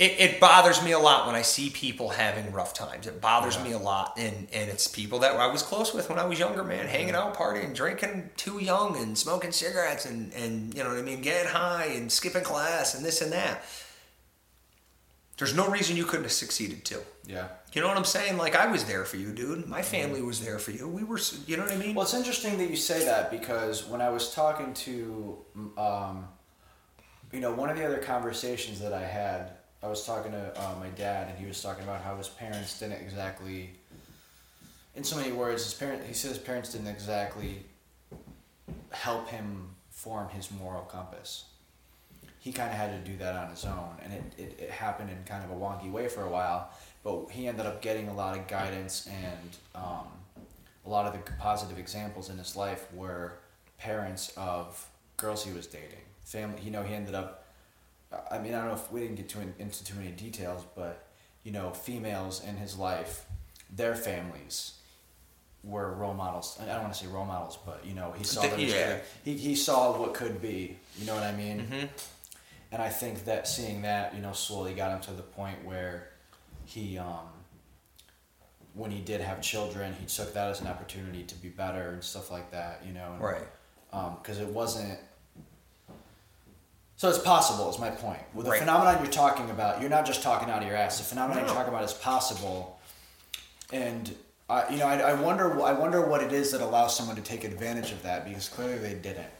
it, 0.00 0.18
it 0.18 0.40
bothers 0.40 0.82
me 0.82 0.92
a 0.92 0.98
lot 0.98 1.26
when 1.26 1.36
I 1.36 1.42
see 1.42 1.68
people 1.68 2.08
having 2.08 2.50
rough 2.52 2.72
times. 2.72 3.06
It 3.06 3.20
bothers 3.20 3.62
me 3.62 3.72
a 3.72 3.78
lot, 3.78 4.14
and 4.16 4.48
and 4.50 4.70
it's 4.70 4.88
people 4.88 5.18
that 5.18 5.36
I 5.36 5.46
was 5.48 5.62
close 5.62 5.92
with 5.92 6.08
when 6.08 6.18
I 6.18 6.24
was 6.24 6.38
younger, 6.38 6.64
man, 6.64 6.86
hanging 6.86 7.14
out, 7.14 7.36
partying, 7.36 7.74
drinking 7.74 8.30
too 8.38 8.58
young, 8.60 8.96
and 8.96 9.16
smoking 9.16 9.52
cigarettes, 9.52 10.06
and 10.06 10.32
and 10.32 10.72
you 10.74 10.82
know 10.82 10.88
what 10.88 10.98
I 10.98 11.02
mean, 11.02 11.20
getting 11.20 11.52
high 11.52 11.84
and 11.84 12.10
skipping 12.10 12.42
class 12.42 12.94
and 12.94 13.04
this 13.04 13.20
and 13.20 13.30
that. 13.32 13.62
There's 15.36 15.54
no 15.54 15.68
reason 15.68 15.96
you 15.96 16.04
couldn't 16.04 16.24
have 16.24 16.32
succeeded 16.32 16.84
too. 16.84 17.00
Yeah. 17.26 17.48
You 17.74 17.82
know 17.82 17.88
what 17.88 17.96
I'm 17.98 18.04
saying? 18.04 18.38
Like 18.38 18.56
I 18.56 18.66
was 18.66 18.84
there 18.84 19.04
for 19.04 19.18
you, 19.18 19.32
dude. 19.32 19.66
My 19.66 19.82
family 19.82 20.22
was 20.22 20.40
there 20.40 20.58
for 20.58 20.70
you. 20.70 20.88
We 20.88 21.04
were, 21.04 21.18
you 21.46 21.56
know 21.56 21.62
what 21.62 21.72
I 21.72 21.76
mean? 21.76 21.94
Well, 21.94 22.04
it's 22.04 22.12
interesting 22.12 22.58
that 22.58 22.68
you 22.68 22.76
say 22.76 23.04
that 23.04 23.30
because 23.30 23.86
when 23.86 24.00
I 24.02 24.10
was 24.10 24.34
talking 24.34 24.74
to, 24.74 25.38
um, 25.78 26.28
you 27.32 27.40
know, 27.40 27.52
one 27.52 27.70
of 27.70 27.78
the 27.78 27.86
other 27.86 27.98
conversations 27.98 28.80
that 28.80 28.92
I 28.92 29.02
had, 29.02 29.52
I 29.82 29.88
was 29.88 30.04
talking 30.04 30.32
to 30.32 30.60
uh, 30.60 30.74
my 30.78 30.88
dad, 30.88 31.28
and 31.28 31.38
he 31.38 31.46
was 31.46 31.60
talking 31.62 31.84
about 31.84 32.02
how 32.02 32.16
his 32.16 32.28
parents 32.28 32.78
didn't 32.78 33.00
exactly, 33.00 33.70
in 34.94 35.04
so 35.04 35.16
many 35.16 35.32
words, 35.32 35.64
his 35.64 35.74
parent. 35.74 36.04
He 36.04 36.12
said 36.12 36.30
his 36.30 36.38
parents 36.38 36.72
didn't 36.72 36.88
exactly 36.88 37.64
help 38.90 39.28
him 39.28 39.70
form 39.90 40.28
his 40.28 40.50
moral 40.50 40.82
compass. 40.82 41.44
He 42.38 42.52
kind 42.52 42.70
of 42.70 42.76
had 42.76 43.04
to 43.04 43.10
do 43.10 43.16
that 43.18 43.34
on 43.34 43.50
his 43.50 43.64
own, 43.64 43.96
and 44.02 44.12
it, 44.12 44.22
it, 44.36 44.60
it 44.60 44.70
happened 44.70 45.10
in 45.10 45.16
kind 45.24 45.44
of 45.44 45.50
a 45.50 45.54
wonky 45.54 45.90
way 45.90 46.08
for 46.08 46.24
a 46.24 46.30
while. 46.30 46.70
But 47.02 47.30
he 47.30 47.48
ended 47.48 47.64
up 47.64 47.80
getting 47.80 48.08
a 48.08 48.14
lot 48.14 48.36
of 48.36 48.46
guidance 48.46 49.08
and 49.08 49.56
um, 49.74 50.06
a 50.84 50.88
lot 50.88 51.06
of 51.06 51.12
the 51.12 51.32
positive 51.32 51.78
examples 51.78 52.28
in 52.28 52.36
his 52.36 52.56
life 52.56 52.92
were 52.92 53.34
parents 53.78 54.32
of 54.36 54.86
girls 55.16 55.44
he 55.44 55.52
was 55.52 55.66
dating. 55.66 56.04
Family, 56.24 56.60
you 56.62 56.70
know, 56.70 56.82
he 56.82 56.94
ended 56.94 57.14
up. 57.14 57.39
I 58.30 58.38
mean, 58.38 58.54
I 58.54 58.58
don't 58.58 58.68
know 58.68 58.74
if 58.74 58.90
we 58.90 59.00
didn't 59.00 59.16
get 59.16 59.28
too 59.28 59.40
in, 59.40 59.54
into 59.58 59.84
too 59.84 59.94
many 59.94 60.10
details, 60.10 60.64
but 60.74 61.06
you 61.44 61.52
know, 61.52 61.70
females 61.72 62.42
in 62.44 62.56
his 62.56 62.76
life, 62.76 63.24
their 63.74 63.94
families 63.94 64.74
were 65.62 65.92
role 65.94 66.14
models. 66.14 66.58
I 66.60 66.66
don't 66.66 66.82
want 66.82 66.94
to 66.94 66.98
say 66.98 67.06
role 67.06 67.24
models, 67.26 67.58
but 67.64 67.84
you 67.84 67.94
know, 67.94 68.12
he 68.16 68.24
saw 68.24 68.42
them. 68.42 68.58
as 68.60 68.72
Yeah. 68.72 68.98
He 69.24 69.36
he 69.36 69.54
saw 69.54 69.98
what 69.98 70.14
could 70.14 70.40
be. 70.42 70.76
You 70.98 71.06
know 71.06 71.14
what 71.14 71.22
I 71.24 71.32
mean? 71.32 71.66
Mhm. 71.70 71.88
And 72.72 72.80
I 72.82 72.88
think 72.88 73.24
that 73.24 73.46
seeing 73.48 73.82
that, 73.82 74.14
you 74.14 74.20
know, 74.22 74.32
slowly 74.32 74.74
got 74.74 74.92
him 74.92 75.00
to 75.02 75.12
the 75.12 75.22
point 75.24 75.64
where 75.64 76.08
he, 76.64 76.98
um, 76.98 77.26
when 78.74 78.90
he 78.92 79.00
did 79.00 79.20
have 79.20 79.42
children, 79.42 79.92
he 79.98 80.06
took 80.06 80.32
that 80.34 80.48
as 80.50 80.60
an 80.60 80.68
opportunity 80.68 81.24
to 81.24 81.34
be 81.34 81.48
better 81.48 81.90
and 81.90 82.02
stuff 82.04 82.30
like 82.30 82.50
that, 82.52 82.82
you 82.86 82.92
know. 82.92 83.12
and- 83.14 83.20
Right. 83.20 83.48
because 84.22 84.38
it 84.38 84.46
wasn't. 84.48 84.98
So 87.00 87.08
it's 87.08 87.18
possible. 87.18 87.70
Is 87.70 87.78
my 87.78 87.88
point. 87.88 88.18
With 88.34 88.44
the 88.44 88.50
Right. 88.52 88.60
phenomenon 88.60 88.98
you're 89.02 89.10
talking 89.10 89.48
about, 89.48 89.80
you're 89.80 89.88
not 89.88 90.04
just 90.04 90.22
talking 90.22 90.50
out 90.50 90.60
of 90.60 90.68
your 90.68 90.76
ass. 90.76 90.98
The 90.98 91.04
phenomenon 91.04 91.44
No. 91.44 91.46
you're 91.46 91.56
talking 91.56 91.72
about 91.72 91.82
is 91.82 91.94
possible, 91.94 92.78
and 93.72 94.14
I, 94.50 94.68
you 94.68 94.76
know, 94.76 94.86
I, 94.86 94.98
I 94.98 95.14
wonder. 95.14 95.62
I 95.62 95.72
wonder 95.72 96.02
what 96.02 96.22
it 96.22 96.30
is 96.30 96.52
that 96.52 96.60
allows 96.60 96.94
someone 96.94 97.16
to 97.16 97.22
take 97.22 97.42
advantage 97.44 97.90
of 97.90 98.02
that 98.02 98.26
because 98.26 98.50
clearly 98.50 98.76
they 98.76 98.92
didn't. 98.92 99.30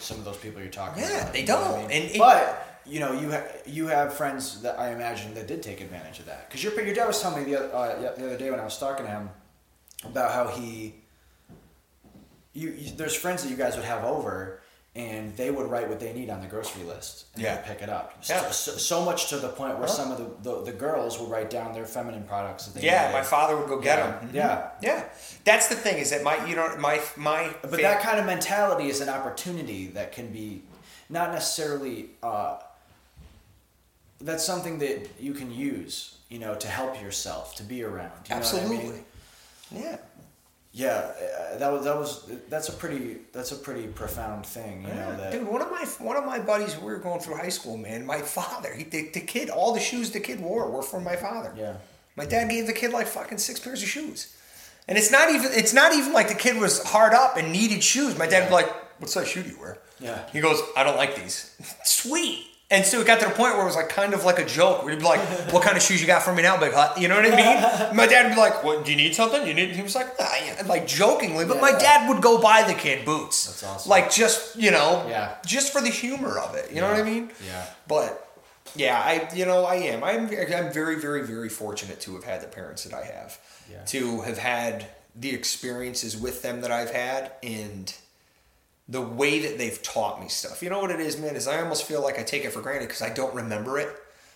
Some 0.00 0.16
of 0.16 0.24
those 0.24 0.38
people 0.38 0.62
you're 0.62 0.70
talking 0.70 1.02
Yeah, 1.02 1.20
about. 1.20 1.32
they 1.34 1.40
you 1.42 1.46
know 1.48 1.58
I 1.58 1.64
don't. 1.64 1.78
mean? 1.82 1.90
And 1.90 2.04
it- 2.12 2.18
but 2.18 2.80
you 2.86 3.00
know, 3.00 3.12
you 3.12 3.30
ha- 3.30 3.44
you 3.66 3.88
have 3.88 4.14
friends 4.14 4.62
that 4.62 4.78
I 4.80 4.92
imagine 4.92 5.34
that 5.34 5.46
did 5.46 5.62
take 5.62 5.82
advantage 5.82 6.18
of 6.20 6.24
that. 6.24 6.48
Because 6.48 6.64
your 6.64 6.80
your 6.80 6.94
dad 6.94 7.06
was 7.08 7.20
telling 7.20 7.44
me 7.44 7.52
the 7.52 7.58
other, 7.62 7.74
uh, 7.76 8.14
the 8.16 8.26
other 8.28 8.38
day 8.38 8.50
when 8.50 8.58
I 8.58 8.64
was 8.64 8.78
talking 8.78 9.04
to 9.04 9.10
him 9.12 9.28
about 10.02 10.32
how 10.32 10.48
he 10.48 10.94
you, 12.54 12.70
you 12.70 12.96
there's 12.96 13.14
friends 13.14 13.42
that 13.42 13.50
you 13.50 13.56
guys 13.56 13.76
would 13.76 13.84
have 13.84 14.02
over 14.02 14.62
and 14.96 15.36
they 15.36 15.50
would 15.50 15.70
write 15.70 15.88
what 15.90 16.00
they 16.00 16.12
need 16.14 16.30
on 16.30 16.40
the 16.40 16.46
grocery 16.46 16.82
list 16.82 17.26
and 17.34 17.42
Yeah. 17.42 17.56
pick 17.58 17.82
it 17.82 17.90
up 17.90 18.14
Yeah. 18.28 18.50
so, 18.50 18.72
so, 18.78 19.04
much 19.04 19.28
to 19.28 19.36
the 19.36 19.50
point 19.50 19.74
where 19.78 19.86
Huh? 19.86 19.92
some 19.94 20.10
of 20.10 20.16
the, 20.42 20.50
the, 20.50 20.62
the 20.64 20.72
girls 20.72 21.18
would 21.20 21.30
write 21.30 21.50
down 21.50 21.74
their 21.74 21.84
feminine 21.84 22.24
products 22.24 22.64
that 22.66 22.80
they 22.80 22.86
Yeah, 22.86 23.08
needed. 23.08 23.12
my 23.18 23.22
father 23.22 23.56
would 23.58 23.68
go 23.68 23.78
get 23.78 23.98
Yeah. 23.98 24.06
them. 24.18 24.30
Yeah. 24.32 24.70
Yeah, 24.80 25.04
that's 25.44 25.68
the 25.68 25.74
thing 25.76 25.98
is 25.98 26.10
that 26.10 26.22
my, 26.22 26.42
you 26.46 26.56
know, 26.56 26.74
my 26.78 27.00
my. 27.16 27.54
but 27.60 27.72
fa- 27.72 27.76
that 27.82 28.00
kind 28.00 28.18
of 28.18 28.24
mentality 28.24 28.88
is 28.88 29.00
an 29.02 29.10
opportunity 29.10 29.88
that 29.88 30.12
can 30.12 30.28
be 30.32 30.62
not 31.10 31.30
necessarily 31.32 32.10
uh, 32.22 32.56
that's 34.20 34.44
something 34.44 34.78
that 34.78 35.08
you 35.20 35.34
can 35.34 35.50
use 35.52 36.16
you 36.30 36.38
know 36.38 36.54
to 36.54 36.68
help 36.68 37.00
yourself 37.02 37.54
to 37.56 37.62
be 37.62 37.82
around 37.84 38.10
you 38.28 38.34
know 38.34 38.40
what 38.40 38.54
I 38.54 38.58
absolutely. 38.58 38.78
mean? 38.78 39.04
Yeah. 39.72 39.96
Yeah 40.76 41.10
uh, 41.54 41.56
that 41.58 41.72
was 41.72 41.84
that 41.84 41.96
was 41.96 42.10
that's 42.50 42.68
a 42.68 42.72
pretty 42.72 43.16
that's 43.32 43.50
a 43.50 43.56
pretty 43.56 43.86
profound 43.86 44.44
thing 44.44 44.82
you 44.82 44.88
know 45.00 45.16
that 45.16 45.32
Dude, 45.32 45.48
one 45.48 45.62
of 45.62 45.70
my 45.70 45.84
one 46.08 46.16
of 46.18 46.26
my 46.26 46.38
buddies, 46.38 46.76
we 46.76 46.84
were 46.92 46.98
going 46.98 47.20
through 47.20 47.36
high 47.36 47.54
school, 47.58 47.76
man. 47.78 48.04
My 48.04 48.20
father, 48.20 48.74
he, 48.74 48.84
the, 48.84 49.08
the 49.08 49.20
kid, 49.20 49.48
all 49.48 49.72
the 49.72 49.80
shoes 49.80 50.10
the 50.10 50.20
kid 50.20 50.38
wore 50.40 50.70
were 50.70 50.82
from 50.82 51.02
my 51.02 51.16
father. 51.16 51.50
yeah 51.56 51.76
My 52.14 52.26
dad 52.26 52.50
gave 52.50 52.66
the 52.66 52.74
kid 52.80 52.90
like 52.92 53.06
fucking 53.06 53.38
six 53.38 53.58
pairs 53.58 53.82
of 53.82 53.88
shoes, 53.88 54.36
and 54.86 54.98
it's 54.98 55.10
not 55.10 55.30
even 55.34 55.48
it's 55.52 55.72
not 55.80 55.94
even 55.94 56.12
like 56.12 56.28
the 56.28 56.40
kid 56.44 56.56
was 56.60 56.82
hard 56.84 57.14
up 57.14 57.36
and 57.38 57.50
needed 57.52 57.82
shoes. 57.82 58.12
My 58.18 58.26
dad 58.26 58.48
be 58.48 58.54
like, 58.60 58.70
"What 59.00 59.08
size 59.10 59.28
shoe 59.28 59.42
do 59.42 59.48
you 59.48 59.58
wear?" 59.64 59.78
Yeah. 59.98 60.18
He 60.32 60.40
goes, 60.40 60.60
"I 60.76 60.84
don't 60.84 60.98
like 60.98 61.16
these." 61.16 61.36
Sweet. 61.84 62.44
And 62.68 62.84
so 62.84 63.00
it 63.00 63.06
got 63.06 63.20
to 63.20 63.26
the 63.26 63.32
point 63.34 63.54
where 63.54 63.62
it 63.62 63.66
was 63.66 63.76
like 63.76 63.88
kind 63.88 64.12
of 64.12 64.24
like 64.24 64.40
a 64.40 64.44
joke. 64.44 64.82
Where 64.82 64.90
he'd 64.92 64.98
be 64.98 65.04
like, 65.04 65.20
"What 65.52 65.62
kind 65.62 65.76
of 65.76 65.82
shoes 65.84 66.00
you 66.00 66.06
got 66.08 66.22
for 66.24 66.34
me 66.34 66.42
now, 66.42 66.58
big 66.58 66.72
hut?" 66.72 67.00
You 67.00 67.06
know 67.06 67.14
what 67.14 67.24
I 67.32 67.36
mean? 67.36 67.96
my 67.96 68.06
dad 68.08 68.24
would 68.26 68.34
be 68.34 68.40
like, 68.40 68.64
"What? 68.64 68.84
Do 68.84 68.90
you 68.90 68.96
need 68.96 69.14
something? 69.14 69.46
You 69.46 69.54
need?" 69.54 69.70
He 69.70 69.82
was 69.82 69.94
like, 69.94 70.08
ah, 70.18 70.34
yeah," 70.44 70.62
like 70.66 70.86
jokingly, 70.86 71.44
but 71.44 71.60
my 71.60 71.70
dad 71.70 72.08
would 72.08 72.20
go 72.22 72.40
buy 72.40 72.64
the 72.64 72.74
kid 72.74 73.04
boots. 73.04 73.46
That's 73.46 73.62
awesome. 73.62 73.88
Like 73.90 74.10
just 74.10 74.56
you 74.56 74.72
know, 74.72 75.06
Yeah. 75.08 75.36
just 75.46 75.72
for 75.72 75.80
the 75.80 75.90
humor 75.90 76.38
of 76.38 76.56
it. 76.56 76.72
You 76.72 76.80
know 76.80 76.88
what 76.88 76.98
I 76.98 77.04
mean? 77.04 77.30
Yeah. 77.46 77.66
But 77.86 78.28
yeah, 78.74 78.98
I 79.00 79.28
you 79.32 79.46
know 79.46 79.64
I 79.64 79.76
am. 79.76 80.02
I'm 80.02 80.22
I'm 80.28 80.72
very 80.72 80.98
very 80.98 81.22
very 81.24 81.48
fortunate 81.48 82.00
to 82.00 82.14
have 82.14 82.24
had 82.24 82.40
the 82.42 82.48
parents 82.48 82.82
that 82.82 82.94
I 82.94 83.04
have. 83.04 83.38
Yeah. 83.70 83.84
To 83.84 84.22
have 84.22 84.38
had 84.38 84.86
the 85.14 85.30
experiences 85.34 86.16
with 86.16 86.42
them 86.42 86.60
that 86.62 86.70
I've 86.72 86.90
had 86.90 87.30
and 87.42 87.94
the 88.88 89.00
way 89.00 89.40
that 89.40 89.58
they've 89.58 89.82
taught 89.82 90.20
me 90.20 90.28
stuff. 90.28 90.62
You 90.62 90.70
know 90.70 90.80
what 90.80 90.90
it 90.90 91.00
is, 91.00 91.18
man, 91.18 91.36
is 91.36 91.48
I 91.48 91.60
almost 91.60 91.84
feel 91.84 92.02
like 92.02 92.18
I 92.18 92.22
take 92.22 92.44
it 92.44 92.52
for 92.52 92.60
granted 92.60 92.86
because 92.86 93.02
I 93.02 93.10
don't 93.10 93.34
remember 93.34 93.78
it. 93.78 93.88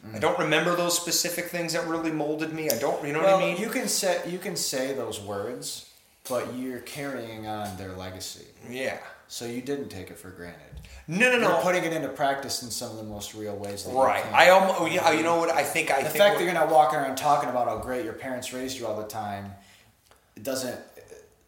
I 0.05 0.17
mm. 0.17 0.21
don't 0.21 0.39
remember 0.39 0.75
those 0.75 0.97
specific 0.97 1.47
things 1.47 1.75
that 1.75 1.87
really 1.87 2.11
molded 2.11 2.53
me. 2.53 2.71
I 2.71 2.79
don't, 2.79 3.07
you 3.07 3.13
know 3.13 3.21
well, 3.21 3.39
what 3.39 3.45
I 3.45 3.53
mean? 3.53 3.61
you 3.61 3.69
can 3.69 3.87
say 3.87 4.21
you 4.29 4.39
can 4.39 4.57
say 4.57 4.95
those 4.95 5.21
words, 5.21 5.93
but 6.29 6.55
you're 6.55 6.81
carrying 6.81 7.47
on 7.47 7.77
their 7.77 7.93
legacy. 7.93 8.47
yeah. 8.69 8.99
So 9.29 9.45
you 9.45 9.63
didn't 9.63 9.91
take 9.91 10.11
it 10.11 10.19
for 10.19 10.31
granted. 10.31 10.59
No, 11.07 11.19
no, 11.19 11.31
You're 11.33 11.41
no. 11.41 11.61
putting 11.63 11.85
it 11.85 11.93
into 11.93 12.09
practice 12.09 12.65
in 12.65 12.71
some 12.71 12.91
of 12.91 12.97
the 12.97 13.05
most 13.05 13.33
real 13.33 13.55
ways. 13.57 13.85
That 13.85 13.95
right. 13.95 14.25
I 14.33 14.51
almost, 14.51 14.81
oh, 14.81 14.87
you 14.87 15.01
know, 15.01 15.11
you 15.13 15.23
know 15.23 15.39
what 15.39 15.51
I 15.51 15.63
think. 15.63 15.93
I 15.93 16.03
the 16.03 16.09
think 16.09 16.19
fact 16.19 16.39
that 16.39 16.45
you're 16.45 16.53
not 16.53 16.69
walking 16.69 16.99
around 16.99 17.17
talking 17.17 17.49
about 17.49 17.69
how 17.69 17.79
great 17.79 18.05
your 18.05 18.13
parents 18.13 18.53
raised 18.53 18.77
you 18.77 18.89
all 18.89 18.97
the 18.97 19.07
time, 19.07 19.53
it 20.37 20.43
doesn't. 20.43 20.79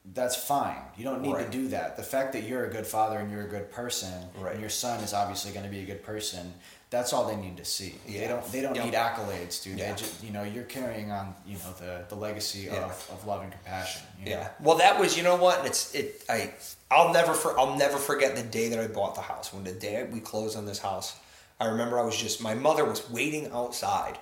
That's 0.04 0.34
fine. 0.34 0.78
You 0.96 1.04
don't 1.04 1.22
need 1.22 1.32
Right. 1.34 1.46
to 1.46 1.50
do 1.50 1.68
that. 1.68 1.96
The 1.96 2.02
fact 2.02 2.32
that 2.32 2.42
you're 2.42 2.64
a 2.64 2.68
good 2.70 2.86
father 2.86 3.18
and 3.18 3.30
you're 3.30 3.42
a 3.44 3.48
good 3.48 3.70
person, 3.70 4.12
Right. 4.36 4.52
and 4.52 4.60
your 4.60 4.68
son 4.70 4.98
is 5.00 5.14
obviously 5.14 5.52
going 5.52 5.64
to 5.64 5.70
be 5.70 5.80
a 5.80 5.84
good 5.86 6.02
person. 6.02 6.54
That's 6.90 7.12
all 7.12 7.24
they 7.24 7.36
need 7.36 7.56
to 7.58 7.64
see. 7.64 7.98
They 8.06 8.26
don't. 8.26 8.44
They 8.52 8.60
don't 8.60 8.74
Yep. 8.74 8.84
need 8.84 8.94
accolades, 8.94 9.62
dude. 9.62 9.78
Yeah. 9.78 9.92
They 9.92 9.98
just, 10.02 10.22
you 10.22 10.30
know, 10.30 10.42
you're 10.42 10.64
carrying 10.64 11.10
on. 11.12 11.34
You 11.46 11.56
know 11.56 11.72
the 11.78 12.04
the 12.08 12.16
legacy 12.16 12.60
Yeah. 12.70 12.84
of, 12.84 13.08
of 13.12 13.26
love 13.26 13.42
and 13.42 13.52
compassion. 13.52 14.02
you 14.18 14.26
know? 14.26 14.30
Yeah. 14.40 14.48
Well, 14.60 14.76
that 14.78 14.98
was 14.98 15.16
you 15.16 15.22
know 15.22 15.36
what? 15.36 15.64
It's 15.64 15.94
it. 15.94 16.22
I 16.28 16.52
I'll 16.90 17.12
never 17.12 17.32
for 17.32 17.58
I'll 17.58 17.76
never 17.76 17.96
forget 17.96 18.34
the 18.36 18.42
day 18.42 18.68
that 18.70 18.80
I 18.80 18.88
bought 18.88 19.14
the 19.14 19.22
house. 19.22 19.52
When 19.54 19.64
the 19.64 19.72
day 19.72 20.02
we 20.02 20.20
closed 20.20 20.56
on 20.56 20.66
this 20.66 20.80
house, 20.80 21.14
I 21.60 21.66
remember 21.66 21.98
I 21.98 22.02
was 22.02 22.16
just 22.16 22.42
my 22.42 22.54
mother 22.54 22.84
was 22.84 23.08
waiting 23.08 23.50
outside 23.52 24.18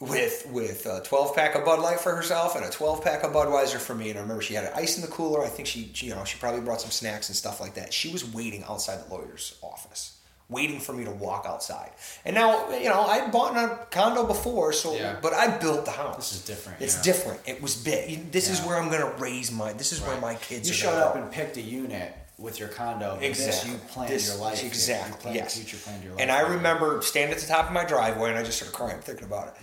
with 0.00 0.46
with 0.50 0.86
a 0.86 1.02
twelve 1.02 1.34
pack 1.36 1.54
of 1.54 1.64
Bud 1.64 1.78
Light 1.80 2.00
for 2.00 2.14
herself 2.16 2.56
and 2.56 2.64
a 2.64 2.70
twelve 2.70 3.04
pack 3.04 3.22
of 3.22 3.32
Budweiser 3.32 3.76
for 3.78 3.94
me. 3.94 4.10
And 4.10 4.18
I 4.18 4.22
remember 4.22 4.42
she 4.42 4.54
had 4.54 4.64
an 4.64 4.72
ice 4.74 4.96
in 4.96 5.02
the 5.02 5.08
cooler. 5.08 5.44
I 5.44 5.48
think 5.48 5.68
she, 5.68 5.90
she 5.94 6.06
you 6.06 6.14
know 6.14 6.24
she 6.24 6.38
probably 6.38 6.62
brought 6.62 6.80
some 6.80 6.90
snacks 6.90 7.28
and 7.28 7.36
stuff 7.36 7.60
like 7.60 7.74
that. 7.74 7.92
She 7.92 8.10
was 8.10 8.24
waiting 8.34 8.64
outside 8.64 9.04
the 9.06 9.14
lawyer's 9.14 9.58
office. 9.62 10.16
Waiting 10.48 10.80
for 10.80 10.92
me 10.92 11.04
to 11.04 11.12
walk 11.12 11.46
outside, 11.48 11.90
and 12.24 12.34
now 12.34 12.68
you 12.70 12.88
know 12.88 13.02
I'd 13.02 13.30
bought 13.30 13.52
in 13.56 13.58
a 13.62 13.76
condo 13.92 14.26
before, 14.26 14.72
so 14.72 14.96
Yeah. 14.96 15.14
but 15.22 15.32
I 15.32 15.56
built 15.58 15.84
the 15.84 15.92
house. 15.92 16.16
This 16.16 16.32
is 16.32 16.44
different, 16.44 16.80
It's 16.82 16.96
yeah. 16.96 17.02
different. 17.04 17.40
It 17.46 17.62
was 17.62 17.76
big. 17.76 18.32
This 18.32 18.50
is 18.50 18.58
where 18.62 18.76
I'm 18.76 18.90
gonna 18.90 19.12
raise 19.18 19.52
my. 19.52 19.72
This 19.74 19.92
is 19.92 20.00
where 20.00 20.20
my 20.20 20.34
kids. 20.34 20.66
You 20.68 20.74
showed 20.74 20.98
up 20.98 21.14
and 21.14 21.30
picked 21.30 21.56
a 21.56 21.60
unit 21.60 22.12
with 22.36 22.58
your 22.58 22.66
condo. 22.68 23.16
Exactly. 23.20 23.70
you 23.70 23.78
planned 23.90 24.10
This- 24.10 24.26
your 24.26 24.38
life. 24.38 24.56
here. 24.56 24.64
You 24.64 24.70
Exactly. 24.70 25.20
planned 25.20 25.36
yes. 25.36 25.54
Future 25.54 25.76
planned 25.76 26.02
your 26.02 26.14
life. 26.14 26.20
and 26.22 26.32
I 26.32 26.40
remember 26.40 27.00
standing 27.02 27.32
at 27.32 27.40
the 27.40 27.46
top 27.46 27.66
of 27.66 27.72
my 27.72 27.84
driveway, 27.84 28.30
and 28.30 28.38
I 28.38 28.42
just 28.42 28.56
started 28.56 28.74
crying 28.74 28.98
thinking 29.02 29.26
about 29.26 29.48
it. 29.48 29.54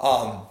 Um, 0.00 0.42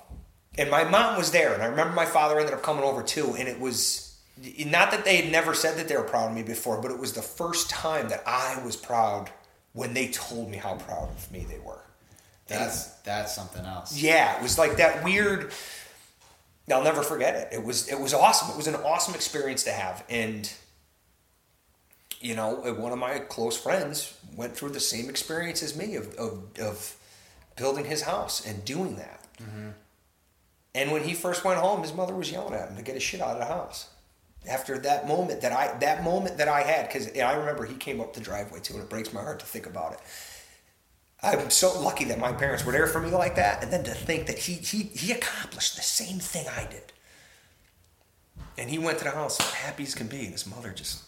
and 0.58 0.70
my 0.70 0.84
mom 0.84 1.18
was 1.18 1.32
there, 1.32 1.54
and 1.54 1.64
I 1.64 1.66
remember 1.66 1.94
my 1.94 2.06
father 2.06 2.40
ended 2.40 2.54
up 2.54 2.62
coming 2.62 2.84
over 2.84 3.02
too. 3.02 3.36
And 3.38 3.48
it 3.48 3.60
was 3.60 4.18
not 4.66 4.92
that 4.92 5.06
they 5.06 5.18
had 5.18 5.32
never 5.32 5.54
said 5.54 5.78
that 5.78 5.88
they 5.88 5.96
were 5.96 6.04
proud 6.04 6.30
of 6.30 6.36
me 6.36 6.44
before, 6.44 6.82
but 6.82 6.92
it 6.92 7.00
was 7.00 7.14
the 7.14 7.22
first 7.22 7.70
time 7.70 8.10
that 8.10 8.24
I 8.26 8.62
was 8.64 8.76
proud 8.76 9.32
when 9.74 9.94
they 9.94 10.08
told 10.10 10.50
me 10.50 10.58
how 10.58 10.76
proud 10.76 11.10
of 11.10 11.32
me 11.32 11.46
they 11.50 11.60
were. 11.60 11.82
That's 12.48 12.88
that's 13.02 13.34
something 13.34 13.64
else. 13.66 13.96
Yeah, 13.96 14.36
it 14.38 14.42
was 14.42 14.58
like 14.58 14.78
that 14.78 15.04
weird. 15.04 15.52
I'll 16.72 16.84
never 16.84 17.04
forget 17.04 17.36
it. 17.36 17.50
It 17.52 17.64
was 17.64 17.88
it 17.88 18.00
was 18.00 18.14
awesome. 18.14 18.52
It 18.52 18.58
was 18.58 18.68
an 18.68 18.76
awesome 18.76 19.14
experience 19.14 19.64
to 19.66 19.72
have, 19.72 20.04
and 20.10 20.52
you 22.20 22.36
know, 22.36 22.56
one 22.78 22.92
of 22.92 22.98
my 22.98 23.20
close 23.20 23.56
friends 23.56 24.18
went 24.36 24.56
through 24.56 24.70
the 24.70 24.80
same 24.80 25.10
experience 25.10 25.64
as 25.64 25.78
me 25.78 25.96
of 25.96 26.16
of, 26.16 26.44
of 26.60 26.96
building 27.56 27.86
his 27.86 28.04
house 28.04 28.46
and 28.46 28.66
doing 28.66 28.96
that. 28.96 29.19
Mm-hmm. 29.42 29.70
And 30.76 30.92
when 30.92 31.04
he 31.04 31.14
first 31.14 31.44
went 31.44 31.60
home, 31.60 31.82
his 31.82 31.94
mother 31.94 32.14
was 32.16 32.32
yelling 32.32 32.54
at 32.54 32.70
him 32.70 32.76
to 32.78 32.84
get 32.84 32.94
his 32.96 33.04
shit 33.04 33.22
out 33.22 33.32
of 33.32 33.40
the 33.40 33.46
house. 33.46 33.90
After 34.50 34.78
that 34.80 35.08
moment 35.08 35.42
that 35.42 35.52
I 35.52 35.78
that 35.80 36.04
moment 36.04 36.38
that 36.38 36.48
I 36.48 36.62
had, 36.62 36.88
because 36.88 37.10
I 37.18 37.34
remember 37.34 37.66
he 37.66 37.76
came 37.76 38.00
up 38.00 38.14
the 38.14 38.22
driveway 38.22 38.60
too, 38.62 38.76
and 38.76 38.84
it 38.84 38.90
breaks 38.90 39.12
my 39.12 39.22
heart 39.22 39.40
to 39.42 39.46
think 39.46 39.66
about 39.66 39.94
it. 39.94 40.00
I'm 41.22 41.50
so 41.50 41.78
lucky 41.82 42.06
that 42.06 42.18
my 42.20 42.32
parents 42.32 42.64
were 42.64 42.72
there 42.72 42.88
for 42.88 43.02
me 43.02 43.10
like 43.10 43.36
that, 43.36 43.62
and 43.62 43.74
then 43.74 43.84
to 43.84 43.92
think 43.92 44.28
that 44.28 44.38
he 44.40 44.54
he 44.54 44.84
he 44.84 45.12
accomplished 45.12 45.76
the 45.76 45.82
same 45.82 46.20
thing 46.20 46.46
I 46.48 46.66
did. 46.72 46.94
And 48.58 48.70
he 48.70 48.78
went 48.78 48.98
to 49.00 49.04
the 49.04 49.12
house 49.12 49.38
happy 49.56 49.84
as 49.84 49.94
can 49.96 50.08
be, 50.08 50.22
and 50.22 50.32
his 50.32 50.48
mother 50.48 50.72
just 50.72 51.04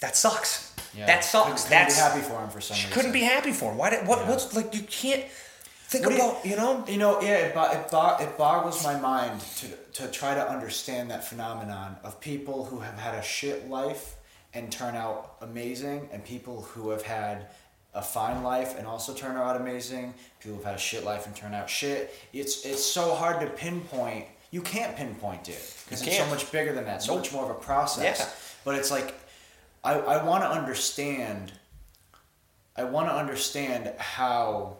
that 0.00 0.16
sucks. 0.16 0.72
Yeah. 0.96 1.06
That 1.06 1.24
sucks. 1.24 1.64
Couldn't- 1.64 1.68
couldn't 1.68 1.70
That's 1.70 1.94
be 1.96 2.00
happy 2.00 2.20
for 2.22 2.40
him 2.42 2.50
for 2.50 2.60
some 2.60 2.76
She 2.76 2.86
reason. 2.86 2.94
couldn't 2.94 3.12
be 3.12 3.20
happy 3.20 3.52
for 3.52 3.72
him. 3.72 3.78
Why? 3.78 3.90
Did, 3.90 4.06
what? 4.06 4.20
Yeah. 4.20 4.30
What's 4.30 4.54
like? 4.56 4.74
You 4.74 4.82
can't 4.82 5.24
think 5.88 6.04
What 6.04 6.10
do 6.10 6.16
you- 6.16 6.30
about. 6.30 6.46
You 6.46 6.56
know. 6.56 6.84
You 6.88 6.96
know, 6.98 7.20
yeah, 7.20 7.36
it, 7.46 7.56
it, 7.56 8.22
it 8.22 8.38
boggles 8.38 8.84
my 8.84 8.98
mind 8.98 9.40
to, 9.56 9.68
to 10.02 10.08
try 10.10 10.34
to 10.34 10.48
understand 10.48 11.10
that 11.10 11.24
phenomenon 11.24 11.96
of 12.04 12.20
people 12.20 12.64
who 12.66 12.80
have 12.80 12.98
had 12.98 13.14
a 13.14 13.22
shit 13.22 13.68
life 13.68 14.16
and 14.54 14.70
turn 14.72 14.94
out 14.96 15.36
amazing, 15.42 16.08
and 16.12 16.24
people 16.24 16.62
who 16.62 16.90
have 16.90 17.02
had 17.02 17.46
a 17.94 18.02
fine 18.02 18.42
life 18.42 18.78
and 18.78 18.86
also 18.86 19.12
turn 19.14 19.36
out 19.36 19.56
amazing. 19.60 20.14
People 20.40 20.56
who've 20.56 20.64
had 20.64 20.74
a 20.76 20.78
shit 20.78 21.04
life 21.04 21.26
and 21.26 21.34
turn 21.36 21.52
out 21.54 21.68
shit. 21.68 22.14
It's 22.32 22.64
it's 22.64 22.84
so 22.84 23.14
hard 23.14 23.40
to 23.40 23.46
pinpoint. 23.46 24.26
You 24.50 24.62
can't 24.62 24.96
pinpoint 24.96 25.48
it 25.50 25.76
because 25.84 26.06
it's 26.06 26.16
so 26.16 26.26
much 26.26 26.50
bigger 26.50 26.72
than 26.72 26.84
that. 26.86 27.02
So 27.02 27.12
Nope. 27.12 27.20
much 27.24 27.32
more 27.32 27.44
of 27.44 27.50
a 27.50 27.60
process. 27.60 28.18
Yeah. 28.20 28.28
But 28.64 28.74
it's 28.76 28.90
like, 28.90 29.14
I 29.84 29.94
I 29.98 30.24
want 30.24 30.42
to 30.44 30.50
understand. 30.50 31.52
I 32.76 32.84
want 32.84 33.08
to 33.08 33.14
understand 33.14 33.92
how 33.98 34.76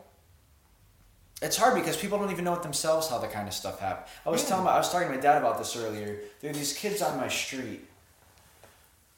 it's 1.40 1.56
hard 1.56 1.74
because 1.74 1.96
people 1.96 2.18
don't 2.18 2.30
even 2.32 2.44
know 2.44 2.54
it 2.54 2.62
themselves 2.62 3.08
how 3.08 3.18
that 3.18 3.32
kind 3.32 3.46
of 3.46 3.54
stuff 3.54 3.78
happens. 3.78 4.08
I 4.26 4.30
was 4.30 4.46
telling 4.46 4.64
my, 4.64 4.72
I 4.72 4.78
was 4.78 4.90
talking 4.90 5.08
to 5.08 5.14
my 5.14 5.20
dad 5.20 5.38
about 5.38 5.58
this 5.58 5.76
earlier. 5.76 6.20
There 6.40 6.50
are 6.50 6.54
these 6.54 6.72
kids 6.72 7.00
on 7.00 7.16
my 7.16 7.28
street. 7.28 7.84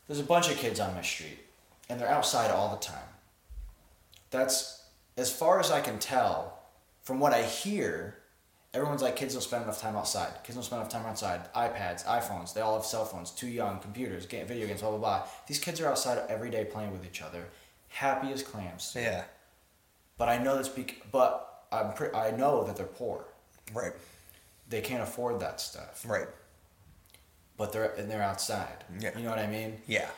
There's 0.07 0.21
a 0.21 0.25
bunch 0.25 0.51
of 0.51 0.57
kids 0.59 0.81
on 0.81 0.95
my 0.95 1.03
street, 1.03 1.39
and 1.89 2.01
they're 2.01 2.11
outside 2.11 2.51
all 2.51 2.75
the 2.75 2.85
time. 2.85 2.99
That's 4.31 4.85
as 5.17 5.33
far 5.33 5.61
as 5.61 5.71
I 5.71 5.81
can 5.81 5.99
tell, 5.99 6.59
from 7.03 7.21
what 7.21 7.33
I 7.33 7.43
hear. 7.43 8.17
Everyone's 8.73 9.03
like, 9.03 9.17
kids 9.17 9.35
don't 9.35 9.43
spend 9.43 9.65
enough 9.65 9.81
time 9.81 9.97
outside. 9.97 10.33
Kids 10.45 10.55
don't 10.55 10.63
spend 10.63 10.81
enough 10.81 10.93
time 10.93 11.05
outside. 11.07 11.53
iPads, 11.55 12.05
iPhones, 12.05 12.55
they 12.55 12.61
all 12.61 12.77
have 12.77 12.85
cell 12.85 13.05
phones. 13.05 13.33
Too 13.33 13.49
young, 13.49 13.81
computers, 13.81 14.27
game, 14.27 14.47
video 14.47 14.67
games, 14.67 14.81
blah 14.81 14.91
blah 14.91 14.99
blah. 14.99 15.23
These 15.49 15.59
kids 15.59 15.81
are 15.81 15.89
outside 15.89 16.23
every 16.29 16.51
day 16.51 16.65
playing 16.65 16.93
with 16.93 17.05
each 17.05 17.21
other, 17.23 17.49
happy 17.89 18.33
as 18.33 18.43
clams. 18.45 18.93
Yeah. 18.95 19.25
But 20.19 20.29
I 20.29 20.39
know 20.39 20.57
this 20.57 20.69
bec- 20.69 21.03
but 21.11 21.50
I'm 21.73 21.93
pre- 21.93 22.13
I 22.13 22.31
know 22.33 22.65
that 22.65 22.77
they're 22.77 22.87
poor. 22.87 23.25
Right. 23.73 23.93
They 24.69 24.81
can't 24.81 25.03
afford 25.03 25.41
that 25.41 25.61
stuff. 25.61 26.05
Right. 26.07 26.27
But 27.57 27.73
they're 27.73 27.93
and 27.95 28.11
they're 28.11 28.23
outside. 28.23 28.85
Yeah. 28.99 29.17
You 29.17 29.25
know 29.25 29.31
what 29.31 29.39
I 29.39 29.47
mean? 29.47 29.81
Yeah. 29.87 30.09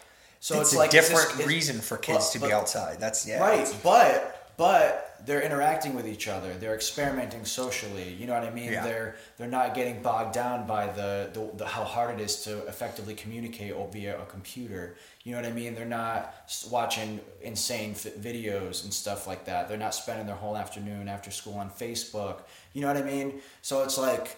So 0.40 0.60
it's, 0.60 0.70
it's, 0.70 0.74
a 0.74 0.78
like 0.78 0.90
different 0.90 1.46
reason 1.46 1.80
for 1.80 1.96
kids 1.96 2.30
but- 2.32 2.40
to 2.40 2.46
be 2.46 2.52
outside. 2.52 3.00
That's 3.00 3.26
yeah. 3.26 3.40
Right. 3.40 3.74
But 3.82 4.52
but 4.56 5.11
they're 5.24 5.42
interacting 5.42 5.94
with 5.94 6.06
each 6.06 6.28
other. 6.28 6.52
They're 6.54 6.74
experimenting 6.74 7.44
socially. 7.44 8.12
You 8.12 8.26
know 8.26 8.34
what 8.34 8.44
I 8.44 8.50
mean? 8.50 8.72
Yeah. 8.72 8.84
They're 8.84 9.16
they're 9.36 9.48
not 9.48 9.74
getting 9.74 10.02
bogged 10.02 10.34
down 10.34 10.66
by 10.66 10.86
the, 10.86 11.30
the, 11.32 11.50
the 11.58 11.66
how 11.66 11.84
hard 11.84 12.18
it 12.18 12.22
is 12.22 12.42
to 12.44 12.66
effectively 12.66 13.14
communicate 13.14 13.74
via 13.92 14.20
a 14.20 14.26
computer. 14.26 14.96
You 15.24 15.32
know 15.32 15.38
what 15.40 15.46
I 15.46 15.52
mean? 15.52 15.74
They're 15.74 15.84
not 15.84 16.34
watching 16.70 17.20
insane 17.40 17.92
f- 17.92 18.14
videos 18.16 18.84
and 18.84 18.92
stuff 18.92 19.26
like 19.26 19.44
that. 19.44 19.68
They're 19.68 19.78
not 19.78 19.94
spending 19.94 20.26
their 20.26 20.36
whole 20.36 20.56
afternoon 20.56 21.08
after 21.08 21.30
school 21.30 21.54
on 21.54 21.70
Facebook. 21.70 22.42
You 22.72 22.80
know 22.82 22.88
what 22.88 22.96
I 22.96 23.02
mean? 23.02 23.40
So 23.62 23.82
it's 23.82 23.98
like 23.98 24.36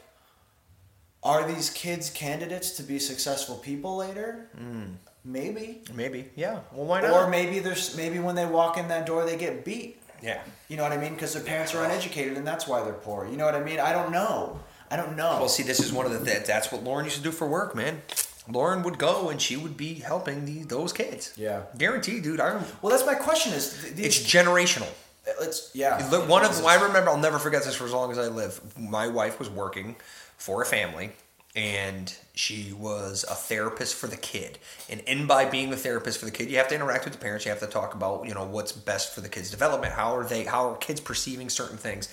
are 1.24 1.48
these 1.48 1.70
kids 1.70 2.10
candidates 2.10 2.72
to 2.72 2.82
be 2.82 2.98
successful 2.98 3.56
people 3.56 3.96
later? 3.96 4.50
Hmm. 4.56 4.82
Maybe. 5.24 5.80
Maybe. 5.94 6.30
Yeah. 6.36 6.60
Well, 6.70 6.84
why 6.84 7.00
not? 7.00 7.10
Or 7.12 7.30
maybe 7.30 7.58
there's 7.58 7.96
maybe 7.96 8.18
when 8.18 8.34
they 8.34 8.44
walk 8.44 8.76
in 8.76 8.88
that 8.88 9.06
door 9.06 9.24
they 9.24 9.38
get 9.38 9.64
beat. 9.64 9.98
Yeah. 10.24 10.40
You 10.68 10.76
know 10.76 10.82
what 10.82 10.92
I 10.92 10.96
mean? 10.96 11.12
Because 11.14 11.34
their 11.34 11.42
parents 11.42 11.74
are 11.74 11.84
uneducated 11.84 12.36
and 12.36 12.46
that's 12.46 12.66
why 12.66 12.82
they're 12.82 12.92
poor. 12.94 13.26
You 13.26 13.36
know 13.36 13.44
what 13.44 13.54
I 13.54 13.62
mean? 13.62 13.78
I 13.78 13.92
don't 13.92 14.10
know. 14.10 14.58
I 14.90 14.96
don't 14.96 15.16
know. 15.16 15.38
Well, 15.38 15.48
see, 15.48 15.62
this 15.62 15.80
is 15.80 15.92
one 15.92 16.06
of 16.06 16.12
the 16.12 16.18
that, 16.18 16.46
that's 16.46 16.72
what 16.72 16.82
Lauren 16.82 17.04
used 17.04 17.16
to 17.16 17.22
do 17.22 17.30
for 17.30 17.46
work, 17.46 17.74
man. 17.74 18.02
Lauren 18.48 18.82
would 18.82 18.98
go 18.98 19.30
and 19.30 19.40
she 19.40 19.56
would 19.56 19.76
be 19.76 19.94
helping 19.94 20.44
the, 20.44 20.64
those 20.64 20.92
kids. 20.92 21.32
Yeah. 21.36 21.62
Guaranteed, 21.76 22.22
dude. 22.22 22.40
I 22.40 22.50
don't. 22.52 22.82
well, 22.82 22.90
that's 22.90 23.06
my 23.06 23.14
question. 23.14 23.52
Is 23.52 23.80
th- 23.82 23.98
it's 23.98 24.18
generational. 24.18 24.88
Uh, 25.26 25.32
it's 25.40 25.70
yeah. 25.74 26.06
Look, 26.10 26.28
One 26.28 26.44
of 26.44 26.64
I 26.64 26.74
remember. 26.74 27.10
I'll 27.10 27.18
never 27.18 27.38
forget 27.38 27.64
this 27.64 27.74
for 27.74 27.84
as 27.84 27.92
long 27.92 28.10
as 28.10 28.18
I 28.18 28.28
live. 28.28 28.60
My 28.78 29.08
wife 29.08 29.38
was 29.38 29.48
working 29.48 29.96
for 30.36 30.62
a 30.62 30.66
family, 30.66 31.12
and 31.54 32.12
she 32.34 32.72
was 32.72 33.24
a 33.30 33.34
therapist 33.34 33.94
for 33.94 34.08
the 34.08 34.16
kid. 34.16 34.58
And 34.90 35.00
in 35.00 35.26
by 35.26 35.44
being 35.44 35.70
the 35.70 35.76
therapist 35.76 36.18
for 36.18 36.24
the 36.24 36.32
kid, 36.32 36.50
you 36.50 36.56
have 36.56 36.68
to 36.68 36.74
interact 36.74 37.04
with 37.04 37.14
the 37.14 37.20
parents. 37.20 37.44
You 37.44 37.50
have 37.50 37.60
to 37.60 37.66
talk 37.66 37.94
about 37.94 38.26
you 38.26 38.34
know 38.34 38.44
what's 38.44 38.72
best 38.72 39.14
for 39.14 39.20
the 39.20 39.28
kid's 39.28 39.50
development. 39.50 39.92
How 39.94 40.16
are 40.16 40.24
they? 40.24 40.44
How 40.44 40.70
are 40.70 40.76
kids 40.76 41.00
perceiving 41.00 41.48
certain 41.48 41.78
things? 41.78 42.08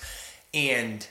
And 0.54 1.06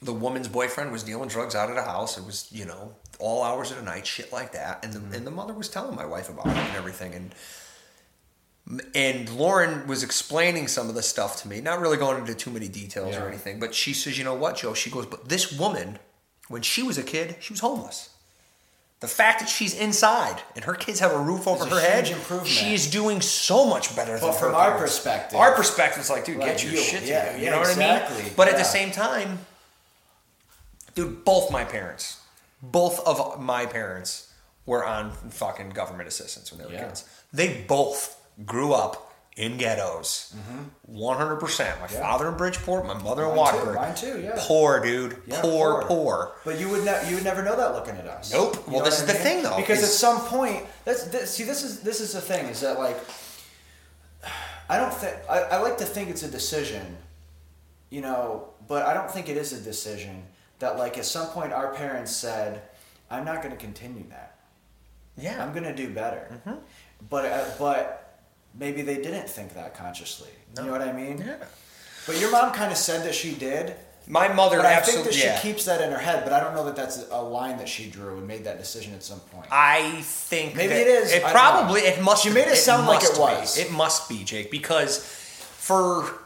the 0.00 0.12
woman's 0.12 0.48
boyfriend 0.48 0.90
was 0.90 1.04
dealing 1.04 1.28
drugs 1.28 1.54
out 1.54 1.70
of 1.70 1.76
the 1.76 1.82
house. 1.82 2.18
It 2.18 2.26
was 2.26 2.48
you 2.50 2.64
know 2.64 2.94
all 3.18 3.44
hours 3.44 3.70
of 3.70 3.76
the 3.76 3.84
night, 3.84 4.06
shit 4.06 4.32
like 4.32 4.52
that. 4.52 4.84
And 4.84 4.92
the 4.92 4.98
mm-hmm. 4.98 5.14
and 5.14 5.26
the 5.26 5.30
mother 5.30 5.54
was 5.54 5.68
telling 5.68 5.94
my 5.94 6.06
wife 6.06 6.28
about 6.28 6.48
it 6.48 6.56
and 6.56 6.76
everything. 6.76 7.14
And 7.14 7.34
and 8.94 9.28
Lauren 9.30 9.86
was 9.86 10.02
explaining 10.02 10.68
some 10.68 10.88
of 10.88 10.94
the 10.94 11.02
stuff 11.02 11.42
to 11.42 11.48
me, 11.48 11.60
not 11.60 11.80
really 11.80 11.96
going 11.96 12.18
into 12.18 12.34
too 12.34 12.50
many 12.50 12.68
details 12.68 13.14
Yeah. 13.14 13.24
or 13.24 13.28
anything, 13.28 13.58
but 13.58 13.74
she 13.74 13.92
says, 13.92 14.16
you 14.16 14.24
know 14.24 14.34
what, 14.34 14.56
Joe? 14.56 14.72
She 14.72 14.88
goes, 14.88 15.04
but 15.04 15.28
this 15.28 15.52
woman, 15.52 15.98
when 16.52 16.62
she 16.62 16.82
was 16.82 16.98
a 16.98 17.02
kid, 17.02 17.36
she 17.40 17.52
was 17.52 17.60
homeless. 17.60 18.10
The 19.00 19.08
fact 19.08 19.40
that 19.40 19.48
she's 19.48 19.74
inside 19.76 20.40
and 20.54 20.64
her 20.66 20.74
kids 20.74 21.00
have 21.00 21.10
a 21.12 21.18
roof 21.18 21.48
over 21.48 21.64
her 21.66 21.80
head, 21.80 22.06
improvement. 22.08 22.46
she's 22.48 22.88
doing 22.88 23.20
so 23.20 23.66
much 23.66 23.96
better 23.96 24.16
But 24.20 24.30
than 24.32 24.38
from 24.38 24.50
her 24.52 24.56
our 24.56 24.70
parents. 24.72 24.94
perspective- 24.96 25.38
Our 25.38 25.54
perspective 25.56 26.02
is 26.02 26.10
like, 26.10 26.24
dude, 26.24 26.36
Like 26.38 26.50
get 26.50 26.62
your 26.62 26.72
you- 26.74 26.78
shit 26.80 27.02
yeah, 27.02 27.20
together. 27.22 27.38
You 27.38 27.44
yeah, 27.44 27.50
know 27.50 27.58
what 27.58 27.66
I 27.68 27.70
exactly, 27.70 28.22
mean? 28.22 28.32
But 28.36 28.46
at 28.48 28.54
the 28.54 28.60
yeah. 28.60 28.66
same 28.78 28.90
time, 28.92 29.46
dude, 30.94 31.24
both 31.24 31.50
my 31.50 31.64
parents, 31.64 32.20
both 32.62 33.00
of 33.00 33.40
my 33.40 33.66
parents 33.66 34.28
were 34.66 34.84
on 34.86 35.10
fucking 35.30 35.70
government 35.70 36.06
assistance 36.08 36.52
when 36.52 36.60
they 36.60 36.66
were 36.66 36.72
Yeah. 36.72 36.84
kids. 36.86 37.04
They 37.32 37.62
both 37.62 38.16
grew 38.46 38.72
up 38.72 39.11
in 39.36 39.56
ghettos. 39.56 40.34
One 40.82 41.16
hundred 41.16 41.36
percent. 41.36 41.80
My 41.80 41.86
Mm-hmm. 41.86 41.94
Yeah. 41.94 42.00
father 42.00 42.28
in 42.28 42.36
Bridgeport, 42.36 42.86
my 42.86 42.94
mother 42.94 43.24
in 43.24 43.30
too, 43.30 43.72
mine 43.74 43.94
too, 43.94 44.20
yeah. 44.20 44.34
Poor 44.36 44.80
dude. 44.82 45.16
Yeah, 45.26 45.40
poor, 45.40 45.84
poor. 45.84 46.32
But 46.44 46.58
you 46.60 46.68
would 46.68 46.84
ne- 46.84 47.08
you 47.08 47.14
would 47.16 47.24
never 47.24 47.42
know 47.42 47.56
that 47.56 47.72
looking 47.74 47.96
at 47.96 48.06
us. 48.06 48.32
Nope. 48.32 48.56
You 48.66 48.74
Well, 48.74 48.84
this 48.84 49.00
is 49.00 49.06
the 49.06 49.14
thing, 49.14 49.42
though, 49.42 49.56
Because 49.56 49.82
at 49.82 49.88
some 49.88 50.20
point, 50.22 50.64
that's 50.84 51.04
this, 51.04 51.34
see 51.34 51.44
this 51.44 51.62
is 51.62 51.80
this 51.80 52.00
is 52.00 52.12
the 52.12 52.20
thing 52.20 52.46
is 52.46 52.60
that 52.60 52.78
like 52.78 52.98
I 54.68 54.76
don't 54.78 54.92
think 54.92 55.16
I, 55.28 55.40
I 55.42 55.56
like 55.62 55.78
to 55.78 55.84
think 55.84 56.08
it's 56.10 56.22
a 56.22 56.30
decision, 56.30 56.96
you 57.90 58.00
know, 58.00 58.48
but 58.68 58.86
I 58.86 58.94
don't 58.94 59.10
think 59.10 59.28
it 59.28 59.36
is 59.36 59.52
a 59.52 59.60
decision 59.60 60.22
that 60.60 60.78
like 60.78 60.98
at 60.98 61.04
some 61.04 61.26
point 61.28 61.52
our 61.52 61.74
parents 61.74 62.12
said, 62.14 62.62
I'm 63.10 63.24
not 63.24 63.42
going 63.42 63.50
to 63.50 63.60
continue 63.60 64.04
that. 64.10 64.36
Yeah. 65.16 65.42
I'm 65.44 65.52
going 65.52 65.64
to 65.64 65.74
do 65.74 65.88
better. 65.92 66.28
Mm-hmm. 66.46 66.58
But 67.10 67.24
uh, 67.26 67.44
but 67.58 68.01
maybe 68.58 68.82
they 68.82 68.96
didn't 68.96 69.28
think 69.28 69.54
that 69.54 69.74
consciously. 69.74 70.30
You 70.56 70.64
know 70.64 70.72
what 70.72 70.82
I 70.82 70.92
mean? 70.92 71.18
Yeah. 71.18 71.36
But 72.06 72.20
your 72.20 72.30
mom 72.30 72.52
kind 72.52 72.72
of 72.72 72.78
said 72.78 73.04
that 73.06 73.14
she 73.14 73.34
did. 73.34 73.74
My 74.08 74.26
mother 74.26 74.56
But 74.56 74.66
I 74.66 74.80
think 74.80 74.98
absolutely. 74.98 75.12
that 75.12 75.18
yeah. 75.18 75.38
she 75.38 75.48
keeps 75.48 75.64
that 75.66 75.80
in 75.80 75.92
her 75.92 75.98
head, 75.98 76.24
but 76.24 76.32
I 76.32 76.40
don't 76.40 76.54
know 76.54 76.64
that 76.64 76.74
that's 76.74 77.06
a 77.10 77.22
line 77.22 77.58
that 77.58 77.68
she 77.68 77.88
drew 77.88 78.18
and 78.18 78.26
made 78.26 78.44
that 78.44 78.58
decision 78.58 78.94
at 78.94 79.04
some 79.04 79.20
point. 79.20 79.46
I 79.52 80.00
think 80.02 80.56
Maybe 80.56 80.68
that 80.68 80.80
it 80.80 80.86
is. 80.88 81.12
It 81.12 81.24
I 81.24 81.30
probably 81.30 81.82
it 81.82 82.02
must. 82.02 82.24
She 82.24 82.30
made 82.30 82.48
it 82.48 82.56
sound 82.56 82.88
like 82.88 83.04
it 83.04 83.16
was. 83.16 83.56
Be. 83.56 83.62
It 83.62 83.70
must 83.70 84.08
be 84.08 84.24
Jake 84.24 84.50
because 84.50 84.98
for 84.98 86.18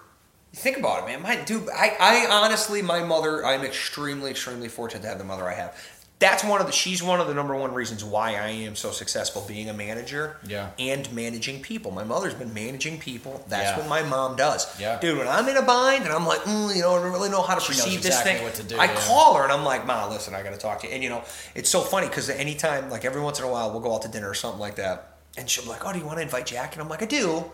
think 0.55 0.79
about 0.79 1.03
it, 1.03 1.07
man. 1.07 1.22
My 1.22 1.37
dude, 1.37 1.68
I, 1.68 1.97
I 2.01 2.27
honestly, 2.31 2.81
my 2.81 3.05
mother, 3.05 3.45
I'm 3.45 3.62
extremely, 3.62 4.31
extremely 4.31 4.68
fortunate 4.68 5.03
to 5.03 5.09
have 5.09 5.18
the 5.18 5.24
mother 5.24 5.47
I 5.47 5.55
have. 5.55 5.77
That's 6.19 6.43
one 6.43 6.62
of 6.62 6.67
the. 6.67 6.73
She's 6.73 7.03
one 7.03 7.21
of 7.21 7.27
the 7.27 7.35
number 7.35 7.55
one 7.55 7.75
reasons 7.75 8.03
why 8.03 8.37
I 8.37 8.49
am 8.49 8.75
so 8.75 8.91
successful 8.91 9.45
being 9.47 9.69
a 9.69 9.75
manager. 9.75 10.39
Yeah. 10.47 10.71
And 10.79 11.12
managing 11.12 11.61
people. 11.61 11.91
My 11.91 12.05
mother's 12.05 12.33
been 12.33 12.55
managing 12.55 12.99
people. 12.99 13.45
That's 13.49 13.71
Yeah. 13.71 13.77
what 13.79 13.87
my 13.87 14.03
mom 14.03 14.35
does. 14.35 14.67
Yeah. 14.81 14.99
Dude, 14.99 15.19
when 15.19 15.29
I'm 15.29 15.47
in 15.47 15.59
a 15.59 15.62
bind 15.62 16.05
and 16.05 16.14
I'm 16.14 16.27
like, 16.27 16.41
mm, 16.45 16.75
you 16.75 16.81
know, 16.81 16.97
I 16.97 17.03
don't 17.03 17.12
really 17.12 17.29
know 17.29 17.43
how 17.43 17.55
to 17.55 17.61
She 17.61 17.69
perceive 17.69 17.99
exactly 17.99 18.11
this 18.11 18.23
thing, 18.23 18.43
what 18.45 18.55
to 18.55 18.62
do, 18.62 18.79
I 18.79 18.87
yeah. 18.87 18.95
call 19.01 19.35
her 19.35 19.43
and 19.45 19.53
I'm 19.53 19.62
like, 19.64 19.87
Ma, 19.87 20.09
listen, 20.09 20.35
I 20.35 20.43
got 20.43 20.53
to 20.55 20.57
talk 20.59 20.81
to 20.81 20.87
you. 20.87 20.95
And 20.95 21.03
you 21.03 21.11
know, 21.11 21.23
it's 21.55 21.69
so 21.69 21.83
funny 21.83 22.09
because 22.09 22.31
anytime, 22.31 22.89
like 22.89 23.05
every 23.05 23.21
once 23.21 23.39
in 23.39 23.45
a 23.45 23.51
while, 23.51 23.71
we'll 23.71 23.81
go 23.81 23.95
out 23.95 24.01
to 24.03 24.09
dinner 24.09 24.31
or 24.31 24.35
something 24.35 24.61
like 24.61 24.77
that, 24.77 25.19
and 25.37 25.51
she'll 25.51 25.64
be 25.64 25.71
like, 25.71 25.85
Oh, 25.87 25.93
do 25.93 25.99
you 25.99 26.07
want 26.07 26.17
to 26.17 26.23
invite 26.23 26.47
Jack? 26.47 26.73
And 26.73 26.81
I'm 26.81 26.89
like, 26.89 27.03
I 27.03 27.07
do, 27.07 27.45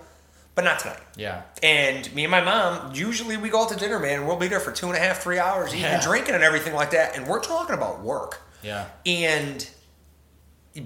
but 0.54 0.62
not 0.64 0.78
tonight. 0.78 1.00
Yeah. 1.16 1.42
And 1.64 2.14
me 2.14 2.22
and 2.22 2.30
my 2.30 2.42
mom, 2.42 2.94
usually 2.94 3.36
we 3.36 3.48
go 3.48 3.62
out 3.64 3.70
to 3.70 3.76
dinner, 3.76 3.98
man, 3.98 4.20
and 4.20 4.28
we'll 4.28 4.36
be 4.36 4.46
there 4.46 4.60
for 4.60 4.70
two 4.70 4.86
and 4.86 4.96
a 4.96 5.00
half, 5.00 5.20
three 5.20 5.40
hours, 5.40 5.72
eating 5.74 5.86
and 5.86 6.00
drinking 6.00 6.36
and 6.36 6.44
everything 6.44 6.74
like 6.74 6.92
that. 6.92 7.16
And 7.16 7.26
we're 7.26 7.40
talking 7.40 7.74
about 7.74 8.02
work. 8.02 8.40
Yeah. 8.62 8.86
And, 9.04 9.68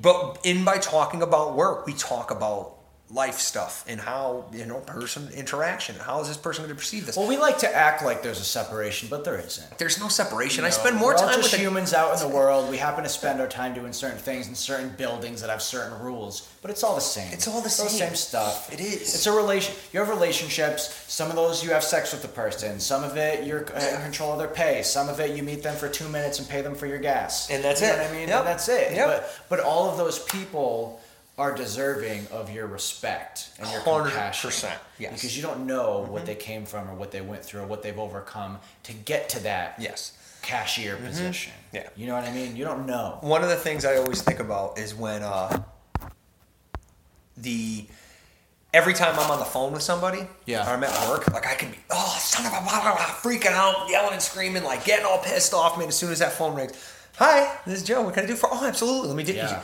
but 0.01 0.39
in 0.45 0.64
by 0.64 0.79
talking 0.79 1.22
about 1.22 1.55
work, 1.55 1.87
we 1.87 1.93
talk 1.93 2.31
about 2.31 2.79
life 3.09 3.39
stuff 3.39 3.85
and 3.87 4.01
how, 4.01 4.47
you 4.53 4.67
know, 4.67 4.81
person 4.81 5.29
interaction. 5.33 5.95
How 5.95 6.21
is 6.23 6.27
this 6.27 6.37
person 6.37 6.65
going 6.65 6.75
to 6.75 6.79
perceive 6.79 7.07
this? 7.07 7.17
Well, 7.17 7.29
we 7.29 7.37
like 7.39 7.59
to 7.59 7.73
act 7.73 8.05
like 8.05 8.21
there's 8.25 8.41
a 8.41 8.45
separation, 8.45 9.09
but 9.09 9.25
there 9.25 9.39
isn't. 9.39 9.79
There's 9.79 10.01
no 10.01 10.09
separation. 10.09 10.65
I 10.65 10.69
You 10.69 10.73
know, 10.73 10.79
spend 10.81 10.97
more 10.97 11.15
time 11.15 11.29
just 11.37 11.43
with 11.45 11.51
the, 11.53 11.59
humans 11.59 11.95
out 11.95 12.13
in 12.21 12.29
the 12.29 12.35
world. 12.35 12.69
We 12.69 12.79
happen 12.79 13.05
to 13.05 13.09
spend 13.09 13.41
our 13.41 13.47
time 13.47 13.75
doing 13.75 13.93
certain 13.93 14.19
things 14.19 14.49
in 14.49 14.57
certain 14.57 14.89
buildings 14.99 15.41
that 15.41 15.51
have 15.51 15.63
certain 15.63 15.97
rules, 16.01 16.53
but 16.63 16.71
it's 16.73 16.83
all 16.83 16.97
the 16.97 17.01
same. 17.01 17.33
It's 17.33 17.47
all 17.47 17.61
the 17.61 17.67
It's 17.67 17.77
same. 17.97 18.15
stuff. 18.17 18.73
It 18.73 18.81
is. 18.81 19.15
It's 19.15 19.27
a 19.27 19.33
relation. 19.33 19.77
You 19.93 20.01
have 20.01 20.09
relationships. 20.09 21.05
Some 21.07 21.31
of 21.31 21.37
those 21.37 21.63
you 21.63 21.71
have 21.71 21.85
sex 21.85 22.11
with 22.13 22.23
the 22.23 22.29
person. 22.29 22.81
Some 22.81 23.05
of 23.05 23.17
it 23.17 23.45
you're 23.47 23.65
uh, 23.73 23.95
in 23.95 24.03
control 24.03 24.33
of 24.33 24.39
their 24.41 24.49
pay. 24.49 24.83
Some 24.83 25.09
of 25.09 25.21
it 25.21 25.37
you 25.37 25.45
meet 25.45 25.63
them 25.63 25.77
for 25.77 25.89
two 25.89 26.09
minutes 26.09 26.41
and 26.41 26.49
pay 26.49 26.61
them 26.61 26.75
for 26.75 26.87
your 26.87 26.99
gas. 26.99 27.51
And 27.51 27.63
that's 27.63 27.81
you 27.81 27.87
it. 27.87 27.91
Know 27.91 28.03
what 28.03 28.11
I 28.11 28.13
mean, 28.13 28.29
Yep. 28.29 28.39
and 28.41 28.47
that's 28.49 28.69
it. 28.69 28.93
Yep. 28.95 29.07
But 29.07 29.41
but 29.49 29.61
all 29.61 29.89
of 29.89 29.97
those 29.97 30.19
people 30.19 31.01
are 31.39 31.55
deserving 31.55 32.26
of 32.32 32.51
your 32.51 32.66
respect 32.66 33.51
and 33.59 33.70
your 33.70 33.80
100%, 33.80 34.05
compassion. 34.05 34.70
yes. 34.99 35.12
Because 35.12 35.37
you 35.37 35.43
don't 35.43 35.66
know 35.66 36.07
what 36.09 36.24
they 36.24 36.34
came 36.34 36.64
from 36.64 36.89
or 36.89 36.95
what 36.95 37.11
they 37.11 37.20
went 37.20 37.45
through 37.45 37.61
or 37.61 37.66
what 37.66 37.82
they've 37.82 37.99
overcome 37.99 38.59
to 38.84 38.93
get 38.95 39.28
to 39.30 39.43
that 39.43 39.76
yes. 39.78 40.16
cashier 40.43 40.97
position. 40.97 41.53
Mm-hmm. 41.68 41.76
Yeah. 41.76 41.89
You 41.95 42.07
know 42.07 42.14
what 42.14 42.24
I 42.24 42.32
mean? 42.32 42.57
You 42.57 42.64
don't 42.64 42.87
know. 42.87 43.18
One 43.20 43.43
of 43.43 43.51
the 43.51 43.57
things 43.57 43.84
I 43.84 43.97
always 43.97 44.22
think 44.22 44.41
about 44.41 44.78
is 44.78 44.95
when 44.95 45.22
uh, 45.22 45.62
the 47.37 47.84
every 48.72 48.95
time 48.95 49.18
I'm 49.18 49.30
on 49.30 49.39
the 49.39 49.45
phone 49.45 49.72
with 49.72 49.82
somebody, 49.82 50.26
Yeah. 50.47 50.66
or 50.66 50.74
I'm 50.74 50.84
at 50.84 51.09
work, 51.09 51.30
like 51.32 51.47
I 51.47 51.55
can 51.55 51.70
be, 51.70 51.78
oh 51.91 52.16
son 52.18 52.47
of 52.47 52.53
a 52.53 52.62
blah, 52.62 52.80
blah, 52.82 52.95
blah, 52.97 53.05
freaking 53.05 53.53
out, 53.53 53.89
yelling 53.91 54.14
and 54.14 54.22
screaming, 54.22 54.64
like 54.64 54.84
getting 54.84 55.05
all 55.05 55.18
pissed 55.18 55.53
off. 55.53 55.78
Man, 55.78 55.89
as 55.89 55.97
soon 55.97 56.12
as 56.12 56.18
that 56.20 56.32
phone 56.32 56.55
rings, 56.55 56.72
hi, 57.16 57.59
this 57.66 57.80
is 57.80 57.84
Joe. 57.87 58.03
What 58.03 58.14
can 58.14 58.24
I 58.24 58.26
do 58.26 58.37
for? 58.37 58.49
Oh, 58.51 58.66
absolutely. 58.66 59.09
Let 59.09 59.16
me 59.16 59.22
do. 59.24 59.34
Yeah. 59.34 59.62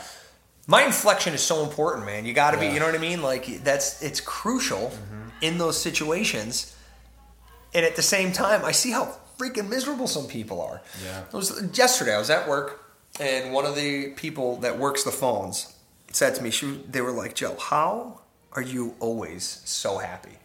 My 0.67 0.85
inflection 0.85 1.35
is 1.35 1.43
so 1.43 1.65
important, 1.65 2.07
man. 2.07 2.25
You 2.25 2.33
got 2.33 2.53
to 2.53 2.57
be. 2.57 2.65
Yeah. 2.65 2.69
Mm-hmm. 2.69 2.75
You 2.75 2.81
know 2.81 2.87
what 2.87 2.95
I 2.95 2.99
mean? 2.99 3.23
Like 3.23 3.65
that's 3.65 4.03
it's 4.03 4.21
crucial 4.21 4.93
in 5.41 5.59
those 5.59 5.81
situations. 5.81 6.77
And 7.75 7.85
at 7.85 7.97
the 7.97 8.03
same 8.03 8.33
time, 8.33 8.65
I 8.65 8.73
see 8.73 8.91
how 8.91 9.17
freaking 9.39 9.69
miserable 9.69 10.07
some 10.07 10.27
people 10.27 10.61
are. 10.61 10.83
Yeah. 11.05 11.23
It 11.23 11.33
was 11.33 11.63
yesterday. 11.77 12.15
I 12.15 12.19
was 12.19 12.31
at 12.31 12.47
work, 12.49 12.85
and 13.19 13.53
one 13.53 13.65
of 13.65 13.75
the 13.75 14.11
people 14.11 14.57
that 14.59 14.79
works 14.79 15.05
the 15.05 15.11
phones 15.11 15.75
said 16.11 16.35
to 16.37 16.43
me, 16.43 16.51
she, 16.51 16.85
they 16.89 17.01
were 17.01 17.13
like, 17.13 17.35
"Joe, 17.35 17.57
how 17.59 18.21
are 18.53 18.63
you 18.63 18.95
always 19.01 19.63
so 19.65 19.99
happy? 19.99 20.39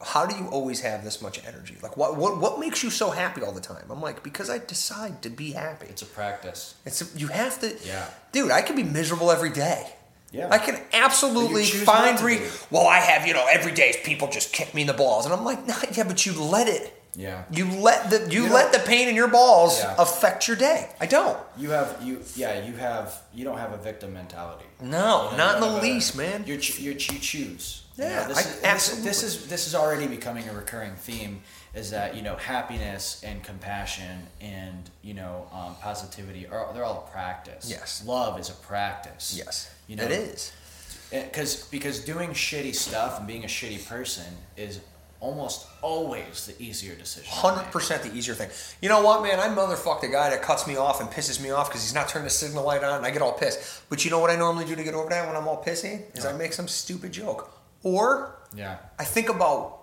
How 0.00 0.26
do 0.26 0.36
you 0.36 0.46
always 0.48 0.80
have 0.82 1.02
this 1.02 1.20
much 1.20 1.44
energy? 1.46 1.76
Like, 1.82 1.96
what 1.96 2.16
what 2.16 2.38
what 2.38 2.60
makes 2.60 2.82
you 2.84 2.90
so 2.90 3.10
happy 3.10 3.42
all 3.42 3.52
the 3.52 3.60
time?" 3.60 3.84
I'm 3.90 4.00
like, 4.00 4.22
"Because 4.22 4.48
I 4.48 4.58
decide 4.58 5.22
to 5.22 5.30
be 5.30 5.52
happy. 5.52 5.86
It's 5.88 6.02
a 6.02 6.06
practice. 6.06 6.74
It's 6.84 7.02
you 7.16 7.26
have 7.28 7.58
to. 7.60 7.74
Yeah. 7.84 8.06
dude, 8.32 8.50
I 8.52 8.62
can 8.62 8.76
be 8.76 8.84
miserable 8.84 9.30
every 9.32 9.50
day." 9.50 9.92
Yeah. 10.30 10.48
I 10.50 10.58
can 10.58 10.78
absolutely 10.92 11.64
find 11.64 12.20
re- 12.20 12.42
well, 12.70 12.86
I 12.86 12.98
have 12.98 13.26
you 13.26 13.32
know 13.34 13.46
every 13.50 13.72
day 13.72 13.94
people 14.04 14.28
just 14.28 14.52
kick 14.52 14.74
me 14.74 14.82
in 14.82 14.86
the 14.86 14.92
balls, 15.04 15.24
and 15.24 15.32
I'm 15.34 15.42
like, 15.44 15.66
nah, 15.66 15.74
yeah, 15.92 16.04
but 16.04 16.24
you 16.26 16.32
let 16.40 16.68
it. 16.68 16.94
Yeah. 17.16 17.44
You 17.50 17.64
let 17.80 18.10
the 18.10 18.28
you, 18.30 18.44
You 18.44 18.52
let 18.52 18.72
the 18.72 18.78
pain 18.78 19.08
in 19.08 19.16
your 19.16 19.26
balls 19.28 19.80
Yeah. 19.80 19.94
affect 19.98 20.46
your 20.46 20.56
day. 20.56 20.90
I 21.00 21.06
don't. 21.06 21.36
You 21.56 21.70
have 21.70 21.96
you 22.02 22.22
yeah 22.36 22.62
you 22.64 22.74
have 22.76 23.20
you 23.34 23.42
don't 23.44 23.58
have 23.58 23.72
a 23.72 23.78
victim 23.78 24.12
mentality. 24.14 24.66
No, 24.80 24.86
You 24.86 25.30
know, 25.32 25.36
not 25.36 25.54
in 25.56 25.60
the 25.62 25.70
have 25.70 25.78
a- 25.78 25.86
least, 25.86 26.14
man. 26.14 26.44
You 26.46 26.54
you 26.54 26.94
ch- 26.94 27.10
choose. 27.98 28.06
You 28.06 28.12
Yeah, 28.14 28.22
know, 28.22 28.28
this, 28.28 28.36
I- 28.36 28.40
is, 28.40 28.46
this, 28.56 28.64
absolutely. 28.64 29.08
this 29.08 29.22
is 29.22 29.46
this 29.48 29.66
is 29.66 29.74
already 29.74 30.06
becoming 30.06 30.48
a 30.48 30.52
recurring 30.52 30.94
theme. 30.94 31.42
Is 31.74 31.90
that 31.90 32.16
you 32.16 32.22
know 32.22 32.34
happiness 32.36 33.22
and 33.24 33.42
compassion 33.42 34.26
and 34.40 34.88
you 35.02 35.14
know 35.14 35.46
um, 35.52 35.74
positivity 35.80 36.46
are 36.46 36.72
they're 36.72 36.84
all 36.84 37.06
a 37.08 37.10
practice. 37.12 37.68
Yes. 37.70 38.02
Love 38.06 38.40
is 38.40 38.48
a 38.50 38.54
practice. 38.54 39.34
Yes, 39.36 39.70
You 39.86 39.96
know 39.96 40.04
it 40.04 40.10
is. 40.12 40.52
because 41.10 41.66
because 41.68 42.00
doing 42.04 42.30
shitty 42.30 42.74
stuff 42.74 43.18
and 43.18 43.26
being 43.26 43.44
a 43.44 43.48
shitty 43.48 43.86
person 43.86 44.24
is 44.56 44.80
almost 45.20 45.66
always 45.82 46.46
the 46.46 46.60
easier 46.62 46.94
decision. 46.94 47.28
Hundred 47.30 47.70
percent 47.72 48.02
the 48.02 48.14
easier 48.14 48.34
thing. 48.34 48.48
You 48.80 48.88
know 48.88 49.02
what, 49.02 49.22
man? 49.22 49.38
I 49.40 49.48
motherfuck 49.48 50.00
the 50.00 50.08
guy 50.08 50.30
that 50.30 50.42
cuts 50.42 50.66
me 50.66 50.76
off 50.76 51.00
and 51.00 51.10
pisses 51.10 51.40
me 51.42 51.50
off 51.50 51.68
because 51.68 51.82
he's 51.82 51.94
not 51.94 52.08
turning 52.08 52.24
the 52.24 52.30
signal 52.30 52.64
light 52.64 52.82
on, 52.84 52.98
and 52.98 53.06
I 53.06 53.10
get 53.10 53.20
all 53.20 53.32
pissed. 53.32 53.82
But 53.90 54.04
you 54.04 54.10
know 54.12 54.20
what 54.20 54.30
I 54.30 54.36
normally 54.36 54.64
do 54.64 54.74
to 54.76 54.82
get 54.84 54.94
over 54.94 55.08
that 55.10 55.26
when 55.26 55.36
I'm 55.36 55.46
all 55.48 55.62
pissy 55.62 56.02
is 56.16 56.24
I 56.24 56.32
make 56.32 56.52
some 56.52 56.68
stupid 56.68 57.10
joke, 57.12 57.50
or 57.82 58.34
Yeah. 58.54 58.78
I 58.98 59.04
think 59.04 59.28
about 59.28 59.78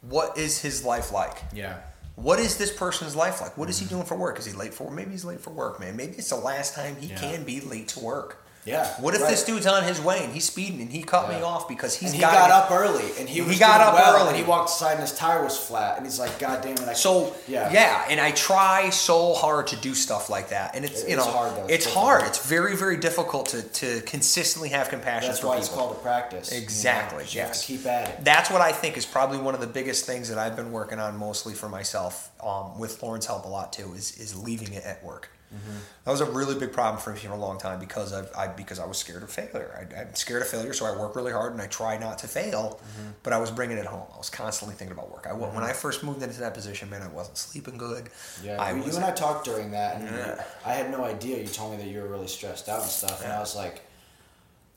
what 0.00 0.38
is 0.38 0.60
his 0.60 0.84
life 0.84 1.12
like. 1.12 1.42
Yeah. 1.52 1.78
What 2.16 2.38
is 2.40 2.56
this 2.56 2.72
person's 2.72 3.14
life 3.14 3.40
like? 3.40 3.56
What 3.56 3.68
is 3.68 3.78
he 3.78 3.84
mm-hmm. 3.86 3.96
doing 3.96 4.06
for 4.06 4.16
work? 4.16 4.38
Is 4.38 4.46
he 4.46 4.52
late 4.52 4.74
for? 4.74 4.90
Maybe 4.90 5.12
he's 5.12 5.24
late 5.24 5.40
for 5.40 5.50
work, 5.50 5.78
man. 5.78 5.96
Maybe 5.96 6.14
it's 6.16 6.30
the 6.30 6.36
last 6.36 6.74
time 6.74 6.96
he 6.96 7.08
Yeah. 7.08 7.16
can 7.16 7.44
be 7.44 7.60
late 7.60 7.88
to 7.88 8.00
work. 8.00 8.44
Yeah, 8.68 8.86
What 9.00 9.14
if 9.14 9.20
right. 9.22 9.30
this 9.30 9.44
dude's 9.44 9.66
on 9.66 9.84
his 9.84 10.00
way 10.00 10.22
and 10.24 10.32
he's 10.32 10.44
speeding 10.44 10.80
and 10.82 10.90
he 10.90 11.02
cut 11.02 11.28
me 11.28 11.36
off 11.42 11.68
because 11.68 11.94
he's 11.96 12.10
and 12.10 12.16
he 12.16 12.20
got 12.20 12.50
up 12.50 12.70
early, 12.70 13.04
and 13.18 13.28
he 13.28 13.42
He 13.42 13.58
got 13.58 13.80
up 13.80 13.94
well, 13.94 14.16
early. 14.16 14.28
and 14.28 14.36
he 14.36 14.42
walked 14.44 14.70
aside, 14.70 14.92
and 14.92 15.00
his 15.00 15.12
tire 15.14 15.42
was 15.42 15.56
flat, 15.56 15.96
and 15.96 16.06
he's 16.06 16.18
like, 16.18 16.38
"God 16.38 16.60
damn 16.62 16.72
it!" 16.72 16.80
I 16.88 16.92
So 16.92 17.34
yeah, 17.46 17.70
yeah. 17.72 18.04
and 18.08 18.20
I 18.20 18.30
try 18.32 18.90
so 18.90 19.34
hard 19.34 19.68
to 19.68 19.76
do 19.76 19.94
stuff 19.94 20.28
like 20.30 20.50
that, 20.50 20.74
and 20.74 20.84
it's 20.84 21.02
It- 21.02 21.08
you 21.10 21.16
it's 21.16 21.26
know 21.26 21.32
hard, 21.32 21.52
though. 21.56 21.64
It's 21.64 21.72
it's 21.74 21.84
difficult. 21.86 22.04
hard. 22.04 22.22
It's 22.26 22.38
very 22.38 22.76
very 22.76 22.96
difficult 22.98 23.46
to 23.50 23.62
to 23.62 24.00
consistently 24.02 24.68
have 24.70 24.88
compassion 24.88 25.28
That's 25.28 25.40
for 25.40 25.48
why 25.48 25.54
people. 25.56 25.66
it's 25.66 25.74
called 25.74 25.92
a 25.96 26.00
practice. 26.00 26.50
know? 26.50 26.56
Exactly, 26.58 27.24
You 27.30 27.40
have 27.40 27.52
to 27.52 27.56
yes. 27.58 27.64
keep 27.64 27.86
at 27.86 28.08
it. 28.08 28.24
That's 28.24 28.50
what 28.50 28.60
I 28.60 28.72
think 28.72 28.96
is 28.96 29.06
probably 29.06 29.38
one 29.38 29.54
of 29.54 29.60
the 29.60 29.66
biggest 29.66 30.04
things 30.04 30.28
that 30.28 30.38
I've 30.38 30.56
been 30.56 30.72
working 30.72 30.98
on 30.98 31.16
mostly 31.16 31.54
for 31.54 31.68
myself, 31.68 32.30
um, 32.44 32.78
with 32.78 33.02
Lauren's 33.02 33.26
help 33.26 33.44
a 33.44 33.48
lot 33.48 33.72
too, 33.72 33.94
is 33.96 34.12
is 34.18 34.36
leaving 34.36 34.72
it 34.74 34.84
at 34.84 35.02
work. 35.04 35.30
Mm-hmm. 35.54 35.78
That 36.04 36.10
was 36.10 36.20
a 36.20 36.30
really 36.30 36.58
big 36.58 36.72
problem 36.72 37.00
for 37.00 37.12
me 37.12 37.18
for 37.20 37.32
a 37.32 37.36
long 37.36 37.58
time 37.58 37.80
because 37.80 38.12
I, 38.12 38.24
I 38.36 38.48
because 38.48 38.78
I 38.78 38.86
was 38.86 38.98
scared 38.98 39.22
of 39.22 39.30
failure. 39.30 39.72
I, 39.74 40.00
I'm 40.02 40.14
scared 40.14 40.42
of 40.42 40.48
failure, 40.48 40.74
so 40.74 40.84
I 40.84 40.94
work 40.98 41.16
really 41.16 41.32
hard 41.32 41.52
and 41.52 41.62
I 41.62 41.66
try 41.66 41.96
not 41.96 42.18
to 42.18 42.28
fail. 42.28 42.80
Mm-hmm. 42.82 43.10
But 43.22 43.32
I 43.32 43.38
was 43.38 43.50
bringing 43.50 43.78
it 43.78 43.86
home. 43.86 44.06
I 44.14 44.18
was 44.18 44.28
constantly 44.28 44.74
thinking 44.76 44.92
about 44.96 45.10
work. 45.10 45.26
I 45.28 45.32
wa- 45.32 45.48
when 45.48 45.64
I 45.64 45.72
first 45.72 46.04
moved 46.04 46.22
into 46.22 46.40
that 46.40 46.52
position, 46.52 46.90
man, 46.90 47.00
I 47.02 47.08
wasn't 47.08 47.38
sleeping 47.38 47.78
good. 47.78 48.10
Yeah, 48.44 48.60
I 48.60 48.72
you, 48.72 48.82
was, 48.82 48.96
and 48.96 49.04
I 49.04 49.10
talked 49.12 49.46
during 49.46 49.70
that, 49.70 49.96
and 49.96 50.04
Yeah. 50.04 50.44
I 50.66 50.72
had 50.74 50.90
no 50.90 51.04
idea. 51.04 51.38
You 51.38 51.46
told 51.46 51.72
me 51.72 51.78
that 51.78 51.88
you 51.88 52.00
were 52.02 52.08
really 52.08 52.28
stressed 52.28 52.68
out 52.68 52.82
and 52.82 52.90
stuff, 52.90 53.22
and 53.24 53.32
I 53.32 53.40
was 53.40 53.56
like, 53.56 53.80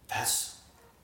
"That's 0.07 0.55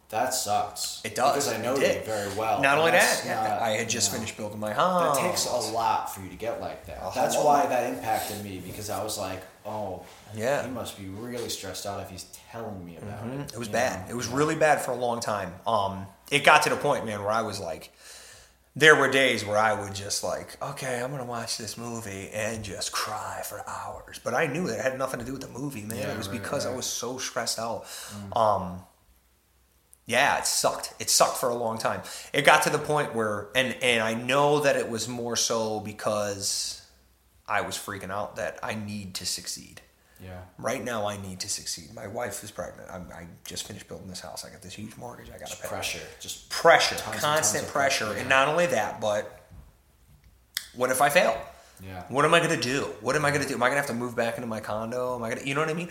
that 0.09 0.33
sucks." 0.33 1.01
It 1.03 1.15
does. 1.15 1.33
because 1.33 1.53
I 1.53 1.61
know 1.61 1.75
you 1.75 1.99
very 2.05 2.33
well. 2.37 2.61
Not 2.61 2.77
only 2.77 2.91
that, 2.91 3.23
yeah, 3.25 3.35
not, 3.43 3.61
I 3.61 3.71
had 3.71 3.81
you 3.81 3.85
just 3.87 4.11
know, 4.11 4.19
finished 4.19 4.37
building 4.37 4.59
my 4.59 4.71
house. 4.73 5.17
That 5.17 5.27
takes 5.27 5.45
a 5.45 5.55
lot 5.73 6.13
for 6.13 6.21
you 6.21 6.29
to 6.29 6.35
get 6.35 6.61
like 6.61 6.85
that. 6.85 7.13
That's 7.13 7.35
why 7.35 7.65
that 7.65 7.93
impacted 7.93 8.41
me 8.43 8.61
because 8.65 8.89
I 8.89 9.03
was 9.03 9.17
like, 9.17 9.41
"Oh, 9.67 10.03
Yeah. 10.33 10.63
he 10.63 10.69
must 10.71 10.97
be 10.97 11.05
really 11.07 11.49
stressed 11.49 11.85
out 11.85 12.01
if 12.01 12.09
he's 12.09 12.25
telling 12.51 12.85
me 12.85 12.97
about 12.97 13.27
it." 13.27 13.53
It 13.53 13.57
was 13.59 13.67
bad. 13.67 14.05
know? 14.07 14.13
It 14.13 14.15
was 14.15 14.27
really 14.27 14.55
bad 14.55 14.81
for 14.81 14.91
a 14.91 14.95
long 14.95 15.19
time. 15.19 15.53
Um, 15.67 16.07
it 16.31 16.43
got 16.43 16.63
to 16.63 16.69
the 16.69 16.75
point, 16.77 17.05
man, 17.05 17.21
where 17.21 17.31
I 17.31 17.41
was 17.41 17.59
like, 17.59 17.91
there 18.75 18.95
were 18.95 19.09
days 19.09 19.43
where 19.43 19.57
I 19.57 19.73
would 19.73 19.95
just 19.95 20.23
like, 20.23 20.55
okay, 20.61 21.01
I'm 21.01 21.09
gonna 21.11 21.25
watch 21.25 21.57
this 21.57 21.77
movie 21.77 22.29
and 22.31 22.63
just 22.63 22.91
cry 22.91 23.41
for 23.43 23.63
hours. 23.67 24.19
But 24.23 24.33
I 24.35 24.45
knew 24.47 24.67
that 24.67 24.79
it 24.79 24.83
had 24.83 24.97
nothing 24.99 25.19
to 25.19 25.25
do 25.25 25.31
with 25.33 25.41
the 25.41 25.47
movie, 25.47 25.81
man. 25.81 25.97
Yeah, 25.97 26.11
it 26.11 26.17
was 26.17 26.29
right, 26.29 26.39
because 26.39 26.65
I 26.65 26.75
was 26.75 26.85
so 26.85 27.17
stressed 27.17 27.57
out. 27.59 27.85
Um, 28.35 28.81
yeah, 30.05 30.37
it 30.37 30.45
sucked. 30.45 30.93
It 30.99 31.09
sucked 31.09 31.37
for 31.37 31.49
a 31.49 31.55
long 31.55 31.77
time. 31.79 32.01
It 32.33 32.43
got 32.45 32.61
to 32.63 32.69
the 32.69 32.77
point 32.77 33.13
where, 33.15 33.47
and 33.55 33.75
and 33.81 34.01
I 34.03 34.13
know 34.13 34.59
that 34.61 34.75
it 34.77 34.89
was 34.89 35.07
more 35.07 35.35
so 35.35 35.79
because 35.81 36.81
I 37.47 37.61
was 37.61 37.75
freaking 37.77 38.11
out 38.11 38.35
that 38.35 38.59
I 38.61 38.75
need 38.75 39.13
to 39.15 39.25
succeed 39.25 39.81
Yeah. 40.21 40.39
right 40.57 40.83
now 40.83 41.07
I 41.07 41.15
need 41.17 41.39
to 41.41 41.49
succeed. 41.49 41.93
My 41.93 42.07
wife 42.07 42.43
is 42.43 42.51
pregnant. 42.51 42.89
I'm, 42.91 43.07
I 43.13 43.27
just 43.45 43.65
finished 43.67 43.87
building 43.87 44.07
this 44.07 44.19
house. 44.19 44.43
I 44.45 44.49
got 44.49 44.61
this 44.61 44.73
huge 44.73 44.97
mortgage. 44.97 45.29
I 45.33 45.37
got 45.37 45.49
to 45.49 45.57
pay. 45.61 45.67
pressure. 45.67 45.99
Just 46.19 46.49
Pressure, 46.49 46.95
Tons 46.95 47.19
constant 47.21 47.63
tons 47.63 47.71
pressure, 47.71 48.05
pressure, 48.05 48.19
and 48.19 48.27
not 48.29 48.47
only 48.47 48.65
that, 48.67 48.99
but 48.99 49.41
what 50.75 50.89
if 50.91 51.01
I 51.01 51.09
fail? 51.09 51.37
yeah. 51.83 52.03
What 52.09 52.25
am 52.25 52.33
I 52.33 52.39
gonna 52.39 52.59
do? 52.59 52.81
What 53.01 53.15
am 53.15 53.23
I 53.23 53.31
gonna 53.31 53.47
do? 53.47 53.53
Am 53.53 53.63
I 53.63 53.67
gonna 53.67 53.77
have 53.81 53.87
to 53.87 53.93
move 53.93 54.15
back 54.15 54.35
into 54.37 54.47
my 54.47 54.59
condo? 54.59 55.15
Am 55.15 55.23
I 55.23 55.29
gonna, 55.29 55.43
you 55.43 55.53
know 55.53 55.61
what 55.61 55.69
I 55.69 55.73
mean? 55.73 55.89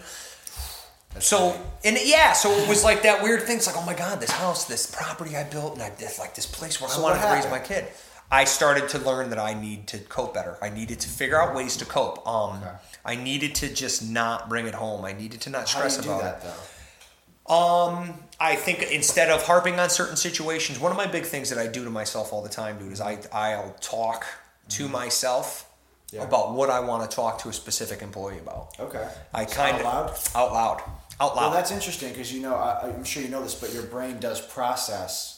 That's 1.14 1.26
So 1.26 1.50
right. 1.52 1.60
and 1.84 1.96
yeah, 2.02 2.32
so 2.32 2.50
it 2.50 2.68
was 2.68 2.84
like 2.84 3.02
that 3.04 3.22
weird 3.22 3.42
thing. 3.44 3.56
It's 3.58 3.66
like, 3.66 3.76
oh 3.78 3.86
my 3.86 3.94
god, 3.94 4.20
this 4.20 4.30
house, 4.30 4.64
this 4.64 4.90
property 4.94 5.36
I 5.36 5.44
built, 5.44 5.74
and 5.74 5.82
I 5.82 5.90
did 5.90 6.10
like 6.18 6.34
this 6.34 6.44
place 6.46 6.80
where 6.80 6.90
So 6.90 7.00
I 7.00 7.02
wanted 7.04 7.22
to 7.22 7.32
raise 7.32 7.50
my 7.50 7.60
kid. 7.60 7.86
I 8.30 8.44
started 8.44 8.88
to 8.90 8.98
learn 8.98 9.30
that 9.30 9.38
I 9.38 9.54
need 9.54 9.86
to 9.88 9.98
cope 9.98 10.34
better. 10.34 10.56
I 10.60 10.68
needed 10.68 10.98
to 11.00 11.08
figure 11.08 11.40
out 11.40 11.54
ways 11.54 11.76
to 11.78 11.84
cope. 11.84 12.26
Um, 12.26 12.58
Okay. 12.58 12.72
I 13.04 13.14
needed 13.16 13.54
to 13.56 13.72
just 13.72 14.02
not 14.08 14.48
bring 14.48 14.66
it 14.66 14.74
home. 14.74 15.04
I 15.04 15.12
needed 15.12 15.40
to 15.42 15.50
not 15.50 15.68
how 15.68 15.82
do 15.84 15.88
stress 15.90 16.04
about 16.04 16.22
that 16.22 16.38
it. 16.38 16.42
though? 16.44 17.54
Um, 17.54 18.14
I 18.40 18.56
think 18.56 18.82
instead 18.90 19.30
of 19.30 19.42
harping 19.44 19.78
on 19.78 19.88
certain 19.90 20.16
situations, 20.16 20.80
one 20.80 20.90
of 20.90 20.96
my 20.98 21.06
big 21.06 21.24
things 21.24 21.50
that 21.50 21.58
I 21.58 21.68
do 21.68 21.84
to 21.84 21.90
myself 21.90 22.32
all 22.32 22.42
the 22.42 22.48
time, 22.48 22.78
dude, 22.78 22.92
is 22.92 23.00
I 23.00 23.18
I'll 23.32 23.74
talk 23.80 24.26
to 24.70 24.88
myself 24.88 25.62
Mm-hmm. 26.08 26.16
Yeah. 26.18 26.22
about 26.22 26.54
what 26.54 26.70
I 26.70 26.78
want 26.78 27.10
to 27.10 27.14
talk 27.16 27.40
to 27.42 27.48
a 27.48 27.52
specific 27.52 28.00
employee 28.00 28.38
about. 28.38 28.68
Okay. 28.78 29.04
I 29.34 29.44
kind 29.44 29.74
out 29.74 29.80
of 29.80 29.84
loud? 29.84 30.18
out 30.36 30.52
loud, 30.52 30.82
out 31.20 31.34
loud. 31.34 31.36
Well, 31.36 31.50
that's 31.50 31.72
interesting 31.72 32.10
because 32.10 32.32
you 32.32 32.42
know 32.42 32.54
I, 32.54 32.82
I'm 32.94 33.02
sure 33.02 33.24
you 33.24 33.28
know 33.28 33.42
this, 33.42 33.56
but 33.56 33.74
your 33.74 33.82
brain 33.82 34.20
does 34.20 34.40
process 34.40 35.35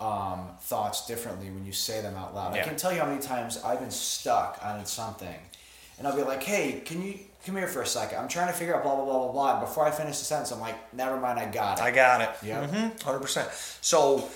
um, 0.00 0.50
thoughts 0.60 1.06
differently 1.06 1.50
when 1.50 1.64
you 1.66 1.72
say 1.72 2.00
them 2.00 2.16
out 2.16 2.34
loud. 2.34 2.54
I 2.54 2.62
can't 2.62 2.78
tell 2.78 2.92
you 2.92 3.00
how 3.00 3.06
many 3.06 3.20
times 3.20 3.58
I've 3.64 3.80
been 3.80 3.90
stuck 3.90 4.58
on 4.62 4.84
something, 4.86 5.34
and 5.98 6.06
I'll 6.06 6.14
be 6.16 6.22
like, 6.22 6.42
"Hey, 6.42 6.80
can 6.84 7.02
you 7.02 7.18
come 7.44 7.56
here 7.56 7.66
for 7.66 7.82
a 7.82 7.86
second? 7.86 8.18
I'm 8.18 8.28
trying 8.28 8.46
to 8.48 8.52
figure 8.52 8.76
out 8.76 8.84
blah 8.84 8.94
blah 8.94 9.04
blah 9.04 9.18
blah 9.18 9.32
blah." 9.32 9.50
And 9.52 9.60
before 9.60 9.84
I 9.84 9.90
finish 9.90 10.18
the 10.18 10.24
sentence, 10.24 10.52
I'm 10.52 10.60
like, 10.60 10.94
"Never 10.94 11.16
mind, 11.18 11.38
I 11.40 11.46
got 11.46 11.78
it." 11.78 11.82
I 11.82 11.90
got 11.90 12.20
it. 12.20 12.30
Yeah. 12.42 12.64
Mhm, 12.66 13.02
100%. 13.02 13.48
So 13.80 14.28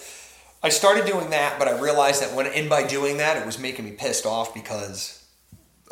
I 0.64 0.68
started 0.68 1.06
doing 1.06 1.30
that, 1.30 1.58
but 1.60 1.68
I 1.68 1.78
realized 1.78 2.22
that 2.22 2.32
when 2.34 2.46
and 2.46 2.68
by 2.68 2.82
doing 2.82 3.18
that, 3.18 3.36
it 3.36 3.46
was 3.46 3.58
making 3.58 3.84
me 3.84 3.92
pissed 3.92 4.26
off 4.26 4.52
because 4.52 5.24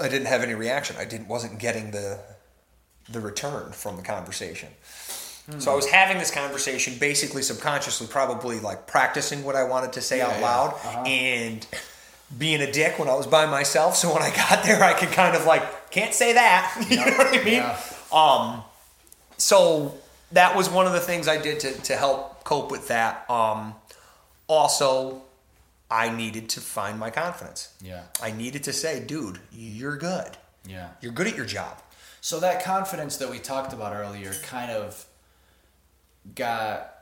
I 0.02 0.08
didn't 0.08 0.26
have 0.26 0.42
any 0.42 0.54
reaction. 0.54 0.96
I 0.98 1.04
didn't 1.04 1.28
wasn't 1.28 1.58
getting 1.60 1.92
the 1.92 2.18
the 3.08 3.20
return 3.20 3.72
from 3.72 3.96
the 3.96 4.02
conversation. 4.02 4.68
So 5.58 5.72
I 5.72 5.74
was 5.74 5.86
having 5.86 6.18
this 6.18 6.30
conversation 6.30 6.96
basically 6.98 7.42
subconsciously, 7.42 8.06
probably 8.06 8.60
like 8.60 8.86
practicing 8.86 9.42
what 9.44 9.56
I 9.56 9.64
wanted 9.64 9.92
to 9.94 10.00
say 10.00 10.18
Yeah, 10.18 10.28
out 10.28 10.34
yeah. 10.38 10.40
loud 10.46 10.68
Uh-huh. 10.74 11.02
and 11.06 11.66
being 12.38 12.60
a 12.60 12.70
dick 12.70 12.98
when 12.98 13.08
I 13.08 13.14
was 13.14 13.26
by 13.26 13.46
myself. 13.46 13.96
So 13.96 14.12
when 14.14 14.22
I 14.22 14.30
got 14.34 14.62
there, 14.64 14.82
I 14.82 14.92
could 14.92 15.10
kind 15.10 15.34
of 15.36 15.46
like, 15.46 15.90
can't 15.90 16.14
say 16.14 16.34
that. 16.34 16.86
you 16.90 16.96
know 16.96 17.16
what 17.18 17.26
I 17.28 17.42
mean? 17.44 17.54
Yeah. 17.54 17.78
Um, 18.12 18.62
so 19.38 19.96
that 20.32 20.54
was 20.56 20.68
one 20.70 20.86
of 20.86 20.92
the 20.92 21.00
things 21.00 21.26
I 21.26 21.40
did 21.40 21.60
to, 21.60 21.72
to 21.72 21.96
help 21.96 22.44
cope 22.44 22.70
with 22.70 22.88
that. 22.88 23.28
Um, 23.28 23.74
also, 24.46 25.22
I 25.90 26.10
needed 26.10 26.48
to 26.50 26.60
find 26.60 26.98
my 26.98 27.10
confidence. 27.10 27.74
Yeah. 27.82 28.02
I 28.22 28.30
needed 28.30 28.64
to 28.64 28.72
say, 28.72 29.00
dude, 29.00 29.40
you're 29.52 29.96
good. 29.96 30.36
Yeah. 30.68 30.90
You're 31.00 31.12
good 31.12 31.26
at 31.26 31.36
your 31.36 31.46
job. 31.46 31.78
So 32.20 32.38
that 32.40 32.62
confidence 32.62 33.16
that 33.16 33.30
we 33.30 33.38
talked 33.38 33.72
about 33.72 33.94
earlier 33.96 34.32
kind 34.42 34.70
of 34.70 35.04
got 36.34 36.94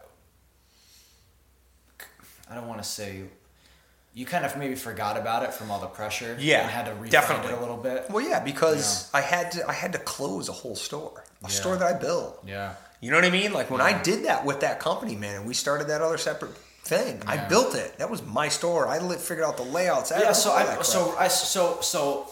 I 2.51 2.55
don't 2.55 2.67
want 2.69 2.83
to 2.83 2.89
say 2.89 3.23
you 4.15 4.25
kind 4.27 4.45
of 4.45 4.57
maybe 4.57 4.75
forgot 4.75 5.17
about 5.17 5.43
it 5.43 5.53
from 5.53 5.71
all 5.71 5.79
the 5.81 5.87
pressure 5.87 6.37
Yeah, 6.41 6.63
and 6.63 6.71
had 6.71 6.87
to 6.87 6.93
refine 6.93 7.11
definitely. 7.11 7.53
it 7.53 7.59
a 7.59 7.61
little 7.61 7.77
bit. 7.77 8.07
Well, 8.11 8.27
yeah, 8.27 8.41
because 8.41 9.11
I 9.15 9.21
had 9.21 9.53
to 9.53 9.69
I 9.69 9.73
had 9.73 9.93
to 9.93 9.99
close 9.99 10.49
a 10.49 10.53
whole 10.53 10.75
store, 10.77 11.25
a 11.43 11.49
Yeah. 11.49 11.49
store 11.49 11.77
that 11.77 11.87
I 11.87 11.99
built. 11.99 12.43
Yeah. 12.47 12.75
You 13.01 13.11
know 13.11 13.17
what 13.17 13.25
I 13.27 13.31
mean? 13.31 13.53
Like 13.53 13.71
when 13.71 13.81
I 13.81 14.01
did 14.03 14.25
that 14.25 14.45
with 14.45 14.61
that 14.61 14.81
company, 14.81 15.15
man, 15.15 15.37
and 15.37 15.47
we 15.47 15.55
started 15.55 15.87
that 15.89 16.01
other 16.01 16.19
separate 16.19 16.57
thing. 16.85 17.23
I 17.27 17.37
built 17.37 17.75
it. 17.75 17.99
That 17.99 18.11
was 18.11 18.23
my 18.25 18.49
store. 18.49 18.89
I 18.89 18.99
figured 19.19 19.47
out 19.47 19.57
the 19.57 19.63
layouts. 19.63 20.11
Yeah, 20.11 20.33
so 20.33 20.53
I 20.53 20.83
so 20.83 21.15
I 21.17 21.29
so 21.29 21.81
so 21.81 22.27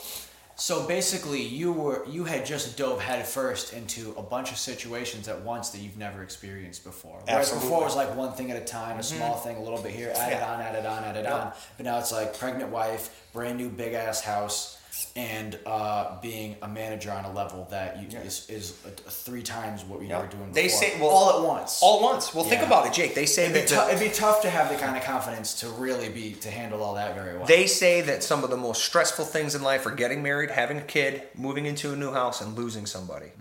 so 0.58 0.86
basically 0.86 1.42
you 1.42 1.70
were 1.70 2.04
you 2.06 2.24
had 2.24 2.46
just 2.46 2.78
dove 2.78 3.00
headfirst 3.00 3.74
into 3.74 4.14
a 4.16 4.22
bunch 4.22 4.50
of 4.50 4.56
situations 4.56 5.28
at 5.28 5.42
once 5.42 5.68
that 5.70 5.78
you've 5.78 5.98
never 5.98 6.22
experienced 6.22 6.82
before. 6.82 7.20
Whereas 7.26 7.52
Absolutely. 7.52 7.68
before 7.68 7.82
it 7.82 7.84
was 7.84 7.96
like 7.96 8.16
one 8.16 8.32
thing 8.32 8.50
at 8.50 8.56
a 8.56 8.64
time, 8.64 8.96
a 8.96 9.00
mm-hmm. 9.00 9.16
small 9.18 9.36
thing, 9.36 9.56
a 9.56 9.62
little 9.62 9.82
bit 9.82 9.92
here, 9.92 10.12
add 10.16 10.32
it 10.32 10.36
Yeah. 10.36 10.54
on, 10.54 10.60
add 10.62 10.74
it 10.74 10.86
on, 10.86 11.04
add 11.04 11.16
it 11.16 11.24
Yeah. 11.24 11.34
on. 11.34 11.52
But 11.76 11.84
now 11.84 11.98
it's 11.98 12.10
like 12.10 12.38
pregnant 12.38 12.70
wife, 12.70 13.10
brand 13.34 13.58
new 13.58 13.68
big 13.68 13.92
ass 13.92 14.22
house, 14.22 14.75
and 15.16 15.58
uh, 15.66 16.20
being 16.20 16.56
a 16.62 16.68
manager 16.68 17.10
on 17.10 17.24
a 17.24 17.32
level 17.32 17.66
that 17.70 18.00
you, 18.00 18.18
is 18.18 18.48
is 18.48 18.74
a, 18.84 18.88
a 18.88 19.10
three 19.10 19.42
times 19.42 19.84
what 19.84 20.00
you 20.00 20.08
Yeah. 20.08 20.20
were 20.22 20.26
doing. 20.28 20.52
They 20.52 20.68
say- 20.68 20.98
well, 21.00 21.10
all 21.10 21.38
at 21.42 21.46
once. 21.46 21.80
all 21.82 21.98
at 21.98 22.02
once. 22.02 22.34
Well, 22.34 22.44
think 22.44 22.62
about 22.62 22.86
it, 22.86 22.92
Jake. 22.92 23.14
They 23.14 23.26
say 23.26 23.44
It'd 23.44 23.54
be, 23.54 23.60
that 23.60 23.68
the- 23.88 23.94
it'd 23.94 24.08
be 24.10 24.14
tough 24.14 24.42
to 24.42 24.50
have 24.50 24.68
the 24.70 24.76
kind 24.76 24.96
of 24.96 25.02
confidence 25.02 25.54
to 25.60 25.68
really 25.70 26.08
be 26.08 26.32
to 26.34 26.50
handle 26.50 26.82
all 26.82 26.94
that 26.94 27.14
very 27.14 27.36
well. 27.36 27.46
They 27.46 27.66
say 27.66 28.00
that 28.02 28.22
some 28.22 28.44
of 28.44 28.50
the 28.50 28.56
most 28.56 28.84
stressful 28.84 29.24
things 29.26 29.54
in 29.54 29.62
life 29.62 29.84
are 29.86 29.90
getting 29.94 30.22
married, 30.22 30.50
having 30.50 30.78
a 30.78 30.82
kid, 30.82 31.22
moving 31.34 31.66
into 31.66 31.92
a 31.92 31.96
new 31.96 32.12
house, 32.12 32.40
and 32.40 32.54
losing 32.56 32.86
somebody. 32.86 33.32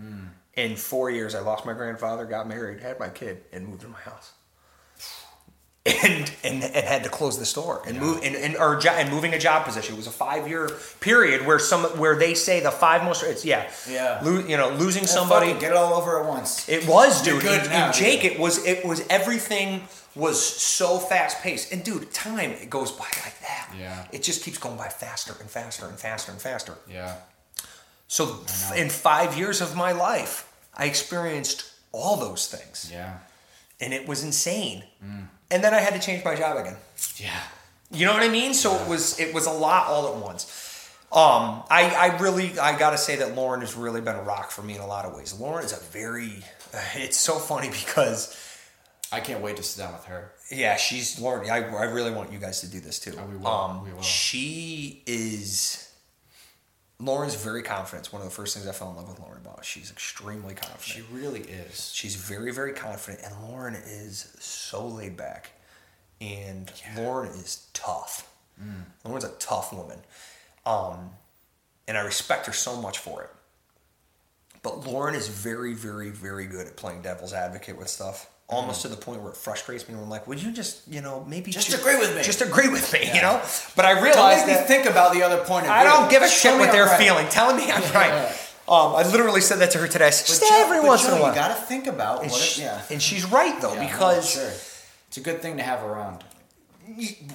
In 0.55 0.77
four 0.77 1.09
years, 1.11 1.35
I 1.35 1.39
lost 1.41 1.65
my 1.65 1.73
grandfather, 1.73 2.23
got 2.25 2.47
married, 2.47 2.79
had 2.81 2.97
my 2.97 3.09
kid, 3.09 3.43
and 3.51 3.67
moved 3.67 3.81
to 3.81 3.89
my 3.89 3.99
house. 3.99 4.31
And, 5.88 6.31
and 6.43 6.63
and 6.63 6.86
had 6.88 7.03
to 7.03 7.09
close 7.09 7.38
the 7.38 7.45
store 7.45 7.83
and 7.86 7.99
move 7.99 8.21
and, 8.23 8.36
and 8.36 8.57
or 8.57 8.75
jo- 8.77 8.89
and 8.89 9.11
moving 9.11 9.36
a 9.36 9.39
job 9.39 9.65
position. 9.65 9.93
It 9.93 9.97
was 9.97 10.07
a 10.07 10.11
five 10.11 10.47
year 10.47 10.67
period 10.99 11.45
where 11.45 11.59
some 11.59 11.83
where 11.99 12.15
they 12.17 12.33
say 12.33 12.59
the 12.59 12.71
five 12.71 13.03
most 13.03 13.21
it's 13.23 13.45
yeah 13.45 13.69
Yeah. 13.88 14.19
lo- 14.23 14.43
you 14.47 14.57
know 14.57 14.69
losing 14.71 15.03
Yeah, 15.03 15.09
somebody 15.09 15.53
get 15.53 15.71
it 15.71 15.77
all 15.77 15.93
over 15.93 16.19
at 16.19 16.25
once. 16.27 16.67
it 16.67 16.88
was, 16.88 17.23
You're 17.27 17.36
dude. 17.36 17.43
good 17.43 17.61
and, 17.65 17.71
and 17.73 17.93
dude. 17.93 18.01
Jake, 18.01 18.23
it 18.25 18.39
was 18.39 18.65
it 18.65 18.83
was 18.83 19.05
everything 19.11 19.83
was 20.15 20.43
so 20.43 20.97
fast 20.97 21.43
paced. 21.43 21.71
And 21.71 21.83
dude, 21.83 22.11
time 22.11 22.49
it 22.49 22.69
goes 22.71 22.91
by 22.91 23.05
like 23.23 23.39
that. 23.41 23.71
Yeah. 23.77 24.07
It 24.11 24.23
just 24.23 24.43
keeps 24.43 24.57
going 24.57 24.77
by 24.77 24.88
faster 24.88 25.36
and 25.39 25.47
faster 25.51 25.86
and 25.88 25.99
faster 25.99 26.31
and 26.31 26.41
faster. 26.41 26.73
Yeah. 26.89 27.13
So 28.07 28.39
in 28.75 28.89
five 28.89 29.38
years 29.38 29.61
of 29.61 29.75
my 29.75 29.91
life, 29.91 30.51
I 30.75 30.86
experienced 30.86 31.71
all 31.91 32.15
those 32.17 32.47
things. 32.47 32.89
Yeah. 32.91 33.17
And 33.82 33.93
it 33.93 34.07
was 34.07 34.23
insane. 34.23 34.84
And 35.51 35.63
then 35.63 35.73
I 35.73 35.80
had 35.80 35.93
to 35.93 35.99
change 35.99 36.23
my 36.26 36.36
job 36.36 36.57
again. 36.57 36.76
Yeah. 37.17 37.39
You 37.91 38.05
know 38.05 38.13
what 38.13 38.23
I 38.23 38.30
mean? 38.30 38.53
So 38.53 38.73
it 38.76 38.88
was 38.89 39.19
it 39.19 39.34
was 39.34 39.45
a 39.45 39.51
lot 39.51 39.88
all 39.88 40.07
at 40.15 40.21
once. 40.21 40.61
Um, 41.11 41.63
I, 41.69 41.93
I 41.95 42.17
really 42.19 42.57
I 42.59 42.78
gotta 42.78 42.97
say 42.97 43.15
that 43.17 43.36
Lauren 43.36 43.61
has 43.61 43.76
really 43.76 44.01
been 44.01 44.15
a 44.15 44.23
rock 44.23 44.49
for 44.51 44.63
me 44.63 44.76
in 44.76 44.82
a 44.82 44.88
lot 44.88 45.05
of 45.05 45.15
ways. 45.15 45.34
Lauren 45.39 45.63
is 45.63 45.71
a 45.71 45.82
very 45.91 46.43
it's 46.95 47.15
so 47.17 47.36
funny 47.36 47.69
because 47.69 48.36
I 49.11 49.19
can't 49.19 49.41
wait 49.41 49.57
to 49.57 49.63
sit 49.63 49.82
down 49.84 49.93
with 49.93 50.05
her. 50.05 50.32
yeah, 50.51 50.76
she's 50.78 51.19
Lauren. 51.19 51.49
I, 51.49 51.57
I 51.57 51.84
really 51.86 52.11
want 52.11 52.32
you 52.34 52.39
guys 52.39 52.61
to 52.61 52.67
do 52.67 52.80
this 52.80 52.99
too. 52.99 53.13
Oh, 53.17 53.26
we 53.28 53.38
will, 53.38 53.47
Um, 53.47 53.84
we 53.86 53.93
will. 53.93 54.01
She 54.01 55.03
is. 55.05 55.84
Lauren's 56.99 57.35
very 57.35 57.61
confident. 57.61 58.05
It's 58.05 58.13
one 58.13 58.21
of 58.21 58.27
the 58.27 58.33
first 58.33 58.53
things 58.53 58.67
I 58.67 58.71
fell 58.71 58.89
in 58.89 58.95
love 58.95 59.09
with 59.09 59.19
Lauren 59.19 59.41
about. 59.41 59.65
She's 59.65 59.91
extremely 59.91 60.53
confident. 60.53 60.81
She 60.83 61.01
really 61.13 61.41
is. 61.41 61.91
She's 61.93 62.15
very, 62.15 62.51
very 62.51 62.73
confident, 62.73 63.23
and 63.25 63.49
Lauren 63.49 63.75
is 63.75 64.33
so 64.39 64.87
laid 64.87 65.17
back. 65.17 65.51
And 66.21 66.71
Lauren 66.95 67.29
is 67.31 67.67
tough. 67.73 68.31
Mm. 68.61 68.83
Lauren's 69.03 69.25
a 69.25 69.33
tough 69.37 69.73
woman, 69.73 69.99
um, 70.65 71.09
and 71.89 71.97
I 71.97 72.01
respect 72.01 72.45
her 72.45 72.53
so 72.53 72.79
much 72.79 72.99
for 72.99 73.23
it. 73.23 73.29
But 74.63 74.87
Lauren 74.87 75.13
is 75.13 75.27
very, 75.27 75.73
very, 75.73 76.09
very 76.09 76.47
good 76.47 76.65
at 76.65 76.77
playing 76.77 77.01
devil's 77.01 77.33
advocate 77.33 77.77
with 77.77 77.89
stuff. 77.89 78.29
Almost 78.47 78.83
to 78.83 78.87
the 78.89 78.95
point 78.95 79.21
where 79.21 79.31
it 79.31 79.37
frustrates 79.37 79.87
me. 79.87 79.95
When 79.95 80.03
I'm 80.03 80.09
like, 80.09 80.27
"Would 80.27 80.41
you 80.41 80.51
just, 80.51 80.81
you 80.87 81.01
know, 81.01 81.25
maybe 81.27 81.49
Just 81.49 81.69
ju- 81.71 81.77
agree 81.77 81.97
with 81.97 82.15
me." 82.15 82.21
Just 82.21 82.41
agree 82.41 82.67
with 82.67 82.93
me, 82.93 83.09
you 83.11 83.21
know." 83.21 83.41
But 83.75 83.85
I 83.85 83.99
realize 83.99 84.37
make 84.39 84.47
me 84.47 84.53
that 84.53 84.67
think 84.67 84.85
about 84.85 85.13
the 85.13 85.23
other 85.23 85.37
point 85.43 85.65
of 85.65 85.71
I 85.71 85.83
don't 85.83 86.11
give 86.11 86.21
a 86.21 86.25
Just 86.27 86.41
shit 86.41 86.53
what 86.59 86.69
I'm 86.69 86.71
they're 86.75 86.85
right. 86.85 86.99
feeling. 86.99 87.27
Telling 87.29 87.57
me 87.57 87.71
I'm 87.71 87.81
Yeah. 87.81 87.93
right. 87.97 88.35
Um, 88.67 88.95
I 88.95 89.03
literally 89.03 89.41
said 89.41 89.59
that 89.59 89.69
to 89.71 89.77
her 89.77 89.87
today. 89.87 90.09
Said, 90.09 90.25
"Just 90.25 90.41
Joe- 90.41 90.47
every 90.63 90.79
once 90.79 91.03
Joe, 91.03 91.09
in 91.13 91.17
a 91.19 91.21
while. 91.21 91.29
you 91.29 91.35
gotta 91.35 91.53
think 91.53 91.85
about 91.85 92.23
And, 92.23 92.31
what. 92.31 92.41
sh- 92.41 92.57
It, 92.57 92.61
yeah. 92.63 92.81
and 92.89 92.99
she's 92.99 93.23
right 93.23 93.61
though 93.61 93.75
Yeah, 93.75 93.85
because 93.87 94.27
sure. 94.31 94.49
it's 95.07 95.17
a 95.17 95.19
good 95.19 95.39
thing 95.43 95.57
to 95.57 95.63
have 95.63 95.83
around. 95.83 96.23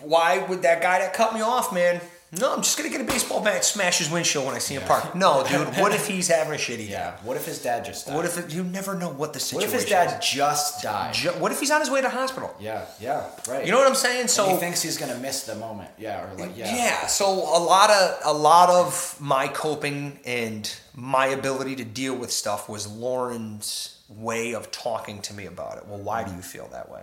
why 0.03 0.39
would 0.39 0.63
that 0.63 0.81
guy 0.83 0.99
that 1.01 1.13
cut 1.13 1.33
me 1.35 1.41
off, 1.41 1.73
man? 1.73 2.01
No, 2.39 2.53
I'm 2.55 2.63
just 2.63 2.77
gonna 2.79 2.91
get 2.91 3.01
a 3.01 3.05
baseball 3.05 3.43
bat, 3.43 3.65
smash 3.65 3.99
his 3.99 4.09
windshield 4.09 4.47
when 4.47 4.55
I 4.55 4.59
see 4.61 4.75
him 4.75 4.83
Yeah. 4.83 4.87
park. 4.89 5.15
No, 5.17 5.45
dude. 5.49 5.67
What 5.79 5.93
if 5.93 6.07
he's 6.07 6.29
having 6.29 6.53
a 6.55 6.57
shitty 6.57 6.77
day? 6.87 6.93
Yeah. 6.93 7.17
What 7.25 7.37
if 7.37 7.45
his 7.45 7.61
dad 7.61 7.85
just 7.85 8.07
died? 8.07 8.15
What 8.15 8.25
if 8.25 8.39
it, 8.39 8.53
you 8.55 8.63
never 8.63 8.95
know 8.95 9.09
what 9.09 9.33
the 9.33 9.41
situation? 9.41 9.67
Is? 9.69 9.73
What 9.73 9.81
if 9.83 9.89
his 9.89 9.91
dad 9.91 10.23
just 10.23 10.81
died? 10.83 11.13
Ju- 11.15 11.31
What 11.41 11.51
if 11.51 11.59
he's 11.59 11.73
on 11.73 11.81
his 11.81 11.91
way 11.91 12.01
to 12.03 12.09
hospital? 12.09 12.55
yeah. 12.61 12.85
Yeah. 13.01 13.27
Right. 13.49 13.67
You 13.67 13.73
know 13.73 13.79
what 13.79 13.89
I'm 13.89 13.97
saying? 13.97 14.21
And 14.21 14.31
So 14.31 14.49
he 14.49 14.57
thinks 14.59 14.81
he's 14.81 14.97
gonna 14.97 15.19
miss 15.19 15.43
the 15.43 15.57
moment. 15.57 15.91
Yeah. 15.99 16.31
Or 16.33 16.37
like 16.37 16.57
yeah. 16.57 16.73
Yeah. 16.75 17.07
So 17.09 17.27
a 17.29 17.59
lot 17.59 17.91
of 17.91 18.21
a 18.25 18.33
lot 18.33 18.71
of 18.71 19.17
my 19.21 19.49
coping 19.49 20.21
and 20.25 20.73
my 20.95 21.27
ability 21.27 21.75
to 21.77 21.85
deal 21.85 22.15
with 22.15 22.31
stuff 22.31 22.69
was 22.69 22.87
Lauren's 22.87 23.97
way 24.09 24.55
of 24.55 24.71
talking 24.71 25.21
to 25.23 25.35
me 25.35 25.47
about 25.47 25.79
it. 25.79 25.87
Well, 25.87 25.99
why 25.99 26.23
do 26.23 26.33
you 26.33 26.43
feel 26.43 26.69
that 26.73 26.89
way? 26.91 27.03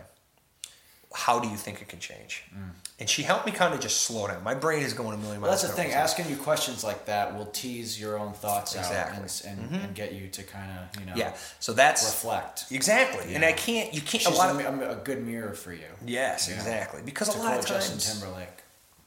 How 1.14 1.40
do 1.40 1.50
you 1.50 1.58
think 1.58 1.82
it 1.82 1.90
can 1.90 2.00
change? 2.00 2.44
Mm. 2.56 2.72
And 3.00 3.08
she 3.08 3.22
helped 3.22 3.46
me 3.46 3.52
kind 3.52 3.76
of 3.76 3.80
just 3.80 4.02
slow 4.02 4.28
down. 4.28 4.44
My 4.44 4.56
brain 4.56 4.82
is 4.82 4.94
going 4.94 5.14
a 5.14 5.18
million 5.18 5.40
miles. 5.40 5.42
Well, 5.42 5.52
that's 5.52 5.62
the 5.64 5.70
thing. 5.84 5.92
Asking 5.94 6.30
you 6.30 6.36
questions 6.36 6.84
like 6.84 7.06
that 7.06 7.38
will 7.38 7.46
tease 7.46 8.00
your 8.02 8.18
own 8.18 8.34
thoughts 8.34 8.74
Exactly. 8.76 9.24
out 9.24 9.46
and, 9.46 9.72
and, 9.72 9.84
and 9.84 9.96
get 9.96 10.14
you 10.14 10.30
to 10.30 10.42
kind 10.44 10.72
of 10.72 11.00
you 11.00 11.06
know 11.06 11.14
Yeah. 11.16 11.36
So 11.60 11.74
that's 11.74 12.04
reflect. 12.04 12.66
exactly. 12.72 13.36
And 13.36 13.46
I 13.46 13.52
can't. 13.52 13.94
You 13.94 14.02
can't. 14.02 14.24
She's 14.24 14.34
a 14.34 14.38
lot 14.38 14.50
of, 14.60 14.82
a, 14.82 14.92
a 14.94 14.96
good 14.96 15.24
mirror 15.24 15.54
for 15.54 15.72
you. 15.74 15.86
yes, 16.08 16.48
Yeah. 16.50 16.56
exactly. 16.56 17.02
Because 17.06 17.30
To 17.30 17.38
a 17.38 17.40
lot 17.40 17.60
of 17.60 17.66
quote 17.66 17.82
Justin. 17.82 18.00
Timberlake. 18.20 18.64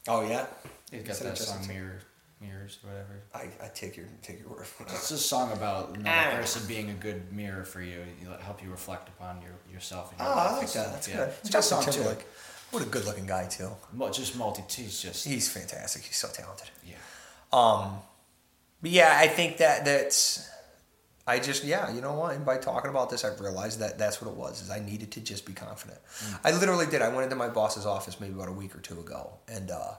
Oh 0.07 0.25
yeah. 0.27 0.45
He's 0.89 1.03
got 1.03 1.17
that 1.19 1.37
song 1.37 1.59
Tim- 1.59 1.75
"Mirror, 1.75 1.99
Mirrors" 2.39 2.79
or 2.83 2.89
whatever. 2.91 3.21
I, 3.35 3.65
I 3.65 3.67
take 3.73 3.97
your 3.97 4.05
take 4.21 4.39
your 4.39 4.49
word 4.49 4.65
for 4.67 4.83
it. 4.83 4.89
It's 4.93 5.11
a 5.11 5.17
song 5.17 5.51
about 5.51 5.89
another 5.97 6.09
Ah. 6.09 6.35
person 6.37 6.65
being 6.65 6.89
a 6.91 6.93
good 6.93 7.31
mirror 7.33 7.65
for 7.65 7.81
you. 7.81 7.99
You 8.21 8.29
help 8.41 8.63
you 8.63 8.69
reflect 8.71 9.09
upon 9.09 9.41
your 9.41 9.51
yourself. 9.69 10.11
And 10.13 10.21
Oh, 10.21 10.25
your 10.25 10.33
I 10.33 10.45
life 10.53 10.57
like 10.63 10.71
that. 10.71 10.91
That's 10.93 11.07
yeah. 11.09 11.15
good. 11.17 11.29
It's 11.41 11.49
a 11.49 11.51
good 11.51 11.63
song 11.65 11.83
Timberlake. 11.83 12.19
too. 12.19 12.25
What 12.71 12.83
a 12.83 12.85
good 12.85 13.05
looking 13.05 13.25
guy 13.25 13.47
too. 13.47 13.69
Well, 13.95 14.11
just 14.11 14.37
multi. 14.37 14.63
He's 14.69 15.01
just 15.01 15.25
He's 15.27 15.49
fantastic. 15.49 16.03
He's 16.03 16.15
so 16.17 16.29
talented. 16.29 16.69
yeah. 16.85 16.95
Um, 17.51 17.97
but 18.81 18.91
yeah, 18.91 19.17
I 19.19 19.27
think 19.27 19.57
that 19.57 19.85
that's. 19.85 20.49
I 21.27 21.37
just 21.39 21.63
yeah, 21.63 21.93
you 21.93 22.01
know 22.01 22.13
what? 22.13 22.35
And 22.35 22.45
by 22.45 22.57
talking 22.57 22.89
about 22.89 23.09
this, 23.09 23.23
I've 23.23 23.39
realized 23.39 23.79
that 23.79 23.97
that's 23.99 24.21
what 24.21 24.31
it 24.31 24.35
was. 24.35 24.61
Is 24.61 24.71
I 24.71 24.79
needed 24.79 25.11
to 25.11 25.21
just 25.21 25.45
be 25.45 25.53
confident. 25.53 25.99
I 26.43 26.51
literally 26.51 26.87
did. 26.87 27.01
I 27.01 27.09
went 27.09 27.23
into 27.23 27.35
my 27.35 27.47
boss's 27.49 27.85
office 27.85 28.19
maybe 28.19 28.33
about 28.33 28.47
a 28.49 28.53
week 28.53 28.75
or 28.75 28.79
two 28.79 28.99
ago, 28.99 29.33
and 29.47 29.69
uh, 29.69 29.93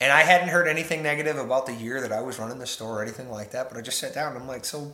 and 0.00 0.10
I 0.12 0.22
hadn't 0.22 0.48
heard 0.48 0.68
anything 0.68 1.02
negative 1.02 1.36
about 1.36 1.66
the 1.66 1.74
year 1.74 2.00
that 2.00 2.12
I 2.12 2.22
was 2.22 2.38
running 2.38 2.58
the 2.58 2.66
store 2.66 3.00
or 3.00 3.02
anything 3.02 3.30
like 3.30 3.50
that. 3.50 3.68
But 3.68 3.76
I 3.76 3.82
just 3.82 3.98
sat 3.98 4.14
down 4.14 4.32
and 4.32 4.40
I'm 4.40 4.48
like, 4.48 4.64
so 4.64 4.92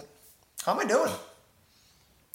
how 0.64 0.72
am 0.72 0.80
I 0.80 0.84
doing? 0.86 1.12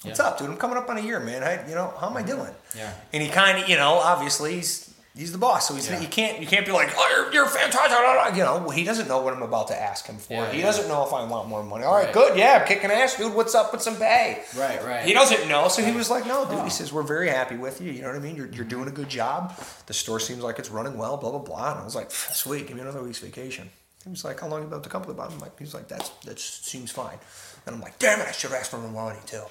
What's 0.03 0.19
Yeah. 0.19 0.26
up, 0.27 0.38
dude? 0.38 0.49
I'm 0.49 0.57
coming 0.57 0.77
up 0.77 0.89
on 0.89 0.97
a 0.97 1.01
year, 1.01 1.19
man. 1.19 1.43
I, 1.43 1.67
you 1.67 1.76
know, 1.76 1.93
how 1.99 2.09
am 2.09 2.17
I 2.17 2.22
mm-hmm. 2.22 2.38
doing? 2.38 2.51
Yeah. 2.76 2.93
And 3.13 3.23
he 3.23 3.30
kind 3.30 3.59
of, 3.63 3.69
you 3.69 3.77
know, 3.77 3.93
obviously 3.93 4.55
he's 4.55 4.93
he's 5.15 5.31
the 5.31 5.38
boss, 5.38 5.67
so 5.67 5.73
he's 5.73 5.89
Yeah. 5.89 6.01
you 6.01 6.07
can't 6.07 6.41
you 6.41 6.45
can't 6.47 6.65
be 6.65 6.72
like, 6.73 6.89
oh, 6.95 7.09
you're, 7.15 7.34
you're 7.34 7.47
fantastic. 7.47 8.35
You 8.38 8.43
know, 8.43 8.69
he 8.69 8.84
doesn't 8.84 9.07
know 9.07 9.22
what 9.22 9.34
I'm 9.34 9.41
about 9.41 9.69
to 9.69 9.81
ask 9.81 10.05
him 10.05 10.17
for. 10.17 10.34
Yeah, 10.34 10.51
he 10.51 10.61
doesn't 10.61 10.88
know 10.89 11.05
if 11.05 11.13
I 11.13 11.23
want 11.23 11.47
more 11.47 11.63
money. 11.63 11.85
All 11.85 11.93
right, 11.95 12.05
Right. 12.05 12.13
good, 12.13 12.38
yeah, 12.38 12.59
I'm 12.61 12.67
kicking 12.67 12.91
ass, 12.91 13.15
dude. 13.15 13.34
What's 13.34 13.55
up 13.55 13.72
with 13.72 13.81
some 13.81 13.95
pay? 13.95 14.43
Right, 14.57 14.84
right. 14.84 15.05
He 15.05 15.13
doesn't 15.13 15.47
know, 15.47 15.69
so 15.69 15.81
he 15.84 15.91
was 15.93 16.09
like, 16.09 16.27
no, 16.27 16.43
dude. 16.45 16.59
Oh. 16.59 16.63
He 16.65 16.69
says 16.69 16.91
we're 16.91 17.03
very 17.03 17.30
happy 17.30 17.55
with 17.55 17.80
you. 17.81 17.91
You 17.91 18.01
know 18.01 18.09
what 18.09 18.17
I 18.17 18.19
mean? 18.19 18.35
You're, 18.35 18.47
you're 18.47 18.65
mm-hmm. 18.65 18.67
doing 18.69 18.88
a 18.89 18.91
good 18.91 19.09
job. 19.09 19.57
The 19.88 19.93
store 19.93 20.19
seems 20.19 20.43
like 20.43 20.59
it's 20.59 20.69
running 20.69 20.97
well. 20.97 21.15
Blah 21.17 21.31
blah 21.31 21.39
blah. 21.39 21.72
And 21.72 21.80
I 21.80 21.84
was 21.85 21.95
like, 21.95 22.11
sweet, 22.11 22.67
give 22.67 22.76
me 22.76 22.81
another 22.81 23.01
week's 23.01 23.19
vacation. 23.19 23.69
He 24.03 24.09
was 24.11 24.23
like, 24.26 24.39
how 24.41 24.47
long 24.47 24.61
you 24.61 24.67
been 24.67 24.76
with 24.77 24.84
the 24.84 24.89
company? 24.89 25.13
About? 25.13 25.31
I'm 25.31 25.39
like, 25.39 25.57
he's 25.57 25.73
like, 25.73 25.88
that's 25.88 26.09
that 26.26 26.38
seems 26.39 26.91
fine. 26.91 27.17
And 27.65 27.76
I'm 27.76 27.81
like, 27.81 27.97
damn 27.97 28.19
it, 28.19 28.27
I 28.27 28.31
should 28.31 28.51
have 28.51 28.59
asked 28.59 28.69
for 28.69 28.77
more 28.77 28.91
money 28.91 29.19
too. 29.26 29.41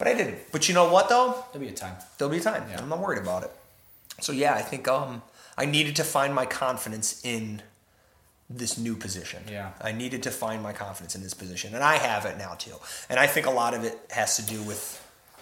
But 0.00 0.08
I 0.08 0.14
didn't. 0.14 0.38
But 0.50 0.66
you 0.66 0.74
know 0.74 0.90
what 0.90 1.10
though? 1.10 1.44
There'll 1.52 1.66
be 1.66 1.70
a 1.70 1.76
time. 1.76 1.94
There'll 2.16 2.32
be 2.32 2.38
a 2.38 2.42
time. 2.42 2.64
Yeah. 2.70 2.80
I'm 2.80 2.88
not 2.88 3.00
worried 3.00 3.20
about 3.20 3.42
it. 3.42 3.50
So 4.22 4.32
yeah, 4.32 4.54
I 4.54 4.62
think 4.62 4.88
um 4.88 5.20
I 5.58 5.66
needed 5.66 5.94
to 5.96 6.04
find 6.04 6.34
my 6.34 6.46
confidence 6.46 7.20
in 7.22 7.60
this 8.48 8.78
new 8.78 8.96
position. 8.96 9.42
Yeah. 9.46 9.72
I 9.78 9.92
needed 9.92 10.22
to 10.22 10.30
find 10.30 10.62
my 10.62 10.72
confidence 10.72 11.14
in 11.14 11.22
this 11.22 11.34
position, 11.34 11.74
and 11.74 11.84
I 11.84 11.96
have 11.98 12.24
it 12.24 12.38
now 12.38 12.54
too. 12.54 12.76
And 13.10 13.20
I 13.20 13.26
think 13.26 13.44
a 13.44 13.50
lot 13.50 13.74
of 13.74 13.84
it 13.84 13.98
has 14.10 14.36
to 14.36 14.42
do 14.42 14.62
with. 14.62 14.82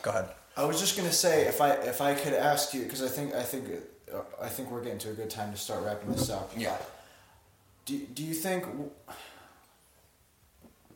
Go 0.02 0.10
ahead. 0.10 0.28
I 0.56 0.64
was 0.64 0.80
just 0.80 0.96
gonna 0.96 1.12
say 1.12 1.46
if 1.46 1.60
I 1.60 1.70
if 1.92 2.00
I 2.00 2.14
could 2.14 2.34
ask 2.34 2.74
you 2.74 2.82
because 2.82 3.00
I 3.00 3.08
think 3.08 3.36
I 3.36 3.44
think 3.44 3.64
uh, 4.12 4.22
I 4.42 4.48
think 4.48 4.72
we're 4.72 4.82
getting 4.82 4.98
to 5.06 5.10
a 5.10 5.14
good 5.14 5.30
time 5.30 5.52
to 5.52 5.56
start 5.56 5.84
wrapping 5.84 6.10
this 6.10 6.30
up. 6.30 6.52
Yeah. 6.56 6.76
Do 7.84 7.96
Do 7.96 8.24
you 8.24 8.34
think 8.34 8.66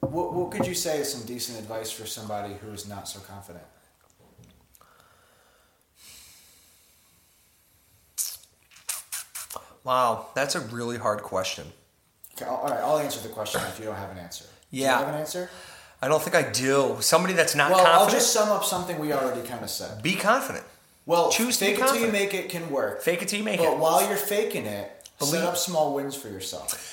what 0.03 0.33
what 0.35 0.51
could 0.51 0.66
you 0.66 0.74
say 0.74 0.99
is 0.99 1.12
some 1.12 1.24
decent 1.27 1.59
advice 1.59 1.91
for 1.91 2.07
somebody 2.07 2.55
who 2.55 2.70
is 2.73 2.89
not 2.89 3.09
so 3.09 3.20
confident? 3.20 3.65
Wow, 9.85 10.27
that's 10.35 10.55
a 10.55 10.61
really 10.61 10.97
hard 10.99 11.23
question. 11.23 11.73
Okay, 12.37 12.45
all 12.49 12.65
right, 12.65 12.79
I'll 12.81 12.99
answer 12.99 13.20
the 13.20 13.29
question 13.29 13.61
if 13.69 13.79
you 13.79 13.87
don't 13.87 13.97
have 13.97 14.11
an 14.11 14.19
answer. 14.19 14.45
Do 14.45 14.79
Yeah. 14.79 14.99
you 15.01 15.05
have 15.07 15.15
an 15.15 15.20
answer? 15.20 15.51
I 16.01 16.09
don't 16.09 16.23
think 16.23 16.35
I 16.35 16.43
do. 16.43 16.97
Somebody 17.01 17.35
that's 17.35 17.55
not 17.55 17.70
Well, 17.70 17.87
I'll 17.87 18.09
just 18.09 18.33
sum 18.33 18.49
up 18.51 18.65
something 18.65 18.99
we 18.99 19.12
already 19.12 19.47
kind 19.47 19.62
of 19.62 19.70
said. 19.70 20.03
be 20.03 20.16
confident. 20.16 20.65
Well, 21.05 21.31
Choose 21.33 21.57
fake 21.59 21.79
it 21.79 21.87
till 21.87 21.97
you 21.97 22.09
make 22.12 22.33
it 22.33 22.49
can 22.49 22.70
work. 22.70 23.03
Fake 23.03 23.23
it 23.23 23.29
till 23.29 23.39
you 23.39 23.45
make 23.45 23.59
But 23.59 23.65
it. 23.66 23.70
But 23.70 23.79
while 23.79 24.07
you're 24.09 24.16
faking 24.16 24.66
it, 24.66 25.09
Believe- 25.19 25.35
set 25.35 25.45
up 25.45 25.57
small 25.57 25.95
wins 25.95 26.15
for 26.16 26.29
yourself. 26.29 26.91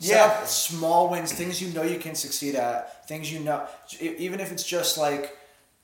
Yeah. 0.00 0.44
small 0.44 1.08
wins, 1.08 1.32
things 1.32 1.60
you 1.60 1.68
know 1.74 1.82
you 1.82 1.98
can 1.98 2.14
succeed 2.14 2.54
at, 2.54 3.06
things 3.08 3.32
you 3.32 3.40
know, 3.40 3.66
even 4.00 4.40
if 4.40 4.52
it's 4.52 4.62
just 4.64 4.96
like 4.96 5.36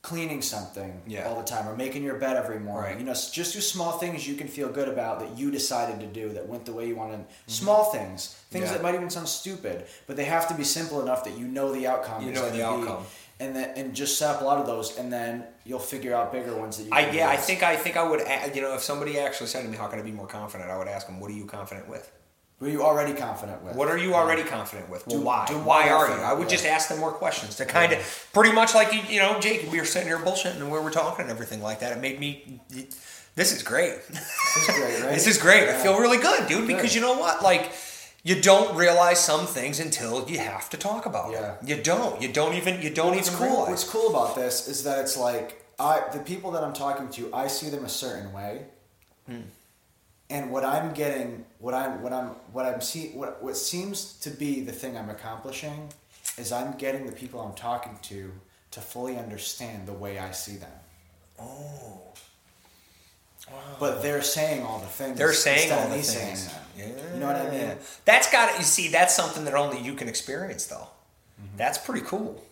cleaning 0.02 0.42
something 0.42 1.00
Yeah. 1.06 1.26
all 1.26 1.36
the 1.36 1.42
time 1.44 1.66
or 1.66 1.74
making 1.74 2.02
your 2.04 2.16
bed 2.16 2.36
every 2.36 2.60
morning. 2.60 2.90
Right. 2.92 2.98
You 2.98 3.04
know, 3.06 3.14
just 3.14 3.54
do 3.54 3.60
small 3.60 3.92
things 3.98 4.28
you 4.28 4.34
can 4.34 4.48
feel 4.48 4.68
good 4.68 4.88
about 4.88 5.18
that 5.20 5.36
you 5.38 5.50
decided 5.50 5.98
to 6.00 6.06
do 6.06 6.28
that 6.34 6.46
went 6.46 6.66
the 6.66 6.72
way 6.72 6.86
you 6.86 6.94
wanted. 6.94 7.20
Mm-hmm. 7.20 7.50
Small 7.50 7.84
things, 7.90 8.36
things 8.50 8.66
Yeah. 8.66 8.72
that 8.74 8.82
might 8.82 8.94
even 8.94 9.08
sound 9.08 9.28
stupid, 9.28 9.86
but 10.06 10.16
they 10.16 10.26
have 10.26 10.46
to 10.48 10.54
be 10.54 10.62
simple 10.62 11.00
enough 11.00 11.24
that 11.24 11.38
you 11.38 11.46
know 11.48 11.72
the 11.72 11.86
outcome. 11.86 12.22
You 12.24 12.32
know 12.32 12.44
the 12.50 12.58
be, 12.58 12.62
outcome. 12.62 13.06
and 13.40 13.56
then 13.56 13.70
and 13.76 13.94
just 13.94 14.18
set 14.18 14.28
up 14.36 14.42
a 14.42 14.44
lot 14.44 14.58
of 14.60 14.66
those, 14.66 14.96
and 14.98 15.10
then 15.12 15.44
you'll 15.64 15.78
figure 15.80 16.14
out 16.14 16.30
bigger 16.32 16.54
ones 16.54 16.76
that 16.76 16.84
you. 16.84 16.90
I 16.92 17.10
yeah, 17.10 17.28
I 17.30 17.36
think 17.36 17.62
I 17.62 17.74
think 17.74 17.96
I 17.96 18.02
would. 18.08 18.20
You 18.54 18.60
know, 18.60 18.74
if 18.74 18.82
somebody 18.82 19.18
actually 19.18 19.46
said 19.48 19.62
to 19.62 19.68
me, 19.68 19.76
"How 19.78 19.86
can 19.88 19.98
I 19.98 20.02
be 20.02 20.12
more 20.12 20.26
confident?" 20.28 20.70
I 20.70 20.76
would 20.78 20.86
ask 20.86 21.06
them, 21.06 21.18
"What 21.18 21.30
are 21.30 21.34
you 21.34 21.46
confident 21.46 21.88
with?" 21.88 22.10
Were 22.64 22.70
you 22.70 22.82
already 22.82 23.12
confident 23.12 23.62
with? 23.62 23.76
What 23.76 23.88
are 23.88 23.98
you 23.98 24.14
already 24.14 24.42
confident 24.42 24.88
with? 24.88 25.06
Well, 25.06 25.18
Do- 25.18 25.24
why? 25.26 25.44
do 25.46 25.58
why 25.58 25.90
are 25.90 26.08
you? 26.08 26.14
I 26.14 26.32
would 26.32 26.44
yeah. 26.44 26.56
just 26.56 26.64
ask 26.64 26.88
them 26.88 26.98
more 26.98 27.12
questions 27.12 27.56
to 27.56 27.66
kind 27.66 27.92
of, 27.92 28.28
pretty 28.32 28.52
much 28.54 28.74
like 28.74 28.90
you, 28.94 29.00
you 29.06 29.20
know, 29.20 29.38
Jake. 29.38 29.70
We 29.70 29.78
were 29.78 29.84
sitting 29.84 30.08
here 30.08 30.16
bullshitting 30.16 30.56
and 30.56 30.72
we 30.72 30.78
were 30.78 30.90
talking 30.90 31.24
and 31.24 31.30
everything 31.30 31.60
like 31.60 31.80
that. 31.80 31.92
It 31.94 32.00
made 32.00 32.18
me. 32.18 32.60
This 33.36 33.52
is 33.54 33.62
great. 33.62 33.98
This 34.08 34.56
is 34.56 34.74
great, 34.74 35.00
right? 35.02 35.12
this 35.12 35.26
is 35.26 35.36
great. 35.36 35.68
I 35.68 35.74
feel 35.74 35.98
really 36.00 36.16
good, 36.16 36.48
dude. 36.48 36.66
Because 36.66 36.94
you 36.94 37.02
know 37.02 37.18
what? 37.18 37.42
Like, 37.42 37.72
you 38.22 38.40
don't 38.40 38.74
realize 38.74 39.22
some 39.22 39.46
things 39.46 39.78
until 39.78 40.26
you 40.30 40.38
have 40.38 40.70
to 40.70 40.78
talk 40.78 41.04
about 41.04 41.32
Yeah. 41.32 41.40
them. 41.42 41.56
You 41.66 41.82
don't. 41.82 42.22
You 42.22 42.32
don't 42.32 42.54
even. 42.54 42.80
You 42.80 42.88
don't 42.88 43.14
what's 43.14 43.28
even 43.28 43.38
cool, 43.40 43.48
realize. 43.48 43.68
what's 43.68 43.84
cool 43.90 44.08
about 44.08 44.36
this 44.36 44.68
is 44.68 44.84
that 44.84 45.00
it's 45.00 45.18
like 45.18 45.62
I 45.78 46.00
the 46.14 46.20
people 46.20 46.50
that 46.52 46.64
I'm 46.64 46.72
talking 46.72 47.10
to, 47.10 47.34
I 47.34 47.46
see 47.48 47.68
them 47.68 47.84
a 47.84 47.90
certain 47.90 48.32
way, 48.32 48.62
Hmm. 49.28 49.42
And 50.30 50.50
what 50.50 50.64
I'm 50.64 50.94
getting, 50.94 51.44
what 51.58 51.74
I'm 51.74 52.02
what 52.02 52.12
I'm 52.12 52.28
what 52.52 52.66
I'm 52.66 52.80
seeing, 52.80 53.16
what 53.16 53.42
what 53.42 53.56
seems 53.56 54.14
to 54.20 54.30
be 54.30 54.60
the 54.60 54.72
thing 54.72 54.96
I'm 54.96 55.10
accomplishing 55.10 55.88
is 56.38 56.52
I'm 56.52 56.76
getting 56.76 57.06
the 57.06 57.12
people 57.12 57.40
I'm 57.40 57.54
talking 57.54 57.98
to 58.02 58.32
to 58.72 58.80
fully 58.80 59.16
understand 59.18 59.86
the 59.86 59.92
way 59.92 60.18
I 60.18 60.32
see 60.32 60.56
them. 60.56 60.70
Oh. 61.40 62.00
Wow. 63.50 63.58
But 63.78 64.02
they're 64.02 64.22
saying 64.22 64.62
all 64.62 64.78
the 64.78 64.86
things. 64.86 65.18
They're 65.18 65.32
saying 65.34 65.70
all 65.70 65.88
the 65.88 66.02
things. 66.02 66.52
Yeah. 66.76 66.86
You 67.12 67.20
know 67.20 67.26
what 67.26 67.36
I 67.36 67.50
mean? 67.50 67.76
That's 68.04 68.30
got 68.32 68.56
You 68.58 68.64
see, 68.64 68.88
that's 68.88 69.14
something 69.14 69.44
that 69.44 69.54
only 69.54 69.80
you 69.80 69.94
can 69.94 70.08
experience, 70.08 70.66
though. 70.66 70.88
Mm-hmm. 71.38 71.56
That's 71.58 71.78
pretty 71.78 72.06
cool. 72.06 72.42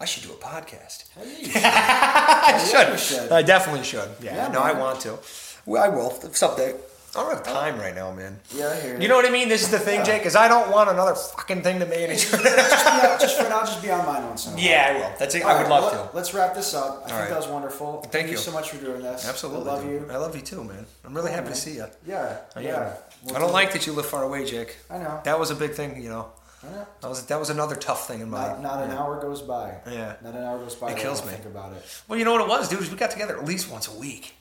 I 0.00 0.04
should 0.04 0.24
do 0.24 0.30
a 0.30 0.36
podcast. 0.36 1.04
You 1.16 1.46
should. 1.50 1.62
I 1.64 2.58
should. 2.58 2.98
should. 2.98 3.32
I 3.32 3.42
definitely 3.42 3.84
should. 3.84 4.08
Yeah, 4.20 4.36
Yeah, 4.36 4.48
no, 4.48 4.60
I 4.60 4.72
want 4.72 5.00
to. 5.00 5.18
Well, 5.66 5.82
I 5.82 5.88
will 5.88 6.10
someday. 6.32 6.74
I 7.16 7.20
don't 7.22 7.34
have 7.34 7.42
time 7.42 7.78
right 7.78 7.94
now, 7.94 8.12
man. 8.12 8.38
Yeah, 8.54 8.68
I 8.68 8.80
hear 8.80 8.94
you. 8.96 9.02
You 9.02 9.08
know 9.08 9.16
what 9.16 9.24
I 9.26 9.30
mean? 9.30 9.48
This 9.48 9.62
is 9.62 9.70
the 9.70 9.78
thing, 9.78 10.00
Yeah. 10.00 10.04
Jake, 10.04 10.26
is 10.26 10.36
I 10.36 10.46
don't 10.46 10.70
want 10.70 10.90
another 10.90 11.14
fucking 11.14 11.62
thing 11.62 11.78
to 11.80 11.86
manage. 11.86 12.30
just, 12.30 13.20
just 13.20 13.36
for 13.40 13.48
now, 13.48 13.60
just 13.60 13.82
be 13.82 13.90
on 13.90 14.04
mine 14.06 14.24
once 14.26 14.46
in 14.46 14.52
a 14.52 14.56
while. 14.56 14.64
yeah, 14.64 14.86
I 14.90 14.92
will. 14.98 15.16
That's 15.18 15.34
it. 15.34 15.42
I 15.44 15.62
would 15.62 15.70
love 15.70 15.92
to. 15.92 16.14
Let's 16.16 16.34
wrap 16.34 16.54
this 16.54 16.74
up. 16.74 17.02
I 17.04 17.08
think 17.08 17.18
right. 17.20 17.28
that 17.30 17.38
was 17.38 17.48
wonderful. 17.48 18.02
Thank 18.10 18.26
you 18.26 18.32
you. 18.32 18.38
so 18.38 18.52
much 18.52 18.70
for 18.70 18.76
doing 18.84 19.02
this. 19.02 19.26
Absolutely. 19.28 19.68
I 19.68 19.72
love 19.72 19.82
dude. 19.82 20.02
you. 20.02 20.10
I 20.10 20.16
love 20.16 20.36
you 20.36 20.42
too, 20.42 20.62
man. 20.64 20.84
I'm 21.04 21.14
really 21.14 21.32
happy 21.32 21.48
to 21.48 21.54
see 21.54 21.76
you. 21.76 21.86
Yeah. 22.06 22.38
I 22.54 22.60
yeah. 22.60 22.94
We'll 23.24 23.36
I 23.36 23.40
don't 23.40 23.48
do- 23.48 23.54
like 23.54 23.72
that 23.72 23.86
you 23.86 23.94
live 23.94 24.06
far 24.06 24.22
away, 24.24 24.44
Jake. 24.44 24.76
I 24.90 24.98
know. 24.98 25.20
That 25.24 25.38
was 25.40 25.50
a 25.50 25.54
big 25.56 25.72
thing, 25.72 26.00
you 26.02 26.10
know. 26.10 26.30
I 26.62 26.70
know. 26.72 26.86
That 27.00 27.08
was 27.08 27.26
that 27.26 27.38
was 27.40 27.50
another 27.50 27.76
tough 27.76 28.06
thing 28.08 28.20
in 28.20 28.30
my. 28.30 28.48
Not, 28.48 28.62
not 28.62 28.82
an 28.82 28.90
hour 28.90 29.20
goes 29.20 29.40
by. 29.42 29.74
Yeah. 29.86 30.16
Not 30.22 30.34
an 30.34 30.42
hour 30.44 30.58
goes 30.58 30.74
by. 30.74 30.88
It 30.88 30.90
that 30.90 30.98
I 30.98 31.02
kills 31.02 31.20
don't 31.20 31.30
me. 31.30 31.34
Think 31.36 31.46
about 31.46 31.72
it. 31.72 32.02
Well, 32.08 32.18
you 32.18 32.24
know 32.24 32.32
what 32.32 32.42
it 32.42 32.48
was, 32.48 32.68
dude. 32.68 32.80
Is 32.82 32.90
we 32.90 32.96
got 32.96 33.10
together 33.12 33.38
at 33.38 33.44
least 33.44 33.70
once 33.70 33.88
a 33.88 33.98
week. 33.98 34.34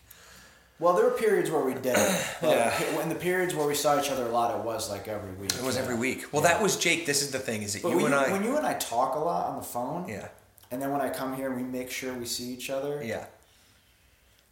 Well, 0.79 0.93
there 0.93 1.05
were 1.05 1.11
periods 1.11 1.49
where 1.49 1.61
we 1.63 1.73
did. 1.73 1.95
But 2.41 2.49
Yeah. 2.51 3.01
In 3.01 3.09
the 3.09 3.15
periods 3.15 3.55
where 3.55 3.65
we 3.67 3.73
saw 3.75 3.99
each 3.99 4.11
other 4.11 4.25
a 4.25 4.29
lot, 4.29 4.57
it 4.57 4.63
was 4.63 4.89
like 4.89 5.07
every 5.07 5.31
week. 5.33 5.51
It 5.53 5.63
was 5.63 5.75
Yeah. 5.75 5.81
every 5.83 5.95
week. 5.95 6.31
Well, 6.31 6.43
that 6.43 6.61
was 6.61 6.77
Jake. 6.77 7.05
This 7.05 7.21
is 7.21 7.31
the 7.31 7.39
thing: 7.39 7.63
is 7.63 7.73
that 7.73 7.83
But 7.83 7.89
you 7.89 7.99
and 8.05 8.09
you, 8.09 8.15
I. 8.15 8.31
when 8.31 8.43
you 8.43 8.57
and 8.57 8.65
I 8.65 8.75
talk 8.75 9.15
a 9.15 9.19
lot 9.19 9.47
on 9.47 9.57
the 9.57 9.63
phone, 9.63 10.07
yeah. 10.07 10.27
and 10.71 10.79
then 10.81 10.91
when 10.91 11.01
I 11.01 11.09
come 11.09 11.35
here, 11.35 11.49
we 11.51 11.63
make 11.63 11.89
sure 11.89 12.13
we 12.13 12.25
see 12.25 12.45
each 12.53 12.69
other. 12.69 13.01
Yeah. 13.03 13.25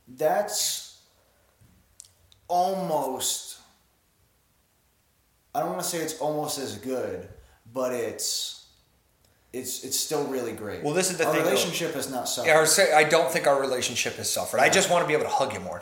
That's 0.08 0.98
almost. 2.48 3.58
I 5.54 5.60
don't 5.62 5.70
want 5.70 5.82
to 5.82 5.88
say 5.88 6.00
it's 6.00 6.20
almost 6.20 6.58
as 6.60 6.78
good, 6.78 7.28
but 7.74 7.94
it's. 7.94 8.62
It's, 9.54 9.86
it's 9.86 9.98
still 9.98 10.26
really 10.26 10.52
great. 10.52 10.84
Well, 10.84 10.94
this 10.94 11.10
is 11.10 11.18
the 11.18 11.26
Our 11.26 11.32
thing, 11.32 11.44
though. 11.44 11.50
relationship 11.52 11.96
is 11.96 12.10
not 12.12 12.28
suffered. 12.28 12.50
Yeah, 12.50 12.98
I 12.98 13.06
don't 13.06 13.32
think 13.32 13.48
our 13.48 13.58
relationship 13.58 14.16
has 14.18 14.30
suffered. 14.30 14.60
I 14.60 14.68
just 14.68 14.90
want 14.90 15.04
to 15.04 15.08
be 15.08 15.14
able 15.14 15.24
to 15.24 15.30
hug 15.30 15.54
you 15.54 15.62
more. 15.62 15.82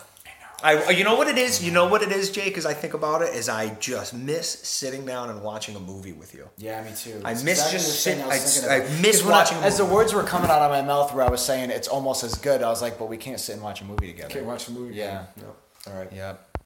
I, 0.64 0.92
you 0.92 1.04
know 1.04 1.16
what 1.16 1.28
it 1.28 1.38
is. 1.38 1.62
You 1.64 1.72
know 1.72 1.88
what 1.88 2.02
it 2.04 2.12
is, 2.12 2.32
Jake. 2.32 2.58
As 2.58 2.66
I 2.66 2.74
think 2.74 2.94
about 2.94 3.22
it, 3.22 3.36
is 3.36 3.50
I 3.50 3.70
just 3.76 4.14
miss 4.14 4.48
sitting 4.50 5.06
down 5.06 5.30
and 5.30 5.44
watching 5.44 5.76
a 5.76 5.80
movie 5.80 6.14
with 6.14 6.34
you. 6.34 6.48
Yeah, 6.58 6.82
me 6.84 6.92
too. 6.96 7.22
I 7.26 7.32
It's 7.34 7.44
miss 7.44 7.60
exactly 7.60 7.80
just 7.80 8.06
the 8.06 8.12
thing 8.12 8.20
sit- 8.20 8.26
I, 8.26 8.28
was 8.30 8.68
I- 8.68 8.76
I 8.76 9.02
miss 9.02 9.18
'Cause 9.18 9.24
when 9.26 9.34
I- 9.34 9.38
watching 9.40 9.58
as 9.60 9.78
the 9.78 9.86
words 9.86 10.14
were 10.14 10.24
coming 10.24 10.50
out 10.50 10.62
of 10.62 10.72
my 10.72 10.82
mouth, 10.82 11.14
where 11.14 11.26
I 11.26 11.30
was 11.30 11.44
saying 11.44 11.70
it's 11.70 11.88
almost 11.88 12.24
as 12.24 12.36
good, 12.36 12.64
I 12.64 12.70
was 12.70 12.82
like, 12.82 12.98
"But 12.98 13.10
we 13.10 13.18
can't 13.18 13.40
sit 13.40 13.54
and 13.54 13.62
watch 13.62 13.82
a 13.82 13.84
movie 13.86 14.08
together." 14.08 14.30
Can't 14.34 14.46
watch 14.46 14.68
a 14.70 14.72
movie. 14.72 14.96
Yeah. 14.96 15.26
No. 15.36 15.54
All 15.92 15.98
right. 16.00 16.12
Yep. 16.14 16.58